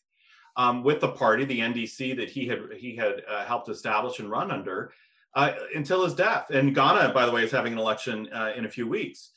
um, 0.57 0.83
with 0.83 1.03
the 1.03 1.13
party, 1.13 1.45
the 1.45 1.61
NDC 1.61 2.17
that 2.17 2.31
he 2.31 2.49
had 2.49 2.61
he 2.79 2.97
had 2.97 3.21
uh, 3.29 3.45
helped 3.45 3.69
establish 3.69 4.19
and 4.19 4.31
run 4.31 4.51
under 4.51 4.93
uh, 5.37 5.53
until 5.75 6.03
his 6.03 6.15
death. 6.15 6.51
And 6.51 6.75
Ghana, 6.75 7.13
by 7.13 7.27
the 7.27 7.31
way, 7.31 7.45
is 7.45 7.53
having 7.53 7.75
an 7.75 7.79
election 7.79 8.29
uh, 8.33 8.53
in 8.57 8.65
a 8.65 8.71
few 8.71 8.89
weeks. 8.89 9.31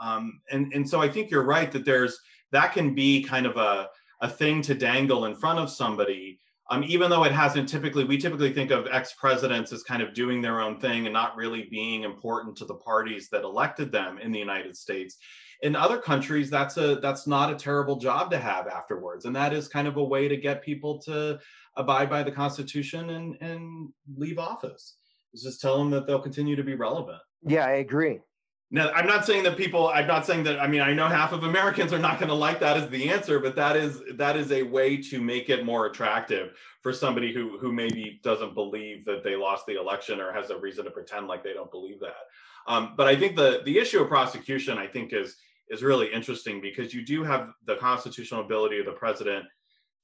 Um, 0.00 0.40
and, 0.50 0.72
and 0.72 0.88
so 0.88 1.00
I 1.00 1.08
think 1.08 1.30
you're 1.30 1.44
right 1.44 1.70
that 1.70 1.84
there's 1.84 2.18
that 2.50 2.72
can 2.72 2.94
be 2.94 3.22
kind 3.22 3.46
of 3.46 3.56
a, 3.56 3.88
a 4.20 4.28
thing 4.28 4.62
to 4.62 4.74
dangle 4.74 5.26
in 5.26 5.36
front 5.36 5.58
of 5.58 5.70
somebody. 5.70 6.38
Um, 6.70 6.84
even 6.84 7.10
though 7.10 7.24
it 7.24 7.32
hasn't 7.32 7.68
typically, 7.68 8.04
we 8.04 8.16
typically 8.16 8.52
think 8.52 8.70
of 8.70 8.86
ex 8.90 9.12
presidents 9.12 9.72
as 9.72 9.82
kind 9.82 10.00
of 10.00 10.14
doing 10.14 10.40
their 10.40 10.60
own 10.60 10.80
thing 10.80 11.06
and 11.06 11.12
not 11.12 11.36
really 11.36 11.68
being 11.70 12.02
important 12.02 12.56
to 12.56 12.64
the 12.64 12.74
parties 12.74 13.28
that 13.30 13.44
elected 13.44 13.92
them 13.92 14.18
in 14.18 14.32
the 14.32 14.38
United 14.38 14.76
States. 14.76 15.18
In 15.62 15.76
other 15.76 15.98
countries, 15.98 16.48
that's 16.48 16.78
a 16.78 16.96
that's 16.96 17.26
not 17.26 17.52
a 17.52 17.56
terrible 17.56 17.96
job 17.96 18.30
to 18.30 18.38
have 18.38 18.66
afterwards, 18.68 19.26
and 19.26 19.36
that 19.36 19.52
is 19.52 19.68
kind 19.68 19.86
of 19.86 19.96
a 19.96 20.04
way 20.04 20.28
to 20.28 20.36
get 20.36 20.62
people 20.62 20.98
to 21.02 21.38
abide 21.76 22.08
by 22.08 22.22
the 22.22 22.32
Constitution 22.32 23.10
and 23.10 23.36
and 23.40 23.92
leave 24.16 24.38
office 24.38 24.96
is 25.34 25.42
just 25.42 25.60
tell 25.60 25.78
them 25.78 25.90
that 25.90 26.06
they'll 26.06 26.20
continue 26.20 26.56
to 26.56 26.64
be 26.64 26.74
relevant. 26.74 27.18
Yeah, 27.46 27.66
I 27.66 27.72
agree. 27.72 28.20
Now, 28.74 28.90
I'm 28.92 29.06
not 29.06 29.26
saying 29.26 29.42
that 29.42 29.58
people. 29.58 29.88
I'm 29.88 30.06
not 30.06 30.24
saying 30.24 30.44
that. 30.44 30.58
I 30.58 30.66
mean, 30.66 30.80
I 30.80 30.94
know 30.94 31.06
half 31.06 31.32
of 31.32 31.44
Americans 31.44 31.92
are 31.92 31.98
not 31.98 32.18
going 32.18 32.30
to 32.30 32.34
like 32.34 32.58
that 32.60 32.78
as 32.78 32.88
the 32.88 33.10
answer, 33.10 33.38
but 33.38 33.54
that 33.56 33.76
is 33.76 34.00
that 34.14 34.34
is 34.34 34.50
a 34.50 34.62
way 34.62 34.96
to 34.96 35.20
make 35.20 35.50
it 35.50 35.62
more 35.62 35.86
attractive 35.86 36.56
for 36.80 36.90
somebody 36.90 37.34
who 37.34 37.58
who 37.58 37.70
maybe 37.70 38.18
doesn't 38.24 38.54
believe 38.54 39.04
that 39.04 39.22
they 39.22 39.36
lost 39.36 39.66
the 39.66 39.78
election 39.78 40.20
or 40.20 40.32
has 40.32 40.48
a 40.48 40.56
reason 40.56 40.86
to 40.86 40.90
pretend 40.90 41.28
like 41.28 41.44
they 41.44 41.52
don't 41.52 41.70
believe 41.70 42.00
that. 42.00 42.14
Um, 42.66 42.94
but 42.96 43.06
I 43.06 43.14
think 43.14 43.36
the 43.36 43.60
the 43.66 43.78
issue 43.78 44.00
of 44.00 44.08
prosecution, 44.08 44.78
I 44.78 44.86
think, 44.86 45.12
is 45.12 45.36
is 45.68 45.82
really 45.82 46.10
interesting 46.10 46.62
because 46.62 46.94
you 46.94 47.04
do 47.04 47.22
have 47.24 47.50
the 47.66 47.76
constitutional 47.76 48.40
ability 48.40 48.78
of 48.78 48.86
the 48.86 48.92
president 48.92 49.44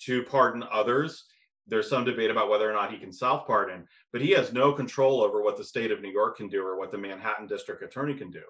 to 0.01 0.23
pardon 0.25 0.63
others 0.71 1.25
there's 1.69 1.89
some 1.89 2.05
debate 2.05 2.31
about 2.31 2.49
whether 2.49 2.69
or 2.69 2.73
not 2.73 2.91
he 2.91 2.99
can 2.99 3.13
self 3.13 3.47
pardon, 3.47 3.87
but 4.13 4.21
he 4.21 4.31
has 4.31 4.53
no 4.53 4.73
control 4.73 5.21
over 5.23 5.43
what 5.43 5.57
the 5.57 5.65
state 5.65 5.91
of 5.91 6.01
New 6.01 6.11
York 6.11 6.37
can 6.37 6.49
do 6.49 6.65
or 6.65 6.79
what 6.79 6.91
the 6.91 6.99
Manhattan 6.99 7.47
district 7.47 7.83
attorney 7.83 8.15
can 8.15 8.31
do. 8.31 8.43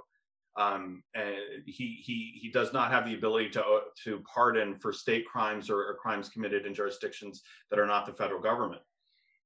Um, 0.56 1.02
and 1.14 1.36
he 1.66 2.00
he 2.02 2.38
he 2.40 2.50
does 2.50 2.72
not 2.72 2.90
have 2.90 3.04
the 3.04 3.14
ability 3.14 3.50
to 3.50 3.62
to 4.04 4.22
pardon 4.32 4.78
for 4.78 4.92
state 4.92 5.26
crimes 5.26 5.70
or, 5.70 5.78
or 5.80 5.96
crimes 6.00 6.28
committed 6.28 6.66
in 6.66 6.74
jurisdictions 6.74 7.42
that 7.70 7.78
are 7.78 7.86
not 7.86 8.06
the 8.06 8.12
federal 8.12 8.40
government. 8.40 8.82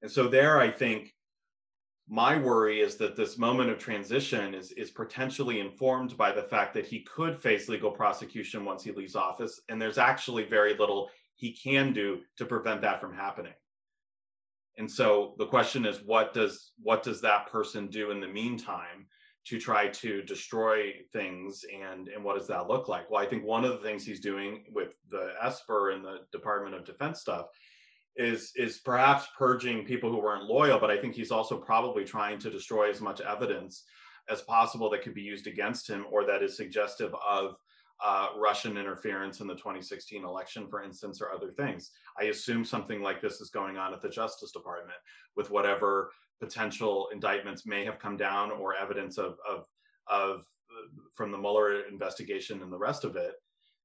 And 0.03 0.11
so 0.11 0.29
there, 0.29 0.59
I 0.59 0.71
think 0.71 1.15
my 2.09 2.37
worry 2.37 2.81
is 2.81 2.97
that 2.97 3.17
this 3.17 3.39
moment 3.39 3.71
of 3.71 3.79
transition 3.79 4.55
is 4.55 4.73
is 4.73 4.91
potentially 4.91 5.61
informed 5.61 6.17
by 6.17 6.33
the 6.33 6.43
fact 6.43 6.73
that 6.75 6.87
he 6.87 7.01
could 7.03 7.41
face 7.43 7.69
legal 7.69 7.91
prosecution 7.91 8.65
once 8.65 8.83
he 8.83 8.93
leaves 8.93 9.17
office, 9.17 9.61
and 9.69 9.81
there's 9.81 9.99
actually 9.99 10.45
very 10.45 10.77
little 10.77 11.11
he 11.35 11.53
can 11.53 11.93
do 11.93 12.21
to 12.37 12.47
prevent 12.47 12.81
that 12.81 13.01
from 13.01 13.15
happening 13.15 13.53
and 14.79 14.91
so 14.91 15.35
the 15.39 15.47
question 15.47 15.85
is 15.85 16.03
what 16.05 16.33
does 16.33 16.73
what 16.83 17.03
does 17.03 17.21
that 17.21 17.51
person 17.51 17.89
do 17.89 18.11
in 18.11 18.21
the 18.21 18.29
meantime 18.29 19.07
to 19.45 19.59
try 19.59 19.89
to 19.89 20.23
destroy 20.23 20.93
things 21.13 21.65
and 21.75 22.09
and 22.09 22.23
what 22.23 22.39
does 22.39 22.47
that 22.49 22.69
look 22.69 22.89
like? 22.89 23.11
Well 23.11 23.23
i 23.23 23.27
think 23.27 23.45
one 23.45 23.65
of 23.65 23.73
the 23.73 23.87
things 23.87 24.05
he's 24.05 24.21
doing 24.21 24.65
with 24.73 24.95
the 25.11 25.35
esper 25.43 25.91
and 25.91 26.05
the 26.05 26.19
department 26.33 26.75
of 26.75 26.85
defense 26.85 27.21
stuff 27.21 27.47
is 28.17 28.53
is 28.57 28.79
perhaps 28.79 29.27
purging 29.39 29.85
people 29.85 30.11
who 30.11 30.21
weren't 30.21 30.45
loyal 30.45 30.79
but 30.79 30.91
i 30.91 30.99
think 30.99 31.15
he's 31.15 31.31
also 31.31 31.57
probably 31.57 32.05
trying 32.05 32.39
to 32.39 32.51
destroy 32.51 32.91
as 32.91 33.01
much 33.01 33.23
evidence 33.23 33.85
as 34.29 34.43
possible 34.43 34.91
that 34.91 35.03
could 35.03 35.15
be 35.15 35.23
used 35.23 35.47
against 35.47 35.89
him 35.89 36.05
or 36.11 36.25
that 36.25 36.43
is 36.43 36.57
suggestive 36.57 37.15
of 37.27 37.57
uh, 38.05 38.29
Russian 38.37 38.77
interference 38.77 39.41
in 39.41 39.47
the 39.47 39.55
2016 39.55 40.25
election, 40.25 40.67
for 40.69 40.83
instance, 40.83 41.21
or 41.21 41.33
other 41.33 41.51
things. 41.51 41.91
I 42.21 42.25
assume 42.25 42.65
something 42.65 43.01
like 43.01 43.21
this 43.21 43.41
is 43.41 43.51
going 43.51 43.77
on 43.77 43.93
at 43.93 44.03
the 44.03 44.09
Justice 44.09 44.53
Department 44.53 44.99
with 45.37 45.51
whatever 45.51 46.11
potential 46.41 47.09
indictments 47.13 47.65
may 47.65 47.85
have 47.85 47.99
come 47.99 48.17
down 48.17 48.51
or 48.51 48.75
evidence 48.75 49.19
of, 49.19 49.37
of, 49.49 49.67
of 50.11 50.43
from 51.15 51.31
the 51.31 51.39
Mueller 51.39 51.83
investigation 51.83 52.63
and 52.63 52.73
the 52.73 52.79
rest 52.79 53.05
of 53.05 53.17
it 53.17 53.35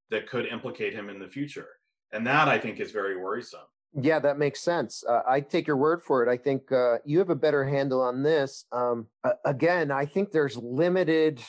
that 0.10 0.28
could 0.28 0.46
implicate 0.48 0.94
him 0.94 1.10
in 1.10 1.20
the 1.20 1.28
future. 1.28 1.68
And 2.12 2.26
that 2.26 2.48
I 2.48 2.58
think 2.58 2.80
is 2.80 2.92
very 2.92 3.18
worrisome. 3.18 3.60
Yeah, 3.94 4.20
that 4.20 4.38
makes 4.38 4.62
sense. 4.62 5.04
Uh, 5.08 5.22
I 5.28 5.42
take 5.42 5.68
your 5.68 5.78
word 5.78 6.02
for 6.02 6.24
it. 6.26 6.30
I 6.30 6.38
think 6.38 6.72
uh, 6.72 6.98
you 7.06 7.20
have 7.20 7.30
a 7.30 7.36
better 7.36 7.66
handle 7.66 8.02
on 8.02 8.24
this. 8.24 8.66
Um, 8.72 9.08
again, 9.46 9.92
I 9.92 10.06
think 10.06 10.32
there's 10.32 10.58
limited. 10.58 11.42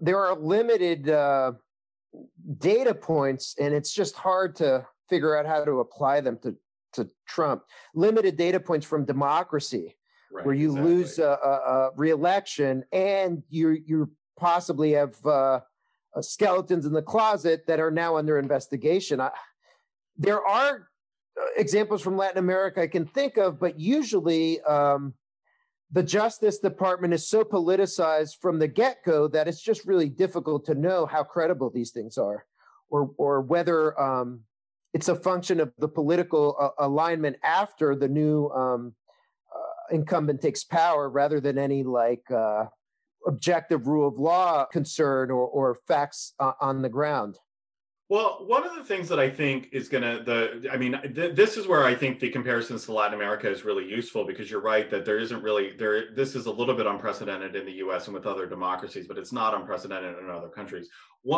There 0.00 0.18
are 0.18 0.36
limited 0.36 1.08
uh, 1.08 1.52
data 2.58 2.94
points, 2.94 3.54
and 3.58 3.74
it's 3.74 3.92
just 3.92 4.16
hard 4.16 4.56
to 4.56 4.86
figure 5.08 5.36
out 5.36 5.46
how 5.46 5.64
to 5.64 5.80
apply 5.80 6.20
them 6.20 6.38
to 6.42 6.56
to 6.94 7.08
Trump. 7.26 7.62
Limited 7.94 8.36
data 8.36 8.58
points 8.58 8.86
from 8.86 9.04
democracy, 9.04 9.96
right, 10.32 10.44
where 10.44 10.54
you 10.54 10.70
exactly. 10.70 10.94
lose 10.94 11.18
a, 11.18 11.38
a, 11.44 11.48
a, 11.48 11.90
reelection 11.96 12.84
and 12.92 13.42
you 13.48 13.70
you 13.70 14.10
possibly 14.38 14.92
have 14.92 15.14
uh, 15.24 15.60
uh, 16.16 16.22
skeletons 16.22 16.86
in 16.86 16.92
the 16.92 17.02
closet 17.02 17.66
that 17.66 17.80
are 17.80 17.90
now 17.90 18.16
under 18.16 18.38
investigation. 18.38 19.20
I, 19.20 19.30
there 20.16 20.44
are 20.44 20.88
uh, 21.38 21.44
examples 21.56 22.02
from 22.02 22.16
Latin 22.16 22.38
America 22.38 22.82
I 22.82 22.86
can 22.86 23.06
think 23.06 23.36
of, 23.36 23.60
but 23.60 23.78
usually 23.78 24.60
um, 24.62 25.14
the 25.90 26.02
Justice 26.02 26.58
Department 26.58 27.14
is 27.14 27.28
so 27.28 27.44
politicized 27.44 28.40
from 28.40 28.58
the 28.58 28.68
get 28.68 28.98
go 29.04 29.28
that 29.28 29.46
it's 29.46 29.62
just 29.62 29.86
really 29.86 30.08
difficult 30.08 30.64
to 30.66 30.74
know 30.74 31.06
how 31.06 31.22
credible 31.22 31.70
these 31.70 31.90
things 31.90 32.18
are, 32.18 32.44
or 32.90 33.10
or 33.18 33.40
whether 33.40 33.98
um, 34.00 34.40
it's 34.92 35.08
a 35.08 35.14
function 35.14 35.60
of 35.60 35.72
the 35.78 35.88
political 35.88 36.56
uh, 36.60 36.84
alignment 36.84 37.36
after 37.44 37.94
the 37.94 38.08
new 38.08 38.48
um, 38.50 38.94
uh, 39.54 39.94
incumbent 39.94 40.40
takes 40.40 40.64
power, 40.64 41.08
rather 41.08 41.40
than 41.40 41.56
any 41.56 41.84
like 41.84 42.28
uh, 42.30 42.64
objective 43.26 43.86
rule 43.86 44.08
of 44.08 44.18
law 44.18 44.64
concern 44.64 45.30
or 45.30 45.46
or 45.46 45.78
facts 45.86 46.34
uh, 46.40 46.52
on 46.60 46.82
the 46.82 46.88
ground. 46.88 47.38
Well, 48.08 48.44
one 48.46 48.64
of 48.64 48.76
the 48.76 48.84
things 48.84 49.08
that 49.08 49.18
I 49.18 49.28
think 49.28 49.70
is 49.72 49.88
going 49.88 50.04
to 50.04 50.22
the 50.22 50.70
I 50.70 50.76
mean 50.76 50.96
th- 51.12 51.34
this 51.34 51.56
is 51.56 51.66
where 51.66 51.82
I 51.84 51.92
think 51.92 52.20
the 52.20 52.30
comparisons 52.30 52.84
to 52.84 52.92
Latin 52.92 53.14
America 53.14 53.50
is 53.50 53.64
really 53.64 53.84
useful 53.84 54.24
because 54.24 54.48
you're 54.48 54.60
right 54.60 54.88
that 54.90 55.04
there 55.04 55.18
isn't 55.18 55.42
really 55.42 55.72
there 55.76 56.14
this 56.14 56.36
is 56.36 56.46
a 56.46 56.50
little 56.52 56.76
bit 56.76 56.86
unprecedented 56.86 57.56
in 57.56 57.66
the 57.66 57.72
US 57.84 58.06
and 58.06 58.14
with 58.14 58.24
other 58.24 58.46
democracies 58.46 59.08
but 59.08 59.18
it's 59.18 59.32
not 59.32 59.54
unprecedented 59.54 60.18
in 60.20 60.30
other 60.30 60.48
countries. 60.48 60.88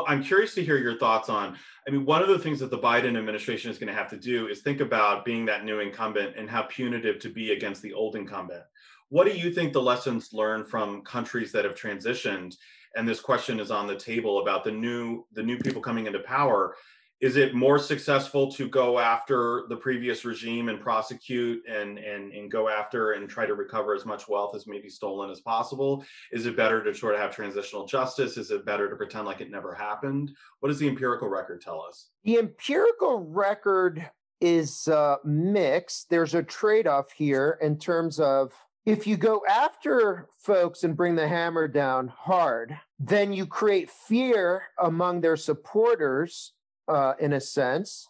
I'm 0.06 0.22
curious 0.22 0.54
to 0.56 0.64
hear 0.64 0.76
your 0.76 0.98
thoughts 0.98 1.30
on 1.30 1.56
I 1.86 1.90
mean 1.90 2.04
one 2.04 2.20
of 2.20 2.28
the 2.28 2.38
things 2.38 2.60
that 2.60 2.70
the 2.70 2.78
Biden 2.78 3.16
administration 3.16 3.70
is 3.70 3.78
going 3.78 3.88
to 3.88 3.98
have 3.98 4.10
to 4.10 4.18
do 4.18 4.48
is 4.48 4.60
think 4.60 4.80
about 4.80 5.24
being 5.24 5.46
that 5.46 5.64
new 5.64 5.80
incumbent 5.80 6.36
and 6.36 6.50
how 6.50 6.62
punitive 6.64 7.18
to 7.20 7.30
be 7.30 7.52
against 7.52 7.80
the 7.80 7.94
old 7.94 8.14
incumbent. 8.14 8.64
What 9.08 9.26
do 9.26 9.32
you 9.32 9.50
think 9.50 9.72
the 9.72 9.80
lessons 9.80 10.34
learned 10.34 10.68
from 10.68 11.00
countries 11.00 11.50
that 11.52 11.64
have 11.64 11.74
transitioned 11.74 12.56
and 12.96 13.08
this 13.08 13.20
question 13.20 13.60
is 13.60 13.70
on 13.70 13.86
the 13.86 13.96
table 13.96 14.40
about 14.40 14.64
the 14.64 14.72
new 14.72 15.24
the 15.32 15.42
new 15.42 15.58
people 15.58 15.82
coming 15.82 16.06
into 16.06 16.20
power 16.20 16.74
is 17.20 17.36
it 17.36 17.54
more 17.54 17.78
successful 17.78 18.50
to 18.52 18.68
go 18.68 18.98
after 18.98 19.64
the 19.68 19.76
previous 19.76 20.24
regime 20.24 20.68
and 20.68 20.80
prosecute 20.80 21.62
and, 21.68 21.98
and 21.98 22.32
and 22.32 22.50
go 22.50 22.68
after 22.68 23.12
and 23.12 23.28
try 23.28 23.44
to 23.44 23.54
recover 23.54 23.94
as 23.94 24.06
much 24.06 24.28
wealth 24.28 24.54
as 24.54 24.66
maybe 24.68 24.88
stolen 24.88 25.28
as 25.30 25.40
possible? 25.40 26.04
Is 26.30 26.46
it 26.46 26.56
better 26.56 26.82
to 26.84 26.94
sort 26.94 27.14
of 27.14 27.20
have 27.20 27.34
transitional 27.34 27.86
justice? 27.86 28.36
Is 28.36 28.50
it 28.52 28.64
better 28.64 28.88
to 28.88 28.94
pretend 28.94 29.26
like 29.26 29.40
it 29.40 29.50
never 29.50 29.74
happened? 29.74 30.30
What 30.60 30.68
does 30.68 30.78
the 30.78 30.88
empirical 30.88 31.28
record 31.28 31.60
tell 31.60 31.82
us? 31.82 32.10
The 32.22 32.38
empirical 32.38 33.18
record 33.18 34.08
is 34.40 34.86
uh, 34.86 35.16
mixed. 35.24 36.10
There's 36.10 36.34
a 36.34 36.44
trade-off 36.44 37.10
here 37.10 37.58
in 37.60 37.78
terms 37.78 38.20
of 38.20 38.52
if 38.88 39.06
you 39.06 39.18
go 39.18 39.42
after 39.46 40.30
folks 40.38 40.82
and 40.82 40.96
bring 40.96 41.14
the 41.14 41.28
hammer 41.28 41.68
down 41.68 42.08
hard, 42.08 42.78
then 42.98 43.34
you 43.34 43.44
create 43.44 43.90
fear 43.90 44.62
among 44.82 45.20
their 45.20 45.36
supporters, 45.36 46.54
uh, 46.88 47.12
in 47.20 47.34
a 47.34 47.40
sense, 47.40 48.08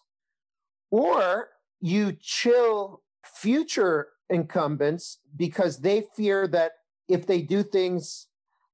or 0.89 1.49
you 1.81 2.13
chill 2.13 3.01
future 3.25 4.07
incumbents 4.29 5.17
because 5.35 5.79
they 5.79 6.05
fear 6.15 6.47
that 6.47 6.71
if 7.09 7.27
they 7.27 7.41
do 7.41 7.61
things 7.61 8.27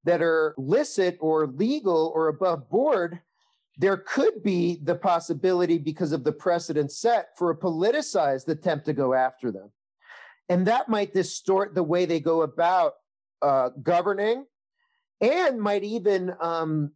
that 0.03 0.21
are 0.21 0.53
licit 0.59 1.17
or 1.19 1.47
legal 1.47 2.11
or 2.13 2.27
above 2.27 2.69
board, 2.69 3.21
there 3.79 3.97
could 3.97 4.43
be 4.43 4.79
the 4.83 4.93
possibility 4.93 5.79
because 5.79 6.11
of 6.11 6.23
the 6.23 6.31
precedent 6.31 6.91
set 6.91 7.29
for 7.35 7.49
a 7.49 7.57
politicized 7.57 8.47
attempt 8.47 8.85
to 8.85 8.93
go 8.93 9.15
after 9.15 9.51
them. 9.51 9.71
And 10.49 10.67
that 10.67 10.89
might 10.89 11.13
distort 11.13 11.73
the 11.73 11.83
way 11.83 12.05
they 12.05 12.19
go 12.19 12.41
about 12.41 12.93
uh, 13.41 13.69
governing 13.81 14.45
and 15.21 15.59
might 15.59 15.83
even 15.83 16.33
um, 16.39 16.91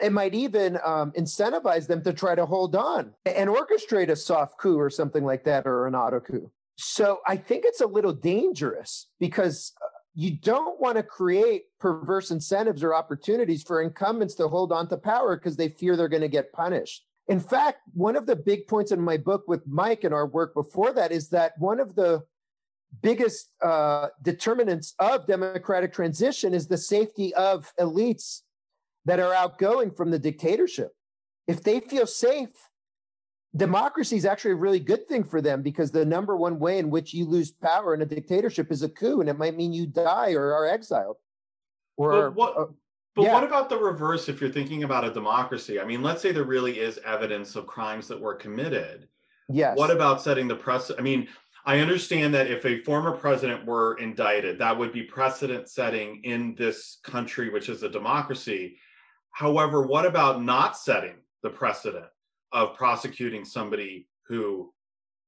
it 0.00 0.12
might 0.12 0.34
even 0.34 0.78
um, 0.84 1.12
incentivize 1.12 1.86
them 1.86 2.02
to 2.02 2.12
try 2.12 2.34
to 2.34 2.46
hold 2.46 2.74
on 2.74 3.14
and 3.24 3.48
orchestrate 3.48 4.08
a 4.08 4.16
soft 4.16 4.58
coup 4.58 4.78
or 4.78 4.90
something 4.90 5.24
like 5.24 5.44
that 5.44 5.66
or 5.66 5.86
an 5.86 5.94
auto 5.94 6.18
coup. 6.18 6.50
So 6.76 7.18
I 7.26 7.36
think 7.36 7.64
it's 7.64 7.80
a 7.80 7.86
little 7.86 8.12
dangerous 8.12 9.08
because 9.20 9.72
uh, 9.82 9.86
you 10.14 10.36
don't 10.36 10.80
want 10.80 10.96
to 10.96 11.02
create 11.02 11.64
perverse 11.78 12.30
incentives 12.30 12.82
or 12.82 12.94
opportunities 12.94 13.62
for 13.62 13.80
incumbents 13.80 14.34
to 14.36 14.48
hold 14.48 14.72
on 14.72 14.88
to 14.88 14.96
power 14.96 15.36
because 15.36 15.56
they 15.56 15.68
fear 15.68 15.96
they're 15.96 16.08
going 16.08 16.22
to 16.22 16.28
get 16.28 16.52
punished. 16.52 17.04
In 17.28 17.40
fact, 17.40 17.80
one 17.92 18.16
of 18.16 18.26
the 18.26 18.36
big 18.36 18.66
points 18.66 18.90
in 18.90 19.00
my 19.00 19.18
book 19.18 19.44
with 19.46 19.66
Mike 19.66 20.02
and 20.02 20.14
our 20.14 20.26
work 20.26 20.54
before 20.54 20.92
that 20.94 21.12
is 21.12 21.28
that 21.28 21.52
one 21.58 21.78
of 21.78 21.94
the 21.94 22.24
biggest 23.02 23.50
uh, 23.62 24.08
determinants 24.22 24.94
of 24.98 25.26
democratic 25.26 25.92
transition 25.92 26.54
is 26.54 26.68
the 26.68 26.78
safety 26.78 27.34
of 27.34 27.70
elites 27.78 28.40
that 29.04 29.20
are 29.20 29.34
outgoing 29.34 29.90
from 29.90 30.10
the 30.10 30.18
dictatorship. 30.18 30.92
If 31.46 31.62
they 31.62 31.80
feel 31.80 32.06
safe, 32.06 32.50
democracy 33.54 34.16
is 34.16 34.24
actually 34.24 34.52
a 34.52 34.56
really 34.56 34.80
good 34.80 35.06
thing 35.06 35.24
for 35.24 35.42
them 35.42 35.62
because 35.62 35.90
the 35.90 36.06
number 36.06 36.34
one 36.34 36.58
way 36.58 36.78
in 36.78 36.88
which 36.88 37.12
you 37.12 37.26
lose 37.26 37.50
power 37.50 37.92
in 37.94 38.00
a 38.00 38.06
dictatorship 38.06 38.72
is 38.72 38.82
a 38.82 38.88
coup, 38.88 39.20
and 39.20 39.28
it 39.28 39.38
might 39.38 39.56
mean 39.56 39.74
you 39.74 39.86
die 39.86 40.32
or 40.32 40.54
are 40.54 40.66
exiled. 40.66 41.16
Or 41.96 42.30
but 42.30 42.34
what? 42.34 42.70
But 43.18 43.24
yeah. 43.24 43.34
what 43.34 43.42
about 43.42 43.68
the 43.68 43.76
reverse 43.76 44.28
if 44.28 44.40
you're 44.40 44.48
thinking 44.48 44.84
about 44.84 45.04
a 45.04 45.12
democracy? 45.12 45.80
I 45.80 45.84
mean, 45.84 46.04
let's 46.04 46.22
say 46.22 46.30
there 46.30 46.44
really 46.44 46.78
is 46.78 47.00
evidence 47.04 47.56
of 47.56 47.66
crimes 47.66 48.06
that 48.06 48.20
were 48.20 48.36
committed. 48.36 49.08
Yes. 49.48 49.76
What 49.76 49.90
about 49.90 50.22
setting 50.22 50.46
the 50.46 50.54
press? 50.54 50.92
I 50.96 51.02
mean, 51.02 51.26
I 51.66 51.80
understand 51.80 52.32
that 52.34 52.48
if 52.48 52.64
a 52.64 52.80
former 52.84 53.10
president 53.10 53.66
were 53.66 53.98
indicted, 53.98 54.60
that 54.60 54.78
would 54.78 54.92
be 54.92 55.02
precedent 55.02 55.68
setting 55.68 56.20
in 56.22 56.54
this 56.54 57.00
country, 57.02 57.50
which 57.50 57.68
is 57.68 57.82
a 57.82 57.88
democracy. 57.88 58.76
However, 59.32 59.82
what 59.82 60.06
about 60.06 60.40
not 60.40 60.78
setting 60.78 61.16
the 61.42 61.50
precedent 61.50 62.06
of 62.52 62.76
prosecuting 62.76 63.44
somebody 63.44 64.06
who, 64.28 64.72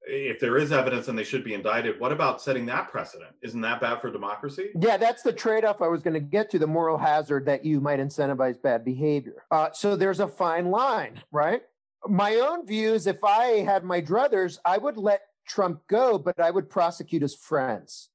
if 0.06 0.40
there 0.40 0.56
is 0.56 0.72
evidence 0.72 1.08
and 1.08 1.18
they 1.18 1.24
should 1.24 1.44
be 1.44 1.54
indicted, 1.54 2.00
what 2.00 2.12
about 2.12 2.40
setting 2.40 2.66
that 2.66 2.90
precedent? 2.90 3.30
Isn't 3.42 3.60
that 3.60 3.80
bad 3.80 4.00
for 4.00 4.10
democracy? 4.10 4.70
Yeah, 4.78 4.96
that's 4.96 5.22
the 5.22 5.32
trade 5.32 5.64
off 5.64 5.82
I 5.82 5.88
was 5.88 6.02
going 6.02 6.14
to 6.14 6.20
get 6.20 6.50
to 6.50 6.58
the 6.58 6.66
moral 6.66 6.98
hazard 6.98 7.46
that 7.46 7.64
you 7.64 7.80
might 7.80 8.00
incentivize 8.00 8.60
bad 8.60 8.84
behavior. 8.84 9.44
Uh, 9.50 9.68
so 9.72 9.96
there's 9.96 10.20
a 10.20 10.26
fine 10.26 10.70
line, 10.70 11.22
right? 11.30 11.62
My 12.06 12.36
own 12.36 12.66
views, 12.66 13.06
if 13.06 13.22
I 13.22 13.62
had 13.64 13.84
my 13.84 14.00
druthers, 14.00 14.58
I 14.64 14.78
would 14.78 14.96
let 14.96 15.22
Trump 15.46 15.82
go, 15.86 16.18
but 16.18 16.40
I 16.40 16.50
would 16.50 16.70
prosecute 16.70 17.22
his 17.22 17.34
friends 17.34 18.08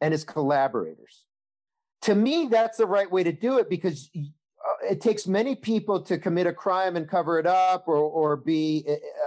and 0.00 0.12
his 0.12 0.24
collaborators. 0.24 1.24
To 2.02 2.14
me, 2.14 2.48
that's 2.50 2.78
the 2.78 2.86
right 2.86 3.10
way 3.10 3.24
to 3.24 3.32
do 3.32 3.58
it 3.58 3.68
because 3.68 4.10
it 4.82 5.00
takes 5.00 5.26
many 5.26 5.54
people 5.54 6.00
to 6.02 6.18
commit 6.18 6.46
a 6.46 6.52
crime 6.52 6.96
and 6.96 7.08
cover 7.08 7.38
it 7.38 7.46
up 7.46 7.84
or 7.86 7.96
or 7.96 8.36
be 8.36 8.84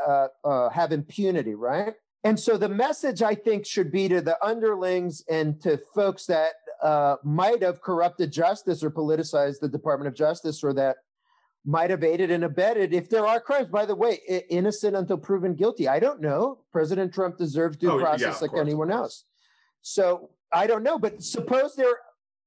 uh, 0.07 0.27
uh, 0.43 0.69
have 0.69 0.91
impunity, 0.91 1.55
right? 1.55 1.93
And 2.23 2.39
so 2.39 2.57
the 2.57 2.69
message 2.69 3.21
I 3.21 3.35
think 3.35 3.65
should 3.65 3.91
be 3.91 4.09
to 4.09 4.21
the 4.21 4.37
underlings 4.43 5.23
and 5.29 5.61
to 5.61 5.79
folks 5.95 6.25
that 6.25 6.53
uh, 6.83 7.15
might 7.23 7.61
have 7.61 7.81
corrupted 7.81 8.31
justice 8.31 8.83
or 8.83 8.91
politicized 8.91 9.59
the 9.59 9.69
Department 9.69 10.07
of 10.07 10.15
Justice 10.15 10.63
or 10.63 10.73
that 10.73 10.97
might 11.65 11.89
have 11.89 12.03
aided 12.03 12.31
and 12.31 12.43
abetted 12.43 12.93
if 12.93 13.09
there 13.09 13.25
are 13.27 13.39
crimes. 13.39 13.69
By 13.69 13.85
the 13.85 13.95
way, 13.95 14.19
innocent 14.49 14.95
until 14.95 15.17
proven 15.17 15.53
guilty. 15.53 15.87
I 15.87 15.99
don't 15.99 16.21
know. 16.21 16.59
President 16.71 17.13
Trump 17.13 17.37
deserves 17.37 17.77
due 17.77 17.91
oh, 17.91 17.99
process 17.99 18.21
yeah, 18.21 18.37
like 18.41 18.51
course, 18.51 18.61
anyone 18.61 18.91
else. 18.91 19.25
So 19.81 20.31
I 20.51 20.67
don't 20.67 20.83
know. 20.83 20.97
But 20.97 21.23
suppose 21.23 21.75
there 21.75 21.99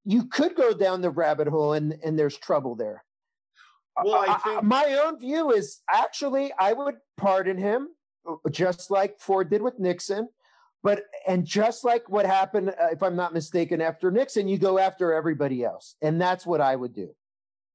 you 0.05 0.26
could 0.26 0.55
go 0.55 0.72
down 0.72 1.01
the 1.01 1.11
rabbit 1.11 1.48
hole 1.48 1.72
and, 1.72 1.96
and 2.05 2.18
there's 2.18 2.36
trouble 2.36 2.74
there. 2.74 3.05
Well, 4.03 4.14
I 4.14 4.38
think 4.38 4.59
I, 4.59 4.61
my 4.62 4.98
own 5.05 5.18
view 5.18 5.51
is 5.53 5.80
actually 5.92 6.53
I 6.59 6.72
would 6.72 6.96
pardon 7.16 7.59
him, 7.59 7.88
uh, 8.28 8.36
just 8.51 8.90
like 8.90 9.20
Ford 9.20 9.51
did 9.51 9.62
with 9.62 9.78
Nixon. 9.78 10.28
But 10.82 11.03
and 11.26 11.44
just 11.44 11.84
like 11.84 12.09
what 12.09 12.24
happened, 12.24 12.70
uh, 12.70 12.88
if 12.92 13.03
I'm 13.03 13.16
not 13.16 13.34
mistaken, 13.34 13.82
after 13.82 14.11
Nixon, 14.11 14.48
you 14.48 14.57
go 14.57 14.78
after 14.78 15.12
everybody 15.12 15.62
else, 15.62 15.96
and 16.01 16.20
that's 16.20 16.46
what 16.46 16.61
I 16.62 16.74
would 16.74 16.94
do. 16.94 17.11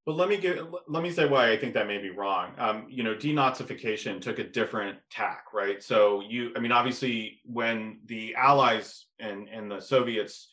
But 0.06 0.18
let 0.18 0.30
me 0.30 0.38
give 0.38 0.66
let 0.88 1.04
me 1.04 1.12
say 1.12 1.28
why 1.28 1.52
I 1.52 1.58
think 1.58 1.74
that 1.74 1.88
may 1.88 2.00
be 2.00 2.10
wrong. 2.10 2.54
Um, 2.58 2.86
you 2.90 3.04
know, 3.04 3.16
denazification 3.16 4.22
took 4.22 4.40
a 4.40 4.44
different 4.44 4.98
tack, 5.12 5.46
right? 5.54 5.84
So 5.84 6.22
you, 6.22 6.52
I 6.56 6.60
mean, 6.60 6.72
obviously, 6.72 7.42
when 7.44 8.00
the 8.06 8.36
Allies 8.36 9.06
and 9.20 9.50
and 9.50 9.70
the 9.70 9.80
Soviets 9.80 10.48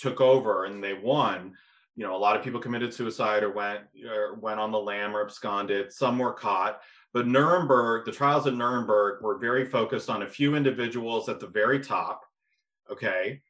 took 0.00 0.20
over 0.20 0.64
and 0.64 0.82
they 0.82 0.94
won, 0.94 1.54
you 1.96 2.06
know, 2.06 2.16
a 2.16 2.18
lot 2.18 2.36
of 2.36 2.42
people 2.42 2.60
committed 2.60 2.94
suicide 2.94 3.42
or 3.42 3.52
went 3.52 3.80
or 4.08 4.34
went 4.36 4.60
on 4.60 4.70
the 4.70 4.78
lam 4.78 5.14
or 5.14 5.22
absconded. 5.22 5.92
Some 5.92 6.18
were 6.18 6.32
caught. 6.32 6.80
But 7.12 7.26
Nuremberg, 7.26 8.04
the 8.04 8.12
trials 8.12 8.46
at 8.46 8.54
Nuremberg 8.54 9.22
were 9.22 9.38
very 9.38 9.64
focused 9.64 10.08
on 10.08 10.22
a 10.22 10.28
few 10.28 10.54
individuals 10.54 11.28
at 11.28 11.40
the 11.40 11.48
very 11.48 11.80
top. 11.80 12.24
Okay. 12.90 13.42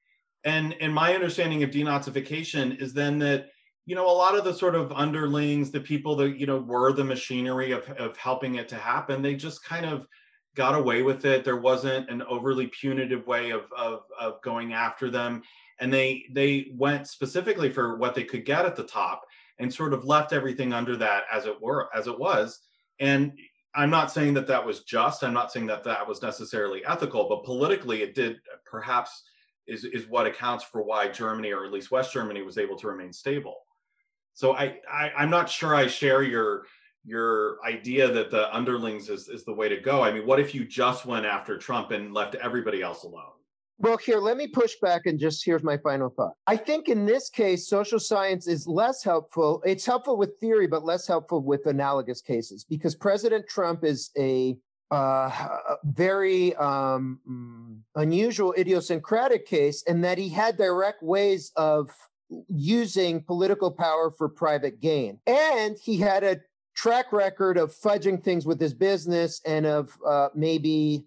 And 0.44 0.74
and 0.80 0.92
my 0.92 1.14
understanding 1.14 1.62
of 1.62 1.70
denazification 1.70 2.80
is 2.80 2.94
then 2.94 3.18
that 3.18 3.50
you 3.86 3.94
know 3.94 4.08
a 4.08 4.12
lot 4.12 4.36
of 4.36 4.44
the 4.44 4.54
sort 4.54 4.74
of 4.74 4.92
underlings 4.92 5.70
the 5.70 5.80
people 5.80 6.14
that 6.16 6.38
you 6.38 6.46
know 6.46 6.58
were 6.58 6.92
the 6.92 7.04
machinery 7.04 7.72
of, 7.72 7.88
of 7.90 8.16
helping 8.16 8.54
it 8.54 8.68
to 8.68 8.76
happen 8.76 9.20
they 9.20 9.34
just 9.34 9.64
kind 9.64 9.84
of 9.84 10.06
got 10.54 10.76
away 10.76 11.02
with 11.02 11.24
it 11.24 11.44
there 11.44 11.56
wasn't 11.56 12.08
an 12.08 12.22
overly 12.22 12.68
punitive 12.68 13.26
way 13.26 13.50
of, 13.50 13.64
of, 13.76 14.02
of 14.18 14.40
going 14.42 14.72
after 14.72 15.10
them 15.10 15.42
and 15.80 15.92
they 15.92 16.24
they 16.32 16.72
went 16.74 17.08
specifically 17.08 17.70
for 17.70 17.96
what 17.96 18.14
they 18.14 18.24
could 18.24 18.44
get 18.44 18.66
at 18.66 18.76
the 18.76 18.84
top 18.84 19.22
and 19.58 19.72
sort 19.72 19.92
of 19.92 20.04
left 20.04 20.32
everything 20.32 20.72
under 20.72 20.96
that 20.96 21.24
as 21.32 21.46
it 21.46 21.60
were 21.60 21.88
as 21.94 22.06
it 22.06 22.18
was. 22.18 22.60
And 22.98 23.32
i'm 23.74 23.90
not 23.90 24.10
saying 24.10 24.34
that 24.34 24.46
that 24.46 24.64
was 24.64 24.82
just 24.82 25.22
i'm 25.22 25.32
not 25.32 25.52
saying 25.52 25.66
that 25.66 25.84
that 25.84 26.06
was 26.06 26.22
necessarily 26.22 26.84
ethical 26.84 27.28
but 27.28 27.44
politically 27.44 28.02
it 28.02 28.14
did 28.14 28.36
perhaps 28.64 29.22
is 29.66 29.84
is 29.84 30.08
what 30.08 30.26
accounts 30.26 30.64
for 30.64 30.82
why 30.82 31.08
germany 31.08 31.52
or 31.52 31.64
at 31.64 31.72
least 31.72 31.90
west 31.90 32.12
germany 32.12 32.42
was 32.42 32.58
able 32.58 32.76
to 32.76 32.88
remain 32.88 33.12
stable. 33.12 33.56
So 34.34 34.54
i, 34.54 34.78
I 34.90 35.10
i'm 35.16 35.30
not 35.30 35.48
sure 35.48 35.74
i 35.74 35.86
share 35.86 36.22
your 36.22 36.64
your 37.04 37.56
idea 37.64 38.12
that 38.12 38.30
the 38.30 38.54
underlings 38.54 39.08
is, 39.08 39.28
is 39.30 39.42
the 39.46 39.54
way 39.54 39.70
to 39.70 39.80
go. 39.80 40.02
I 40.02 40.12
mean 40.12 40.26
what 40.26 40.38
if 40.38 40.54
you 40.54 40.66
just 40.66 41.06
went 41.06 41.24
after 41.24 41.56
trump 41.56 41.92
and 41.92 42.12
left 42.12 42.34
everybody 42.36 42.82
else 42.82 43.04
alone 43.04 43.32
well, 43.80 43.96
here, 43.96 44.18
let 44.18 44.36
me 44.36 44.46
push 44.46 44.74
back 44.82 45.06
and 45.06 45.18
just 45.18 45.44
here's 45.44 45.62
my 45.62 45.78
final 45.78 46.10
thought. 46.10 46.34
I 46.46 46.56
think 46.56 46.88
in 46.88 47.06
this 47.06 47.30
case, 47.30 47.66
social 47.66 47.98
science 47.98 48.46
is 48.46 48.66
less 48.66 49.02
helpful. 49.02 49.62
It's 49.64 49.86
helpful 49.86 50.18
with 50.18 50.38
theory, 50.38 50.66
but 50.66 50.84
less 50.84 51.06
helpful 51.06 51.42
with 51.42 51.66
analogous 51.66 52.20
cases 52.20 52.64
because 52.64 52.94
President 52.94 53.48
Trump 53.48 53.82
is 53.82 54.10
a 54.18 54.56
uh, 54.90 55.30
very 55.84 56.54
um, 56.56 57.20
mm, 57.28 57.78
unusual, 57.94 58.54
idiosyncratic 58.58 59.46
case 59.46 59.82
in 59.84 60.02
that 60.02 60.18
he 60.18 60.28
had 60.28 60.56
direct 60.56 61.02
ways 61.02 61.52
of 61.56 61.90
using 62.48 63.22
political 63.22 63.70
power 63.70 64.10
for 64.10 64.28
private 64.28 64.80
gain. 64.80 65.18
And 65.26 65.76
he 65.82 65.98
had 65.98 66.22
a 66.22 66.40
track 66.74 67.12
record 67.12 67.56
of 67.56 67.74
fudging 67.74 68.22
things 68.22 68.46
with 68.46 68.60
his 68.60 68.74
business 68.74 69.40
and 69.46 69.66
of 69.66 69.96
uh, 70.06 70.28
maybe 70.34 71.06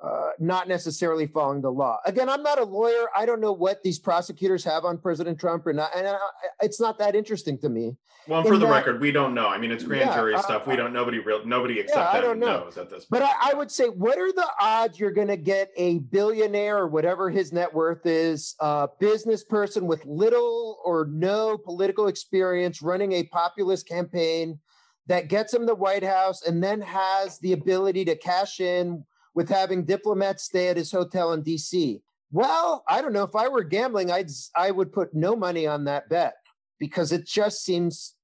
uh, 0.00 0.30
not 0.38 0.68
necessarily 0.68 1.26
following 1.26 1.62
the 1.62 1.70
law. 1.70 1.98
Again, 2.04 2.28
I'm 2.28 2.42
not 2.42 2.58
a 2.58 2.64
lawyer. 2.64 3.06
I 3.16 3.24
don't 3.24 3.40
know 3.40 3.52
what 3.52 3.82
these 3.82 3.98
prosecutors 3.98 4.64
have 4.64 4.84
on 4.84 4.98
President 4.98 5.40
Trump 5.40 5.66
or 5.66 5.72
not, 5.72 5.90
and 5.96 6.06
I, 6.06 6.18
it's 6.60 6.80
not 6.80 6.98
that 6.98 7.14
interesting 7.14 7.58
to 7.58 7.68
me. 7.68 7.96
Well, 8.28 8.42
for 8.42 8.58
the 8.58 8.66
that, 8.66 8.72
record, 8.72 9.00
we 9.00 9.12
don't 9.12 9.34
know. 9.34 9.46
I 9.46 9.56
mean, 9.56 9.70
it's 9.70 9.84
grand 9.84 10.10
yeah, 10.10 10.16
jury 10.16 10.36
stuff. 10.38 10.66
We 10.66 10.74
don't. 10.74 10.92
Nobody 10.92 11.20
real. 11.20 11.46
Nobody 11.46 11.78
except 11.78 12.14
yeah, 12.14 12.20
them 12.22 12.40
know. 12.40 12.64
knows 12.64 12.76
at 12.76 12.90
this. 12.90 13.04
Point. 13.04 13.22
But 13.22 13.22
I, 13.22 13.52
I 13.52 13.54
would 13.54 13.70
say, 13.70 13.86
what 13.86 14.18
are 14.18 14.32
the 14.32 14.46
odds 14.60 14.98
you're 14.98 15.12
going 15.12 15.28
to 15.28 15.36
get 15.36 15.70
a 15.76 16.00
billionaire 16.00 16.78
or 16.78 16.88
whatever 16.88 17.30
his 17.30 17.52
net 17.52 17.72
worth 17.72 18.04
is, 18.04 18.56
a 18.60 18.88
business 18.98 19.44
person 19.44 19.86
with 19.86 20.04
little 20.04 20.78
or 20.84 21.08
no 21.08 21.56
political 21.56 22.08
experience 22.08 22.82
running 22.82 23.12
a 23.12 23.24
populist 23.24 23.88
campaign 23.88 24.58
that 25.06 25.28
gets 25.28 25.54
him 25.54 25.64
the 25.64 25.74
White 25.74 26.04
House 26.04 26.42
and 26.42 26.62
then 26.62 26.80
has 26.80 27.38
the 27.38 27.52
ability 27.52 28.04
to 28.06 28.16
cash 28.16 28.58
in 28.58 29.04
with 29.36 29.50
having 29.50 29.84
diplomats 29.84 30.42
stay 30.42 30.68
at 30.68 30.78
his 30.78 30.90
hotel 30.90 31.32
in 31.32 31.44
DC. 31.44 32.00
Well, 32.32 32.82
I 32.88 33.02
don't 33.02 33.12
know. 33.12 33.22
If 33.22 33.36
I 33.36 33.46
were 33.46 33.62
gambling, 33.62 34.10
I'd 34.10 34.30
I 34.56 34.72
would 34.72 34.92
put 34.92 35.14
no 35.14 35.36
money 35.36 35.66
on 35.66 35.84
that 35.84 36.08
bet 36.08 36.34
because 36.80 37.12
it 37.12 37.24
just 37.26 37.62
seems 37.62 38.14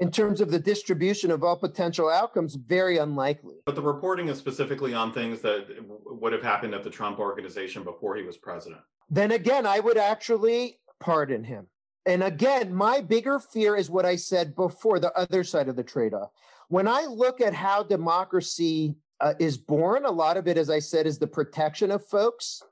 in 0.00 0.10
terms 0.10 0.40
of 0.40 0.50
the 0.50 0.58
distribution 0.58 1.30
of 1.30 1.44
all 1.44 1.56
potential 1.56 2.10
outcomes 2.10 2.56
very 2.56 2.98
unlikely 2.98 3.54
but 3.64 3.76
the 3.76 3.80
reporting 3.80 4.26
is 4.26 4.36
specifically 4.36 4.92
on 4.92 5.12
things 5.12 5.40
that 5.40 5.66
would 6.04 6.32
have 6.32 6.42
happened 6.42 6.74
at 6.74 6.82
the 6.82 6.90
Trump 6.90 7.20
organization 7.20 7.84
before 7.84 8.16
he 8.16 8.24
was 8.24 8.36
president. 8.36 8.80
Then 9.08 9.30
again, 9.30 9.66
I 9.66 9.78
would 9.78 9.96
actually 9.96 10.80
pardon 10.98 11.44
him. 11.44 11.68
And 12.06 12.24
again, 12.24 12.74
my 12.74 13.00
bigger 13.00 13.38
fear 13.38 13.76
is 13.76 13.88
what 13.88 14.04
I 14.04 14.16
said 14.16 14.56
before 14.56 14.98
the 14.98 15.12
other 15.12 15.44
side 15.44 15.68
of 15.68 15.76
the 15.76 15.84
trade 15.84 16.12
off. 16.12 16.32
When 16.68 16.88
I 16.88 17.04
look 17.04 17.40
at 17.40 17.54
how 17.54 17.82
democracy 17.84 18.96
uh, 19.20 19.34
is 19.38 19.56
born, 19.56 20.04
a 20.04 20.10
lot 20.10 20.36
of 20.36 20.48
it, 20.48 20.56
as 20.56 20.70
I 20.70 20.78
said, 20.78 21.06
is 21.06 21.18
the 21.18 21.26
protection 21.26 21.90
of 21.90 22.06
folks 22.06 22.62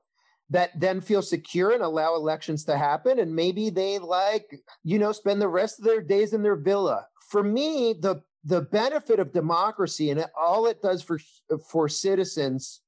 that 0.51 0.79
then 0.79 1.01
feel 1.01 1.23
secure 1.23 1.73
and 1.73 1.83
allow 1.83 2.15
elections 2.15 2.65
to 2.65 2.77
happen. 2.77 3.19
And 3.19 3.35
maybe 3.35 3.71
they 3.71 3.99
like, 3.99 4.61
you 4.85 4.99
know, 4.99 5.13
spend 5.13 5.41
the 5.41 5.49
rest 5.49 5.79
of 5.79 5.87
their 5.87 6.03
days 6.03 6.33
in 6.33 6.43
their 6.43 6.57
villa. 6.57 7.07
For 7.31 7.43
me, 7.43 7.95
the 7.99 8.23
the 8.45 8.61
benefit 8.61 9.21
of 9.21 9.33
democracy 9.33 10.11
and 10.11 10.25
all 10.39 10.67
it 10.67 10.83
does 10.83 11.03
for 11.03 11.19
for 11.71 11.89
citizens 11.89 12.81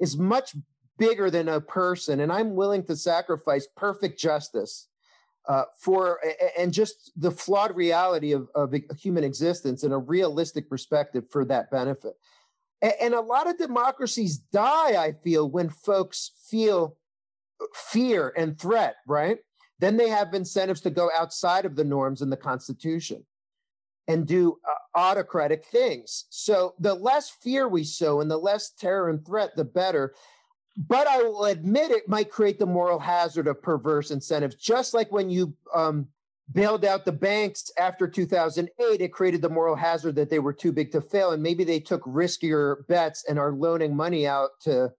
is 0.00 0.16
much 0.16 0.56
bigger 0.98 1.30
than 1.30 1.48
a 1.48 1.60
person 1.60 2.20
and 2.20 2.32
i'm 2.32 2.54
willing 2.54 2.84
to 2.84 2.96
sacrifice 2.96 3.66
perfect 3.76 4.18
justice 4.18 4.88
uh, 5.48 5.64
for 5.78 6.20
and 6.56 6.72
just 6.72 7.10
the 7.16 7.30
flawed 7.30 7.74
reality 7.74 8.32
of, 8.32 8.48
of 8.54 8.72
human 8.96 9.24
existence 9.24 9.82
and 9.82 9.92
a 9.92 9.98
realistic 9.98 10.70
perspective 10.70 11.24
for 11.30 11.44
that 11.44 11.70
benefit 11.70 12.14
and, 12.82 12.92
and 13.00 13.14
a 13.14 13.20
lot 13.20 13.48
of 13.48 13.56
democracies 13.56 14.38
die 14.38 15.02
i 15.02 15.12
feel 15.24 15.48
when 15.48 15.68
folks 15.68 16.32
feel 16.50 16.96
fear 17.74 18.32
and 18.36 18.58
threat 18.58 18.96
right 19.06 19.38
then 19.78 19.96
they 19.96 20.08
have 20.08 20.34
incentives 20.34 20.80
to 20.82 20.90
go 20.90 21.10
outside 21.16 21.64
of 21.64 21.74
the 21.74 21.84
norms 21.84 22.22
in 22.22 22.30
the 22.30 22.36
constitution 22.36 23.24
and 24.08 24.26
do 24.26 24.58
uh, 24.68 24.98
autocratic 24.98 25.64
things. 25.64 26.26
So 26.30 26.74
the 26.78 26.94
less 26.94 27.30
fear 27.30 27.68
we 27.68 27.84
sow 27.84 28.20
and 28.20 28.30
the 28.30 28.36
less 28.36 28.70
terror 28.70 29.08
and 29.08 29.24
threat, 29.24 29.56
the 29.56 29.64
better. 29.64 30.14
But 30.76 31.06
I 31.06 31.22
will 31.22 31.44
admit 31.46 31.90
it 31.90 32.08
might 32.08 32.30
create 32.30 32.58
the 32.58 32.66
moral 32.66 32.98
hazard 32.98 33.46
of 33.46 33.62
perverse 33.62 34.10
incentives, 34.10 34.54
just 34.54 34.94
like 34.94 35.12
when 35.12 35.30
you 35.30 35.54
um, 35.74 36.08
bailed 36.52 36.84
out 36.84 37.04
the 37.04 37.12
banks 37.12 37.70
after 37.78 38.06
2008, 38.06 39.00
it 39.00 39.12
created 39.12 39.42
the 39.42 39.48
moral 39.48 39.76
hazard 39.76 40.16
that 40.16 40.30
they 40.30 40.38
were 40.38 40.52
too 40.52 40.72
big 40.72 40.92
to 40.92 41.00
fail. 41.00 41.32
And 41.32 41.42
maybe 41.42 41.64
they 41.64 41.80
took 41.80 42.02
riskier 42.02 42.86
bets 42.88 43.24
and 43.28 43.38
are 43.38 43.52
loaning 43.52 43.96
money 43.96 44.26
out 44.26 44.50
to 44.62 44.90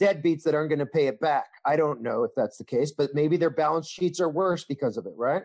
deadbeats 0.00 0.42
that 0.42 0.54
aren't 0.54 0.70
going 0.70 0.78
to 0.78 0.86
pay 0.86 1.06
it 1.06 1.20
back. 1.20 1.46
I 1.64 1.76
don't 1.76 2.02
know 2.02 2.24
if 2.24 2.32
that's 2.36 2.58
the 2.58 2.64
case, 2.64 2.92
but 2.92 3.10
maybe 3.14 3.36
their 3.36 3.50
balance 3.50 3.88
sheets 3.88 4.20
are 4.20 4.28
worse 4.28 4.64
because 4.64 4.96
of 4.96 5.06
it, 5.06 5.14
right? 5.16 5.42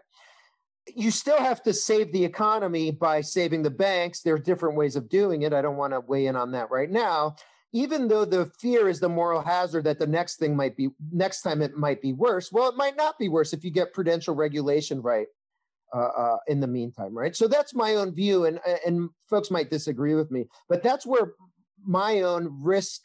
you 0.95 1.11
still 1.11 1.39
have 1.39 1.61
to 1.63 1.73
save 1.73 2.11
the 2.11 2.23
economy 2.23 2.91
by 2.91 3.21
saving 3.21 3.63
the 3.63 3.69
banks. 3.69 4.21
There 4.21 4.35
are 4.35 4.39
different 4.39 4.77
ways 4.77 4.95
of 4.95 5.09
doing 5.09 5.41
it. 5.41 5.53
I 5.53 5.61
don't 5.61 5.77
want 5.77 5.93
to 5.93 5.99
weigh 5.99 6.27
in 6.27 6.35
on 6.35 6.51
that 6.51 6.71
right 6.71 6.89
now. 6.89 7.35
Even 7.73 8.07
though 8.07 8.25
the 8.25 8.49
fear 8.59 8.87
is 8.87 8.99
the 8.99 9.09
moral 9.09 9.41
hazard 9.41 9.83
that 9.83 9.99
the 9.99 10.07
next 10.07 10.37
thing 10.37 10.55
might 10.55 10.77
be, 10.77 10.89
next 11.11 11.41
time 11.41 11.61
it 11.61 11.75
might 11.75 12.01
be 12.01 12.13
worse. 12.13 12.51
Well, 12.51 12.69
it 12.69 12.77
might 12.77 12.95
not 12.95 13.19
be 13.19 13.27
worse 13.27 13.51
if 13.51 13.63
you 13.63 13.71
get 13.71 13.93
prudential 13.93 14.35
regulation 14.35 15.01
right 15.01 15.27
uh, 15.95 15.99
uh, 15.99 16.37
in 16.47 16.59
the 16.59 16.67
meantime, 16.67 17.17
right? 17.17 17.35
So 17.35 17.47
that's 17.47 17.73
my 17.73 17.95
own 17.95 18.13
view, 18.13 18.45
and 18.45 18.59
and 18.85 19.09
folks 19.29 19.51
might 19.51 19.69
disagree 19.69 20.15
with 20.15 20.31
me, 20.31 20.45
but 20.69 20.83
that's 20.83 21.05
where 21.05 21.33
my 21.85 22.21
own 22.21 22.57
risk 22.61 23.01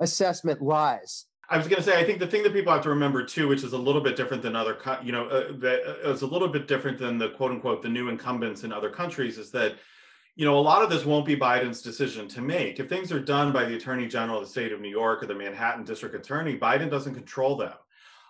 assessment 0.00 0.60
lies. 0.60 1.26
I 1.48 1.58
was 1.58 1.68
going 1.68 1.76
to 1.76 1.82
say, 1.82 2.00
I 2.00 2.04
think 2.04 2.18
the 2.18 2.26
thing 2.26 2.42
that 2.44 2.54
people 2.54 2.72
have 2.72 2.82
to 2.84 2.88
remember 2.88 3.24
too, 3.24 3.46
which 3.46 3.62
is 3.62 3.74
a 3.74 3.78
little 3.78 4.00
bit 4.00 4.16
different 4.16 4.42
than 4.42 4.56
other, 4.56 4.78
you 5.02 5.12
know, 5.12 5.26
uh, 5.26 5.52
that 5.58 5.82
uh, 6.04 6.12
a 6.12 6.26
little 6.26 6.48
bit 6.48 6.66
different 6.66 6.98
than 6.98 7.18
the 7.18 7.30
quote 7.30 7.50
unquote 7.50 7.82
the 7.82 7.88
new 7.88 8.08
incumbents 8.08 8.64
in 8.64 8.72
other 8.72 8.88
countries, 8.88 9.36
is 9.36 9.50
that, 9.50 9.74
you 10.34 10.46
know, 10.46 10.58
a 10.58 10.60
lot 10.60 10.82
of 10.82 10.88
this 10.88 11.04
won't 11.04 11.26
be 11.26 11.36
Biden's 11.36 11.82
decision 11.82 12.26
to 12.28 12.40
make. 12.40 12.80
If 12.80 12.88
things 12.88 13.12
are 13.12 13.20
done 13.20 13.52
by 13.52 13.64
the 13.66 13.76
Attorney 13.76 14.08
General 14.08 14.38
of 14.38 14.44
the 14.44 14.50
state 14.50 14.72
of 14.72 14.80
New 14.80 14.88
York 14.88 15.22
or 15.22 15.26
the 15.26 15.34
Manhattan 15.34 15.84
District 15.84 16.14
Attorney, 16.14 16.58
Biden 16.58 16.90
doesn't 16.90 17.14
control 17.14 17.56
them. 17.56 17.74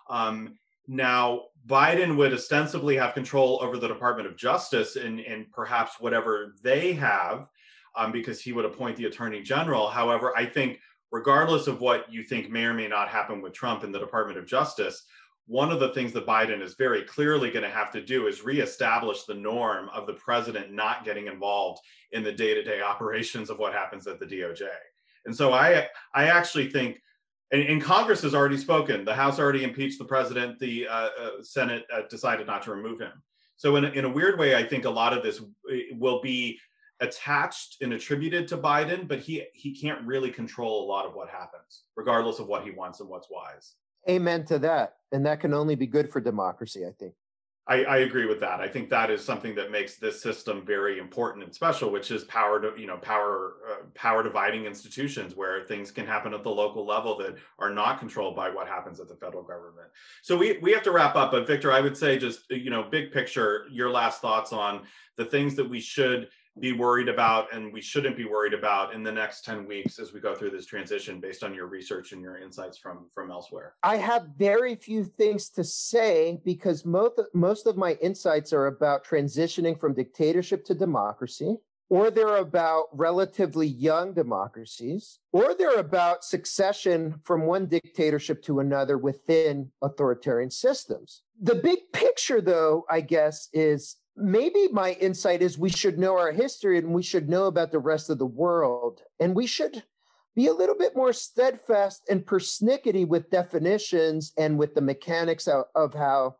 Um, 0.09 0.55
now, 0.87 1.43
Biden 1.67 2.17
would 2.17 2.33
ostensibly 2.33 2.95
have 2.97 3.13
control 3.13 3.59
over 3.61 3.77
the 3.77 3.87
Department 3.87 4.27
of 4.27 4.35
Justice 4.35 4.95
and, 4.95 5.19
and 5.21 5.49
perhaps 5.51 5.99
whatever 5.99 6.55
they 6.61 6.93
have, 6.93 7.47
um, 7.95 8.11
because 8.11 8.41
he 8.41 8.51
would 8.51 8.65
appoint 8.65 8.97
the 8.97 9.05
Attorney 9.05 9.41
General. 9.41 9.87
However, 9.87 10.33
I 10.35 10.45
think 10.45 10.79
regardless 11.11 11.67
of 11.67 11.79
what 11.79 12.11
you 12.11 12.23
think 12.23 12.49
may 12.49 12.65
or 12.65 12.73
may 12.73 12.87
not 12.87 13.07
happen 13.07 13.41
with 13.41 13.53
Trump 13.53 13.83
and 13.83 13.93
the 13.93 13.99
Department 13.99 14.37
of 14.37 14.45
Justice, 14.45 15.05
one 15.45 15.71
of 15.71 15.79
the 15.79 15.93
things 15.93 16.13
that 16.13 16.25
Biden 16.25 16.61
is 16.61 16.75
very 16.75 17.03
clearly 17.03 17.51
going 17.51 17.63
to 17.63 17.69
have 17.69 17.91
to 17.91 18.01
do 18.01 18.27
is 18.27 18.43
reestablish 18.43 19.23
the 19.23 19.33
norm 19.33 19.89
of 19.93 20.07
the 20.07 20.13
president 20.13 20.71
not 20.71 21.05
getting 21.05 21.27
involved 21.27 21.81
in 22.11 22.23
the 22.23 22.31
day-to-day 22.31 22.81
operations 22.81 23.49
of 23.49 23.59
what 23.59 23.73
happens 23.73 24.07
at 24.07 24.19
the 24.19 24.25
DOJ. 24.25 24.67
And 25.25 25.35
so 25.35 25.53
I 25.53 25.87
I 26.13 26.25
actually 26.25 26.69
think 26.69 27.01
and, 27.53 27.61
and 27.61 27.81
Congress 27.81 28.21
has 28.23 28.33
already 28.35 28.57
spoken. 28.57 29.05
The 29.05 29.13
House 29.13 29.39
already 29.39 29.63
impeached 29.63 29.99
the 29.99 30.05
president. 30.05 30.59
The 30.59 30.87
uh, 30.87 30.91
uh, 30.93 31.29
Senate 31.43 31.85
uh, 31.93 32.01
decided 32.09 32.47
not 32.47 32.63
to 32.63 32.71
remove 32.71 32.99
him. 32.99 33.11
So 33.55 33.75
in 33.77 33.85
a, 33.85 33.89
in 33.89 34.05
a 34.05 34.09
weird 34.09 34.37
way, 34.37 34.55
I 34.55 34.63
think 34.63 34.85
a 34.85 34.89
lot 34.89 35.15
of 35.15 35.23
this 35.23 35.39
will 35.91 36.19
be 36.21 36.59
attached 36.99 37.77
and 37.81 37.93
attributed 37.93 38.47
to 38.47 38.57
Biden, 38.57 39.07
but 39.07 39.19
he 39.19 39.45
he 39.53 39.79
can't 39.79 40.05
really 40.05 40.31
control 40.31 40.83
a 40.83 40.87
lot 40.87 41.05
of 41.05 41.13
what 41.13 41.29
happens, 41.29 41.83
regardless 41.95 42.39
of 42.39 42.47
what 42.47 42.63
he 42.63 42.71
wants 42.71 42.99
and 42.99 43.07
what's 43.07 43.29
wise. 43.29 43.75
Amen 44.09 44.43
to 44.45 44.59
that. 44.59 44.95
And 45.11 45.25
that 45.25 45.39
can 45.39 45.53
only 45.53 45.75
be 45.75 45.87
good 45.87 46.09
for 46.09 46.19
democracy, 46.19 46.85
I 46.85 46.91
think. 46.99 47.13
I, 47.65 47.83
I 47.85 47.97
agree 47.99 48.25
with 48.25 48.41
that. 48.41 48.59
I 48.59 48.67
think 48.67 48.89
that 48.89 49.09
is 49.09 49.23
something 49.23 49.55
that 49.55 49.71
makes 49.71 49.95
this 49.95 50.21
system 50.21 50.65
very 50.65 50.99
important 50.99 51.45
and 51.45 51.55
special, 51.55 51.91
which 51.91 52.11
is 52.11 52.25
power 52.25 52.59
to 52.59 52.79
you 52.79 52.87
know 52.87 52.97
power 52.97 53.53
uh, 53.69 53.85
power 53.93 54.21
dividing 54.21 54.65
institutions 54.65 55.33
where 55.33 55.63
things 55.63 55.89
can 55.89 56.05
happen 56.05 56.33
at 56.33 56.43
the 56.43 56.49
local 56.49 56.85
level 56.85 57.17
that 57.19 57.35
are 57.59 57.69
not 57.69 57.99
controlled 57.99 58.35
by 58.35 58.49
what 58.49 58.67
happens 58.67 58.99
at 58.99 59.07
the 59.07 59.15
federal 59.15 59.43
government. 59.43 59.87
So 60.23 60.35
we 60.35 60.57
we 60.61 60.73
have 60.73 60.83
to 60.83 60.91
wrap 60.91 61.15
up. 61.15 61.31
But 61.31 61.47
Victor, 61.47 61.71
I 61.71 61.79
would 61.79 61.95
say 61.95 62.17
just 62.17 62.49
you 62.51 62.69
know 62.69 62.83
big 62.83 63.13
picture, 63.13 63.65
your 63.71 63.89
last 63.89 64.19
thoughts 64.19 64.51
on 64.51 64.81
the 65.15 65.25
things 65.25 65.55
that 65.55 65.69
we 65.69 65.79
should 65.79 66.27
be 66.59 66.71
worried 66.71 67.09
about 67.09 67.53
and 67.53 67.73
we 67.73 67.81
shouldn't 67.81 68.15
be 68.15 68.25
worried 68.25 68.53
about 68.53 68.93
in 68.93 69.03
the 69.03 69.11
next 69.11 69.43
10 69.43 69.65
weeks 69.65 69.97
as 69.99 70.13
we 70.13 70.19
go 70.19 70.35
through 70.35 70.51
this 70.51 70.65
transition 70.65 71.19
based 71.19 71.43
on 71.43 71.53
your 71.53 71.67
research 71.67 72.11
and 72.11 72.21
your 72.21 72.37
insights 72.37 72.77
from 72.77 73.07
from 73.13 73.31
elsewhere 73.31 73.73
i 73.83 73.97
have 73.97 74.27
very 74.37 74.75
few 74.75 75.03
things 75.03 75.49
to 75.49 75.63
say 75.63 76.39
because 76.45 76.85
most 76.85 77.19
most 77.33 77.65
of 77.65 77.75
my 77.75 77.93
insights 77.93 78.53
are 78.53 78.67
about 78.67 79.05
transitioning 79.05 79.79
from 79.79 79.93
dictatorship 79.93 80.63
to 80.63 80.75
democracy 80.75 81.57
or 81.93 82.09
they're 82.09 82.37
about 82.37 82.85
relatively 82.91 83.67
young 83.67 84.15
democracies, 84.15 85.19
or 85.31 85.53
they're 85.53 85.79
about 85.79 86.23
succession 86.23 87.19
from 87.23 87.45
one 87.45 87.67
dictatorship 87.67 88.41
to 88.41 88.59
another 88.59 88.97
within 88.97 89.71
authoritarian 89.79 90.49
systems. 90.49 91.21
The 91.39 91.53
big 91.53 91.91
picture, 91.91 92.41
though, 92.41 92.85
I 92.89 93.01
guess, 93.01 93.47
is 93.53 93.97
maybe 94.15 94.67
my 94.71 94.93
insight 94.93 95.41
is 95.41 95.57
we 95.57 95.69
should 95.69 95.97
know 95.97 96.17
our 96.17 96.31
history 96.31 96.77
and 96.77 96.93
we 96.93 97.03
should 97.03 97.29
know 97.29 97.45
about 97.45 97.71
the 97.71 97.79
rest 97.79 98.09
of 98.09 98.19
the 98.19 98.25
world. 98.25 99.01
And 99.19 99.35
we 99.35 99.47
should 99.47 99.83
be 100.35 100.47
a 100.47 100.53
little 100.53 100.77
bit 100.77 100.95
more 100.95 101.13
steadfast 101.13 102.03
and 102.09 102.25
persnickety 102.25 103.07
with 103.07 103.29
definitions 103.29 104.33
and 104.37 104.57
with 104.57 104.75
the 104.75 104.81
mechanics 104.81 105.47
of, 105.47 105.65
of 105.75 105.93
how 105.93 106.35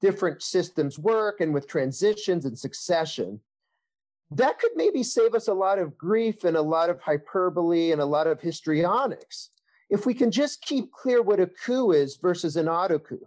different 0.00 0.42
systems 0.42 0.98
work 0.98 1.40
and 1.40 1.52
with 1.52 1.66
transitions 1.66 2.44
and 2.44 2.58
succession. 2.58 3.40
That 4.30 4.58
could 4.58 4.72
maybe 4.76 5.02
save 5.02 5.34
us 5.34 5.48
a 5.48 5.54
lot 5.54 5.78
of 5.78 5.96
grief 5.96 6.44
and 6.44 6.56
a 6.56 6.62
lot 6.62 6.90
of 6.90 7.00
hyperbole 7.00 7.92
and 7.92 8.00
a 8.00 8.06
lot 8.06 8.26
of 8.26 8.40
histrionics 8.40 9.50
if 9.90 10.04
we 10.04 10.14
can 10.14 10.30
just 10.30 10.62
keep 10.62 10.92
clear 10.92 11.22
what 11.22 11.40
a 11.40 11.46
coup 11.46 11.92
is 11.92 12.16
versus 12.16 12.56
an 12.56 12.68
auto 12.68 12.98
coup 12.98 13.26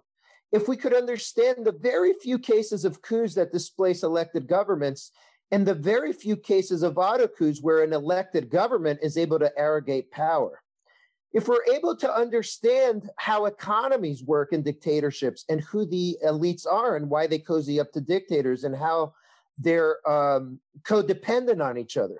if 0.51 0.67
we 0.67 0.75
could 0.75 0.93
understand 0.93 1.65
the 1.65 1.71
very 1.71 2.13
few 2.13 2.37
cases 2.37 2.83
of 2.85 3.01
coups 3.01 3.35
that 3.35 3.51
displace 3.51 4.03
elected 4.03 4.47
governments 4.47 5.11
and 5.51 5.65
the 5.65 5.73
very 5.73 6.13
few 6.13 6.35
cases 6.35 6.83
of 6.83 6.97
auto 6.97 7.27
coups 7.27 7.59
where 7.61 7.83
an 7.83 7.93
elected 7.93 8.49
government 8.49 8.99
is 9.01 9.17
able 9.17 9.39
to 9.39 9.51
arrogate 9.57 10.11
power. 10.11 10.61
If 11.33 11.47
we're 11.47 11.65
able 11.73 11.95
to 11.97 12.13
understand 12.13 13.09
how 13.17 13.45
economies 13.45 14.23
work 14.23 14.51
in 14.51 14.63
dictatorships 14.63 15.45
and 15.47 15.61
who 15.61 15.85
the 15.85 16.17
elites 16.25 16.65
are 16.69 16.97
and 16.97 17.09
why 17.09 17.27
they 17.27 17.39
cozy 17.39 17.79
up 17.79 17.91
to 17.93 18.01
dictators 18.01 18.65
and 18.65 18.75
how 18.75 19.13
they're 19.57 19.97
um, 20.09 20.59
codependent 20.83 21.63
on 21.65 21.77
each 21.77 21.95
other. 21.95 22.17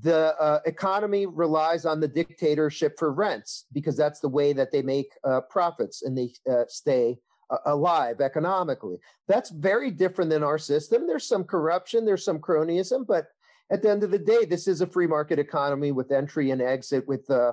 The 0.00 0.34
uh, 0.40 0.60
economy 0.66 1.26
relies 1.26 1.84
on 1.84 2.00
the 2.00 2.08
dictatorship 2.08 2.98
for 2.98 3.12
rents 3.12 3.66
because 3.72 3.96
that's 3.96 4.20
the 4.20 4.28
way 4.28 4.52
that 4.52 4.72
they 4.72 4.82
make 4.82 5.12
uh, 5.24 5.40
profits 5.42 6.02
and 6.02 6.16
they 6.16 6.32
uh, 6.50 6.64
stay 6.68 7.18
alive 7.66 8.20
economically. 8.20 8.98
That's 9.26 9.50
very 9.50 9.90
different 9.90 10.30
than 10.30 10.42
our 10.42 10.58
system. 10.58 11.06
There's 11.06 11.26
some 11.26 11.44
corruption, 11.44 12.04
there's 12.04 12.24
some 12.24 12.38
cronyism, 12.38 13.06
but 13.06 13.28
at 13.70 13.82
the 13.82 13.90
end 13.90 14.02
of 14.02 14.10
the 14.10 14.18
day, 14.18 14.44
this 14.44 14.66
is 14.66 14.80
a 14.80 14.86
free 14.86 15.06
market 15.06 15.38
economy 15.38 15.92
with 15.92 16.10
entry 16.10 16.50
and 16.50 16.62
exit, 16.62 17.06
with 17.06 17.30
uh, 17.30 17.52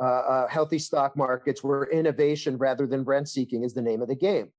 uh, 0.00 0.04
uh, 0.04 0.48
healthy 0.48 0.78
stock 0.78 1.16
markets 1.16 1.62
where 1.62 1.84
innovation 1.84 2.58
rather 2.58 2.86
than 2.86 3.04
rent 3.04 3.28
seeking 3.28 3.62
is 3.62 3.74
the 3.74 3.82
name 3.82 4.02
of 4.02 4.08
the 4.08 4.14
game. 4.14 4.50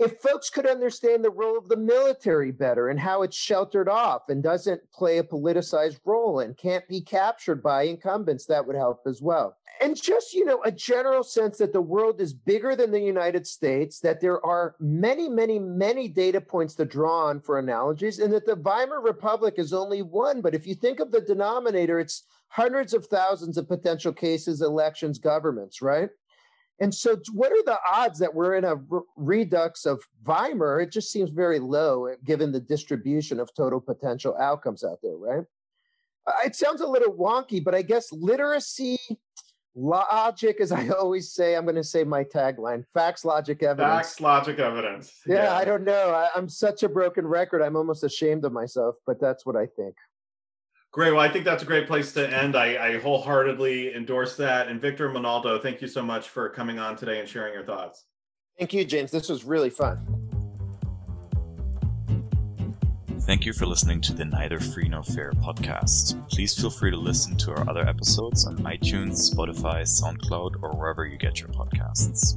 If 0.00 0.18
folks 0.20 0.48
could 0.48 0.66
understand 0.66 1.22
the 1.22 1.30
role 1.30 1.58
of 1.58 1.68
the 1.68 1.76
military 1.76 2.52
better 2.52 2.88
and 2.88 2.98
how 2.98 3.20
it's 3.22 3.36
sheltered 3.36 3.86
off 3.86 4.22
and 4.30 4.42
doesn't 4.42 4.90
play 4.92 5.18
a 5.18 5.22
politicized 5.22 6.00
role 6.06 6.40
and 6.40 6.56
can't 6.56 6.88
be 6.88 7.02
captured 7.02 7.62
by 7.62 7.82
incumbents, 7.82 8.46
that 8.46 8.66
would 8.66 8.76
help 8.76 9.02
as 9.06 9.20
well. 9.20 9.58
and 9.80 10.00
just 10.00 10.34
you 10.34 10.44
know 10.44 10.60
a 10.64 10.72
general 10.72 11.22
sense 11.22 11.58
that 11.58 11.72
the 11.72 11.80
world 11.80 12.20
is 12.20 12.32
bigger 12.34 12.74
than 12.76 12.90
the 12.90 13.00
united 13.00 13.46
states 13.46 14.00
that 14.00 14.20
there 14.20 14.44
are 14.44 14.74
many 14.78 15.26
many 15.28 15.58
many 15.58 16.06
data 16.08 16.40
points 16.40 16.74
to 16.74 16.84
draw 16.84 17.26
on 17.28 17.40
for 17.40 17.58
analogies 17.58 18.18
and 18.18 18.32
that 18.32 18.44
the 18.46 18.56
weimar 18.56 19.00
republic 19.00 19.54
is 19.56 19.72
only 19.72 20.02
one 20.02 20.40
but 20.42 20.54
if 20.54 20.66
you 20.66 20.74
think 20.74 21.00
of 21.00 21.10
the 21.12 21.20
denominator 21.20 21.98
it's 21.98 22.24
hundreds 22.48 22.92
of 22.92 23.06
thousands 23.06 23.56
of 23.56 23.68
potential 23.68 24.12
cases 24.12 24.60
elections 24.60 25.18
governments 25.18 25.80
right 25.80 26.10
and 26.80 26.94
so 26.94 27.16
what 27.32 27.52
are 27.52 27.62
the 27.64 27.78
odds 27.90 28.18
that 28.18 28.34
we're 28.34 28.54
in 28.54 28.64
a 28.64 28.76
redux 29.16 29.86
of 29.86 30.02
weimar 30.24 30.80
it 30.82 30.90
just 30.90 31.10
seems 31.10 31.30
very 31.30 31.58
low 31.58 32.08
uh, 32.08 32.14
given 32.24 32.52
the 32.52 32.60
distribution 32.60 33.38
of 33.38 33.52
total 33.54 33.80
potential 33.80 34.36
outcomes 34.40 34.84
out 34.84 34.98
there 35.02 35.16
right 35.16 35.44
it 36.44 36.54
sounds 36.54 36.80
a 36.80 36.86
little 36.86 37.12
wonky 37.12 37.62
but 37.62 37.74
i 37.74 37.82
guess 37.82 38.12
literacy 38.12 38.98
logic, 39.74 40.60
as 40.60 40.72
I 40.72 40.88
always 41.00 41.32
say, 41.32 41.56
I'm 41.56 41.64
going 41.64 41.76
to 41.76 41.84
say 41.84 42.04
my 42.04 42.24
tagline 42.24 42.84
facts, 42.92 43.24
logic, 43.24 43.62
evidence. 43.62 44.08
Facts, 44.08 44.20
logic, 44.20 44.58
evidence. 44.58 45.12
Yeah, 45.26 45.44
yeah. 45.44 45.56
I 45.56 45.64
don't 45.64 45.84
know. 45.84 46.10
I, 46.10 46.28
I'm 46.36 46.48
such 46.48 46.82
a 46.82 46.88
broken 46.88 47.26
record. 47.26 47.62
I'm 47.62 47.76
almost 47.76 48.04
ashamed 48.04 48.44
of 48.44 48.52
myself, 48.52 48.96
but 49.06 49.20
that's 49.20 49.46
what 49.46 49.56
I 49.56 49.66
think. 49.66 49.94
Great. 50.92 51.12
Well, 51.12 51.20
I 51.20 51.28
think 51.28 51.44
that's 51.44 51.62
a 51.62 51.66
great 51.66 51.86
place 51.86 52.12
to 52.14 52.28
end. 52.28 52.56
I, 52.56 52.94
I 52.94 52.98
wholeheartedly 52.98 53.94
endorse 53.94 54.36
that. 54.36 54.66
And 54.68 54.80
Victor 54.80 55.08
Menaldo, 55.08 55.62
thank 55.62 55.80
you 55.80 55.86
so 55.86 56.02
much 56.02 56.28
for 56.28 56.48
coming 56.48 56.80
on 56.80 56.96
today 56.96 57.20
and 57.20 57.28
sharing 57.28 57.54
your 57.54 57.62
thoughts. 57.64 58.06
Thank 58.58 58.72
you, 58.72 58.84
James. 58.84 59.12
This 59.12 59.28
was 59.28 59.44
really 59.44 59.70
fun. 59.70 60.20
Thank 63.20 63.46
you 63.46 63.52
for 63.52 63.66
listening 63.66 64.00
to 64.00 64.12
the 64.12 64.24
Neither 64.24 64.58
Free 64.58 64.88
Nor 64.88 65.04
Fair 65.04 65.30
podcast. 65.30 66.28
Please 66.30 66.58
feel 66.58 66.70
free 66.70 66.90
to 66.90 66.96
listen 66.96 67.36
to 67.36 67.52
our 67.52 67.70
other 67.70 67.86
episodes 67.88 68.44
on 68.44 68.56
iTunes, 68.58 69.32
Spotify, 69.32 69.82
SoundCloud, 69.82 70.60
or 70.62 70.72
wherever 70.72 71.06
you 71.06 71.16
get 71.16 71.38
your 71.38 71.50
podcasts. 71.50 72.36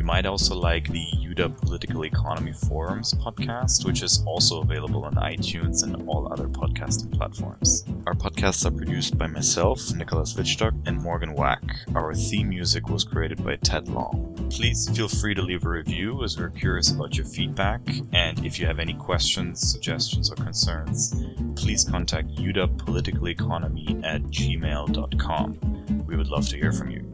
You 0.00 0.04
might 0.04 0.24
also 0.24 0.54
like 0.54 0.88
the 0.88 1.04
UW 1.14 1.60
Political 1.60 2.06
Economy 2.06 2.54
Forums 2.54 3.12
podcast, 3.12 3.84
which 3.84 4.02
is 4.02 4.24
also 4.26 4.62
available 4.62 5.04
on 5.04 5.12
iTunes 5.16 5.82
and 5.82 6.08
all 6.08 6.32
other 6.32 6.48
podcasting 6.48 7.12
platforms. 7.12 7.84
Our 8.06 8.14
podcasts 8.14 8.64
are 8.64 8.70
produced 8.70 9.18
by 9.18 9.26
myself, 9.26 9.92
Nicholas 9.94 10.32
Wittstock, 10.32 10.72
and 10.86 10.96
Morgan 10.96 11.34
Wack. 11.34 11.62
Our 11.94 12.14
theme 12.14 12.48
music 12.48 12.88
was 12.88 13.04
created 13.04 13.44
by 13.44 13.56
Ted 13.56 13.88
Long. 13.88 14.48
Please 14.50 14.88
feel 14.96 15.06
free 15.06 15.34
to 15.34 15.42
leave 15.42 15.66
a 15.66 15.68
review 15.68 16.24
as 16.24 16.38
we're 16.38 16.48
curious 16.48 16.90
about 16.90 17.14
your 17.18 17.26
feedback. 17.26 17.82
And 18.14 18.42
if 18.46 18.58
you 18.58 18.64
have 18.64 18.78
any 18.78 18.94
questions, 18.94 19.60
suggestions, 19.70 20.30
or 20.30 20.36
concerns, 20.36 21.14
please 21.56 21.84
contact 21.84 22.28
UW 22.36 22.78
Political 22.78 23.28
Economy 23.28 24.00
at 24.02 24.22
gmail.com. 24.22 26.06
We 26.06 26.16
would 26.16 26.28
love 26.28 26.48
to 26.48 26.56
hear 26.56 26.72
from 26.72 26.90
you. 26.90 27.09